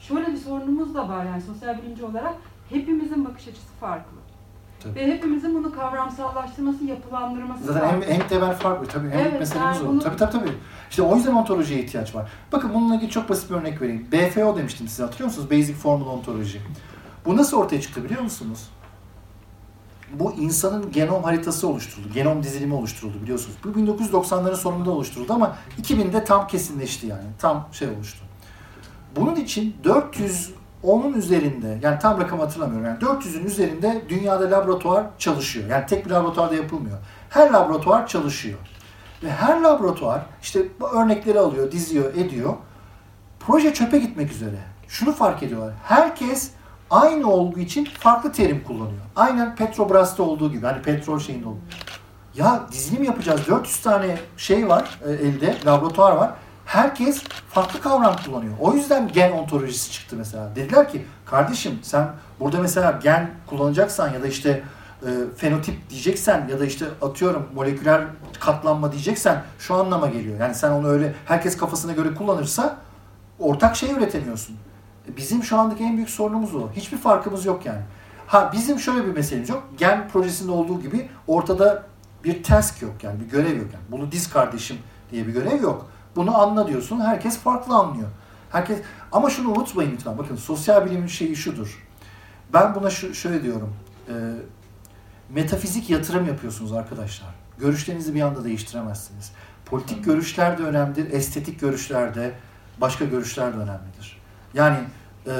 şöyle 0.00 0.26
bir 0.26 0.36
sorunumuz 0.36 0.94
da 0.94 1.08
var 1.08 1.24
yani 1.24 1.42
sosyal 1.42 1.78
bilimci 1.82 2.04
olarak 2.04 2.34
hepimizin 2.70 3.24
bakış 3.24 3.48
açısı 3.48 3.72
farklı. 3.80 4.12
Tabii. 4.82 4.94
Ve 4.94 5.06
hepimizin 5.06 5.54
bunu 5.54 5.74
kavramsallaştırması, 5.74 6.84
yapılandırması 6.84 7.64
Zaten 7.64 7.80
farklı. 7.90 8.04
en, 8.04 8.20
en 8.20 8.28
temel 8.28 8.52
fark 8.54 8.82
bu. 8.82 8.86
Tabii 8.86 9.06
en 9.08 9.18
Evet, 9.18 9.38
meselemiz 9.40 9.76
yani 9.76 9.88
o. 9.88 9.92
bunu- 9.92 10.00
Tabii 10.00 10.16
tabii 10.16 10.32
tabii. 10.32 10.52
İşte 10.90 11.02
o 11.02 11.16
yüzden 11.16 11.34
ontolojiye 11.34 11.80
ihtiyaç 11.80 12.14
var. 12.14 12.30
Bakın 12.52 12.74
bununla 12.74 12.94
ilgili 12.94 13.10
çok 13.10 13.28
basit 13.28 13.50
bir 13.50 13.54
örnek 13.54 13.82
vereyim. 13.82 14.06
BFO 14.12 14.56
demiştim 14.56 14.88
size 14.88 15.02
hatırlıyor 15.02 15.26
musunuz? 15.30 15.50
Basic 15.50 15.72
Formal 15.74 16.06
Ontoloji. 16.06 16.60
Bu 17.26 17.36
nasıl 17.36 17.56
ortaya 17.56 17.80
çıktı 17.80 18.04
biliyor 18.04 18.22
musunuz? 18.22 18.68
Bu 20.12 20.32
insanın 20.32 20.92
genom 20.92 21.22
haritası 21.22 21.68
oluşturuldu. 21.68 22.08
Genom 22.14 22.42
dizilimi 22.42 22.74
oluşturuldu 22.74 23.22
biliyorsunuz. 23.22 23.56
Bu 23.64 23.68
1990'ların 23.68 24.56
sonunda 24.56 24.90
oluşturuldu 24.90 25.32
ama 25.32 25.56
2000'de 25.82 26.24
tam 26.24 26.46
kesinleşti 26.46 27.06
yani. 27.06 27.24
Tam 27.38 27.68
şey 27.72 27.88
oluştu. 27.88 28.24
Bunun 29.16 29.36
için 29.36 29.76
410'un 29.84 31.12
üzerinde 31.12 31.78
yani 31.82 31.98
tam 31.98 32.20
rakamı 32.20 32.42
hatırlamıyorum 32.42 32.86
yani 32.86 32.98
400'ün 32.98 33.44
üzerinde 33.44 34.02
dünyada 34.08 34.50
laboratuvar 34.50 35.06
çalışıyor. 35.18 35.68
Yani 35.68 35.86
tek 35.86 36.06
bir 36.06 36.10
laboratuvarda 36.10 36.54
yapılmıyor. 36.54 36.98
Her 37.30 37.50
laboratuvar 37.50 38.06
çalışıyor. 38.06 38.58
Ve 39.22 39.30
her 39.30 39.60
laboratuvar 39.60 40.26
işte 40.42 40.68
örnekleri 40.94 41.38
alıyor, 41.38 41.72
diziyor, 41.72 42.14
ediyor. 42.14 42.54
Proje 43.40 43.74
çöpe 43.74 43.98
gitmek 43.98 44.32
üzere. 44.32 44.56
Şunu 44.88 45.12
fark 45.12 45.42
ediyorlar. 45.42 45.74
Herkes 45.84 46.50
aynı 46.92 47.30
olgu 47.30 47.60
için 47.60 47.84
farklı 47.84 48.32
terim 48.32 48.64
kullanıyor. 48.64 49.00
Aynen 49.16 49.56
Petrobras'ta 49.56 50.22
olduğu 50.22 50.52
gibi. 50.52 50.66
Hani 50.66 50.82
petrol 50.82 51.18
şeyinde 51.18 51.48
olduğu 51.48 51.58
Ya 52.36 52.62
dizilim 52.72 53.04
yapacağız. 53.04 53.40
400 53.48 53.80
tane 53.80 54.18
şey 54.36 54.68
var 54.68 54.98
e, 55.06 55.12
elde, 55.12 55.56
laboratuvar 55.66 56.12
var. 56.12 56.30
Herkes 56.64 57.22
farklı 57.48 57.80
kavram 57.80 58.16
kullanıyor. 58.24 58.52
O 58.60 58.74
yüzden 58.74 59.08
gen 59.08 59.32
ontolojisi 59.32 59.92
çıktı 59.92 60.16
mesela. 60.18 60.56
Dediler 60.56 60.88
ki 60.88 61.04
kardeşim 61.26 61.78
sen 61.82 62.10
burada 62.40 62.60
mesela 62.60 63.00
gen 63.02 63.30
kullanacaksan 63.46 64.12
ya 64.12 64.22
da 64.22 64.26
işte 64.26 64.62
e, 65.02 65.08
fenotip 65.36 65.90
diyeceksen 65.90 66.48
ya 66.50 66.60
da 66.60 66.66
işte 66.66 66.86
atıyorum 67.02 67.48
moleküler 67.54 68.04
katlanma 68.40 68.92
diyeceksen 68.92 69.42
şu 69.58 69.74
anlama 69.74 70.06
geliyor. 70.06 70.40
Yani 70.40 70.54
sen 70.54 70.70
onu 70.70 70.88
öyle 70.88 71.14
herkes 71.24 71.56
kafasına 71.56 71.92
göre 71.92 72.14
kullanırsa 72.14 72.76
ortak 73.38 73.76
şey 73.76 73.90
üretemiyorsun. 73.92 74.56
Bizim 75.16 75.42
şu 75.42 75.58
andaki 75.58 75.84
en 75.84 75.96
büyük 75.96 76.10
sorunumuz 76.10 76.54
o. 76.54 76.72
Hiçbir 76.72 76.98
farkımız 76.98 77.44
yok 77.44 77.66
yani. 77.66 77.82
Ha 78.26 78.50
bizim 78.52 78.78
şöyle 78.78 79.06
bir 79.06 79.12
meselemiz 79.12 79.48
yok. 79.48 79.68
Gen 79.78 80.08
projesinde 80.08 80.52
olduğu 80.52 80.80
gibi 80.80 81.08
ortada 81.26 81.86
bir 82.24 82.42
task 82.42 82.82
yok 82.82 83.04
yani 83.04 83.20
bir 83.20 83.24
görev 83.24 83.56
yok 83.56 83.66
yani. 83.72 83.84
Bunu 83.90 84.12
diz 84.12 84.30
kardeşim 84.30 84.78
diye 85.10 85.26
bir 85.26 85.32
görev 85.32 85.62
yok. 85.62 85.90
Bunu 86.16 86.40
anla 86.40 86.68
diyorsun. 86.68 87.00
Herkes 87.00 87.38
farklı 87.38 87.74
anlıyor. 87.74 88.08
Herkes 88.50 88.78
ama 89.12 89.30
şunu 89.30 89.48
unutmayın 89.48 89.92
lütfen. 89.92 90.18
Bakın 90.18 90.36
sosyal 90.36 90.86
bilimin 90.86 91.06
şeyi 91.06 91.36
şudur. 91.36 91.86
Ben 92.52 92.74
buna 92.74 92.90
şu, 92.90 93.14
şöyle 93.14 93.42
diyorum. 93.42 93.74
E, 94.08 94.12
metafizik 95.30 95.90
yatırım 95.90 96.26
yapıyorsunuz 96.26 96.72
arkadaşlar. 96.72 97.28
Görüşlerinizi 97.58 98.14
bir 98.14 98.20
anda 98.20 98.44
değiştiremezsiniz. 98.44 99.32
Politik 99.64 100.04
görüşler 100.04 100.58
de 100.58 100.62
önemlidir. 100.62 101.12
Estetik 101.12 101.60
görüşler 101.60 102.14
de, 102.14 102.32
başka 102.80 103.04
görüşler 103.04 103.52
de 103.52 103.56
önemlidir. 103.56 104.21
Yani 104.54 104.78
e, 105.26 105.32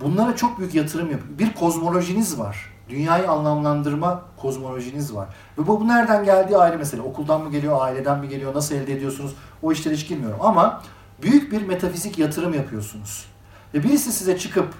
bunlara 0.00 0.36
çok 0.36 0.58
büyük 0.58 0.74
yatırım 0.74 1.10
yap. 1.10 1.20
Bir 1.38 1.54
kozmolojiniz 1.54 2.38
var. 2.38 2.72
Dünyayı 2.88 3.30
anlamlandırma 3.30 4.22
kozmolojiniz 4.36 5.14
var. 5.14 5.28
Ve 5.58 5.66
bu, 5.66 5.80
bu 5.80 5.88
nereden 5.88 6.24
geldiği 6.24 6.56
ayrı 6.56 6.78
mesele. 6.78 7.00
Okuldan 7.00 7.40
mı 7.40 7.50
geliyor, 7.50 7.76
aileden 7.80 8.18
mi 8.18 8.28
geliyor, 8.28 8.54
nasıl 8.54 8.74
elde 8.74 8.92
ediyorsunuz? 8.92 9.34
O 9.62 9.72
işlere 9.72 9.94
hiç 9.94 10.08
girmiyorum. 10.08 10.38
Ama 10.40 10.82
büyük 11.22 11.52
bir 11.52 11.66
metafizik 11.66 12.18
yatırım 12.18 12.54
yapıyorsunuz. 12.54 13.26
Ve 13.74 13.82
birisi 13.82 14.12
size 14.12 14.38
çıkıp 14.38 14.74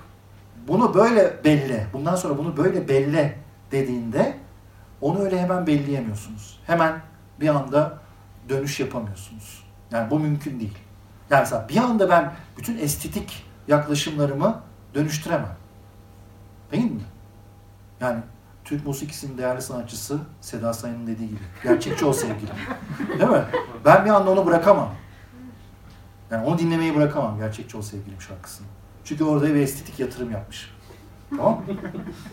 bunu 0.69 0.95
böyle 0.95 1.45
belli, 1.45 1.87
bundan 1.93 2.17
sonra 2.17 2.39
bunu 2.39 2.57
böyle 2.57 2.89
belli 2.89 3.35
dediğinde 3.73 4.37
onu 5.01 5.19
öyle 5.19 5.41
hemen 5.41 5.67
belleyemiyorsunuz. 5.67 6.61
Hemen 6.67 7.03
bir 7.41 7.49
anda 7.49 7.99
dönüş 8.49 8.81
yapamıyorsunuz. 8.81 9.65
Yani 9.91 10.11
bu 10.11 10.19
mümkün 10.19 10.61
değil. 10.61 10.79
Yani 11.33 11.41
mesela 11.41 11.69
bir 11.69 11.77
anda 11.77 12.11
ben 12.11 12.33
bütün 12.59 12.79
estetik 12.79 13.47
yaklaşımlarımı 13.69 14.61
dönüştüremem. 14.95 15.57
Değil 16.73 16.91
mi? 16.91 17.01
Yani 18.01 18.21
Türk 18.65 18.87
musikisinin 18.87 19.39
değerli 19.39 19.63
sanatçısı 19.63 20.19
Seda 20.41 20.73
Sayan'ın 20.73 21.07
dediği 21.07 21.29
gibi. 21.29 21.41
Gerçekçi 21.63 22.05
ol 22.05 22.13
sevgilim. 22.13 22.55
Değil 23.19 23.31
mi? 23.31 23.45
Ben 23.85 24.05
bir 24.05 24.11
anda 24.11 24.31
onu 24.31 24.47
bırakamam. 24.47 24.91
Yani 26.31 26.47
onu 26.47 26.59
dinlemeyi 26.59 26.97
bırakamam 26.97 27.39
gerçekçi 27.39 27.77
ol 27.77 27.83
sevgilim 27.83 28.21
şarkısını. 28.21 28.67
Çünkü 29.05 29.25
orada 29.25 29.47
bir 29.47 29.61
estetik 29.61 30.01
yatırım 30.01 30.31
yapmış. 30.31 30.71
Tamam? 31.31 31.65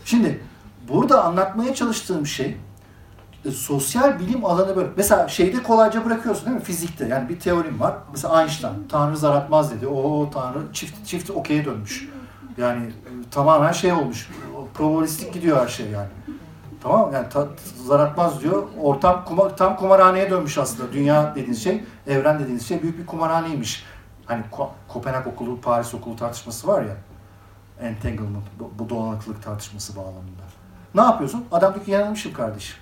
Şimdi 0.06 0.44
burada 0.88 1.24
anlatmaya 1.24 1.76
çalıştığım 1.76 2.28
şey 2.28 2.58
e, 3.46 3.52
sosyal 3.52 4.20
bilim 4.20 4.46
alanı 4.46 4.76
böyle. 4.76 4.90
Mesela 4.98 5.28
şeyde 5.28 5.64
kolayca 5.64 6.06
bırakıyorsun 6.06 6.46
değil 6.46 6.58
mi? 6.58 6.64
Fizikte. 6.64 7.08
Yani 7.08 7.30
bir 7.30 7.40
teorim 7.40 7.80
var. 7.80 7.96
Mesela 8.12 8.42
Einstein. 8.42 8.88
Tanrı 8.90 9.18
zaratmaz 9.18 9.72
dedi. 9.72 9.88
O 9.88 10.30
Tanrı 10.30 10.60
çift 10.74 11.06
çift 11.06 11.32
okey'e 11.32 11.66
dönmüş. 11.66 12.10
Yani 12.58 12.86
e, 12.86 13.30
tamamen 13.32 13.72
şey 13.72 13.94
olmuş. 13.94 14.30
Probabilistik 14.74 15.34
gidiyor 15.34 15.62
her 15.62 15.68
şey 15.68 15.90
yani. 15.90 16.08
Tamam? 16.84 17.14
Yani 17.14 17.30
ta, 17.30 17.48
zaratmaz 17.88 18.42
diyor. 18.42 18.64
Ortam 18.82 19.26
kuma, 19.26 19.56
tam 19.56 19.76
kumarhaneye 19.76 20.30
dönmüş 20.32 20.58
aslında. 20.58 20.94
Dünya 20.94 21.32
dediğiniz 21.36 21.64
şey, 21.64 21.84
evren 22.08 22.40
dediğiniz 22.40 22.68
şey 22.68 22.82
büyük 22.82 23.00
bir 23.00 23.06
kumarhaneymiş. 23.06 23.86
Hani 24.26 24.44
Ko- 24.52 24.70
Kopenhag 24.88 25.28
okulu, 25.28 25.62
Paris 25.62 25.94
okulu 25.94 26.16
tartışması 26.16 26.68
var 26.68 26.82
ya. 26.82 26.96
Entanglement, 27.82 28.44
bu, 28.60 28.72
bu 28.80 28.90
dolanıklık 28.90 29.44
tartışması 29.44 29.96
bağlamında. 29.96 30.44
Ne 30.96 31.02
yapıyorsun? 31.02 31.46
Adam 31.52 31.74
diyor 31.74 31.86
ki 31.86 31.92
yanılmışım 31.92 32.34
kardeşim. 32.34 32.78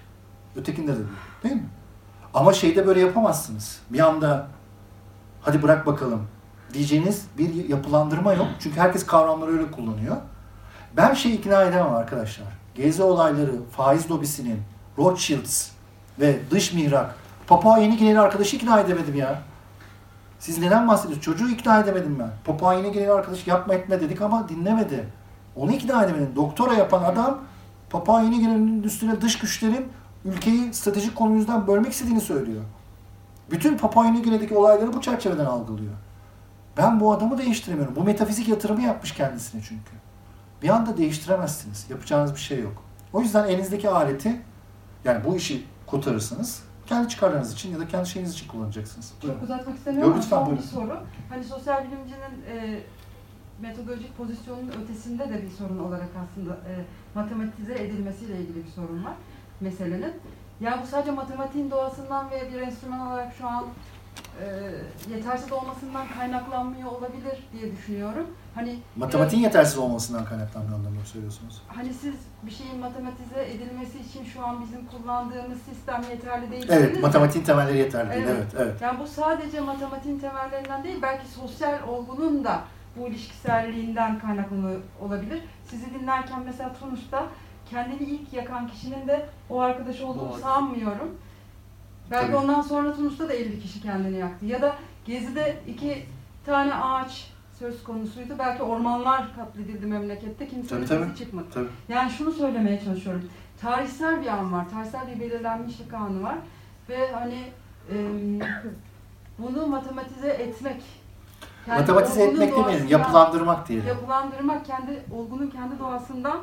Ötekinde 0.58 0.94
de. 0.94 1.02
Değil 1.44 1.56
mi? 1.56 1.70
Ama 2.34 2.54
şeyde 2.54 2.88
böyle 2.88 3.00
yapamazsınız. 3.00 3.80
Bir 3.90 4.00
anda 4.00 4.48
hadi 5.42 5.64
bırak 5.64 5.86
bakalım 5.86 6.28
diyeceğiniz 6.74 7.26
bir 7.38 7.70
yapılandırma 7.70 8.34
yok. 8.34 8.48
Çünkü 8.60 8.80
herkes 8.80 9.06
kavramları 9.06 9.52
öyle 9.52 9.72
kullanıyor. 9.72 10.18
Ben 10.98 11.14
şey 11.14 11.36
ikna 11.36 11.64
edemem 11.64 11.94
arkadaşlar. 11.94 12.48
Gezi 12.76 13.04
olayları, 13.04 13.64
faiz 13.72 14.12
lobisinin, 14.12 14.62
Rothschilds 14.98 15.70
ve 16.20 16.40
dış 16.52 16.74
mihrak, 16.74 17.16
Papua 17.48 17.78
Yeni 17.78 17.98
Gine'li 17.98 18.20
arkadaşı 18.20 18.56
ikna 18.56 18.80
edemedim 18.80 19.16
ya. 19.16 19.42
Siz 20.40 20.58
neden 20.58 20.88
bahsediyorsunuz? 20.88 21.26
Çocuğu 21.26 21.50
ikna 21.50 21.80
edemedim 21.80 22.20
ben. 22.20 22.30
Papua 22.46 22.74
Yeni 22.74 22.92
Gine'li 22.92 23.12
arkadaş 23.12 23.48
yapma 23.48 23.74
etme 23.74 24.02
dedik 24.02 24.22
ama 24.22 24.50
dinlemedi. 24.50 25.08
Onu 25.56 25.72
ikna 25.72 26.04
edemedim. 26.04 26.32
Doktora 26.36 26.74
yapan 26.74 27.04
adam 27.04 27.40
Papua 27.90 28.22
Yeni 28.22 28.40
Gine'nin 28.40 28.84
üstüne 28.84 29.22
dış 29.22 29.40
güçlerin 29.40 29.88
ülkeyi 30.28 30.74
stratejik 30.74 31.16
konumuzdan 31.16 31.68
bölmek 31.68 31.92
istediğini 31.92 32.22
söylüyor. 32.22 32.64
Bütün 33.52 33.78
Papua 33.78 34.06
Yeni 34.06 34.22
Gine'deki 34.22 34.56
olayları 34.56 34.94
bu 34.94 35.02
çerçeveden 35.02 35.46
algılıyor. 35.46 35.94
Ben 36.78 37.00
bu 37.00 37.14
adamı 37.14 37.38
değiştiremiyorum. 37.38 37.96
Bu 37.96 38.04
metafizik 38.04 38.48
yatırımı 38.48 38.82
yapmış 38.82 39.12
kendisine 39.12 39.62
çünkü. 39.62 39.92
Bir 40.62 40.70
anda 40.70 40.98
değiştiremezsiniz. 40.98 41.86
Yapacağınız 41.90 42.34
bir 42.34 42.40
şey 42.40 42.60
yok. 42.60 42.84
O 43.14 43.22
yüzden 43.22 43.48
elinizdeki 43.48 43.90
aleti 43.90 44.42
yani 45.06 45.24
bu 45.26 45.36
işi 45.36 45.64
kotarırsanız 45.88 46.64
kendi 46.86 47.10
çıkarlarınız 47.10 47.54
için 47.54 47.72
ya 47.72 47.80
da 47.80 47.88
kendi 47.88 48.10
şeyiniz 48.10 48.34
için 48.34 48.48
kullanacaksınız. 48.48 49.14
Çok 49.22 49.44
uzatmak 49.44 49.78
istemiyorum 49.78 50.14
Yok, 50.16 50.24
ama 50.32 50.46
son 50.46 50.46
bir 50.46 50.52
buyurun. 50.52 50.64
soru. 50.64 51.00
Hani 51.30 51.44
sosyal 51.44 51.84
bilimcinin 51.86 52.46
e, 52.52 52.80
metodolojik 53.62 54.18
pozisyonun 54.18 54.72
ötesinde 54.84 55.30
de 55.30 55.44
bir 55.44 55.50
sorun 55.50 55.80
olarak 55.80 56.10
aslında 56.24 56.54
e, 56.54 56.74
matematize 57.16 57.74
edilmesiyle 57.74 58.42
ilgili 58.42 58.66
bir 58.66 58.72
sorun 58.72 59.04
var 59.04 59.14
meselenin. 59.62 60.14
Ya 60.62 60.80
bu 60.84 60.88
sadece 60.88 61.12
matematiğin 61.12 61.72
doğasından 61.72 62.32
ve 62.32 62.54
bir 62.54 62.62
enstrüman 62.62 63.08
olarak 63.08 63.34
şu 63.38 63.48
an 63.48 63.66
e, 64.42 64.46
yetersiz 65.14 65.52
olmasından 65.52 66.08
kaynaklanmıyor 66.18 66.92
olabilir 66.92 67.48
diye 67.54 67.72
düşünüyorum. 67.72 68.28
Hani 68.56 68.80
Matematiğin 68.96 69.44
yetersiz 69.44 69.78
olmasından 69.78 70.26
kaynaklandığı 70.26 70.76
anlamda 70.76 71.06
söylüyorsunuz. 71.06 71.62
Hani 71.68 71.94
siz 71.94 72.14
bir 72.44 72.52
şeyin 72.52 72.80
matematize 72.80 73.46
edilmesi 73.50 74.00
için 74.00 74.24
şu 74.24 74.46
an 74.46 74.62
bizim 74.62 74.86
kullandığımız 74.86 75.62
sistem 75.62 76.04
yeterli 76.12 76.52
değil. 76.52 76.68
Evet, 76.70 77.02
matematiğin 77.02 77.46
temelleri 77.46 77.78
yeterli 77.78 78.10
değil. 78.10 78.26
Evet. 78.28 78.38
Evet, 78.40 78.54
evet. 78.60 78.82
Yani 78.82 79.00
bu 79.00 79.08
sadece 79.08 79.60
matematiğin 79.60 80.20
temellerinden 80.20 80.84
değil, 80.84 81.00
belki 81.02 81.28
sosyal 81.28 81.88
olgunun 81.88 82.44
da 82.44 82.62
bu 82.98 83.08
ilişkiselliğinden 83.08 84.20
kaynaklanıyor 84.20 84.82
olabilir. 85.02 85.42
Sizi 85.70 85.94
dinlerken 85.94 86.40
mesela 86.46 86.74
Tunus'ta 86.74 87.28
kendini 87.70 88.04
ilk 88.04 88.34
yakan 88.34 88.68
kişinin 88.68 89.08
de 89.08 89.26
o 89.50 89.60
arkadaş 89.60 90.02
olduğunu 90.02 90.32
Doğru. 90.32 90.40
sanmıyorum. 90.40 91.18
Belki 92.12 92.28
Tabii. 92.28 92.36
ondan 92.38 92.62
sonra 92.62 92.96
Tunus'ta 92.96 93.30
da 93.30 93.34
50 93.34 93.60
kişi 93.62 93.82
kendini 93.82 94.18
yaktı. 94.18 94.46
Ya 94.46 94.62
da 94.62 94.76
Gezi'de 95.06 95.58
iki 95.68 96.06
tane 96.46 96.74
ağaç 96.74 97.32
söz 97.60 97.84
konusuydu. 97.84 98.34
Belki 98.40 98.64
ormanlar 98.64 99.36
katledildi 99.36 99.86
memlekette. 99.86 100.48
Kimsenin 100.48 100.86
Tabii, 100.86 101.06
sesi 101.06 101.18
çıkmadı. 101.18 101.46
Tabii. 101.54 101.68
Yani 101.90 102.12
şunu 102.12 102.32
söylemeye 102.32 102.82
çalışıyorum. 102.84 103.30
Tarihsel 103.62 104.22
bir 104.22 104.28
an 104.28 104.54
var. 104.54 104.70
Tarihsel 104.70 105.08
bir 105.08 105.20
belirlenmişlik 105.20 105.94
anı 105.94 106.24
var. 106.24 106.38
Ve 106.90 107.12
hani 107.12 107.44
em, 107.92 108.40
bunu 109.40 109.68
matematize 109.68 110.30
etmek. 110.30 110.84
kendi 111.66 111.80
Matematize 111.80 112.24
etmek 112.24 112.58
demeyelim, 112.58 112.88
yapılandırmak 112.88 113.68
diyelim. 113.68 113.88
Yapılandırmak 113.88 114.66
kendi 114.66 115.04
olgunun 115.16 115.48
kendi 115.48 115.80
doğasından 115.80 116.40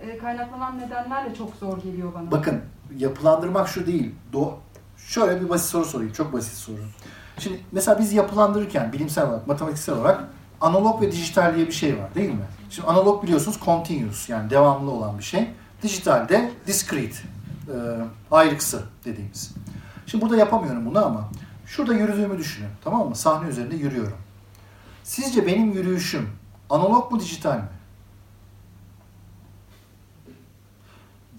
e, 0.00 0.18
kaynaklanan 0.18 0.78
nedenlerle 0.78 1.34
çok 1.34 1.54
zor 1.54 1.78
geliyor 1.78 2.14
bana. 2.14 2.30
Bakın 2.30 2.60
yapılandırmak 2.98 3.68
şu 3.68 3.86
değil. 3.86 4.14
Do 4.32 4.54
Şöyle 4.96 5.40
bir 5.40 5.48
basit 5.48 5.68
soru 5.68 5.84
sorayım. 5.84 6.12
Çok 6.12 6.32
basit 6.32 6.54
soru. 6.54 6.76
Şimdi 7.38 7.60
mesela 7.72 7.98
biz 7.98 8.12
yapılandırırken 8.12 8.92
bilimsel 8.92 9.28
olarak, 9.28 9.46
matematiksel 9.46 9.94
olarak 9.94 10.24
analog 10.60 11.02
ve 11.02 11.12
dijital 11.12 11.54
diye 11.54 11.66
bir 11.66 11.72
şey 11.72 11.98
var 11.98 12.14
değil 12.14 12.30
mi? 12.30 12.44
Şimdi 12.70 12.88
analog 12.88 13.22
biliyorsunuz 13.22 13.58
continuous 13.64 14.28
yani 14.28 14.50
devamlı 14.50 14.90
olan 14.90 15.18
bir 15.18 15.24
şey. 15.24 15.50
Dijital 15.82 16.28
de 16.28 16.50
discrete, 16.66 17.18
e, 17.68 17.74
ayrıksı 18.30 18.82
dediğimiz. 19.04 19.54
Şimdi 20.06 20.24
burada 20.24 20.36
yapamıyorum 20.36 20.86
bunu 20.86 21.06
ama 21.06 21.28
şurada 21.66 21.94
yürüdüğümü 21.94 22.38
düşünün 22.38 22.68
tamam 22.84 23.08
mı? 23.08 23.16
Sahne 23.16 23.48
üzerinde 23.48 23.76
yürüyorum. 23.76 24.18
Sizce 25.04 25.46
benim 25.46 25.72
yürüyüşüm 25.72 26.30
analog 26.70 27.12
mu 27.12 27.20
dijital 27.20 27.56
mi? 27.56 27.68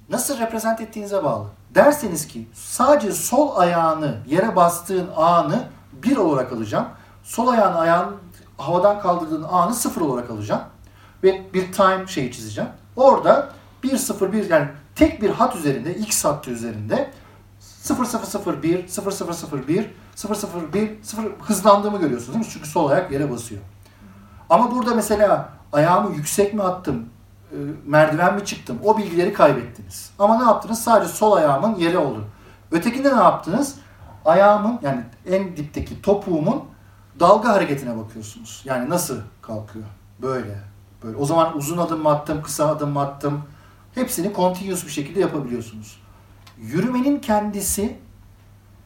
Nasıl 0.09 0.39
reprezent 0.39 0.81
ettiğinize 0.81 1.23
bağlı. 1.23 1.45
Derseniz 1.75 2.27
ki 2.27 2.47
sadece 2.53 3.11
sol 3.11 3.57
ayağını 3.57 4.17
yere 4.27 4.55
bastığın 4.55 5.09
anı 5.15 5.63
bir 5.93 6.17
olarak 6.17 6.53
alacağım. 6.53 6.87
Sol 7.23 7.47
ayağını 7.47 7.77
ayağın 7.79 8.15
havadan 8.57 8.99
kaldırdığın 8.99 9.43
anı 9.43 9.73
sıfır 9.73 10.01
olarak 10.01 10.29
alacağım. 10.29 10.61
Ve 11.23 11.53
bir 11.53 11.71
time 11.71 12.07
şeyi 12.07 12.31
çizeceğim. 12.31 12.69
Orada 12.95 13.49
1 13.83 13.97
0 13.97 14.33
1 14.33 14.49
yani 14.49 14.67
tek 14.95 15.21
bir 15.21 15.29
hat 15.29 15.55
üzerinde 15.55 15.95
x 15.95 16.25
hattı 16.25 16.51
üzerinde 16.51 17.11
0 17.59 18.05
0 18.05 18.25
0 18.25 18.63
1 18.63 18.87
0 18.87 19.11
0 19.11 19.33
0 19.33 19.67
1 19.67 19.91
0 20.15 20.35
0 20.35 20.73
1 20.73 21.03
0 21.03 21.23
hızlandığımı 21.41 21.99
görüyorsunuz 21.99 22.33
değil 22.33 22.45
mi? 22.45 22.51
Çünkü 22.53 22.69
sol 22.69 22.89
ayak 22.89 23.11
yere 23.11 23.31
basıyor. 23.31 23.61
Ama 24.49 24.71
burada 24.71 24.95
mesela 24.95 25.49
ayağımı 25.73 26.15
yüksek 26.15 26.53
mi 26.53 26.63
attım, 26.63 27.09
merdiven 27.85 28.35
mi 28.35 28.45
çıktım 28.45 28.79
o 28.83 28.97
bilgileri 28.97 29.33
kaybettiniz. 29.33 30.11
Ama 30.19 30.37
ne 30.37 30.43
yaptınız? 30.43 30.81
Sadece 30.81 31.13
sol 31.13 31.31
ayağımın 31.31 31.75
yeri 31.75 31.97
oldu. 31.97 32.25
Ötekinde 32.71 33.15
ne 33.15 33.21
yaptınız? 33.21 33.75
Ayağımın 34.25 34.79
yani 34.81 35.03
en 35.25 35.57
dipteki 35.57 36.01
topuğumun 36.01 36.63
dalga 37.19 37.49
hareketine 37.49 37.97
bakıyorsunuz. 37.97 38.61
Yani 38.65 38.89
nasıl 38.89 39.17
kalkıyor? 39.41 39.85
Böyle. 40.21 40.61
Böyle. 41.03 41.17
O 41.17 41.25
zaman 41.25 41.57
uzun 41.57 41.77
adım 41.77 42.01
mı 42.01 42.09
attım, 42.09 42.41
kısa 42.41 42.67
adım 42.67 42.89
mı 42.89 43.01
attım? 43.01 43.43
Hepsini 43.95 44.33
continuous 44.35 44.85
bir 44.85 44.91
şekilde 44.91 45.19
yapabiliyorsunuz. 45.19 45.99
Yürümenin 46.57 47.19
kendisi 47.19 47.97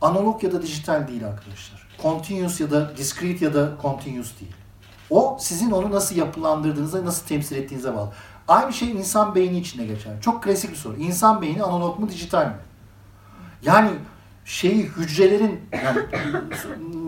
analog 0.01 0.43
ya 0.43 0.51
da 0.51 0.61
dijital 0.61 1.07
değil 1.07 1.27
arkadaşlar. 1.27 1.87
Continuous 2.01 2.59
ya 2.59 2.71
da 2.71 2.97
discrete 2.97 3.45
ya 3.45 3.53
da 3.53 3.71
continuous 3.81 4.39
değil. 4.39 4.55
O 5.09 5.37
sizin 5.39 5.71
onu 5.71 5.91
nasıl 5.91 6.15
yapılandırdığınıza, 6.15 7.05
nasıl 7.05 7.27
temsil 7.27 7.55
ettiğinize 7.55 7.95
bağlı. 7.95 8.11
Aynı 8.51 8.73
şey 8.73 8.91
insan 8.91 9.35
beyni 9.35 9.59
içinde 9.59 9.85
geçer. 9.85 10.13
Çok 10.21 10.43
klasik 10.43 10.71
bir 10.71 10.75
soru. 10.75 10.95
İnsan 10.97 11.41
beyni 11.41 11.63
analog 11.63 11.99
mu 11.99 12.09
dijital 12.09 12.45
mi? 12.45 12.53
Yani 13.61 13.89
şeyi 14.45 14.83
hücrelerin 14.83 15.61
yani 15.85 15.99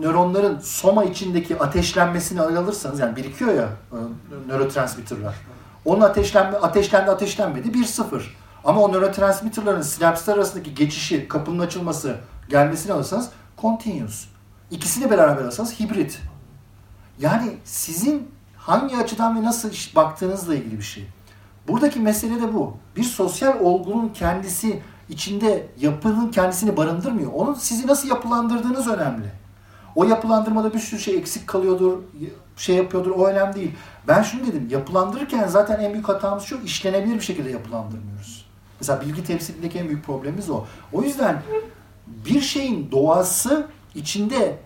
nöronların 0.00 0.58
soma 0.58 1.04
içindeki 1.04 1.58
ateşlenmesini 1.58 2.40
alırsanız 2.40 3.00
yani 3.00 3.16
birikiyor 3.16 3.54
ya 3.54 3.68
e, 3.92 3.98
nörotransmitterler. 4.48 5.34
Onun 5.84 6.00
ateşlenme 6.00 6.56
ateşlendi 6.56 7.10
ateşlenmedi 7.10 7.68
1-0. 7.68 8.22
Ama 8.64 8.80
o 8.80 8.92
nörotransmitterların 8.92 9.82
sinapslar 9.82 10.34
arasındaki 10.34 10.74
geçişi, 10.74 11.28
kapının 11.28 11.58
açılması, 11.58 12.16
gelmesini 12.48 12.92
alırsanız 12.92 13.30
continuous. 13.58 14.24
İkisini 14.70 15.10
beraber 15.10 15.42
alırsanız 15.42 15.80
hibrit. 15.80 16.20
Yani 17.18 17.56
sizin 17.64 18.30
hangi 18.56 18.96
açıdan 18.96 19.36
ve 19.36 19.44
nasıl 19.44 19.70
baktığınızla 19.96 20.54
ilgili 20.54 20.78
bir 20.78 20.84
şey. 20.84 21.06
Buradaki 21.68 22.00
mesele 22.00 22.42
de 22.42 22.54
bu. 22.54 22.76
Bir 22.96 23.02
sosyal 23.02 23.60
olgunun 23.60 24.08
kendisi 24.08 24.82
içinde 25.08 25.66
yapının 25.80 26.30
kendisini 26.30 26.76
barındırmıyor. 26.76 27.32
Onun 27.32 27.54
sizi 27.54 27.86
nasıl 27.86 28.08
yapılandırdığınız 28.08 28.88
önemli. 28.88 29.26
O 29.94 30.04
yapılandırmada 30.04 30.74
bir 30.74 30.78
sürü 30.78 31.00
şey 31.00 31.16
eksik 31.16 31.46
kalıyordur, 31.46 31.98
şey 32.56 32.76
yapıyordur 32.76 33.10
o 33.10 33.26
önemli 33.26 33.54
değil. 33.54 33.72
Ben 34.08 34.22
şunu 34.22 34.46
dedim, 34.46 34.68
yapılandırırken 34.70 35.46
zaten 35.46 35.80
en 35.80 35.92
büyük 35.92 36.08
hatamız 36.08 36.44
şu, 36.44 36.60
işlenebilir 36.64 37.14
bir 37.14 37.20
şekilde 37.20 37.50
yapılandırmıyoruz. 37.50 38.46
Mesela 38.80 39.00
bilgi 39.00 39.24
temsilindeki 39.24 39.78
en 39.78 39.88
büyük 39.88 40.04
problemimiz 40.04 40.50
o. 40.50 40.64
O 40.92 41.02
yüzden 41.02 41.42
bir 42.06 42.40
şeyin 42.40 42.90
doğası 42.90 43.66
içinde 43.94 44.58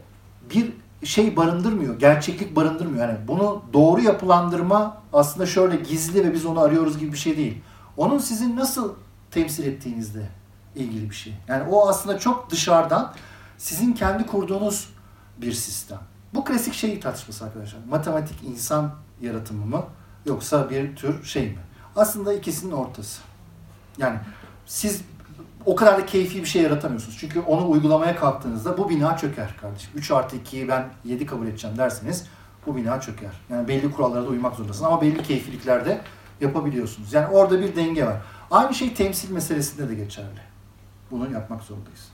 bir 0.55 0.73
şey 1.05 1.37
barındırmıyor, 1.37 1.99
gerçeklik 1.99 2.57
barındırmıyor. 2.57 3.09
Yani 3.09 3.19
bunu 3.29 3.63
doğru 3.73 4.01
yapılandırma 4.01 5.03
aslında 5.13 5.47
şöyle 5.47 5.77
gizli 5.77 6.25
ve 6.25 6.35
biz 6.35 6.47
onu 6.47 6.61
arıyoruz 6.61 6.99
gibi 6.99 7.13
bir 7.13 7.19
şey 7.19 7.37
değil. 7.37 7.63
Onun 7.97 8.19
sizin 8.19 8.57
nasıl 8.57 8.95
temsil 9.31 9.65
ettiğinizle 9.65 10.31
ilgili 10.75 11.11
bir 11.11 11.15
şey. 11.15 11.35
Yani 11.49 11.71
o 11.71 11.89
aslında 11.89 12.19
çok 12.19 12.51
dışarıdan 12.51 13.15
sizin 13.59 13.93
kendi 13.93 14.27
kurduğunuz 14.27 14.89
bir 15.39 15.53
sistem. 15.53 15.99
Bu 16.35 16.45
klasik 16.45 16.75
şey 16.75 17.01
tartışması 17.01 17.45
arkadaşlar. 17.45 17.81
Matematik 17.91 18.43
insan 18.43 18.95
yaratımı 19.21 19.67
mı 19.67 19.85
yoksa 20.27 20.71
bir 20.71 20.97
tür 20.97 21.25
şey 21.25 21.49
mi? 21.49 21.59
Aslında 21.97 22.33
ikisinin 22.33 22.73
ortası. 22.73 23.21
Yani 23.99 24.19
siz 24.67 25.03
o 25.69 25.77
kadar 25.77 25.99
da 25.99 26.07
keyfi 26.07 26.41
bir 26.41 26.49
şey 26.49 26.63
yaratamıyorsunuz. 26.63 27.17
Çünkü 27.21 27.41
onu 27.41 27.71
uygulamaya 27.71 28.17
kalktığınızda 28.17 28.79
bu 28.79 28.89
bina 28.89 29.17
çöker 29.17 29.55
kardeşim. 29.61 29.91
3 29.95 30.11
artı 30.11 30.37
2'yi 30.37 30.69
ben 30.69 30.89
7 31.05 31.27
kabul 31.27 31.47
edeceğim 31.47 31.79
derseniz 31.79 32.27
bu 32.67 32.77
bina 32.77 33.01
çöker. 33.01 33.31
Yani 33.51 33.69
belli 33.69 33.91
kurallara 33.91 34.25
da 34.25 34.29
uymak 34.29 34.57
zorundasın 34.57 34.85
ama 34.85 35.03
belli 35.03 35.23
keyfiliklerde 35.23 36.01
yapabiliyorsunuz. 36.41 37.13
Yani 37.13 37.27
orada 37.27 37.61
bir 37.61 37.77
denge 37.77 38.07
var. 38.07 38.17
Aynı 38.51 38.75
şey 38.75 38.95
temsil 38.95 39.31
meselesinde 39.31 39.89
de 39.89 39.95
geçerli. 39.95 40.41
Bunu 41.11 41.33
yapmak 41.33 41.63
zorundayız. 41.63 42.09